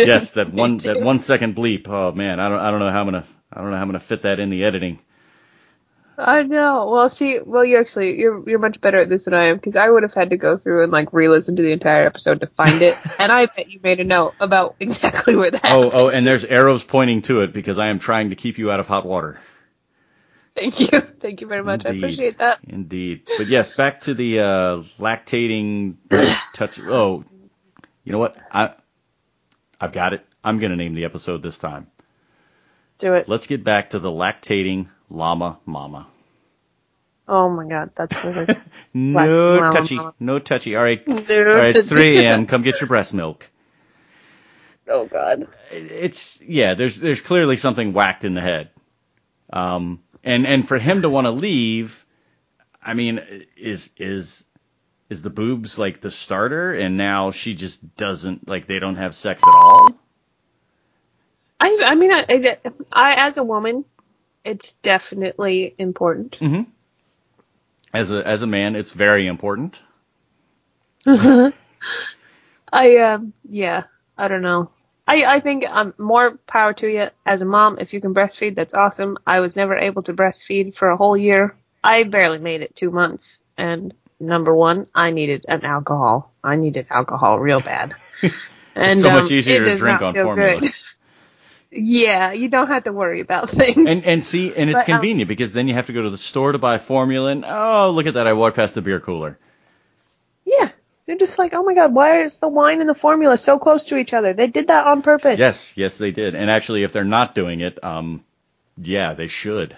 Yes, 0.00 0.32
that 0.32 0.52
one 0.52 0.78
that 0.78 1.00
one 1.00 1.18
second 1.18 1.56
bleep. 1.56 1.88
Oh 1.88 2.12
man, 2.12 2.40
I 2.40 2.48
don't 2.48 2.60
I 2.60 2.70
don't 2.70 2.80
know 2.80 2.90
how 2.90 3.00
I'm 3.00 3.06
gonna 3.06 3.26
I 3.52 3.60
don't 3.60 3.70
know 3.70 3.76
how 3.76 3.82
I'm 3.82 3.88
gonna 3.88 4.00
fit 4.00 4.22
that 4.22 4.40
in 4.40 4.50
the 4.50 4.64
editing. 4.64 5.00
I 6.16 6.42
know. 6.42 6.90
Well, 6.90 7.08
see, 7.08 7.40
well, 7.44 7.64
you 7.64 7.78
actually 7.78 8.18
you're 8.18 8.48
you're 8.48 8.58
much 8.58 8.80
better 8.80 8.98
at 8.98 9.08
this 9.08 9.24
than 9.24 9.34
I 9.34 9.46
am 9.46 9.56
because 9.56 9.76
I 9.76 9.88
would 9.88 10.04
have 10.04 10.14
had 10.14 10.30
to 10.30 10.36
go 10.36 10.56
through 10.56 10.84
and 10.84 10.92
like 10.92 11.12
re-listen 11.12 11.56
to 11.56 11.62
the 11.62 11.72
entire 11.72 12.06
episode 12.06 12.40
to 12.40 12.46
find 12.46 12.82
it, 12.82 12.96
and 13.18 13.32
I 13.32 13.46
bet 13.46 13.70
you 13.70 13.80
made 13.82 14.00
a 14.00 14.04
note 14.04 14.34
about 14.38 14.76
exactly 14.80 15.36
where 15.36 15.50
that. 15.50 15.64
Oh, 15.64 15.90
oh, 15.92 16.08
and 16.08 16.26
there's 16.26 16.44
arrows 16.44 16.84
pointing 16.84 17.22
to 17.22 17.40
it 17.40 17.52
because 17.52 17.78
I 17.78 17.88
am 17.88 17.98
trying 17.98 18.30
to 18.30 18.36
keep 18.36 18.58
you 18.58 18.70
out 18.70 18.80
of 18.80 18.86
hot 18.86 19.04
water. 19.04 19.40
Thank 20.56 20.78
you, 20.80 20.86
thank 21.00 21.40
you 21.40 21.48
very 21.48 21.64
much. 21.64 21.84
I 21.84 21.90
appreciate 21.90 22.38
that. 22.38 22.60
Indeed. 22.64 23.28
But 23.36 23.48
yes, 23.48 23.76
back 23.76 23.94
to 24.02 24.14
the 24.14 24.40
uh, 24.40 24.44
lactating 24.98 25.96
touch. 26.54 26.78
Oh, 26.78 27.24
you 28.04 28.12
know 28.12 28.18
what? 28.18 28.36
I 28.52 28.74
I've 29.80 29.92
got 29.92 30.12
it. 30.12 30.24
I'm 30.44 30.58
gonna 30.58 30.76
name 30.76 30.94
the 30.94 31.06
episode 31.06 31.42
this 31.42 31.58
time. 31.58 31.88
Do 32.98 33.14
it. 33.14 33.28
Let's 33.28 33.48
get 33.48 33.64
back 33.64 33.90
to 33.90 33.98
the 33.98 34.10
lactating 34.10 34.86
llama 35.10 35.58
mama. 35.66 36.06
Oh 37.26 37.48
my 37.48 37.66
god, 37.66 37.90
that's 37.94 38.14
perfect. 38.14 38.60
No 38.94 39.60
llama 39.60 39.72
touchy. 39.72 39.96
mama. 39.96 40.14
No 40.20 40.38
touchy. 40.38 40.76
All 40.76 40.82
right. 40.84 41.06
No, 41.06 41.14
All 41.16 41.60
right. 41.60 41.76
It's 41.76 41.88
3 41.88 42.18
a.m. 42.18 42.46
Come 42.46 42.62
get 42.62 42.80
your 42.80 42.88
breast 42.88 43.14
milk. 43.14 43.48
Oh 44.86 45.06
god. 45.06 45.44
it's 45.70 46.40
yeah. 46.42 46.74
There's 46.74 46.96
there's 47.00 47.22
clearly 47.22 47.56
something 47.56 47.94
whacked 47.94 48.24
in 48.24 48.34
the 48.34 48.42
head. 48.42 48.68
Um, 49.50 50.00
and 50.22 50.46
and 50.46 50.68
for 50.68 50.78
him 50.78 51.02
to 51.02 51.08
want 51.08 51.26
to 51.26 51.30
leave, 51.30 52.04
I 52.82 52.92
mean, 52.92 53.46
is 53.56 53.90
is 53.96 54.44
is 55.08 55.22
the 55.22 55.30
boobs 55.30 55.78
like 55.78 56.02
the 56.02 56.10
starter, 56.10 56.74
and 56.74 56.98
now 56.98 57.30
she 57.30 57.54
just 57.54 57.96
doesn't 57.96 58.46
like 58.46 58.66
they 58.66 58.78
don't 58.78 58.96
have 58.96 59.14
sex 59.14 59.42
at 59.42 59.54
all. 59.54 59.88
I 61.60 61.78
I 61.82 61.94
mean 61.94 62.12
I, 62.12 62.24
I 62.28 62.58
I 62.92 63.26
as 63.26 63.38
a 63.38 63.44
woman, 63.44 63.86
it's 64.44 64.74
definitely 64.74 65.74
important. 65.78 66.38
Mm-hmm. 66.38 66.70
As 67.92 68.10
a 68.10 68.26
as 68.26 68.42
a 68.42 68.46
man, 68.46 68.76
it's 68.76 68.92
very 68.92 69.26
important. 69.26 69.80
I 71.06 71.52
um 72.96 73.32
yeah, 73.48 73.84
I 74.18 74.28
don't 74.28 74.42
know. 74.42 74.70
I 75.06 75.24
I 75.24 75.40
think 75.40 75.64
um 75.70 75.94
more 75.96 76.36
power 76.46 76.72
to 76.74 76.88
you 76.88 77.08
as 77.24 77.42
a 77.42 77.46
mom 77.46 77.78
if 77.78 77.94
you 77.94 78.00
can 78.00 78.14
breastfeed. 78.14 78.56
That's 78.56 78.74
awesome. 78.74 79.18
I 79.26 79.40
was 79.40 79.56
never 79.56 79.76
able 79.76 80.02
to 80.04 80.12
breastfeed 80.12 80.74
for 80.74 80.88
a 80.88 80.96
whole 80.96 81.16
year. 81.16 81.56
I 81.82 82.04
barely 82.04 82.38
made 82.38 82.62
it 82.62 82.74
two 82.74 82.90
months, 82.90 83.42
and 83.56 83.94
number 84.18 84.54
one, 84.54 84.86
I 84.94 85.10
needed 85.10 85.46
an 85.48 85.64
alcohol. 85.64 86.32
I 86.42 86.56
needed 86.56 86.86
alcohol 86.90 87.38
real 87.38 87.60
bad. 87.60 87.94
And 88.76 88.98
so 88.98 89.10
much 89.10 89.24
um, 89.26 89.32
easier 89.32 89.62
it 89.62 89.66
to 89.66 89.76
drink 89.76 90.02
on 90.02 90.14
formula. 90.14 90.60
yeah, 91.74 92.32
you 92.32 92.48
don't 92.48 92.68
have 92.68 92.84
to 92.84 92.92
worry 92.92 93.20
about 93.20 93.50
things. 93.60 93.76
And 93.88 94.04
and 94.06 94.24
see, 94.24 94.54
and 94.54 94.70
it's 94.70 94.84
But, 94.84 94.90
um, 94.90 95.00
convenient 95.00 95.28
because 95.28 95.52
then 95.52 95.68
you 95.68 95.74
have 95.74 95.86
to 95.86 95.92
go 95.92 96.02
to 96.02 96.10
the 96.10 96.18
store 96.18 96.52
to 96.52 96.58
buy 96.58 96.78
formula, 96.78 97.30
and 97.30 97.44
oh, 97.46 97.90
look 97.90 98.06
at 98.06 98.14
that! 98.14 98.26
I 98.26 98.32
walked 98.34 98.56
past 98.56 98.74
the 98.74 98.82
beer 98.82 99.00
cooler. 99.00 99.38
yeah, 100.44 100.70
you're 101.06 101.18
just 101.18 101.38
like, 101.38 101.54
oh 101.54 101.62
my 101.64 101.74
god, 101.74 101.94
why 101.94 102.22
is 102.22 102.38
the 102.38 102.48
wine 102.48 102.80
and 102.80 102.88
the 102.88 102.94
formula 102.94 103.36
so 103.38 103.58
close 103.58 103.84
to 103.86 103.96
each 103.96 104.14
other? 104.14 104.32
They 104.34 104.46
did 104.48 104.68
that 104.68 104.86
on 104.86 105.02
purpose. 105.02 105.38
Yes, 105.38 105.76
yes, 105.76 105.98
they 105.98 106.10
did. 106.12 106.34
And 106.34 106.50
actually, 106.50 106.82
if 106.84 106.92
they're 106.92 107.04
not 107.04 107.34
doing 107.34 107.60
it, 107.60 107.82
um, 107.84 108.24
yeah, 108.78 109.14
they 109.14 109.28
should. 109.28 109.76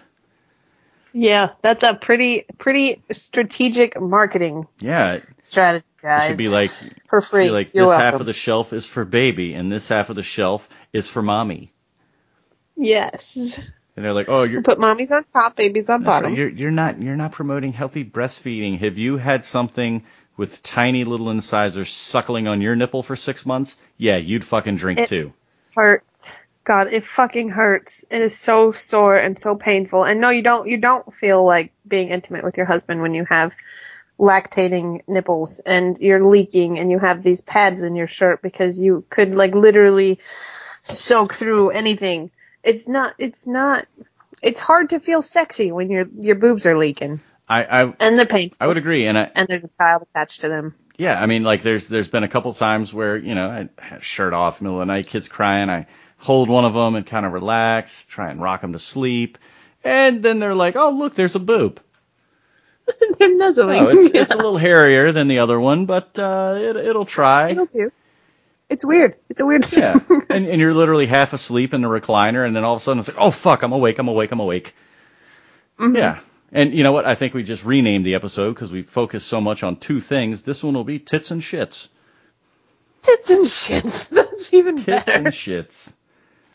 Yeah, 1.12 1.50
that's 1.62 1.82
a 1.84 1.94
pretty 1.94 2.44
pretty 2.58 3.02
strategic 3.10 4.00
marketing 4.00 4.66
Yeah, 4.80 5.14
it 5.14 5.24
strategy, 5.42 5.84
guys. 6.02 6.28
should 6.28 6.36
be 6.38 6.48
like, 6.48 6.72
for 7.08 7.20
free. 7.20 7.50
like 7.50 7.72
You're 7.72 7.84
this 7.84 7.88
welcome. 7.88 8.04
half 8.04 8.20
of 8.20 8.26
the 8.26 8.32
shelf 8.34 8.72
is 8.72 8.86
for 8.86 9.04
baby, 9.04 9.54
and 9.54 9.72
this 9.72 9.88
half 9.88 10.10
of 10.10 10.16
the 10.16 10.22
shelf 10.22 10.68
is 10.92 11.08
for 11.08 11.22
mommy. 11.22 11.72
Yes. 12.76 13.34
And 13.96 14.04
they're 14.04 14.12
like, 14.12 14.28
oh, 14.28 14.44
you're 14.44 14.62
Put 14.62 14.78
mommies 14.78 15.10
on 15.10 15.24
top, 15.24 15.56
babies 15.56 15.88
on 15.88 16.02
That's 16.02 16.08
right. 16.08 16.22
bottom. 16.22 16.34
You're 16.36 16.48
you're 16.50 16.70
not 16.70 17.00
you're 17.00 17.16
not 17.16 17.32
promoting 17.32 17.72
healthy 17.72 18.04
breastfeeding. 18.04 18.78
Have 18.80 18.98
you 18.98 19.16
had 19.16 19.44
something 19.44 20.04
with 20.36 20.62
tiny 20.62 21.04
little 21.04 21.30
incisors 21.30 21.90
suckling 21.92 22.46
on 22.46 22.60
your 22.60 22.76
nipple 22.76 23.02
for 23.02 23.16
six 23.16 23.46
months? 23.46 23.76
Yeah, 23.96 24.16
you'd 24.16 24.44
fucking 24.44 24.76
drink 24.76 25.00
It- 25.00 25.08
too. 25.08 25.32
hurts. 25.74 26.36
God, 26.64 26.88
it 26.92 27.04
fucking 27.04 27.48
hurts. 27.50 28.04
It 28.10 28.20
is 28.20 28.36
so 28.36 28.72
sore 28.72 29.14
and 29.16 29.38
so 29.38 29.54
painful. 29.56 30.04
And 30.04 30.20
no, 30.20 30.30
you 30.30 30.42
don't 30.42 30.68
you 30.68 30.78
don't 30.78 31.10
feel 31.12 31.44
like 31.44 31.72
being 31.86 32.08
intimate 32.08 32.42
with 32.44 32.56
your 32.56 32.66
husband 32.66 33.00
when 33.00 33.14
you 33.14 33.24
have 33.24 33.54
lactating 34.18 35.00
nipples 35.08 35.60
and 35.60 35.98
you're 36.00 36.24
leaking 36.24 36.78
and 36.78 36.90
you 36.90 36.98
have 36.98 37.22
these 37.22 37.40
pads 37.40 37.82
in 37.82 37.94
your 37.96 38.06
shirt 38.06 38.42
because 38.42 38.80
you 38.80 39.04
could 39.10 39.32
like 39.34 39.54
literally 39.54 40.18
soak 40.82 41.34
through 41.34 41.70
anything. 41.70 42.30
It's 42.66 42.88
not 42.88 43.14
it's 43.18 43.46
not 43.46 43.86
it's 44.42 44.60
hard 44.60 44.90
to 44.90 45.00
feel 45.00 45.22
sexy 45.22 45.72
when 45.72 45.88
your 45.88 46.06
your 46.14 46.36
boobs 46.36 46.66
are 46.66 46.76
leaking 46.76 47.20
I 47.48 47.64
I, 47.64 47.94
and 48.00 48.18
they're 48.18 48.26
painful. 48.26 48.58
I 48.60 48.66
would 48.66 48.76
agree, 48.76 49.06
and 49.06 49.18
I 49.18 49.30
and 49.34 49.46
there's 49.48 49.64
a 49.64 49.68
child 49.68 50.02
attached 50.02 50.40
to 50.42 50.48
them. 50.48 50.74
yeah, 50.98 51.20
I 51.20 51.26
mean 51.26 51.42
like 51.44 51.62
there's 51.62 51.86
there's 51.86 52.08
been 52.08 52.24
a 52.24 52.28
couple 52.28 52.52
times 52.54 52.92
where 52.92 53.16
you 53.16 53.34
know 53.34 53.48
I 53.48 53.68
had 53.82 54.02
shirt 54.02 54.34
off, 54.34 54.60
middle 54.60 54.80
of 54.80 54.86
the 54.86 54.92
night, 54.92 55.06
kids 55.06 55.28
crying, 55.28 55.70
I 55.70 55.86
hold 56.18 56.48
one 56.48 56.64
of 56.64 56.74
them 56.74 56.96
and 56.96 57.06
kind 57.06 57.24
of 57.24 57.32
relax, 57.32 58.04
try 58.08 58.30
and 58.30 58.40
rock 58.40 58.62
them 58.62 58.72
to 58.72 58.78
sleep, 58.78 59.38
and 59.84 60.22
then 60.22 60.38
they're 60.38 60.54
like, 60.54 60.76
oh 60.76 60.90
look, 60.90 61.14
there's 61.14 61.36
a 61.36 61.40
boob. 61.40 61.80
they're 63.18 63.36
nuzzling. 63.36 63.80
Oh, 63.80 63.88
it's 63.90 64.14
it's 64.14 64.32
a 64.34 64.36
little 64.36 64.58
hairier 64.58 65.12
than 65.12 65.28
the 65.28 65.38
other 65.38 65.60
one, 65.60 65.86
but 65.86 66.18
uh, 66.18 66.56
it 66.58 66.76
it'll 66.76 67.06
try. 67.06 67.50
It'll 67.50 67.66
do. 67.66 67.92
It's 68.68 68.84
weird. 68.84 69.16
It's 69.28 69.40
a 69.40 69.46
weird 69.46 69.64
thing. 69.64 69.80
Yeah, 69.80 69.94
and 70.30 70.46
and 70.46 70.60
you're 70.60 70.74
literally 70.74 71.06
half 71.06 71.32
asleep 71.32 71.72
in 71.74 71.82
the 71.82 71.88
recliner, 71.88 72.46
and 72.46 72.54
then 72.56 72.64
all 72.64 72.74
of 72.74 72.80
a 72.82 72.84
sudden 72.84 72.98
it's 73.00 73.08
like, 73.08 73.18
oh 73.20 73.30
fuck, 73.30 73.62
I'm 73.62 73.72
awake, 73.72 73.98
I'm 73.98 74.08
awake, 74.08 74.32
I'm 74.32 74.40
awake. 74.40 74.74
Yeah, 75.78 76.20
and 76.52 76.72
you 76.74 76.82
know 76.82 76.92
what? 76.92 77.04
I 77.06 77.14
think 77.14 77.34
we 77.34 77.42
just 77.42 77.64
renamed 77.64 78.04
the 78.06 78.14
episode 78.14 78.54
because 78.54 78.72
we 78.72 78.82
focused 78.82 79.28
so 79.28 79.40
much 79.40 79.62
on 79.62 79.76
two 79.76 80.00
things. 80.00 80.42
This 80.42 80.64
one 80.64 80.74
will 80.74 80.84
be 80.84 80.98
tits 80.98 81.30
and 81.30 81.42
shits. 81.42 81.88
Tits 83.02 83.30
and 83.30 83.44
shits. 83.44 84.08
That's 84.10 84.52
even 84.54 84.82
better. 84.82 85.04
Tits 85.04 85.04
better. 85.04 85.18
and 85.18 85.26
shits. 85.28 85.92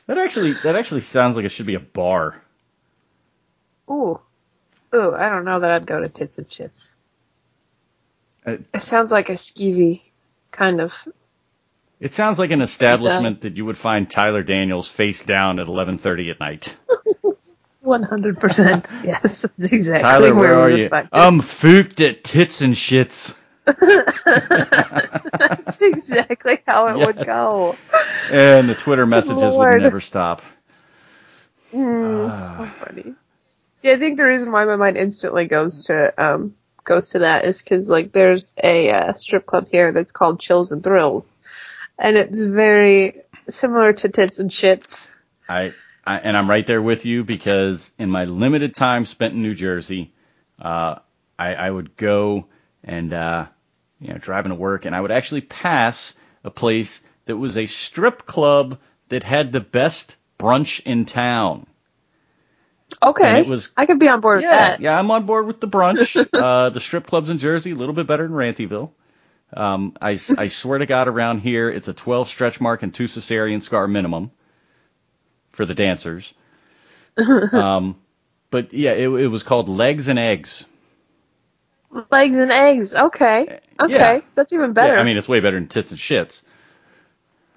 That 0.08 0.18
actually 0.18 0.54
that 0.64 0.76
actually 0.76 1.02
sounds 1.02 1.36
like 1.38 1.46
it 1.46 1.50
should 1.50 1.68
be 1.68 1.76
a 1.76 1.80
bar. 1.80 2.42
Ooh. 3.90 4.20
Ooh, 4.94 5.16
I 5.16 5.30
don't 5.30 5.46
know 5.46 5.60
that 5.62 5.72
I'd 5.72 5.88
go 5.88 6.02
to 6.02 6.10
tits 6.10 6.38
and 6.38 6.48
shits. 6.50 6.96
Uh, 8.46 8.58
It 8.74 8.82
sounds 8.82 9.12
like 9.12 9.30
a 9.30 9.34
skeevy 9.34 10.02
kind 10.52 10.82
of. 10.82 10.94
It 12.02 12.16
sounds 12.16 12.40
like 12.40 12.50
an 12.50 12.62
establishment 12.62 13.42
that 13.42 13.56
you 13.56 13.66
would 13.66 13.78
find 13.78 14.10
Tyler 14.10 14.42
Daniels 14.42 14.90
face 14.90 15.24
down 15.24 15.60
at 15.60 15.68
11:30 15.68 16.32
at 16.32 16.40
night. 16.40 16.76
100%. 17.86 19.04
yes, 19.04 19.42
that's 19.44 19.72
exactly 19.74 20.30
Tyler, 20.30 20.36
where 20.36 20.56
we 20.56 20.62
are 20.62 20.78
you? 20.78 20.90
I'm 21.12 21.42
fooked 21.42 22.00
at 22.02 22.24
tits 22.24 22.62
and 22.62 22.74
shits. 22.76 23.36
That's 23.66 23.78
exactly 25.82 26.60
how 26.68 26.88
it 26.88 26.98
would 27.06 27.26
go. 27.26 27.76
And 28.32 28.68
the 28.70 28.76
Twitter 28.76 29.06
messages 29.06 29.56
Lord. 29.56 29.76
would 29.76 29.84
never 29.84 30.02
stop. 30.02 30.42
Mm, 31.74 32.30
Ah. 32.32 32.32
so 32.32 32.66
funny. 32.86 33.16
See, 33.78 33.92
I 33.92 33.98
think 33.98 34.18
the 34.18 34.26
reason 34.26 34.52
why 34.52 34.66
my 34.66 34.76
mind 34.76 34.98
instantly 34.98 35.48
goes 35.48 35.86
to 35.88 36.14
um 36.24 36.56
goes 36.84 37.12
to 37.12 37.20
that 37.20 37.46
is 37.46 37.62
because 37.62 37.90
like 37.90 38.12
there's 38.12 38.54
a 38.64 38.92
uh, 38.92 39.14
strip 39.14 39.46
club 39.46 39.68
here 39.72 39.92
that's 39.92 40.12
called 40.12 40.40
Chills 40.40 40.72
and 40.72 40.84
Thrills, 40.84 41.36
and 42.02 42.18
it's 42.18 42.44
very 42.44 43.14
similar 43.46 43.94
to 43.94 44.10
Tits 44.10 44.40
and 44.40 44.50
Shits. 44.50 45.16
I, 45.48 45.72
I 46.06 46.18
and 46.20 46.36
I'm 46.36 46.50
right 46.50 46.66
there 46.66 46.82
with 46.82 47.06
you 47.06 47.24
because 47.24 47.96
in 48.00 48.10
my 48.10 48.26
limited 48.26 48.74
time 48.74 49.06
spent 49.06 49.34
in 49.34 49.42
New 49.42 49.56
Jersey, 49.56 50.14
uh, 50.60 50.96
I, 51.38 51.54
I 51.56 51.70
would 51.70 51.96
go 51.96 52.48
and 52.84 53.14
uh, 53.14 53.46
you 54.00 54.10
know 54.10 54.18
driving 54.18 54.50
to 54.50 54.56
work, 54.56 54.86
and 54.86 54.96
I 54.96 55.02
would 55.02 55.12
actually 55.12 55.42
pass 55.42 56.14
a 56.44 56.50
place 56.50 57.00
that 57.26 57.38
was 57.38 57.56
a 57.58 57.68
strip 57.68 58.26
club 58.26 58.80
that 59.10 59.24
had 59.24 59.52
the 59.52 59.60
best 59.60 60.16
brunch 60.40 60.80
in 60.82 61.06
town. 61.06 61.68
Okay, 63.04 63.30
And 63.30 63.38
it 63.46 63.50
was- 63.50 63.72
I 63.78 63.86
could 63.86 64.00
be 64.00 64.08
on 64.10 64.22
board 64.22 64.38
with 64.38 64.44
Yeah, 64.46 64.72
that. 64.72 64.80
yeah, 64.82 64.98
I'm 65.00 65.10
on 65.12 65.26
board 65.26 65.48
with 65.48 65.60
the 65.62 65.68
brunch. 65.68 66.18
uh, 66.34 66.70
the 66.72 66.80
strip 66.80 67.08
clubs 67.08 67.30
in 67.30 67.38
Jersey, 67.38 67.72
a 67.72 67.76
little 67.76 67.96
bit 67.96 68.06
better 68.08 68.28
than 68.28 68.36
Rantyville. 68.36 68.92
Um, 69.54 69.96
I, 70.02 70.12
I 70.12 70.48
swear 70.48 70.80
to 70.80 70.86
God, 70.86 71.08
around 71.08 71.40
here, 71.40 71.70
it's 71.70 71.88
a 71.88 71.94
12 71.94 72.28
stretch 72.30 72.62
mark 72.62 72.84
and 72.84 72.94
two 72.94 73.06
cesarean 73.06 73.62
scar 73.62 73.88
minimum 73.88 74.32
for 75.52 75.66
the 75.66 75.76
dancers. 75.76 76.34
um, 77.52 77.96
but 78.50 78.74
yeah, 78.74 78.92
it, 78.92 79.10
it 79.10 79.28
was 79.28 79.44
called 79.44 79.70
Legs 79.70 80.08
and 80.08 80.18
Eggs. 80.20 80.66
Legs 82.10 82.38
and 82.38 82.52
eggs. 82.52 82.96
Okay, 82.96 83.60
okay, 83.80 83.94
Yeah. 83.94 84.22
that's 84.36 84.54
even 84.54 84.74
better. 84.74 84.94
Yeah, 84.94 85.00
I 85.02 85.04
mean, 85.04 85.18
it's 85.18 85.28
way 85.28 85.42
better 85.42 85.58
than 85.58 85.68
tits 85.68 85.92
and 85.92 86.00
shits. 86.00 86.44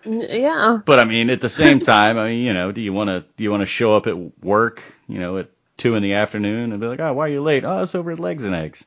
Yeah. 0.04 0.80
But 0.84 0.98
I 0.98 1.04
mean, 1.04 1.30
at 1.30 1.40
the 1.40 1.48
same 1.48 1.78
time, 1.78 2.18
I 2.18 2.28
mean, 2.30 2.44
you 2.44 2.52
know, 2.52 2.72
do 2.72 2.80
you 2.80 2.92
want 2.92 3.08
to 3.08 3.24
do 3.36 3.44
you 3.44 3.50
want 3.50 3.62
to 3.62 3.66
show 3.66 3.94
up 3.96 4.06
at 4.06 4.16
work, 4.44 4.82
you 5.08 5.18
know, 5.18 5.38
at 5.38 5.50
two 5.76 5.94
in 5.94 6.02
the 6.02 6.14
afternoon 6.14 6.72
and 6.72 6.80
be 6.80 6.86
like, 6.86 7.00
oh, 7.00 7.12
why 7.12 7.26
are 7.26 7.28
you 7.30 7.42
late? 7.42 7.64
Oh, 7.64 7.82
it's 7.82 7.94
over 7.94 8.10
at 8.10 8.18
Legs 8.18 8.44
and 8.44 8.54
Eggs. 8.54 8.84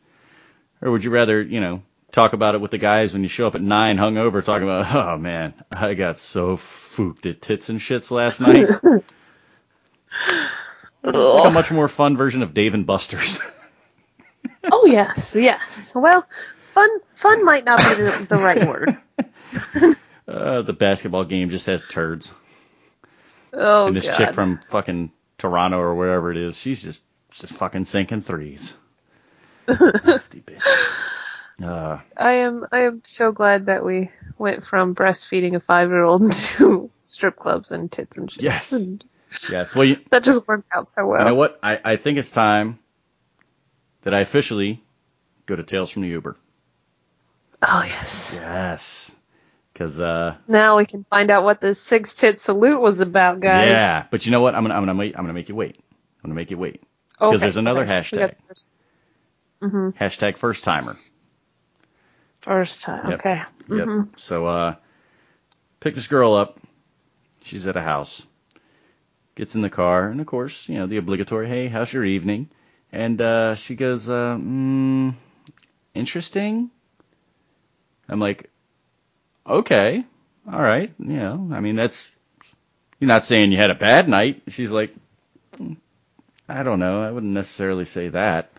Or 0.81 0.91
would 0.91 1.03
you 1.03 1.09
rather, 1.09 1.41
you 1.41 1.59
know, 1.59 1.81
talk 2.11 2.33
about 2.33 2.55
it 2.55 2.61
with 2.61 2.71
the 2.71 2.77
guys 2.77 3.13
when 3.13 3.23
you 3.23 3.29
show 3.29 3.47
up 3.47 3.55
at 3.55 3.61
nine, 3.61 3.97
hungover, 3.97 4.43
talking 4.43 4.63
about, 4.63 4.93
oh 4.93 5.17
man, 5.17 5.53
I 5.71 5.93
got 5.93 6.17
so 6.17 6.57
fooked 6.57 7.25
at 7.25 7.41
tits 7.41 7.69
and 7.69 7.79
shits 7.79 8.11
last 8.11 8.41
night. 8.41 8.65
it's 11.03 11.17
like 11.17 11.51
a 11.51 11.53
much 11.53 11.71
more 11.71 11.87
fun 11.87 12.17
version 12.17 12.43
of 12.43 12.53
Dave 12.53 12.73
and 12.73 12.85
Buster's. 12.85 13.39
Oh 14.69 14.85
yes, 14.85 15.35
yes. 15.37 15.93
Well, 15.95 16.25
fun 16.71 16.89
fun 17.13 17.45
might 17.45 17.65
not 17.65 17.79
be 17.79 18.03
the, 18.03 18.25
the 18.29 18.37
right 18.37 18.67
word. 18.67 18.97
uh, 20.27 20.61
the 20.61 20.73
basketball 20.73 21.23
game 21.25 21.49
just 21.49 21.65
has 21.67 21.83
turds. 21.85 22.33
Oh 23.53 23.87
and 23.87 23.95
this 23.95 24.05
god. 24.05 24.17
chick 24.17 24.35
from 24.35 24.59
fucking 24.69 25.11
Toronto 25.37 25.79
or 25.79 25.95
wherever 25.95 26.31
it 26.31 26.37
is, 26.37 26.57
she's 26.57 26.81
just 26.81 27.03
just 27.31 27.53
fucking 27.53 27.85
sinking 27.85 28.21
threes. 28.21 28.77
Nasty 29.67 30.41
bitch. 30.41 30.61
Uh, 31.63 31.99
I 32.15 32.33
am 32.33 32.65
I 32.71 32.81
am 32.81 33.01
so 33.03 33.31
glad 33.31 33.65
that 33.65 33.83
we 33.83 34.11
went 34.37 34.63
from 34.63 34.93
breastfeeding 34.93 35.55
a 35.55 35.59
five 35.59 35.89
year 35.89 36.03
old 36.03 36.31
to 36.31 36.91
strip 37.03 37.35
clubs 37.35 37.71
and 37.71 37.91
tits 37.91 38.17
and 38.17 38.31
shit. 38.31 38.43
Yes. 38.43 38.73
yes. 39.49 39.73
Well, 39.73 39.85
you, 39.85 39.97
That 40.11 40.23
just 40.23 40.47
worked 40.47 40.69
out 40.73 40.87
so 40.87 41.07
well. 41.07 41.21
you 41.21 41.25
know 41.29 41.35
what? 41.35 41.59
I, 41.63 41.79
I 41.83 41.95
think 41.95 42.19
it's 42.19 42.31
time 42.31 42.77
that 44.03 44.13
I 44.13 44.19
officially 44.19 44.83
go 45.47 45.55
to 45.55 45.63
Tales 45.63 45.89
from 45.89 46.03
the 46.03 46.09
Uber. 46.09 46.37
Oh 47.63 47.83
yes. 47.87 48.37
Yes. 48.39 49.15
Because 49.73 49.99
uh, 49.99 50.35
Now 50.47 50.77
we 50.77 50.85
can 50.85 51.05
find 51.09 51.31
out 51.31 51.43
what 51.43 51.59
this 51.59 51.79
six 51.81 52.13
tit 52.13 52.39
salute 52.39 52.79
was 52.81 53.01
about, 53.01 53.39
guys. 53.41 53.67
yeah. 53.67 54.05
But 54.11 54.25
you 54.27 54.31
know 54.31 54.41
what? 54.41 54.53
I'm 54.53 54.63
gonna 54.63 54.75
I'm 54.75 54.81
gonna 54.81 54.93
make 54.93 55.15
I'm 55.17 55.23
gonna 55.23 55.33
make 55.33 55.49
you 55.49 55.55
wait. 55.55 55.77
I'm 55.79 56.29
gonna 56.29 56.35
make 56.35 56.51
you 56.51 56.57
wait. 56.57 56.81
Because 57.13 57.33
Okay, 57.33 57.37
there's 57.39 57.57
another 57.57 57.81
okay. 57.81 57.91
Hashtag. 57.91 58.31
the 58.37 58.41
first, 58.47 58.75
Hashtag 59.99 60.37
first 60.37 60.63
timer. 60.63 60.95
First 62.47 62.83
time. 62.83 63.11
Yep. 63.11 63.21
Okay. 63.21 63.41
Yep. 63.69 63.93
So 64.17 64.47
uh 64.47 64.75
pick 65.79 65.95
this 65.95 66.07
girl 66.07 66.35
up. 66.35 66.59
She's 67.43 67.67
at 67.67 67.77
a 67.77 67.81
house. 67.81 68.25
Gets 69.35 69.55
in 69.55 69.61
the 69.61 69.69
car, 69.69 70.09
and 70.09 70.21
of 70.21 70.27
course, 70.27 70.69
you 70.69 70.75
know, 70.75 70.87
the 70.87 70.97
obligatory, 70.97 71.47
hey, 71.47 71.67
how's 71.67 71.93
your 71.93 72.05
evening? 72.05 72.49
And 72.91 73.21
uh 73.21 73.55
she 73.55 73.75
goes, 73.75 74.09
uh, 74.09 74.37
mm, 74.39 75.15
interesting. 75.95 76.71
I'm 78.09 78.19
like, 78.19 78.49
okay, 79.47 80.05
all 80.51 80.61
right, 80.61 80.93
you 80.99 81.17
know, 81.17 81.49
I 81.53 81.61
mean 81.61 81.75
that's 81.75 82.15
you're 82.99 83.09
not 83.09 83.25
saying 83.25 83.51
you 83.51 83.57
had 83.59 83.71
a 83.71 83.75
bad 83.75 84.09
night. 84.09 84.43
She's 84.49 84.71
like, 84.71 84.95
"Mm, 85.57 85.77
I 86.49 86.63
don't 86.63 86.79
know, 86.79 87.01
I 87.03 87.11
wouldn't 87.11 87.33
necessarily 87.33 87.85
say 87.85 88.09
that. 88.09 88.51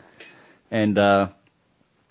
And 0.71 0.99
uh 0.99 1.29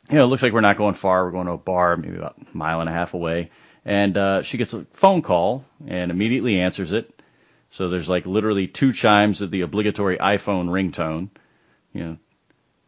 you 0.09 0.15
know, 0.17 0.23
it 0.23 0.27
looks 0.27 0.41
like 0.41 0.53
we're 0.53 0.61
not 0.61 0.77
going 0.77 0.93
far. 0.93 1.25
We're 1.25 1.31
going 1.31 1.47
to 1.47 1.53
a 1.53 1.57
bar, 1.57 1.97
maybe 1.97 2.17
about 2.17 2.37
a 2.37 2.57
mile 2.57 2.79
and 2.81 2.89
a 2.89 2.93
half 2.93 3.13
away. 3.13 3.51
And 3.83 4.17
uh, 4.17 4.43
she 4.43 4.57
gets 4.57 4.73
a 4.73 4.85
phone 4.91 5.21
call 5.21 5.65
and 5.85 6.11
immediately 6.11 6.59
answers 6.59 6.91
it. 6.91 7.21
So 7.69 7.89
there's 7.89 8.09
like 8.09 8.25
literally 8.25 8.67
two 8.67 8.93
chimes 8.93 9.41
of 9.41 9.51
the 9.51 9.61
obligatory 9.61 10.17
iPhone 10.17 10.69
ringtone, 10.69 11.29
you 11.93 12.03
know, 12.03 12.17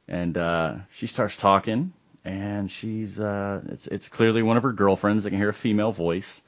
and 0.08 0.38
uh, 0.38 0.76
she 0.94 1.08
starts 1.08 1.36
talking, 1.36 1.94
and 2.24 2.72
she's 2.72 3.20
uh, 3.20 3.62
it's 3.68 3.88
it's 3.88 4.10
clearly 4.10 4.42
one 4.42 4.58
of 4.58 4.64
her 4.64 4.72
girlfriends. 4.72 5.26
I 5.26 5.30
can 5.30 5.38
hear 5.38 5.50
a 5.50 5.54
female 5.54 5.92
voice, 5.92 6.42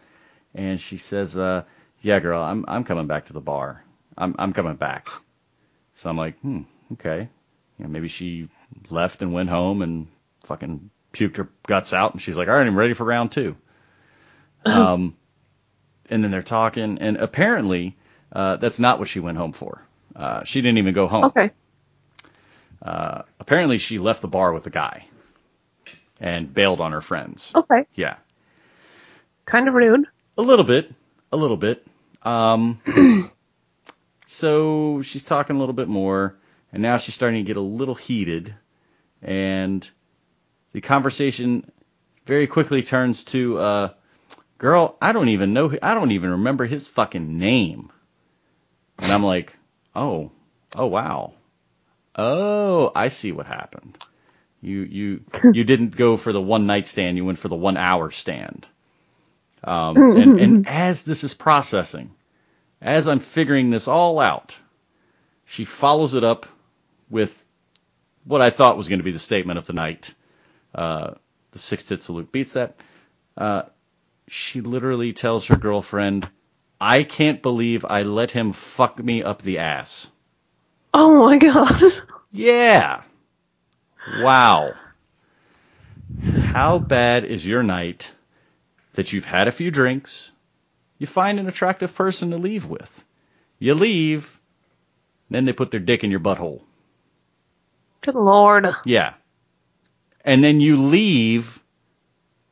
and 0.56 0.80
she 0.80 0.98
says, 0.98 1.38
uh, 1.38 1.64
"Yeah, 2.02 2.20
girl, 2.20 2.42
I'm 2.42 2.66
I'm 2.68 2.84
coming 2.86 3.08
back 3.08 3.26
to 3.26 3.34
the 3.34 3.42
bar. 3.42 3.84
I'm 4.18 4.36
I'm 4.40 4.54
coming 4.54 4.76
back." 4.76 5.10
So 5.98 6.10
I'm 6.10 6.18
like, 6.18 6.40
hmm, 6.40 6.62
okay, 6.94 7.30
you 7.78 7.86
know, 7.86 7.92
maybe 7.92 8.08
she 8.08 8.50
left 8.90 9.22
and 9.22 9.34
went 9.34 9.50
home 9.50 9.82
and 9.84 10.08
fucking 10.44 10.90
puked 11.14 11.38
her 11.38 11.50
guts 11.68 11.94
out, 11.94 12.14
and 12.14 12.22
she's 12.22 12.38
like, 12.38 12.48
"All 12.48 12.54
right, 12.56 12.66
I'm 12.66 12.78
ready 12.78 12.94
for 12.94 13.04
round 13.06 13.32
two. 13.32 13.56
Um, 14.66 15.16
and 16.10 16.24
then 16.24 16.30
they're 16.30 16.44
talking, 16.44 17.00
and 17.00 17.18
apparently 17.18 17.98
uh, 18.32 18.58
that's 18.58 18.80
not 18.80 19.00
what 19.00 19.08
she 19.08 19.20
went 19.20 19.38
home 19.38 19.54
for. 19.54 19.82
Uh, 20.16 20.44
she 20.44 20.62
didn't 20.62 20.78
even 20.78 20.94
go 20.94 21.08
home. 21.08 21.24
Okay. 21.26 21.50
Uh, 22.82 23.24
apparently, 23.40 23.78
she 23.80 23.98
left 23.98 24.22
the 24.22 24.28
bar 24.28 24.54
with 24.54 24.68
a 24.68 24.70
guy 24.70 25.06
and 26.20 26.54
bailed 26.54 26.80
on 26.80 26.92
her 26.92 27.02
friends. 27.02 27.52
Okay. 27.56 27.86
Yeah, 27.96 28.18
Kind 29.46 29.68
of 29.68 29.74
rude. 29.74 30.06
a 30.38 30.42
little 30.44 30.66
bit, 30.66 30.94
a 31.32 31.38
little 31.38 31.58
bit. 31.58 31.84
Um, 32.22 32.78
so 34.28 35.02
she's 35.02 35.24
talking 35.24 35.56
a 35.56 35.60
little 35.60 35.74
bit 35.74 35.88
more, 35.88 36.36
and 36.72 36.82
now 36.82 36.98
she's 36.98 37.16
starting 37.16 37.44
to 37.44 37.48
get 37.48 37.58
a 37.58 37.62
little 37.62 37.96
heated, 37.96 38.54
and 39.22 39.90
the 40.74 40.82
conversation 40.82 41.70
very 42.26 42.48
quickly 42.48 42.84
turns 42.84 43.24
to, 43.26 43.58
uh, 43.60 43.90
"Girl, 44.58 44.96
I 45.02 45.12
don't 45.12 45.30
even 45.30 45.54
know. 45.54 45.74
I 45.82 45.94
don't 45.94 46.12
even 46.12 46.32
remember 46.32 46.66
his 46.66 46.88
fucking 46.88 47.38
name." 47.38 47.92
And 49.00 49.12
I'm 49.12 49.24
like, 49.24 49.58
"Oh, 49.96 50.32
oh 50.76 50.88
wow, 50.88 51.34
oh, 52.16 52.92
I 52.96 53.10
see 53.10 53.32
what 53.32 53.46
happened. 53.46 53.98
You 54.62 54.82
you 54.82 55.22
you 55.54 55.64
didn't 55.64 55.96
go 55.96 56.18
for 56.18 56.32
the 56.34 56.42
one 56.42 56.68
night 56.68 56.88
stand. 56.88 57.18
You 57.18 57.26
went 57.26 57.40
for 57.40 57.50
the 57.50 57.56
one 57.56 57.78
hour 57.78 58.12
stand." 58.12 58.68
Um, 59.64 59.96
and, 59.98 60.40
and 60.40 60.68
as 60.68 61.04
this 61.04 61.24
is 61.24 61.36
processing, 61.36 62.12
as 62.82 63.08
I'm 63.08 63.20
figuring 63.20 63.70
this 63.70 63.88
all 63.88 64.20
out, 64.20 64.58
she 65.46 65.66
follows 65.66 66.16
it 66.16 66.24
up 66.24 66.48
with 67.10 67.46
what 68.24 68.42
I 68.42 68.50
thought 68.50 68.78
was 68.78 68.88
going 68.88 69.00
to 69.00 69.04
be 69.04 69.12
the 69.12 69.20
statement 69.20 69.60
of 69.60 69.68
the 69.68 69.74
night. 69.74 70.14
Uh, 70.74 71.12
the 71.52 71.60
six 71.60 71.84
tit 71.84 72.02
salute 72.02 72.32
beats 72.32 72.54
that. 72.54 72.76
Uh, 73.38 73.64
she 74.28 74.62
literally 74.62 75.14
tells 75.14 75.48
her 75.48 75.58
girlfriend, 75.58 76.30
I 76.80 77.04
can't 77.04 77.42
believe 77.42 77.86
I 77.86 78.04
let 78.04 78.32
him 78.32 78.54
fuck 78.54 78.98
me 78.98 79.24
up 79.24 79.42
the 79.42 79.60
ass. 79.60 80.10
Oh 80.94 81.26
my 81.26 81.38
god. 81.38 81.82
Yeah. 82.34 83.02
Wow. 84.20 84.74
How 86.40 86.80
bad 86.80 87.26
is 87.26 87.46
your 87.46 87.62
night 87.62 88.14
that 88.94 89.12
you've 89.12 89.26
had 89.26 89.50
a 89.50 89.52
few 89.52 89.70
drinks, 89.70 90.32
you 90.98 91.08
find 91.08 91.40
an 91.40 91.48
attractive 91.48 91.94
person 91.94 92.32
to 92.32 92.38
leave 92.38 92.66
with, 92.68 93.04
you 93.60 93.74
leave, 93.74 94.40
then 95.30 95.46
they 95.46 95.54
put 95.54 95.72
their 95.72 95.80
dick 95.80 96.04
in 96.04 96.12
your 96.12 96.20
butthole. 96.20 96.62
Good 98.02 98.16
lord. 98.16 98.68
Yeah. 98.86 99.14
And 100.24 100.44
then 100.44 100.60
you 100.62 100.78
leave 100.84 101.60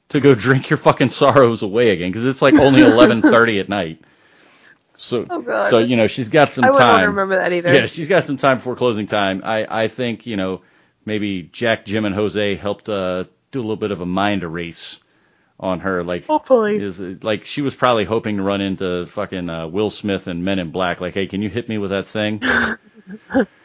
to 0.09 0.19
go 0.19 0.33
drink 0.35 0.69
your 0.69 0.77
fucking 0.77 1.09
sorrows 1.09 1.61
away 1.61 1.91
again 1.91 2.09
because 2.09 2.25
it's 2.25 2.41
like 2.41 2.57
only 2.59 2.81
11:30 2.81 3.59
at 3.59 3.69
night. 3.69 4.01
So 4.97 5.25
Oh, 5.29 5.69
so 5.69 5.79
you 5.79 5.95
know, 5.95 6.07
she's 6.07 6.29
got 6.29 6.51
some 6.51 6.65
I 6.65 6.71
time. 6.77 7.01
to 7.01 7.07
remember 7.09 7.35
that 7.35 7.53
either. 7.53 7.73
Yeah, 7.73 7.85
she's 7.85 8.07
got 8.07 8.25
some 8.25 8.37
time 8.37 8.57
before 8.57 8.75
closing 8.75 9.07
time. 9.07 9.41
I 9.45 9.83
I 9.83 9.87
think, 9.87 10.25
you 10.25 10.35
know, 10.35 10.61
maybe 11.05 11.43
Jack, 11.43 11.85
Jim 11.85 12.05
and 12.05 12.13
Jose 12.15 12.55
helped 12.55 12.89
uh 12.89 13.25
do 13.51 13.59
a 13.59 13.61
little 13.61 13.75
bit 13.77 13.91
of 13.91 14.01
a 14.01 14.05
mind 14.05 14.43
erase 14.43 14.99
on 15.59 15.81
her 15.81 16.03
like 16.03 16.25
Hopefully. 16.25 16.77
is 16.83 16.99
like 16.99 17.45
she 17.45 17.61
was 17.61 17.75
probably 17.75 18.05
hoping 18.05 18.37
to 18.37 18.43
run 18.43 18.61
into 18.61 19.05
fucking 19.05 19.49
uh, 19.49 19.67
Will 19.67 19.89
Smith 19.89 20.27
and 20.27 20.43
Men 20.43 20.57
in 20.59 20.71
Black 20.71 21.01
like, 21.01 21.13
"Hey, 21.13 21.27
can 21.27 21.41
you 21.41 21.49
hit 21.49 21.67
me 21.69 21.77
with 21.77 21.91
that 21.91 22.07
thing?" 22.07 22.41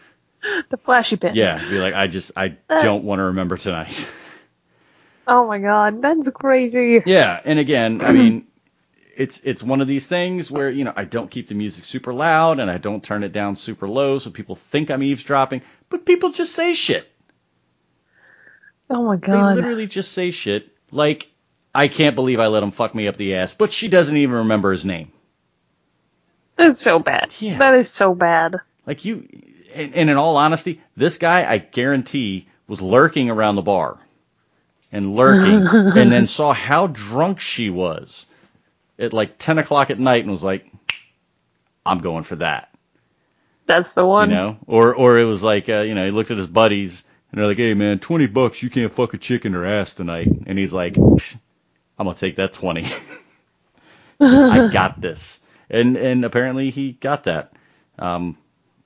The 0.68 0.76
flashy 0.76 1.16
bit. 1.16 1.34
yeah, 1.34 1.58
be 1.58 1.78
like, 1.78 1.94
"I 1.94 2.06
just 2.06 2.32
I 2.36 2.56
uh, 2.68 2.80
don't 2.80 3.04
want 3.04 3.18
to 3.20 3.24
remember 3.24 3.56
tonight." 3.56 4.08
Oh 5.26 5.48
my 5.48 5.58
god, 5.58 6.02
that's 6.02 6.30
crazy. 6.32 7.00
Yeah, 7.06 7.40
and 7.42 7.58
again, 7.58 8.02
I 8.02 8.12
mean, 8.12 8.46
it's 9.16 9.40
it's 9.42 9.62
one 9.62 9.80
of 9.80 9.88
these 9.88 10.06
things 10.06 10.50
where 10.50 10.70
you 10.70 10.84
know 10.84 10.92
I 10.94 11.04
don't 11.04 11.30
keep 11.30 11.48
the 11.48 11.54
music 11.54 11.86
super 11.86 12.12
loud 12.12 12.60
and 12.60 12.70
I 12.70 12.76
don't 12.76 13.02
turn 13.02 13.24
it 13.24 13.32
down 13.32 13.56
super 13.56 13.88
low 13.88 14.18
so 14.18 14.30
people 14.30 14.54
think 14.54 14.90
I'm 14.90 15.02
eavesdropping, 15.02 15.62
but 15.88 16.04
people 16.04 16.32
just 16.32 16.54
say 16.54 16.74
shit. 16.74 17.08
Oh 18.90 19.06
my 19.06 19.16
god, 19.16 19.56
They 19.56 19.62
literally 19.62 19.86
just 19.86 20.12
say 20.12 20.30
shit 20.30 20.68
like 20.90 21.30
I 21.74 21.88
can't 21.88 22.14
believe 22.14 22.38
I 22.38 22.48
let 22.48 22.62
him 22.62 22.70
fuck 22.70 22.94
me 22.94 23.08
up 23.08 23.16
the 23.16 23.36
ass, 23.36 23.54
but 23.54 23.72
she 23.72 23.88
doesn't 23.88 24.16
even 24.16 24.36
remember 24.36 24.72
his 24.72 24.84
name. 24.84 25.10
That's 26.56 26.80
so 26.80 26.98
bad. 26.98 27.32
Yeah. 27.38 27.58
That 27.58 27.74
is 27.74 27.90
so 27.90 28.14
bad. 28.14 28.56
Like 28.86 29.04
you, 29.04 29.26
and, 29.74 29.94
and 29.94 30.10
in 30.10 30.16
all 30.16 30.36
honesty, 30.36 30.80
this 30.96 31.18
guy 31.18 31.50
I 31.50 31.58
guarantee 31.58 32.46
was 32.66 32.80
lurking 32.80 33.30
around 33.30 33.56
the 33.56 33.62
bar 33.62 33.98
and 34.92 35.14
lurking, 35.16 35.66
and 35.98 36.10
then 36.12 36.26
saw 36.26 36.52
how 36.52 36.86
drunk 36.86 37.40
she 37.40 37.70
was 37.70 38.26
at 38.98 39.12
like 39.12 39.38
ten 39.38 39.58
o'clock 39.58 39.90
at 39.90 39.98
night 39.98 40.22
and 40.22 40.30
was 40.30 40.42
like, 40.42 40.70
"I'm 41.84 41.98
going 41.98 42.22
for 42.22 42.36
that." 42.36 42.70
That's 43.66 43.94
the 43.94 44.06
one. 44.06 44.30
you 44.30 44.36
know, 44.36 44.56
or 44.66 44.94
or 44.94 45.18
it 45.18 45.24
was 45.24 45.42
like 45.42 45.68
uh, 45.68 45.80
you 45.82 45.94
know 45.94 46.04
he 46.04 46.10
looked 46.10 46.30
at 46.30 46.38
his 46.38 46.46
buddies 46.46 47.02
and 47.30 47.40
they're 47.40 47.48
like, 47.48 47.56
"Hey 47.56 47.74
man, 47.74 47.98
twenty 47.98 48.26
bucks, 48.26 48.62
you 48.62 48.70
can't 48.70 48.92
fuck 48.92 49.14
a 49.14 49.18
chick 49.18 49.44
in 49.44 49.52
her 49.54 49.66
ass 49.66 49.94
tonight," 49.94 50.28
and 50.46 50.58
he's 50.58 50.72
like, 50.72 50.96
"I'm 50.96 51.18
gonna 51.98 52.14
take 52.14 52.36
that 52.36 52.52
twenty. 52.52 52.86
I 54.20 54.68
got 54.72 55.00
this," 55.00 55.40
and 55.68 55.96
and 55.96 56.24
apparently 56.24 56.70
he 56.70 56.92
got 56.92 57.24
that. 57.24 57.52
Um, 57.98 58.36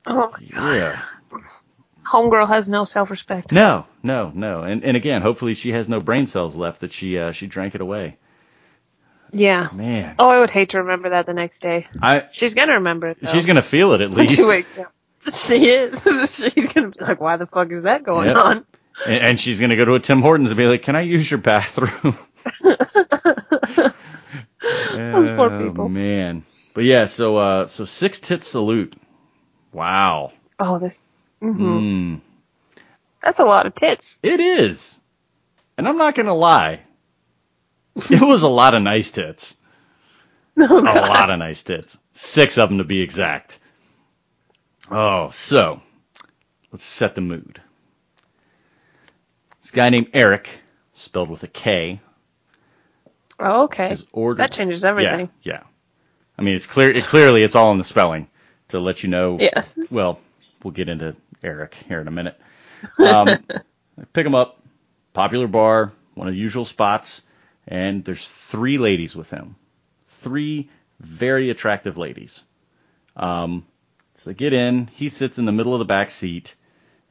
Oh, 0.07 0.33
yeah, 0.41 1.01
homegirl 2.07 2.49
has 2.49 2.69
no 2.69 2.85
self-respect. 2.85 3.53
no, 3.53 3.87
no, 4.03 4.31
no, 4.35 4.63
and 4.63 4.85
and 4.85 4.97
again, 4.97 5.23
hopefully 5.23 5.55
she 5.55 5.73
has 5.73 5.89
no 5.89 6.01
brain 6.01 6.27
cells 6.27 6.55
left 6.55 6.81
that 6.81 6.93
she 6.93 7.19
uh, 7.19 7.33
she 7.33 7.47
drank 7.47 7.75
it 7.75 7.81
away. 7.81 8.17
Yeah. 9.31 9.69
Man, 9.75 10.15
Oh, 10.19 10.31
I 10.31 10.41
would 10.41 10.49
hate 10.51 10.71
to 10.71 10.79
remember 10.79 11.11
that 11.11 11.27
the 11.27 11.35
next 11.35 11.59
day. 11.61 11.87
I 12.01 12.25
She's 12.31 12.55
gonna 12.55 12.75
remember 12.75 13.09
it. 13.09 13.19
Though. 13.21 13.31
she's 13.33 13.45
gonna 13.45 13.61
feel 13.61 13.93
it 13.93 14.01
at 14.01 14.11
least, 14.11 14.37
she 14.37 14.45
wakes 14.47 14.79
up. 14.79 14.93
She 15.31 15.69
is. 15.69 16.03
She's 16.55 16.73
gonna 16.73 16.89
be 16.89 17.01
like, 17.01 17.21
"Why 17.21 17.37
the 17.37 17.47
fuck 17.47 17.71
is 17.71 17.83
that 17.83 18.05
going 18.05 18.29
Yep. 18.29 18.37
on?" 18.37 18.67
and, 19.07 19.23
and 19.23 19.41
she's 19.41 19.61
gonna 19.61 19.77
go 19.77 19.85
to 19.85 19.95
a 19.95 20.01
Tim 20.01 20.23
Hortons 20.23 20.51
and 20.51 20.57
be 20.57 20.67
like, 20.67 20.83
"Can 20.83 20.97
I 20.97 21.03
use 21.03 21.31
your 21.31 21.39
bathroom?" 21.39 22.17
Those 22.63 22.83
poor 25.31 25.53
Oh, 25.53 25.69
people. 25.69 25.89
man. 25.89 26.43
But 26.75 26.85
yeah, 26.85 27.07
so 27.07 27.37
uh 27.37 27.67
so 27.67 27.85
six 27.85 28.19
tit 28.19 28.43
salute. 28.45 28.95
Wow. 29.73 30.33
Oh, 30.59 30.79
this. 30.79 31.17
hmm 31.41 31.79
Mm, 31.79 32.21
That's 33.23 33.39
a 33.39 33.45
lot 33.45 33.67
of 33.67 33.75
tits. 33.75 34.19
it 34.23 34.41
is. 34.41 34.99
And 35.77 35.87
I'm 35.89 35.99
not 35.99 36.15
gonna 36.15 36.35
lie. 36.35 36.81
It 38.11 38.21
was 38.23 38.43
a 38.43 38.49
lot 38.49 38.75
of 38.75 38.83
nice 38.83 39.11
tits. 39.11 39.57
Oh, 40.61 40.81
A 40.81 41.07
lot 41.07 41.31
of 41.31 41.39
nice 41.39 41.63
tits. 41.63 41.97
Six 42.13 42.59
of 42.59 42.69
them 42.69 42.79
to 42.79 42.85
be 42.85 43.01
exact. 43.01 43.61
Oh, 44.91 45.31
so 45.31 45.81
let's 46.73 46.85
set 46.85 47.15
the 47.15 47.21
mood. 47.21 47.61
This 49.63 49.71
guy 49.71 49.91
named 49.91 50.11
Eric, 50.15 50.49
spelled 50.95 51.29
with 51.31 51.43
a 51.45 51.49
K, 51.49 52.01
Oh, 53.41 53.65
okay. 53.65 53.95
That 54.39 54.51
changes 54.51 54.85
everything. 54.85 55.31
Yeah, 55.43 55.53
yeah. 55.55 55.63
I 56.37 56.43
mean, 56.43 56.57
it's 56.57 56.67
clear. 56.67 56.91
It 56.91 57.05
clearly, 57.05 57.43
it's 57.43 57.55
all 57.55 57.71
in 57.71 57.79
the 57.79 57.85
spelling 57.85 58.29
to 58.69 58.81
let 58.81 59.03
you 59.03 59.09
know. 59.09 59.39
Yes. 59.41 59.79
Well, 59.91 60.21
we'll 60.63 60.73
get 60.73 60.89
into 60.89 61.17
Eric 61.43 61.75
here 61.87 62.01
in 62.01 62.09
a 62.09 62.13
minute. 62.13 62.39
Um, 63.05 63.27
pick 64.13 64.25
him 64.25 64.37
up, 64.37 64.63
popular 65.13 65.49
bar, 65.49 65.91
one 66.15 66.29
of 66.29 66.35
the 66.35 66.39
usual 66.39 66.65
spots, 66.65 67.23
and 67.67 68.05
there's 68.05 68.29
three 68.29 68.79
ladies 68.79 69.17
with 69.17 69.31
him. 69.31 69.57
Three 70.07 70.71
very 71.01 71.51
attractive 71.51 71.99
ladies. 71.99 72.45
Um, 73.17 73.67
so 74.19 74.31
they 74.31 74.35
get 74.35 74.53
in. 74.53 74.87
He 74.95 75.09
sits 75.09 75.39
in 75.39 75.45
the 75.45 75.53
middle 75.53 75.75
of 75.75 75.81
the 75.81 75.85
back 75.85 76.13
seat, 76.13 76.55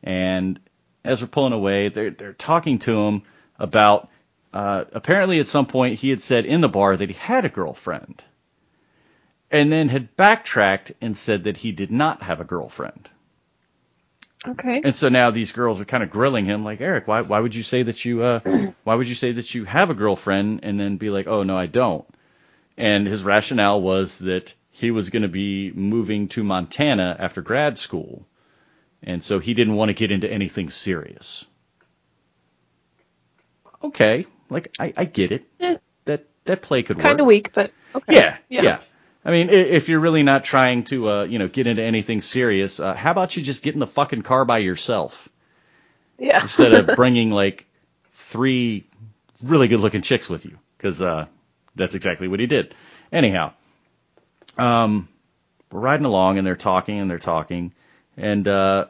and 0.04 0.60
as 1.04 1.22
we're 1.22 1.28
pulling 1.28 1.54
away, 1.54 1.90
they're 1.90 2.12
they're 2.12 2.34
talking 2.34 2.80
to 2.80 2.98
him 2.98 3.24
about. 3.60 4.10
Uh, 4.54 4.86
apparently, 4.94 5.40
at 5.40 5.48
some 5.48 5.66
point, 5.66 6.00
he 6.00 6.10
had 6.10 6.22
said 6.22 6.46
in 6.46 6.62
the 6.62 6.70
bar 6.70 6.96
that 6.96 7.10
he 7.10 7.16
had 7.16 7.46
a 7.46 7.50
girlfriend, 7.50 8.24
and 9.52 9.72
then 9.72 9.90
had 9.90 10.16
backtracked 10.16 10.94
and 11.02 11.18
said 11.18 11.46
that 11.46 11.58
he 11.58 11.72
did 11.72 11.92
not 11.92 12.24
have 12.24 12.40
a 12.40 12.46
girlfriend. 12.46 13.10
Okay. 14.46 14.82
And 14.84 14.96
so 14.96 15.10
now 15.10 15.32
these 15.32 15.52
girls 15.52 15.82
are 15.82 15.86
kind 15.86 16.04
of 16.04 16.10
grilling 16.10 16.46
him, 16.46 16.64
like 16.64 16.80
Eric, 16.80 17.08
why 17.08 17.22
why 17.22 17.40
would 17.40 17.56
you 17.56 17.64
say 17.64 17.84
that 17.84 18.06
you 18.06 18.24
uh 18.24 18.40
why 18.84 18.96
would 18.96 19.08
you 19.08 19.16
say 19.16 19.32
that 19.34 19.54
you 19.56 19.66
have 19.66 19.90
a 19.90 19.96
girlfriend 19.96 20.62
and 20.64 20.80
then 20.80 20.98
be 20.98 21.10
like, 21.10 21.28
oh 21.28 21.44
no, 21.44 21.58
I 21.58 21.66
don't. 21.66 22.06
And 22.78 23.08
his 23.08 23.24
rationale 23.24 23.82
was 23.82 24.20
that 24.20 24.54
he 24.70 24.92
was 24.92 25.10
going 25.10 25.24
to 25.24 25.28
be 25.28 25.72
moving 25.72 26.28
to 26.30 26.44
Montana 26.44 27.16
after 27.18 27.42
grad 27.42 27.80
school, 27.80 28.28
and 29.02 29.24
so 29.24 29.40
he 29.40 29.56
didn't 29.56 29.74
want 29.74 29.90
to 29.90 29.94
get 29.94 30.12
into 30.12 30.32
anything 30.32 30.70
serious. 30.70 31.44
Okay, 33.84 34.28
like 34.52 34.76
I, 34.80 34.94
I 34.96 35.06
get 35.06 35.32
it. 35.32 35.46
Yeah. 35.58 35.78
That 36.06 36.26
that 36.46 36.62
play 36.62 36.84
could 36.84 37.00
Kind 37.00 37.20
of 37.20 37.26
weak, 37.26 37.54
but 37.54 37.72
okay. 37.96 38.14
Yeah, 38.16 38.38
yeah. 38.50 38.80
I 39.28 39.32
mean, 39.32 39.50
if 39.50 39.90
you're 39.90 40.00
really 40.00 40.24
not 40.24 40.46
trying 40.46 40.86
to, 40.86 41.10
uh, 41.10 41.24
you 41.26 41.38
know, 41.38 41.50
get 41.50 41.68
into 41.68 41.84
anything 41.84 42.22
serious, 42.22 42.80
uh, 42.80 42.94
how 42.94 43.12
about 43.12 43.36
you 43.36 43.44
just 43.44 43.62
get 43.62 43.74
in 43.74 43.82
the 43.82 43.86
fucking 43.86 44.22
car 44.22 44.46
by 44.46 44.60
yourself 44.60 45.28
Yeah. 46.18 46.42
instead 46.42 46.72
of 46.72 46.88
bringing 46.96 47.30
like 47.30 47.66
three 48.14 48.86
really 49.44 49.68
good-looking 49.68 50.02
chicks 50.02 50.30
with 50.30 50.46
you? 50.46 50.58
Because 50.78 51.02
uh, 51.02 51.26
that's 51.76 51.94
exactly 51.94 52.30
what 52.30 52.40
he 52.40 52.46
did. 52.46 52.74
Anyhow, 53.12 53.52
um, 54.58 55.10
we're 55.74 55.82
riding 55.82 56.06
along 56.06 56.38
and 56.38 56.48
they're 56.48 56.56
talking 56.56 56.98
and 56.98 57.12
they're 57.12 57.20
talking, 57.20 57.74
and 58.16 58.48
uh, 58.48 58.86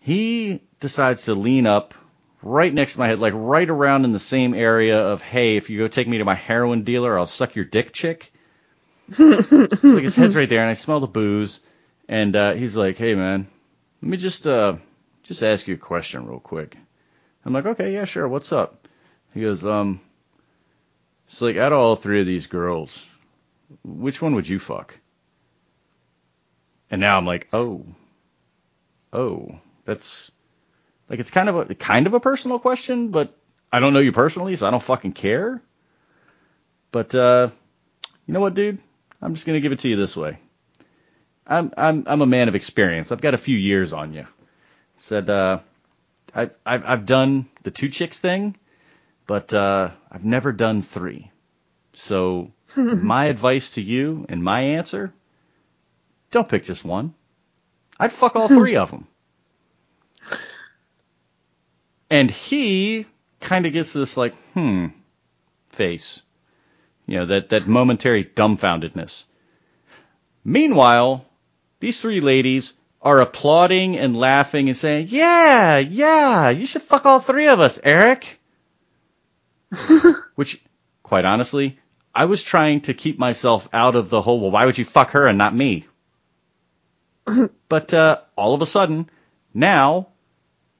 he 0.00 0.62
decides 0.80 1.26
to 1.26 1.36
lean 1.36 1.64
up 1.64 1.94
right 2.42 2.74
next 2.74 2.94
to 2.94 2.98
my 2.98 3.06
head, 3.06 3.20
like 3.20 3.34
right 3.36 3.70
around 3.70 4.04
in 4.04 4.10
the 4.10 4.18
same 4.18 4.52
area 4.52 4.98
of, 4.98 5.22
hey, 5.22 5.56
if 5.56 5.70
you 5.70 5.78
go 5.78 5.86
take 5.86 6.08
me 6.08 6.18
to 6.18 6.24
my 6.24 6.34
heroin 6.34 6.82
dealer, 6.82 7.16
I'll 7.16 7.26
suck 7.26 7.54
your 7.54 7.64
dick, 7.64 7.92
chick. 7.92 8.32
So 9.10 9.24
like 9.82 10.02
his 10.02 10.16
head's 10.16 10.36
right 10.36 10.48
there, 10.48 10.60
and 10.60 10.70
I 10.70 10.74
smell 10.74 11.00
the 11.00 11.06
booze, 11.06 11.60
and 12.08 12.34
uh, 12.36 12.52
he's 12.54 12.76
like, 12.76 12.98
"Hey, 12.98 13.14
man, 13.14 13.48
let 14.02 14.10
me 14.10 14.16
just 14.16 14.46
uh, 14.46 14.76
just 15.22 15.42
ask 15.42 15.66
you 15.66 15.74
a 15.74 15.78
question 15.78 16.26
real 16.26 16.40
quick." 16.40 16.76
I'm 17.44 17.52
like, 17.52 17.66
"Okay, 17.66 17.94
yeah, 17.94 18.04
sure. 18.04 18.28
What's 18.28 18.52
up?" 18.52 18.86
He 19.32 19.40
goes, 19.40 19.64
"Um, 19.64 20.00
it's 21.28 21.40
like 21.40 21.56
out 21.56 21.72
of 21.72 21.78
all 21.78 21.96
three 21.96 22.20
of 22.20 22.26
these 22.26 22.46
girls, 22.46 23.04
which 23.82 24.20
one 24.20 24.34
would 24.34 24.48
you 24.48 24.58
fuck?" 24.58 24.98
And 26.90 27.00
now 27.00 27.16
I'm 27.16 27.26
like, 27.26 27.48
"Oh, 27.52 27.86
oh, 29.12 29.58
that's 29.84 30.30
like 31.08 31.18
it's 31.18 31.30
kind 31.30 31.48
of 31.48 31.70
a 31.70 31.74
kind 31.74 32.06
of 32.06 32.14
a 32.14 32.20
personal 32.20 32.58
question, 32.58 33.08
but 33.08 33.34
I 33.72 33.80
don't 33.80 33.94
know 33.94 34.00
you 34.00 34.12
personally, 34.12 34.56
so 34.56 34.66
I 34.66 34.70
don't 34.70 34.82
fucking 34.82 35.12
care." 35.12 35.62
But 36.90 37.14
uh, 37.14 37.50
you 38.26 38.34
know 38.34 38.40
what, 38.40 38.54
dude? 38.54 38.80
I'm 39.20 39.34
just 39.34 39.46
gonna 39.46 39.60
give 39.60 39.72
it 39.72 39.80
to 39.80 39.88
you 39.88 39.96
this 39.96 40.16
way. 40.16 40.38
I'm 41.46 41.72
I'm 41.76 42.04
I'm 42.06 42.22
a 42.22 42.26
man 42.26 42.48
of 42.48 42.54
experience. 42.54 43.10
I've 43.10 43.20
got 43.20 43.34
a 43.34 43.38
few 43.38 43.56
years 43.56 43.92
on 43.92 44.12
you. 44.12 44.26
Said 44.96 45.30
uh, 45.30 45.60
I've 46.34 46.50
I've 46.64 46.84
I've 46.84 47.06
done 47.06 47.48
the 47.62 47.70
two 47.70 47.88
chicks 47.88 48.18
thing, 48.18 48.56
but 49.26 49.52
uh, 49.52 49.90
I've 50.10 50.24
never 50.24 50.52
done 50.52 50.82
three. 50.82 51.30
So 51.94 52.52
my 52.76 53.26
advice 53.26 53.74
to 53.74 53.82
you 53.82 54.26
and 54.28 54.42
my 54.42 54.60
answer: 54.60 55.12
don't 56.30 56.48
pick 56.48 56.64
just 56.64 56.84
one. 56.84 57.14
I'd 57.98 58.12
fuck 58.12 58.36
all 58.36 58.48
three 58.48 58.76
of 58.76 58.90
them. 58.90 59.06
And 62.10 62.30
he 62.30 63.06
kind 63.40 63.66
of 63.66 63.72
gets 63.72 63.92
this 63.92 64.16
like, 64.16 64.34
hmm, 64.54 64.86
face. 65.70 66.22
You 67.08 67.20
know, 67.20 67.26
that, 67.26 67.48
that 67.48 67.66
momentary 67.66 68.22
dumbfoundedness. 68.22 69.24
Meanwhile, 70.44 71.24
these 71.80 71.98
three 71.98 72.20
ladies 72.20 72.74
are 73.00 73.20
applauding 73.20 73.96
and 73.96 74.14
laughing 74.14 74.68
and 74.68 74.76
saying, 74.76 75.08
yeah, 75.08 75.78
yeah, 75.78 76.50
you 76.50 76.66
should 76.66 76.82
fuck 76.82 77.06
all 77.06 77.18
three 77.18 77.48
of 77.48 77.60
us, 77.60 77.80
Eric. 77.82 78.38
Which, 80.34 80.62
quite 81.02 81.24
honestly, 81.24 81.78
I 82.14 82.26
was 82.26 82.42
trying 82.42 82.82
to 82.82 82.94
keep 82.94 83.18
myself 83.18 83.70
out 83.72 83.94
of 83.94 84.10
the 84.10 84.20
whole, 84.20 84.40
well, 84.40 84.50
why 84.50 84.66
would 84.66 84.76
you 84.76 84.84
fuck 84.84 85.12
her 85.12 85.26
and 85.26 85.38
not 85.38 85.56
me? 85.56 85.86
but, 87.70 87.94
uh, 87.94 88.16
all 88.36 88.52
of 88.52 88.60
a 88.60 88.66
sudden, 88.66 89.08
now, 89.54 90.08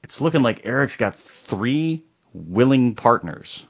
it's 0.03 0.21
looking 0.21 0.43
like 0.43 0.67
Eric's 0.67 0.99
got 0.99 1.17
three 1.17 2.05
willing 2.35 2.97
partners 2.97 3.65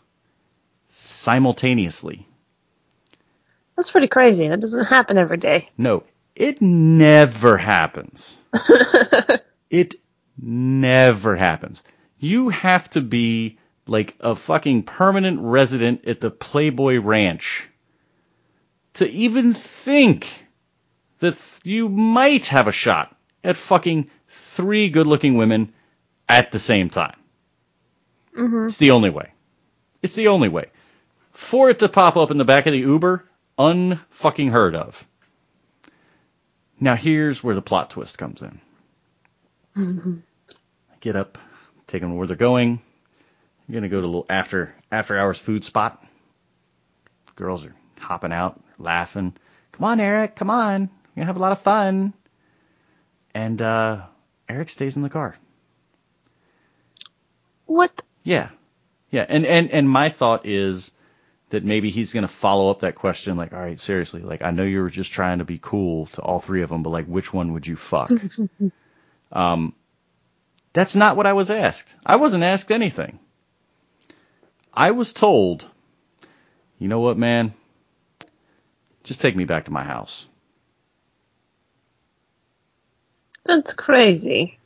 simultaneously. 0.89 2.27
That's 3.79 3.93
pretty 3.93 4.09
crazy. 4.09 4.49
That 4.49 4.59
doesn't 4.59 4.87
happen 4.87 5.19
every 5.19 5.37
day. 5.37 5.69
No, 5.79 6.03
it 6.35 6.61
never 6.61 7.57
happens. 7.57 8.37
it 9.71 9.95
never 10.37 11.37
happens. 11.37 11.85
You 12.19 12.49
have 12.49 12.91
to 12.91 13.01
be 13.01 13.61
like 13.87 14.17
a 14.19 14.35
fucking 14.35 14.83
permanent 14.83 15.39
resident 15.43 16.09
at 16.09 16.21
the 16.21 16.29
Playboy 16.29 16.99
Ranch 16.99 17.69
to 18.95 19.09
even 19.09 19.55
think 19.55 20.27
that 21.21 21.35
th- 21.37 21.61
you 21.63 21.89
might 21.89 22.47
have 22.47 22.67
a 22.67 22.73
shot 22.73 23.17
at 23.45 23.57
fucking 23.57 24.11
three 24.27 24.89
good 24.89 25.07
looking 25.07 25.37
women 25.37 25.73
at 26.29 26.51
the 26.51 26.59
same 26.59 26.91
time. 26.91 27.17
Mm-hmm. 28.37 28.67
It's 28.67 28.79
the 28.79 28.91
only 28.91 29.11
way. 29.11 29.31
It's 30.03 30.17
the 30.17 30.27
only 30.29 30.49
way. 30.49 30.67
For 31.31 31.71
it 31.71 31.79
to 31.79 31.89
pop 31.89 32.17
up 32.17 32.33
in 32.33 32.39
the 32.39 32.45
back 32.45 32.67
of 32.67 32.73
the 32.73 32.81
Uber, 32.81 33.25
unfucking 33.59 34.51
heard 34.51 34.75
of. 34.75 35.07
Now 36.81 36.95
here's 36.95 37.43
where 37.43 37.55
the 37.55 37.63
plot 37.63 37.91
twist 37.91 38.19
comes 38.19 38.43
in. 38.43 38.61
I 39.77 40.97
get 41.01 41.17
up, 41.17 41.39
take 41.87 42.03
them 42.03 42.17
where 42.17 42.27
they're 42.27 42.37
going. 42.37 42.81
I'm 43.69 43.75
gonna 43.75 43.89
go 43.89 44.01
to 44.01 44.07
a 44.07 44.09
little 44.09 44.27
after 44.31 44.75
after 44.91 45.19
hours 45.19 45.39
food 45.39 45.65
spot. 45.65 46.05
Girls 47.37 47.65
are 47.65 47.75
hopping 47.99 48.33
out, 48.33 48.61
laughing. 48.79 49.35
Come 49.73 49.85
on, 49.85 50.01
Eric, 50.01 50.37
come 50.37 50.51
on. 50.51 50.83
We're 50.83 51.21
gonna 51.21 51.27
have 51.27 51.37
a 51.37 51.41
lot 51.41 51.53
of 51.53 51.61
fun. 51.63 52.15
And 53.35 53.61
uh 53.61 54.03
Eric 54.49 54.71
stays 54.71 54.97
in 54.97 55.03
the 55.03 55.11
car. 55.11 55.37
What? 57.67 58.03
Yeah. 58.23 58.49
Yeah. 59.11 59.27
And, 59.29 59.45
and, 59.45 59.71
and 59.71 59.89
my 59.89 60.09
thought 60.09 60.47
is 60.47 60.91
that 61.51 61.65
maybe 61.65 61.91
he's 61.91 62.13
going 62.13 62.23
to 62.23 62.29
follow 62.29 62.71
up 62.71 62.81
that 62.81 62.95
question 62.95 63.37
like, 63.37 63.53
all 63.53 63.61
right, 63.61 63.81
seriously, 63.81 64.21
like, 64.23 64.43
I 64.43 64.51
know 64.51 64.65
you 64.65 64.81
were 64.83 64.91
just 64.91 65.13
trying 65.13 65.39
to 65.39 65.45
be 65.45 65.59
cool 65.61 66.07
to 66.07 66.23
all 66.23 66.41
three 66.41 66.63
of 66.63 66.69
them, 66.69 66.83
but 66.83 66.91
like, 66.91 67.07
which 67.07 67.33
one 67.33 67.55
would 67.55 67.67
you 67.67 67.77
fuck? 67.77 68.11
um, 69.33 69.75
that's 70.73 70.95
not 70.95 71.17
what 71.17 71.27
I 71.27 71.33
was 71.33 71.51
asked. 71.51 71.95
I 72.05 72.17
wasn't 72.17 72.45
asked 72.45 72.71
anything. 72.71 73.19
I 74.73 74.91
was 74.91 75.13
told, 75.13 75.65
you 76.79 76.89
know 76.89 77.01
what, 77.01 77.17
man? 77.17 77.55
Just 79.05 79.21
take 79.21 79.35
me 79.35 79.45
back 79.45 79.65
to 79.65 79.71
my 79.71 79.85
house. 79.85 80.27
That's 83.45 83.73
crazy. 83.73 84.59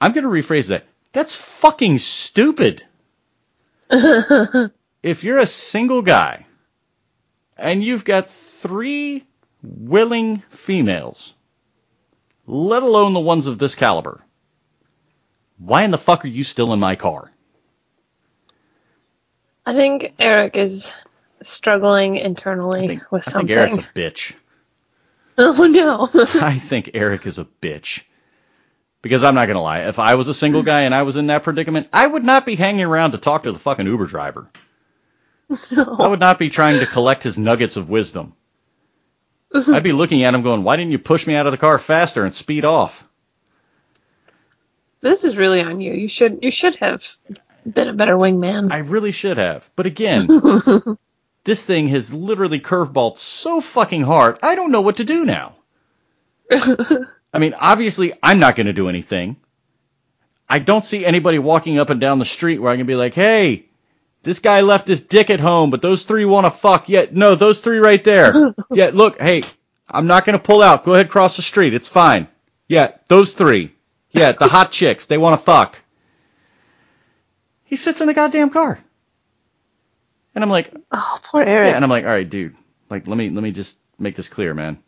I'm 0.00 0.12
going 0.12 0.24
to 0.24 0.30
rephrase 0.30 0.68
that. 0.68 0.84
That's 1.12 1.34
fucking 1.34 1.98
stupid. 1.98 2.84
if 5.08 5.24
you're 5.24 5.38
a 5.38 5.46
single 5.46 6.02
guy 6.02 6.44
and 7.56 7.82
you've 7.82 8.04
got 8.04 8.28
three 8.28 9.26
willing 9.62 10.42
females, 10.50 11.32
let 12.46 12.82
alone 12.82 13.14
the 13.14 13.20
ones 13.20 13.46
of 13.46 13.58
this 13.58 13.74
caliber, 13.74 14.22
why 15.56 15.82
in 15.82 15.90
the 15.90 15.98
fuck 15.98 16.26
are 16.26 16.28
you 16.28 16.44
still 16.44 16.74
in 16.74 16.78
my 16.78 16.94
car? 16.94 17.32
I 19.64 19.72
think 19.72 20.12
Eric 20.18 20.56
is 20.56 20.94
struggling 21.42 22.16
internally 22.16 22.88
think, 22.88 23.10
with 23.10 23.26
I 23.26 23.30
something. 23.30 23.48
think 23.48 23.58
Eric's 23.58 23.78
a 23.78 23.82
bitch. 23.94 24.34
oh 25.38 25.66
no. 25.66 26.08
I 26.42 26.58
think 26.58 26.90
Eric 26.92 27.26
is 27.26 27.38
a 27.38 27.46
bitch. 27.62 28.02
Because 29.00 29.24
I'm 29.24 29.34
not 29.34 29.46
gonna 29.46 29.62
lie, 29.62 29.88
if 29.88 29.98
I 29.98 30.16
was 30.16 30.28
a 30.28 30.34
single 30.34 30.62
guy 30.62 30.82
and 30.82 30.94
I 30.94 31.02
was 31.02 31.16
in 31.16 31.28
that 31.28 31.44
predicament, 31.44 31.88
I 31.94 32.06
would 32.06 32.24
not 32.24 32.44
be 32.44 32.56
hanging 32.56 32.84
around 32.84 33.12
to 33.12 33.18
talk 33.18 33.44
to 33.44 33.52
the 33.52 33.58
fucking 33.58 33.86
Uber 33.86 34.06
driver. 34.06 34.50
I 35.50 36.08
would 36.08 36.20
not 36.20 36.38
be 36.38 36.50
trying 36.50 36.78
to 36.80 36.86
collect 36.86 37.22
his 37.22 37.38
nuggets 37.38 37.76
of 37.76 37.88
wisdom. 37.88 38.34
I'd 39.54 39.82
be 39.82 39.92
looking 39.92 40.24
at 40.24 40.34
him 40.34 40.42
going, 40.42 40.62
why 40.62 40.76
didn't 40.76 40.92
you 40.92 40.98
push 40.98 41.26
me 41.26 41.34
out 41.34 41.46
of 41.46 41.52
the 41.52 41.58
car 41.58 41.78
faster 41.78 42.24
and 42.24 42.34
speed 42.34 42.64
off? 42.64 43.04
this 45.00 45.24
is 45.24 45.38
really 45.38 45.60
on 45.60 45.78
you. 45.80 45.92
You 45.92 46.08
should 46.08 46.40
you 46.42 46.50
should 46.50 46.76
have 46.76 47.04
been 47.70 47.88
a 47.88 47.92
better 47.92 48.16
wingman. 48.16 48.72
I 48.72 48.78
really 48.78 49.12
should 49.12 49.38
have. 49.38 49.68
But 49.76 49.86
again, 49.86 50.26
this 51.44 51.64
thing 51.64 51.88
has 51.88 52.12
literally 52.12 52.60
curveballed 52.60 53.18
so 53.18 53.60
fucking 53.60 54.02
hard, 54.02 54.38
I 54.42 54.54
don't 54.54 54.72
know 54.72 54.80
what 54.80 54.96
to 54.96 55.04
do 55.04 55.24
now. 55.24 55.54
I 56.50 57.38
mean, 57.38 57.54
obviously, 57.54 58.12
I'm 58.22 58.38
not 58.38 58.56
going 58.56 58.66
to 58.66 58.72
do 58.72 58.88
anything. 58.88 59.36
I 60.48 60.58
don't 60.60 60.84
see 60.84 61.04
anybody 61.04 61.38
walking 61.38 61.78
up 61.78 61.90
and 61.90 62.00
down 62.00 62.18
the 62.18 62.24
street 62.24 62.58
where 62.58 62.72
I 62.72 62.78
can 62.78 62.86
be 62.86 62.94
like, 62.94 63.12
hey, 63.12 63.67
this 64.28 64.40
guy 64.40 64.60
left 64.60 64.86
his 64.86 65.02
dick 65.02 65.30
at 65.30 65.40
home, 65.40 65.70
but 65.70 65.80
those 65.80 66.04
three 66.04 66.26
want 66.26 66.44
to 66.44 66.50
fuck. 66.50 66.90
Yeah, 66.90 67.06
no, 67.10 67.34
those 67.34 67.60
three 67.62 67.78
right 67.78 68.04
there. 68.04 68.54
Yeah, 68.70 68.90
look, 68.92 69.18
hey, 69.18 69.42
I'm 69.88 70.06
not 70.06 70.26
going 70.26 70.34
to 70.38 70.42
pull 70.44 70.62
out. 70.62 70.84
Go 70.84 70.92
ahead, 70.92 71.08
cross 71.08 71.36
the 71.36 71.42
street. 71.42 71.72
It's 71.72 71.88
fine. 71.88 72.28
Yeah, 72.68 72.92
those 73.08 73.32
three. 73.32 73.74
Yeah, 74.10 74.32
the 74.32 74.46
hot 74.46 74.70
chicks. 74.78 75.06
They 75.06 75.16
want 75.16 75.40
to 75.40 75.44
fuck. 75.44 75.78
He 77.64 77.76
sits 77.76 78.02
in 78.02 78.06
the 78.06 78.12
goddamn 78.12 78.50
car. 78.50 78.78
And 80.34 80.44
I'm 80.44 80.50
like, 80.50 80.74
Oh, 80.92 81.18
poor 81.24 81.42
Eric. 81.42 81.70
yeah, 81.70 81.74
and 81.76 81.82
I'm 81.84 81.90
like, 81.90 82.04
all 82.04 82.10
right, 82.10 82.28
dude. 82.28 82.54
Like, 82.90 83.06
let 83.06 83.16
me 83.16 83.30
let 83.30 83.42
me 83.42 83.50
just 83.50 83.78
make 83.98 84.14
this 84.14 84.28
clear, 84.28 84.52
man. 84.52 84.78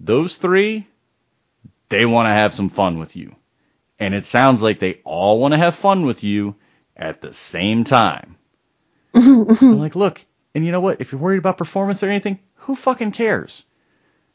Those 0.00 0.36
three, 0.36 0.86
they 1.88 2.04
want 2.04 2.26
to 2.26 2.30
have 2.34 2.52
some 2.54 2.70
fun 2.70 2.98
with 2.98 3.14
you, 3.14 3.36
and 4.00 4.14
it 4.14 4.24
sounds 4.26 4.62
like 4.62 4.80
they 4.80 5.00
all 5.04 5.38
want 5.38 5.54
to 5.54 5.58
have 5.58 5.76
fun 5.76 6.04
with 6.06 6.24
you 6.24 6.56
at 6.96 7.20
the 7.20 7.32
same 7.32 7.84
time. 7.84 8.34
I'm 9.18 9.78
like, 9.78 9.96
look, 9.96 10.24
and 10.54 10.64
you 10.64 10.72
know 10.72 10.80
what? 10.80 11.00
If 11.00 11.12
you're 11.12 11.20
worried 11.20 11.38
about 11.38 11.58
performance 11.58 12.02
or 12.02 12.08
anything, 12.08 12.38
who 12.56 12.76
fucking 12.76 13.12
cares? 13.12 13.64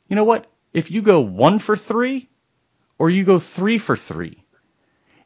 You 0.08 0.16
know 0.16 0.24
what? 0.24 0.46
If 0.74 0.92
you 0.92 1.02
go 1.02 1.20
one 1.22 1.60
for 1.60 1.78
three, 1.78 2.30
or 2.98 3.10
you 3.10 3.24
go 3.24 3.40
three 3.40 3.78
for 3.78 3.96
three, 3.98 4.44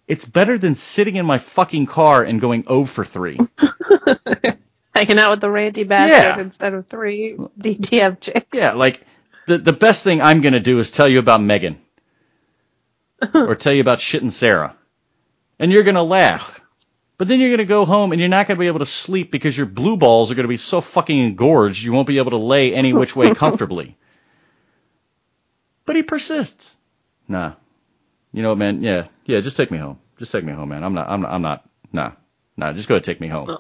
it's 0.07 0.25
better 0.25 0.57
than 0.57 0.75
sitting 0.75 1.15
in 1.15 1.25
my 1.25 1.37
fucking 1.37 1.85
car 1.85 2.23
and 2.23 2.39
going 2.39 2.63
0 2.63 2.85
for 2.85 3.05
three. 3.05 3.37
Hanging 4.95 5.19
out 5.19 5.31
with 5.31 5.41
the 5.41 5.51
Randy 5.51 5.83
bastard 5.83 6.37
Yeah. 6.37 6.39
instead 6.41 6.73
of 6.73 6.87
three 6.87 7.35
DTF 7.59 8.19
chicks. 8.19 8.57
Yeah, 8.57 8.73
like 8.73 9.05
the 9.45 9.57
the 9.57 9.73
best 9.73 10.03
thing 10.03 10.21
I'm 10.21 10.41
gonna 10.41 10.59
do 10.59 10.79
is 10.79 10.91
tell 10.91 11.07
you 11.07 11.19
about 11.19 11.41
Megan, 11.41 11.77
or 13.33 13.55
tell 13.55 13.73
you 13.73 13.81
about 13.81 13.99
shit 13.99 14.21
and 14.23 14.33
Sarah, 14.33 14.75
and 15.59 15.71
you're 15.71 15.83
gonna 15.83 16.03
laugh. 16.03 16.61
But 17.17 17.27
then 17.27 17.39
you're 17.39 17.49
gonna 17.49 17.65
go 17.65 17.85
home 17.85 18.11
and 18.11 18.19
you're 18.19 18.29
not 18.29 18.47
gonna 18.47 18.59
be 18.59 18.67
able 18.67 18.79
to 18.79 18.85
sleep 18.85 19.31
because 19.31 19.57
your 19.57 19.65
blue 19.65 19.97
balls 19.97 20.29
are 20.29 20.35
gonna 20.35 20.47
be 20.47 20.57
so 20.57 20.81
fucking 20.81 21.17
engorged 21.17 21.83
you 21.83 21.91
won't 21.91 22.07
be 22.07 22.19
able 22.19 22.31
to 22.31 22.37
lay 22.37 22.73
any 22.73 22.93
which 22.93 23.15
way 23.15 23.33
comfortably. 23.35 23.97
But 25.85 25.95
he 25.95 26.03
persists. 26.03 26.75
Nah. 27.27 27.53
You 28.33 28.43
know 28.43 28.49
what, 28.49 28.57
man? 28.57 28.83
Yeah, 28.83 29.07
yeah. 29.25 29.39
Just 29.39 29.57
take 29.57 29.71
me 29.71 29.77
home. 29.77 29.99
Just 30.19 30.31
take 30.31 30.43
me 30.43 30.53
home, 30.53 30.69
man. 30.69 30.83
I'm 30.83 30.93
not. 30.93 31.09
I'm 31.09 31.21
not. 31.21 31.31
I'm 31.31 31.41
not. 31.41 31.69
Nah. 31.91 32.11
Nah. 32.55 32.73
Just 32.73 32.87
go 32.87 32.95
ahead, 32.95 33.03
take 33.03 33.21
me 33.21 33.27
home. 33.27 33.57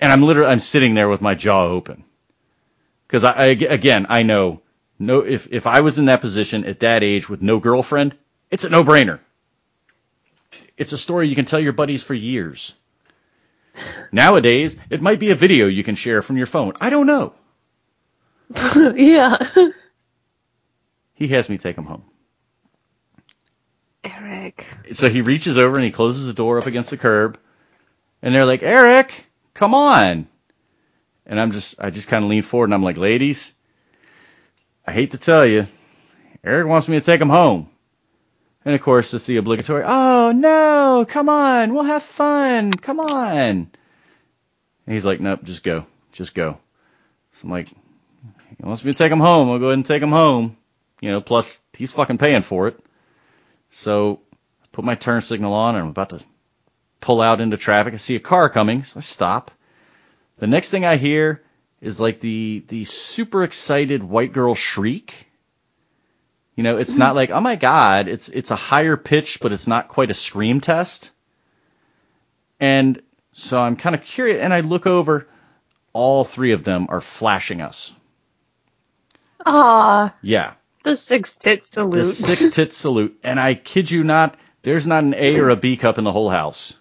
And 0.00 0.10
I'm 0.10 0.22
literally. 0.22 0.50
I'm 0.50 0.60
sitting 0.60 0.94
there 0.94 1.08
with 1.08 1.20
my 1.20 1.34
jaw 1.34 1.66
open. 1.66 2.04
Because 3.06 3.24
I, 3.24 3.32
I 3.32 3.44
again, 3.46 4.06
I 4.08 4.22
know 4.22 4.62
no 4.98 5.20
if 5.20 5.52
if 5.52 5.66
I 5.66 5.80
was 5.80 5.98
in 5.98 6.06
that 6.06 6.22
position 6.22 6.64
at 6.64 6.80
that 6.80 7.04
age 7.04 7.28
with 7.28 7.42
no 7.42 7.60
girlfriend, 7.60 8.16
it's 8.50 8.64
a 8.64 8.70
no-brainer. 8.70 9.20
It's 10.76 10.92
a 10.92 10.98
story 10.98 11.28
you 11.28 11.34
can 11.34 11.44
tell 11.44 11.60
your 11.60 11.72
buddies 11.72 12.02
for 12.02 12.14
years. 12.14 12.74
Nowadays, 14.10 14.76
it 14.90 15.00
might 15.00 15.18
be 15.18 15.30
a 15.30 15.34
video 15.34 15.66
you 15.66 15.84
can 15.84 15.94
share 15.94 16.22
from 16.22 16.36
your 16.36 16.46
phone. 16.46 16.74
I 16.80 16.90
don't 16.90 17.06
know. 17.06 17.34
yeah. 18.96 19.38
He 21.14 21.28
has 21.28 21.48
me 21.48 21.58
take 21.58 21.76
him 21.76 21.84
home. 21.84 22.02
Eric. 24.04 24.66
So 24.92 25.08
he 25.08 25.22
reaches 25.22 25.56
over 25.56 25.76
and 25.76 25.84
he 25.84 25.92
closes 25.92 26.26
the 26.26 26.32
door 26.32 26.58
up 26.58 26.66
against 26.66 26.90
the 26.90 26.96
curb, 26.96 27.38
and 28.20 28.34
they're 28.34 28.46
like, 28.46 28.62
"Eric, 28.62 29.26
come 29.54 29.74
on!" 29.74 30.26
And 31.24 31.40
I'm 31.40 31.52
just, 31.52 31.76
I 31.78 31.90
just 31.90 32.08
kind 32.08 32.24
of 32.24 32.30
lean 32.30 32.42
forward 32.42 32.66
and 32.66 32.74
I'm 32.74 32.82
like, 32.82 32.96
"Ladies, 32.96 33.52
I 34.86 34.92
hate 34.92 35.12
to 35.12 35.18
tell 35.18 35.46
you, 35.46 35.68
Eric 36.42 36.66
wants 36.66 36.88
me 36.88 36.98
to 36.98 37.04
take 37.04 37.20
him 37.20 37.28
home." 37.28 37.68
And 38.64 38.74
of 38.74 38.80
course, 38.80 39.12
it's 39.12 39.26
the 39.26 39.38
obligatory, 39.38 39.82
"Oh 39.84 40.32
no, 40.32 41.04
come 41.08 41.28
on, 41.28 41.74
we'll 41.74 41.82
have 41.82 42.02
fun, 42.02 42.72
come 42.72 43.00
on." 43.00 43.70
And 44.86 44.94
he's 44.94 45.04
like, 45.04 45.20
"Nope, 45.20 45.42
just 45.44 45.64
go, 45.64 45.86
just 46.12 46.34
go." 46.34 46.58
So 47.34 47.40
I'm 47.44 47.50
like, 47.50 47.68
"He 47.68 48.64
wants 48.64 48.84
me 48.84 48.92
to 48.92 48.98
take 48.98 49.10
him 49.12 49.20
home. 49.20 49.50
I'll 49.50 49.58
go 49.58 49.66
ahead 49.66 49.78
and 49.78 49.86
take 49.86 50.02
him 50.02 50.12
home." 50.12 50.56
You 51.00 51.10
know, 51.10 51.20
plus 51.20 51.58
he's 51.72 51.92
fucking 51.92 52.18
paying 52.18 52.42
for 52.42 52.68
it. 52.68 52.78
So 53.70 54.20
I 54.62 54.66
put 54.70 54.84
my 54.84 54.94
turn 54.94 55.22
signal 55.22 55.52
on 55.52 55.74
and 55.74 55.84
I'm 55.84 55.90
about 55.90 56.10
to 56.10 56.20
pull 57.00 57.20
out 57.20 57.40
into 57.40 57.56
traffic. 57.56 57.94
I 57.94 57.96
see 57.96 58.16
a 58.16 58.20
car 58.20 58.48
coming, 58.48 58.84
so 58.84 58.98
I 58.98 59.00
stop. 59.00 59.50
The 60.38 60.46
next 60.46 60.70
thing 60.70 60.84
I 60.84 60.96
hear 60.96 61.42
is 61.80 61.98
like 61.98 62.20
the 62.20 62.64
the 62.68 62.84
super 62.84 63.42
excited 63.42 64.04
white 64.04 64.32
girl 64.32 64.54
shriek. 64.54 65.26
You 66.56 66.62
know, 66.64 66.76
it's 66.76 66.96
not 66.96 67.14
like, 67.14 67.30
oh 67.30 67.40
my 67.40 67.56
god, 67.56 68.08
it's 68.08 68.28
it's 68.28 68.50
a 68.50 68.56
higher 68.56 68.96
pitch, 68.96 69.38
but 69.40 69.52
it's 69.52 69.66
not 69.66 69.88
quite 69.88 70.10
a 70.10 70.14
scream 70.14 70.60
test. 70.60 71.10
And 72.60 73.02
so 73.32 73.58
I'm 73.60 73.76
kind 73.76 73.94
of 73.94 74.02
curious 74.02 74.40
and 74.40 74.52
I 74.52 74.60
look 74.60 74.86
over, 74.86 75.26
all 75.92 76.24
three 76.24 76.52
of 76.52 76.62
them 76.64 76.86
are 76.90 77.00
flashing 77.00 77.60
us. 77.60 77.92
Ah. 79.44 80.14
Yeah. 80.22 80.54
the 80.84 80.94
six 80.96 81.34
tit 81.36 81.66
salute. 81.66 82.02
The 82.02 82.06
six 82.06 82.54
tit 82.54 82.72
salute. 82.72 83.18
And 83.22 83.40
I 83.40 83.54
kid 83.54 83.90
you 83.90 84.04
not, 84.04 84.36
there's 84.62 84.86
not 84.86 85.04
an 85.04 85.14
A 85.14 85.38
or 85.38 85.48
a 85.48 85.56
B 85.56 85.76
cup 85.76 85.98
in 85.98 86.04
the 86.04 86.12
whole 86.12 86.30
house. 86.30 86.74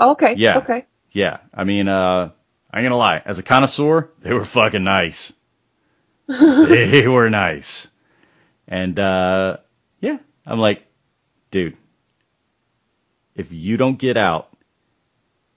okay. 0.00 0.34
Yeah. 0.36 0.58
Okay. 0.58 0.84
Yeah. 1.10 1.38
I 1.52 1.64
mean, 1.64 1.88
uh, 1.88 2.30
I'm 2.70 2.82
gonna 2.82 2.96
lie. 2.96 3.22
As 3.24 3.38
a 3.38 3.42
connoisseur, 3.42 4.10
they 4.20 4.32
were 4.34 4.44
fucking 4.44 4.84
nice. 4.84 5.32
they 6.28 7.08
were 7.08 7.30
nice. 7.30 7.88
And, 8.68 9.00
uh, 9.00 9.56
yeah, 10.00 10.18
I'm 10.46 10.58
like, 10.58 10.86
dude, 11.50 11.76
if 13.34 13.50
you 13.50 13.78
don't 13.78 13.98
get 13.98 14.16
out 14.16 14.50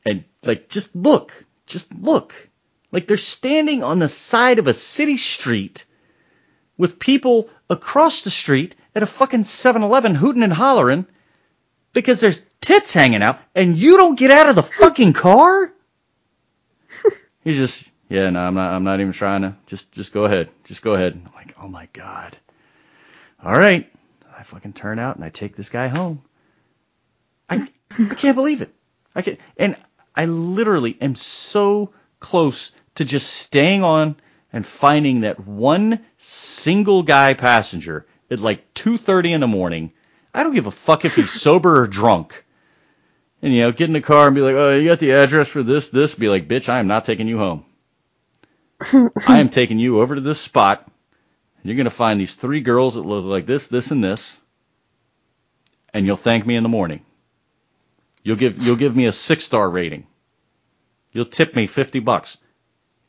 and 0.05 0.23
like, 0.43 0.69
just 0.69 0.95
look, 0.95 1.45
just 1.65 1.93
look. 1.93 2.33
Like 2.91 3.07
they're 3.07 3.17
standing 3.17 3.83
on 3.83 3.99
the 3.99 4.09
side 4.09 4.59
of 4.59 4.67
a 4.67 4.73
city 4.73 5.17
street 5.17 5.85
with 6.77 6.99
people 6.99 7.49
across 7.69 8.21
the 8.21 8.29
street 8.29 8.75
at 8.95 9.03
a 9.03 9.07
fucking 9.07 9.43
7-Eleven 9.43 10.15
hooting 10.15 10.43
and 10.43 10.53
hollering 10.53 11.05
because 11.93 12.21
there's 12.21 12.45
tits 12.61 12.93
hanging 12.93 13.23
out 13.23 13.39
and 13.55 13.77
you 13.77 13.97
don't 13.97 14.17
get 14.17 14.31
out 14.31 14.49
of 14.49 14.55
the 14.55 14.63
fucking 14.63 15.13
car? 15.13 15.71
He's 17.43 17.57
just, 17.57 17.83
yeah, 18.09 18.29
no, 18.29 18.41
I'm 18.41 18.53
not, 18.55 18.73
I'm 18.73 18.83
not 18.83 18.99
even 19.01 19.13
trying 19.13 19.41
to, 19.41 19.55
just, 19.67 19.91
just 19.91 20.13
go 20.13 20.25
ahead. 20.25 20.49
Just 20.65 20.81
go 20.81 20.93
ahead. 20.93 21.13
I'm 21.13 21.33
like, 21.33 21.55
oh 21.61 21.67
my 21.67 21.87
God. 21.93 22.37
All 23.43 23.57
right. 23.57 23.91
I 24.37 24.43
fucking 24.43 24.73
turn 24.73 24.99
out 24.99 25.15
and 25.15 25.25
I 25.25 25.29
take 25.29 25.55
this 25.55 25.69
guy 25.69 25.87
home. 25.87 26.21
I, 27.49 27.67
I 27.97 28.15
can't 28.15 28.35
believe 28.35 28.61
it. 28.61 28.73
I 29.15 29.21
can 29.21 29.37
and 29.57 29.75
I 30.15 30.25
literally 30.25 30.97
am 31.01 31.15
so 31.15 31.93
close 32.19 32.71
to 32.95 33.05
just 33.05 33.31
staying 33.31 33.83
on 33.83 34.15
and 34.53 34.65
finding 34.65 35.21
that 35.21 35.39
one 35.45 35.99
single 36.17 37.03
guy 37.03 37.33
passenger 37.33 38.05
at 38.29 38.39
like 38.39 38.73
2:30 38.73 39.33
in 39.33 39.41
the 39.41 39.47
morning. 39.47 39.91
I 40.33 40.43
don't 40.43 40.53
give 40.53 40.67
a 40.67 40.71
fuck 40.71 41.03
if 41.05 41.15
he's 41.15 41.31
sober 41.31 41.81
or 41.81 41.87
drunk. 41.87 42.45
And 43.41 43.53
you 43.53 43.61
know, 43.61 43.71
get 43.71 43.89
in 43.89 43.93
the 43.93 44.01
car 44.01 44.27
and 44.27 44.35
be 44.35 44.41
like, 44.41 44.55
"Oh, 44.55 44.71
you 44.71 44.89
got 44.89 44.99
the 44.99 45.11
address 45.11 45.49
for 45.49 45.63
this 45.63 45.89
this?" 45.89 46.13
Be 46.13 46.29
like, 46.29 46.47
"Bitch, 46.47 46.69
I 46.69 46.79
am 46.79 46.87
not 46.87 47.05
taking 47.05 47.27
you 47.27 47.37
home. 47.37 47.65
I 49.27 49.39
am 49.39 49.49
taking 49.49 49.79
you 49.79 50.01
over 50.01 50.15
to 50.15 50.21
this 50.21 50.39
spot. 50.39 50.90
And 51.61 51.69
you're 51.69 51.77
going 51.77 51.85
to 51.85 51.91
find 51.91 52.19
these 52.19 52.35
three 52.35 52.61
girls 52.61 52.95
that 52.95 53.01
look 53.01 53.25
like 53.25 53.45
this, 53.45 53.67
this 53.67 53.91
and 53.91 54.03
this. 54.03 54.37
And 55.93 56.05
you'll 56.05 56.15
thank 56.15 56.45
me 56.45 56.55
in 56.55 56.63
the 56.63 56.69
morning. 56.69 57.05
You'll 58.23 58.37
give 58.37 58.61
you'll 58.61 58.75
give 58.77 58.95
me 58.95 59.07
a 59.07 59.11
6-star 59.11 59.69
rating. 59.69 60.07
You'll 61.11 61.25
tip 61.25 61.55
me 61.55 61.67
50 61.67 61.99
bucks." 61.99 62.37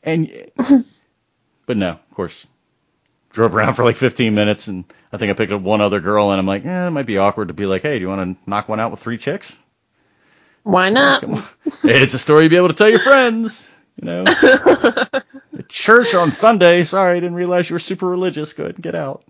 And 0.03 0.51
but 1.65 1.77
no, 1.77 1.91
of 1.91 2.11
course, 2.13 2.45
drove 3.31 3.55
around 3.55 3.75
for 3.75 3.85
like 3.85 3.95
15 3.97 4.33
minutes, 4.33 4.67
and 4.67 4.85
I 5.11 5.17
think 5.17 5.31
I 5.31 5.33
picked 5.33 5.51
up 5.51 5.61
one 5.61 5.81
other 5.81 5.99
girl, 5.99 6.31
and 6.31 6.39
I'm 6.39 6.47
like, 6.47 6.65
eh, 6.65 6.87
it 6.87 6.91
might 6.91 7.05
be 7.05 7.17
awkward 7.17 7.49
to 7.49 7.53
be 7.53 7.65
like, 7.65 7.81
hey, 7.83 7.95
do 7.97 8.01
you 8.01 8.09
want 8.09 8.37
to 8.37 8.49
knock 8.49 8.69
one 8.69 8.79
out 8.79 8.91
with 8.91 8.99
three 9.01 9.17
chicks? 9.17 9.55
Why 10.63 10.89
not? 10.89 11.23
It's 11.83 12.13
a 12.13 12.19
story 12.19 12.43
you'll 12.43 12.49
be 12.51 12.57
able 12.57 12.69
to 12.69 12.73
tell 12.73 12.89
your 12.89 12.99
friends, 12.99 13.69
you 14.01 14.05
know. 14.05 14.23
At 15.57 15.69
church 15.69 16.15
on 16.15 16.31
Sunday. 16.31 16.83
Sorry, 16.83 17.17
I 17.17 17.19
didn't 17.19 17.35
realize 17.35 17.69
you 17.69 17.75
were 17.75 17.79
super 17.79 18.07
religious. 18.07 18.53
Go 18.53 18.63
ahead 18.63 18.75
and 18.75 18.83
get 18.83 18.95
out. 18.95 19.23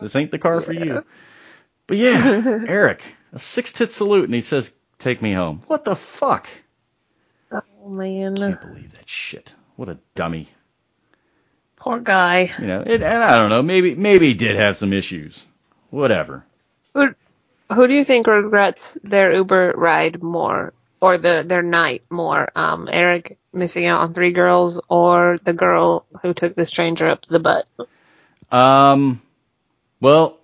This 0.00 0.16
ain't 0.16 0.30
the 0.30 0.38
car 0.38 0.60
for 0.60 0.72
you. 0.72 1.04
But 1.86 1.96
yeah, 1.98 2.64
Eric, 2.68 3.02
a 3.32 3.38
six 3.38 3.72
tit 3.72 3.92
salute, 3.92 4.24
and 4.24 4.34
he 4.34 4.40
says, 4.42 4.72
take 4.98 5.22
me 5.22 5.32
home. 5.32 5.60
What 5.66 5.84
the 5.84 5.96
fuck? 5.96 6.48
Oh 7.52 7.88
man, 7.88 8.42
I 8.42 8.52
Can't 8.52 8.60
believe 8.60 8.92
that 8.92 9.08
shit. 9.08 9.52
What 9.76 9.88
a 9.88 9.98
dummy. 10.14 10.48
poor 11.76 12.00
guy. 12.00 12.50
You 12.58 12.66
know, 12.66 12.80
it, 12.84 13.02
and 13.02 13.22
I 13.22 13.38
don't 13.38 13.50
know. 13.50 13.62
Maybe 13.62 13.94
maybe 13.94 14.28
he 14.28 14.34
did 14.34 14.56
have 14.56 14.76
some 14.76 14.92
issues. 14.92 15.44
Whatever. 15.90 16.44
Who, 16.94 17.14
who 17.72 17.86
do 17.86 17.94
you 17.94 18.04
think 18.04 18.26
regrets 18.26 18.98
their 19.04 19.32
Uber 19.32 19.74
ride 19.76 20.22
more, 20.22 20.72
or 21.06 21.18
the 21.18 21.44
their 21.46 21.62
night 21.62 22.02
more? 22.10 22.50
Um, 22.56 22.88
Eric 22.90 23.38
missing 23.52 23.86
out 23.86 24.00
on 24.02 24.14
three 24.14 24.32
girls, 24.32 24.80
or 24.88 25.38
the 25.44 25.52
girl 25.52 26.06
who 26.22 26.34
took 26.34 26.54
the 26.54 26.66
stranger 26.66 27.08
up 27.08 27.24
the 27.26 27.38
butt? 27.40 27.66
Um, 28.50 29.22
well, 30.00 30.38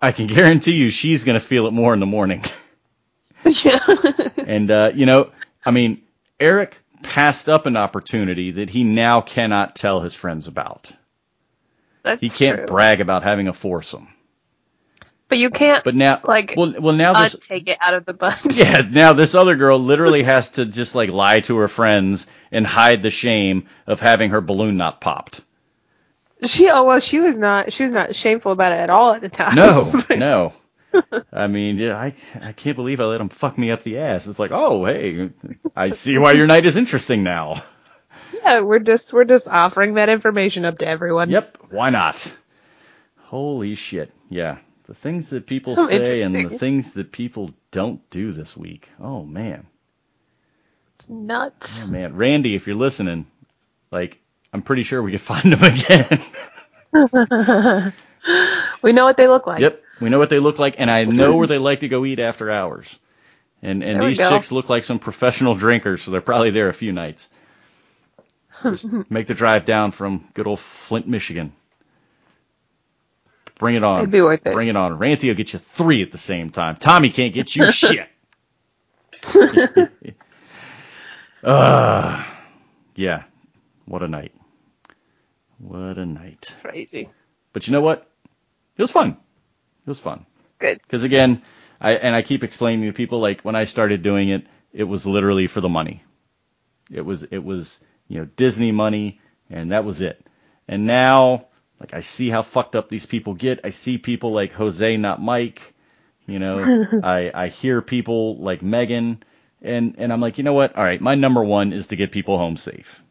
I 0.00 0.12
can 0.12 0.26
guarantee 0.26 0.72
you 0.72 0.90
she's 0.90 1.24
gonna 1.24 1.40
feel 1.40 1.66
it 1.66 1.72
more 1.72 1.94
in 1.94 2.00
the 2.00 2.06
morning. 2.06 2.44
yeah. 3.64 3.78
and 4.46 4.70
uh, 4.70 4.92
you 4.94 5.06
know, 5.06 5.30
I 5.64 5.70
mean, 5.70 6.02
Eric 6.38 6.78
passed 7.02 7.48
up 7.48 7.66
an 7.66 7.76
opportunity 7.76 8.52
that 8.52 8.70
he 8.70 8.84
now 8.84 9.20
cannot 9.22 9.76
tell 9.76 10.00
his 10.00 10.14
friends 10.14 10.46
about. 10.46 10.92
That's 12.02 12.20
He 12.20 12.30
can't 12.30 12.56
true. 12.58 12.66
brag 12.66 13.00
about 13.00 13.22
having 13.22 13.48
a 13.48 13.52
foursome. 13.52 14.08
But 15.30 15.38
you 15.38 15.48
can't 15.48 15.82
But 15.84 15.94
now, 15.94 16.20
like 16.24 16.54
well, 16.56 16.74
well 16.78 16.94
now 16.94 17.14
this, 17.14 17.36
take 17.36 17.68
it 17.68 17.78
out 17.80 17.94
of 17.94 18.04
the 18.04 18.12
butt. 18.12 18.44
yeah, 18.58 18.82
now 18.90 19.14
this 19.14 19.34
other 19.34 19.56
girl 19.56 19.78
literally 19.78 20.24
has 20.24 20.50
to 20.50 20.66
just 20.66 20.94
like 20.94 21.08
lie 21.08 21.40
to 21.40 21.56
her 21.58 21.68
friends 21.68 22.26
and 22.50 22.66
hide 22.66 23.02
the 23.02 23.10
shame 23.10 23.68
of 23.86 24.00
having 24.00 24.30
her 24.30 24.40
balloon 24.40 24.76
not 24.76 25.00
popped. 25.00 25.40
She 26.44 26.68
oh 26.68 26.84
well 26.84 27.00
she 27.00 27.20
was 27.20 27.38
not 27.38 27.72
she 27.72 27.84
was 27.84 27.92
not 27.92 28.14
shameful 28.14 28.50
about 28.50 28.72
it 28.72 28.78
at 28.78 28.90
all 28.90 29.14
at 29.14 29.22
the 29.22 29.28
time. 29.28 29.54
No, 29.54 29.92
no. 30.16 30.52
I 31.32 31.46
mean, 31.46 31.78
yeah, 31.78 31.96
I 31.96 32.14
I 32.42 32.52
can't 32.52 32.76
believe 32.76 33.00
I 33.00 33.04
let 33.04 33.20
him 33.20 33.28
fuck 33.28 33.56
me 33.56 33.70
up 33.70 33.84
the 33.84 33.98
ass. 33.98 34.26
It's 34.26 34.40
like, 34.40 34.50
oh, 34.52 34.84
hey, 34.84 35.30
I 35.76 35.90
see 35.90 36.18
why 36.18 36.32
your 36.32 36.48
night 36.48 36.66
is 36.66 36.76
interesting 36.76 37.22
now. 37.22 37.62
yeah, 38.32 38.62
we're 38.62 38.80
just 38.80 39.12
we're 39.12 39.24
just 39.24 39.46
offering 39.46 39.94
that 39.94 40.08
information 40.08 40.64
up 40.64 40.78
to 40.78 40.88
everyone. 40.88 41.30
Yep, 41.30 41.58
why 41.70 41.90
not? 41.90 42.34
Holy 43.18 43.76
shit, 43.76 44.10
yeah. 44.28 44.58
The 44.90 44.96
things 44.96 45.30
that 45.30 45.46
people 45.46 45.76
So 45.76 45.88
say 45.88 46.22
and 46.22 46.34
the 46.34 46.50
things 46.50 46.94
that 46.94 47.12
people 47.12 47.52
don't 47.70 48.08
do 48.10 48.32
this 48.32 48.56
week. 48.56 48.88
Oh 49.00 49.24
man, 49.24 49.68
It's 50.96 51.08
nuts. 51.08 51.86
oh 51.86 51.92
man, 51.92 52.16
Randy, 52.16 52.56
if 52.56 52.66
you're 52.66 52.76
listening, 52.76 53.26
like, 53.92 54.20
I'm 54.52 54.62
pretty 54.62 54.82
sure 54.82 55.02
we 55.02 55.12
could 55.12 55.20
find 55.32 55.52
them 55.54 55.64
again. 55.64 56.22
We 58.82 58.92
know 58.92 59.04
what 59.06 59.16
they 59.16 59.28
look 59.28 59.46
like. 59.46 59.60
Yep, 59.62 59.82
we 60.00 60.10
know 60.10 60.18
what 60.18 60.30
they 60.30 60.40
look 60.40 60.58
like, 60.58 60.76
and 60.78 60.90
I 60.90 61.04
know 61.04 61.36
where 61.36 61.46
they 61.48 61.58
like 61.58 61.80
to 61.80 61.88
go 61.88 62.04
eat 62.04 62.18
after 62.18 62.50
hours. 62.50 62.98
And 63.62 63.84
and 63.84 64.00
There 64.00 64.08
these 64.08 64.18
chicks 64.18 64.52
look 64.52 64.68
like 64.68 64.84
some 64.84 64.98
professional 64.98 65.54
drinkers, 65.54 66.02
so 66.02 66.10
they're 66.10 66.20
probably 66.20 66.50
there 66.50 66.68
a 66.68 66.74
few 66.74 66.92
nights. 66.92 67.28
Just 68.62 68.86
make 69.10 69.28
the 69.28 69.34
drive 69.34 69.64
down 69.66 69.92
from 69.92 70.28
good 70.34 70.46
old 70.46 70.60
Flint, 70.60 71.08
Michigan. 71.08 71.52
Bring 73.60 73.76
it 73.76 73.84
on. 73.84 73.98
It'd 73.98 74.10
be 74.10 74.22
worth 74.22 74.46
it. 74.46 74.54
Bring 74.54 74.68
it 74.68 74.76
on. 74.76 74.98
Ranty 74.98 75.28
will 75.28 75.34
get 75.34 75.52
you 75.52 75.58
three 75.58 76.00
at 76.00 76.10
the 76.12 76.18
same 76.18 76.48
time. 76.48 76.76
Tommy 76.76 77.10
can't 77.10 77.34
get 77.34 77.54
you 77.54 77.70
shit. 77.72 78.08
uh, 81.44 82.24
yeah. 82.94 83.24
What 83.84 84.02
a 84.02 84.08
night. 84.08 84.34
What 85.58 85.98
a 85.98 86.06
night. 86.06 86.54
Crazy. 86.62 87.10
But 87.52 87.66
you 87.66 87.74
know 87.74 87.82
what? 87.82 88.10
It 88.78 88.82
was 88.82 88.90
fun. 88.90 89.10
It 89.10 89.88
was 89.88 90.00
fun. 90.00 90.24
Good. 90.58 90.80
Because 90.80 91.02
again, 91.04 91.42
I 91.82 91.96
and 91.96 92.16
I 92.16 92.22
keep 92.22 92.42
explaining 92.42 92.86
to 92.86 92.96
people 92.96 93.20
like 93.20 93.42
when 93.42 93.56
I 93.56 93.64
started 93.64 94.02
doing 94.02 94.30
it, 94.30 94.46
it 94.72 94.84
was 94.84 95.06
literally 95.06 95.48
for 95.48 95.60
the 95.60 95.68
money. 95.68 96.02
It 96.90 97.02
was 97.02 97.24
it 97.24 97.44
was 97.44 97.78
you 98.08 98.20
know 98.20 98.24
Disney 98.24 98.72
money, 98.72 99.20
and 99.50 99.72
that 99.72 99.84
was 99.84 100.00
it. 100.00 100.26
And 100.66 100.86
now, 100.86 101.48
like 101.80 101.94
I 101.94 102.00
see 102.00 102.28
how 102.28 102.42
fucked 102.42 102.76
up 102.76 102.88
these 102.88 103.06
people 103.06 103.34
get. 103.34 103.60
I 103.64 103.70
see 103.70 103.98
people 103.98 104.32
like 104.32 104.52
Jose, 104.52 104.96
not 104.98 105.22
Mike. 105.22 105.74
You 106.26 106.38
know, 106.38 106.86
I 107.02 107.30
I 107.34 107.48
hear 107.48 107.80
people 107.80 108.36
like 108.36 108.62
Megan, 108.62 109.22
and 109.62 109.94
and 109.98 110.12
I'm 110.12 110.20
like, 110.20 110.38
you 110.38 110.44
know 110.44 110.52
what? 110.52 110.76
All 110.76 110.84
right, 110.84 111.00
my 111.00 111.14
number 111.14 111.42
one 111.42 111.72
is 111.72 111.88
to 111.88 111.96
get 111.96 112.12
people 112.12 112.36
home 112.36 112.56
safe, 112.56 113.02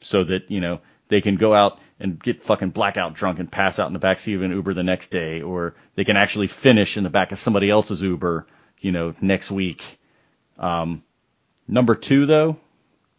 so 0.00 0.24
that 0.24 0.50
you 0.50 0.60
know 0.60 0.80
they 1.08 1.20
can 1.20 1.36
go 1.36 1.54
out 1.54 1.78
and 2.00 2.20
get 2.20 2.42
fucking 2.42 2.70
blackout 2.70 3.14
drunk 3.14 3.38
and 3.38 3.50
pass 3.50 3.78
out 3.78 3.86
in 3.86 3.92
the 3.92 4.00
backseat 4.00 4.34
of 4.34 4.42
an 4.42 4.50
Uber 4.50 4.74
the 4.74 4.82
next 4.82 5.10
day, 5.10 5.42
or 5.42 5.74
they 5.94 6.04
can 6.04 6.16
actually 6.16 6.48
finish 6.48 6.96
in 6.96 7.04
the 7.04 7.10
back 7.10 7.30
of 7.30 7.38
somebody 7.38 7.70
else's 7.70 8.02
Uber, 8.02 8.46
you 8.80 8.90
know, 8.90 9.14
next 9.20 9.50
week. 9.50 10.00
Um, 10.58 11.04
number 11.68 11.94
two, 11.94 12.26
though, 12.26 12.56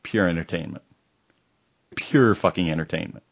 pure 0.04 0.28
entertainment. 0.28 0.84
Pure 1.96 2.36
fucking 2.36 2.70
entertainment. 2.70 3.24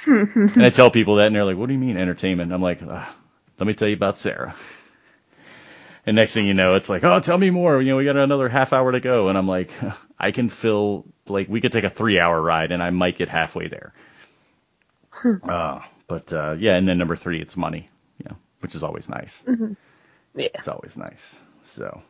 and 0.06 0.62
I 0.62 0.70
tell 0.70 0.90
people 0.90 1.16
that, 1.16 1.26
and 1.26 1.36
they're 1.36 1.44
like, 1.44 1.56
"What 1.56 1.66
do 1.66 1.72
you 1.72 1.78
mean 1.78 1.96
entertainment?" 1.96 2.52
I'm 2.52 2.62
like, 2.62 2.82
"Let 2.82 3.06
me 3.60 3.74
tell 3.74 3.88
you 3.88 3.94
about 3.94 4.18
Sarah." 4.18 4.54
And 6.06 6.16
next 6.16 6.34
thing 6.34 6.46
you 6.46 6.54
know, 6.54 6.74
it's 6.74 6.88
like, 6.88 7.04
"Oh, 7.04 7.20
tell 7.20 7.38
me 7.38 7.50
more." 7.50 7.80
You 7.80 7.90
know, 7.90 7.96
we 7.96 8.04
got 8.04 8.16
another 8.16 8.48
half 8.48 8.72
hour 8.72 8.92
to 8.92 9.00
go, 9.00 9.28
and 9.28 9.38
I'm 9.38 9.48
like, 9.48 9.70
"I 10.18 10.32
can 10.32 10.48
fill 10.48 11.06
like 11.28 11.48
we 11.48 11.60
could 11.60 11.72
take 11.72 11.84
a 11.84 11.90
three 11.90 12.18
hour 12.18 12.40
ride, 12.40 12.72
and 12.72 12.82
I 12.82 12.90
might 12.90 13.16
get 13.16 13.28
halfway 13.28 13.68
there." 13.68 13.94
uh, 15.48 15.80
but 16.08 16.32
uh, 16.32 16.56
yeah, 16.58 16.76
and 16.76 16.86
then 16.86 16.98
number 16.98 17.16
three, 17.16 17.40
it's 17.40 17.56
money, 17.56 17.88
you 18.18 18.26
know, 18.28 18.36
which 18.60 18.74
is 18.74 18.82
always 18.82 19.08
nice. 19.08 19.42
Yeah. 20.34 20.48
It's 20.54 20.68
always 20.68 20.96
nice. 20.96 21.38
So, 21.62 22.02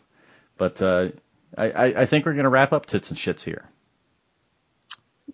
but 0.56 0.80
uh, 0.80 1.08
I, 1.56 1.70
I, 1.70 1.84
I 2.00 2.06
think 2.06 2.26
we're 2.26 2.34
gonna 2.34 2.48
wrap 2.48 2.72
up 2.72 2.86
tits 2.86 3.10
and 3.10 3.18
shits 3.18 3.42
here. 3.42 3.68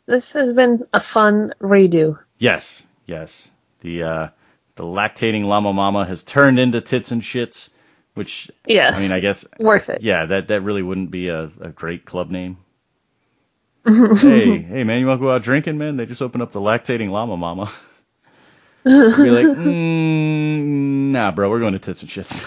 This 0.06 0.32
has 0.32 0.52
been 0.52 0.85
a 0.93 1.01
fun 1.01 1.55
redo. 1.60 2.18
Yes, 2.41 2.83
yes. 3.07 3.49
The 3.83 4.03
uh, 4.03 4.29
the 4.77 4.83
lactating 4.85 5.45
llama 5.45 5.73
mama 5.75 6.05
has 6.07 6.23
turned 6.25 6.59
into 6.59 6.81
tits 6.81 7.12
and 7.12 7.21
shits, 7.23 7.69
which 8.15 8.51
Yes. 8.67 8.99
I 8.99 9.03
mean, 9.03 9.12
I 9.12 9.21
guess 9.21 9.45
Worth 9.61 9.91
it. 9.91 10.01
yeah, 10.03 10.25
that 10.27 10.49
that 10.49 10.62
really 10.62 10.83
wouldn't 10.83 11.11
be 11.12 11.29
a, 11.29 11.45
a 11.61 11.69
great 11.69 12.05
club 12.07 12.31
name. 12.31 12.57
hey, 13.87 14.59
hey 14.62 14.85
man, 14.85 15.01
you 15.01 15.07
want 15.07 15.21
to 15.21 15.25
go 15.27 15.31
out 15.33 15.43
drinking, 15.43 15.77
man? 15.79 15.97
They 15.99 16.07
just 16.07 16.23
opened 16.23 16.43
up 16.43 16.53
the 16.53 16.61
lactating 16.61 17.11
llama 17.11 17.37
mama. 17.37 17.71
Be 18.85 19.31
like, 19.31 19.47
mm, 19.57 21.11
nah, 21.12 21.31
bro, 21.33 21.51
we're 21.51 21.61
going 21.61 21.75
to 21.75 21.79
tits 21.79 22.03
and 22.03 22.11
shits. 22.11 22.47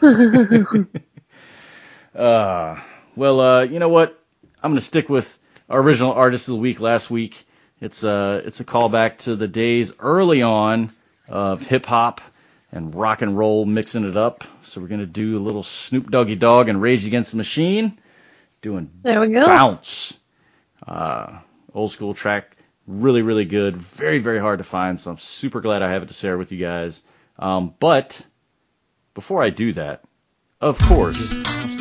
uh, 2.14 2.80
well, 3.16 3.40
uh, 3.40 3.62
you 3.62 3.78
know 3.80 3.88
what? 3.88 4.20
I'm 4.62 4.70
gonna 4.70 4.80
stick 4.80 5.08
with 5.08 5.36
our 5.68 5.80
original 5.80 6.12
artist 6.12 6.46
of 6.48 6.52
the 6.54 6.60
week 6.60 6.80
last 6.80 7.10
week. 7.10 7.44
It's 7.84 8.02
uh, 8.02 8.40
it's 8.46 8.60
a 8.60 8.64
callback 8.64 9.18
to 9.18 9.36
the 9.36 9.46
days 9.46 9.92
early 9.98 10.40
on 10.40 10.90
of 11.28 11.66
hip 11.66 11.84
hop 11.84 12.22
and 12.72 12.94
rock 12.94 13.20
and 13.20 13.36
roll, 13.36 13.66
mixing 13.66 14.08
it 14.08 14.16
up. 14.16 14.42
So 14.62 14.80
we're 14.80 14.88
gonna 14.88 15.04
do 15.04 15.36
a 15.36 15.42
little 15.42 15.62
Snoop 15.62 16.10
Doggy 16.10 16.36
Dogg 16.36 16.70
and 16.70 16.80
Rage 16.80 17.06
Against 17.06 17.32
the 17.32 17.36
Machine, 17.36 17.98
doing 18.62 18.90
There 19.02 19.20
we 19.20 19.28
go. 19.28 19.44
Bounce. 19.44 20.18
Uh, 20.88 21.40
old 21.74 21.92
school 21.92 22.14
track, 22.14 22.56
really, 22.86 23.20
really 23.20 23.44
good. 23.44 23.76
Very, 23.76 24.18
very 24.18 24.38
hard 24.38 24.60
to 24.60 24.64
find. 24.64 24.98
So 24.98 25.10
I'm 25.10 25.18
super 25.18 25.60
glad 25.60 25.82
I 25.82 25.92
have 25.92 26.02
it 26.04 26.08
to 26.08 26.14
share 26.14 26.38
with 26.38 26.52
you 26.52 26.58
guys. 26.58 27.02
Um, 27.38 27.74
but 27.80 28.26
before 29.12 29.42
I 29.42 29.50
do 29.50 29.74
that, 29.74 30.04
of 30.58 30.78
course, 30.78 31.34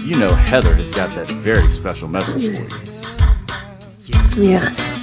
you 0.04 0.18
know 0.18 0.34
Heather 0.34 0.74
has 0.74 0.94
got 0.94 1.16
that 1.16 1.28
very 1.28 1.72
special 1.72 2.10
message 2.10 2.58
for 2.58 4.42
you. 4.42 4.50
Yes. 4.50 5.03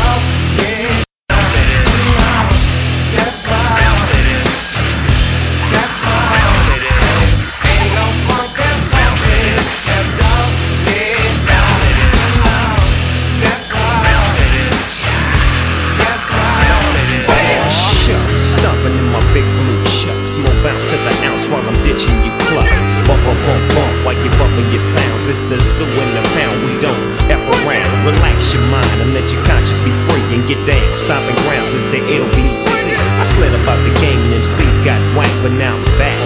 Stomping 31.01 31.35
grounds 31.49 31.73
is 31.73 31.81
the 31.89 31.97
LBC. 31.97 32.69
I 33.17 33.25
slid 33.25 33.53
about 33.57 33.81
the 33.81 33.93
game 34.01 34.21
and 34.29 34.43
MCs 34.43 34.85
got 34.85 35.01
whacked, 35.17 35.33
but 35.41 35.51
now 35.57 35.75
I'm 35.75 35.85
back. 35.97 36.21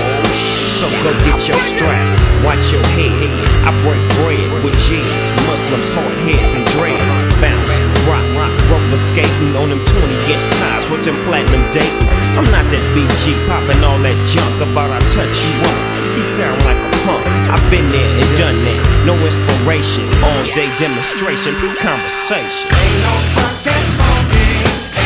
So 0.75 0.91
go 0.99 1.15
get 1.23 1.47
your 1.47 1.55
strap, 1.55 2.03
watch 2.43 2.75
your 2.75 2.83
head. 2.83 3.15
I 3.63 3.71
break 3.87 4.03
bread 4.19 4.43
with 4.67 4.75
G's, 4.75 5.23
Muslims, 5.47 5.87
hard 5.95 6.19
heads, 6.27 6.59
and 6.59 6.67
dreads. 6.75 7.15
Bounce, 7.39 7.71
rock, 8.03 8.27
rock, 8.35 8.51
roller 8.67 8.99
skating 8.99 9.55
on 9.55 9.71
them 9.71 9.79
20 9.79 10.35
inch 10.35 10.43
tires 10.59 10.85
with 10.91 11.07
them 11.07 11.15
platinum 11.23 11.63
Daytons. 11.71 12.11
I'm 12.35 12.43
not 12.51 12.67
that 12.67 12.83
BG 12.91 13.31
popping 13.47 13.79
all 13.79 13.97
that 14.03 14.19
junk 14.27 14.55
about 14.59 14.91
I 14.91 14.99
touch 14.99 15.39
you 15.39 15.55
up. 15.63 15.79
He 16.19 16.21
sound 16.21 16.59
like 16.67 16.83
a 16.83 16.91
punk. 17.07 17.23
I've 17.47 17.63
been 17.71 17.87
there 17.87 18.11
and 18.11 18.29
done 18.35 18.59
that. 18.67 18.79
No 19.07 19.15
inspiration, 19.15 20.03
all 20.19 20.43
day 20.51 20.67
demonstration, 20.83 21.55
conversation. 21.79 22.67
Ain't 22.75 22.99
no 22.99 23.15
funk 23.39 23.57
that's 23.63 23.93
funky, 23.95 24.44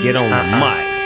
get 0.00 0.16
on 0.16 0.30
the 0.30 0.36
uh-huh. 0.36 0.90
mic. 0.94 0.99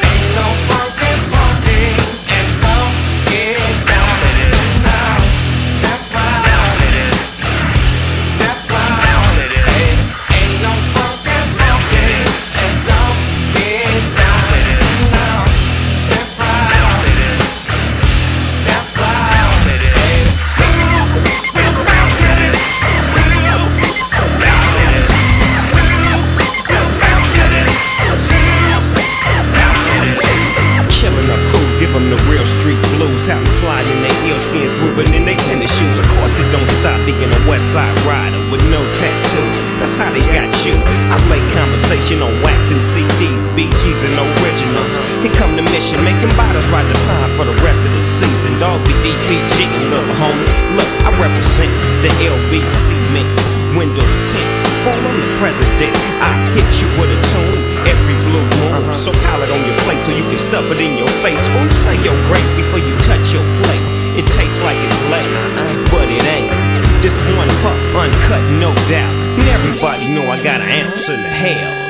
Stuff 60.54 60.70
it 60.70 60.78
in 60.78 60.96
your 60.96 61.08
face. 61.18 61.42
Ooh, 61.48 61.68
say 61.82 61.96
your 62.04 62.14
grace 62.30 62.52
before 62.54 62.78
you 62.78 62.94
touch 63.02 63.34
your 63.34 63.42
plate. 63.42 64.22
It 64.22 64.26
tastes 64.30 64.62
like 64.62 64.78
it's 64.78 65.00
laced, 65.10 65.58
but 65.90 66.06
it 66.08 66.22
ain't. 66.22 67.02
Just 67.02 67.18
one 67.34 67.48
puff, 67.58 67.80
uncut, 67.90 68.46
no 68.62 68.72
doubt. 68.86 69.10
And 69.10 69.42
everybody 69.42 70.14
know 70.14 70.30
I 70.30 70.40
got 70.40 70.60
an 70.60 70.70
ounce 70.70 71.08
in 71.08 71.20
the 71.20 71.28
hells. 71.28 71.83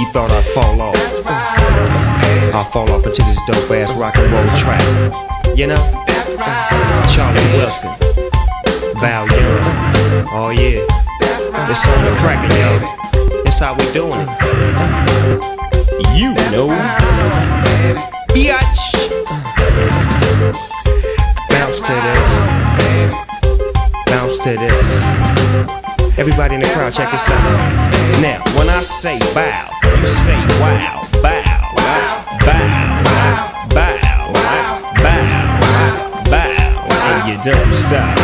You 0.00 0.06
thought 0.06 0.30
I'd 0.30 0.44
fall 0.56 0.80
off. 0.80 0.96
I'll 2.54 2.64
fall 2.64 2.90
off 2.90 3.04
into 3.04 3.20
this 3.20 3.38
dope 3.46 3.70
ass 3.70 3.92
rock 3.92 4.16
and 4.16 4.32
roll 4.32 4.46
track. 4.56 4.80
You 5.54 5.66
know? 5.66 5.76
Charlie 7.12 7.44
Wilson. 7.52 7.92
Val 8.96 9.28
Young. 9.28 9.60
Oh 10.32 10.48
yeah. 10.56 10.80
It's 11.68 11.86
on 11.86 12.04
the 12.04 12.16
crackin', 12.18 12.50
yo. 12.56 13.42
It's 13.44 13.60
how 13.60 13.74
we 13.74 13.84
doing 13.92 14.10
it. 14.16 14.28
You 16.16 16.32
know. 16.50 16.68
Biatch. 18.32 18.82
Bounce 21.50 21.80
to 21.80 21.92
this. 21.92 23.14
Bounce 24.06 24.38
to 24.44 24.56
this. 24.56 26.18
Everybody 26.18 26.54
in 26.56 26.60
the 26.60 26.68
crowd, 26.68 26.92
check 26.92 27.10
this 27.12 27.30
out. 27.30 27.90
Now, 28.20 28.42
when 28.58 28.68
I 28.68 28.80
say 28.80 29.18
bow, 29.32 29.70
you 30.00 30.06
say 30.06 30.36
wow, 30.60 31.06
bow, 31.22 31.42
bow, 31.76 32.24
bow, 32.40 33.68
bow, 33.68 33.98
bow, 34.96 35.28
bow, 36.24 37.10
and 37.10 37.20
you 37.28 37.36
don't 37.42 37.72
stop. 37.74 38.16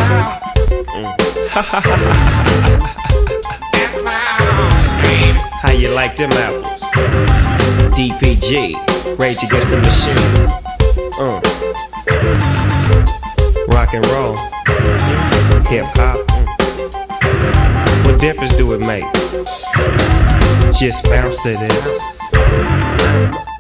How 5.63 5.71
you 5.73 5.89
like 5.91 6.17
them 6.17 6.31
apples? 6.33 6.81
DPG, 7.97 8.75
Rage 9.19 9.43
Against 9.43 9.71
the 9.71 9.79
Machine. 9.79 10.49
Uh. 11.19 11.41
Rock 13.69 13.95
and 13.95 14.07
roll, 14.07 14.37
hip 15.67 15.87
hop. 15.95 16.19
mm. 16.27 16.47
What 18.07 18.21
difference 18.21 18.57
do 18.57 18.73
it 18.75 18.81
make? 18.81 19.16
Just 20.79 21.05
bounce 21.05 21.43
to 21.43 21.49
this. 21.49 23.56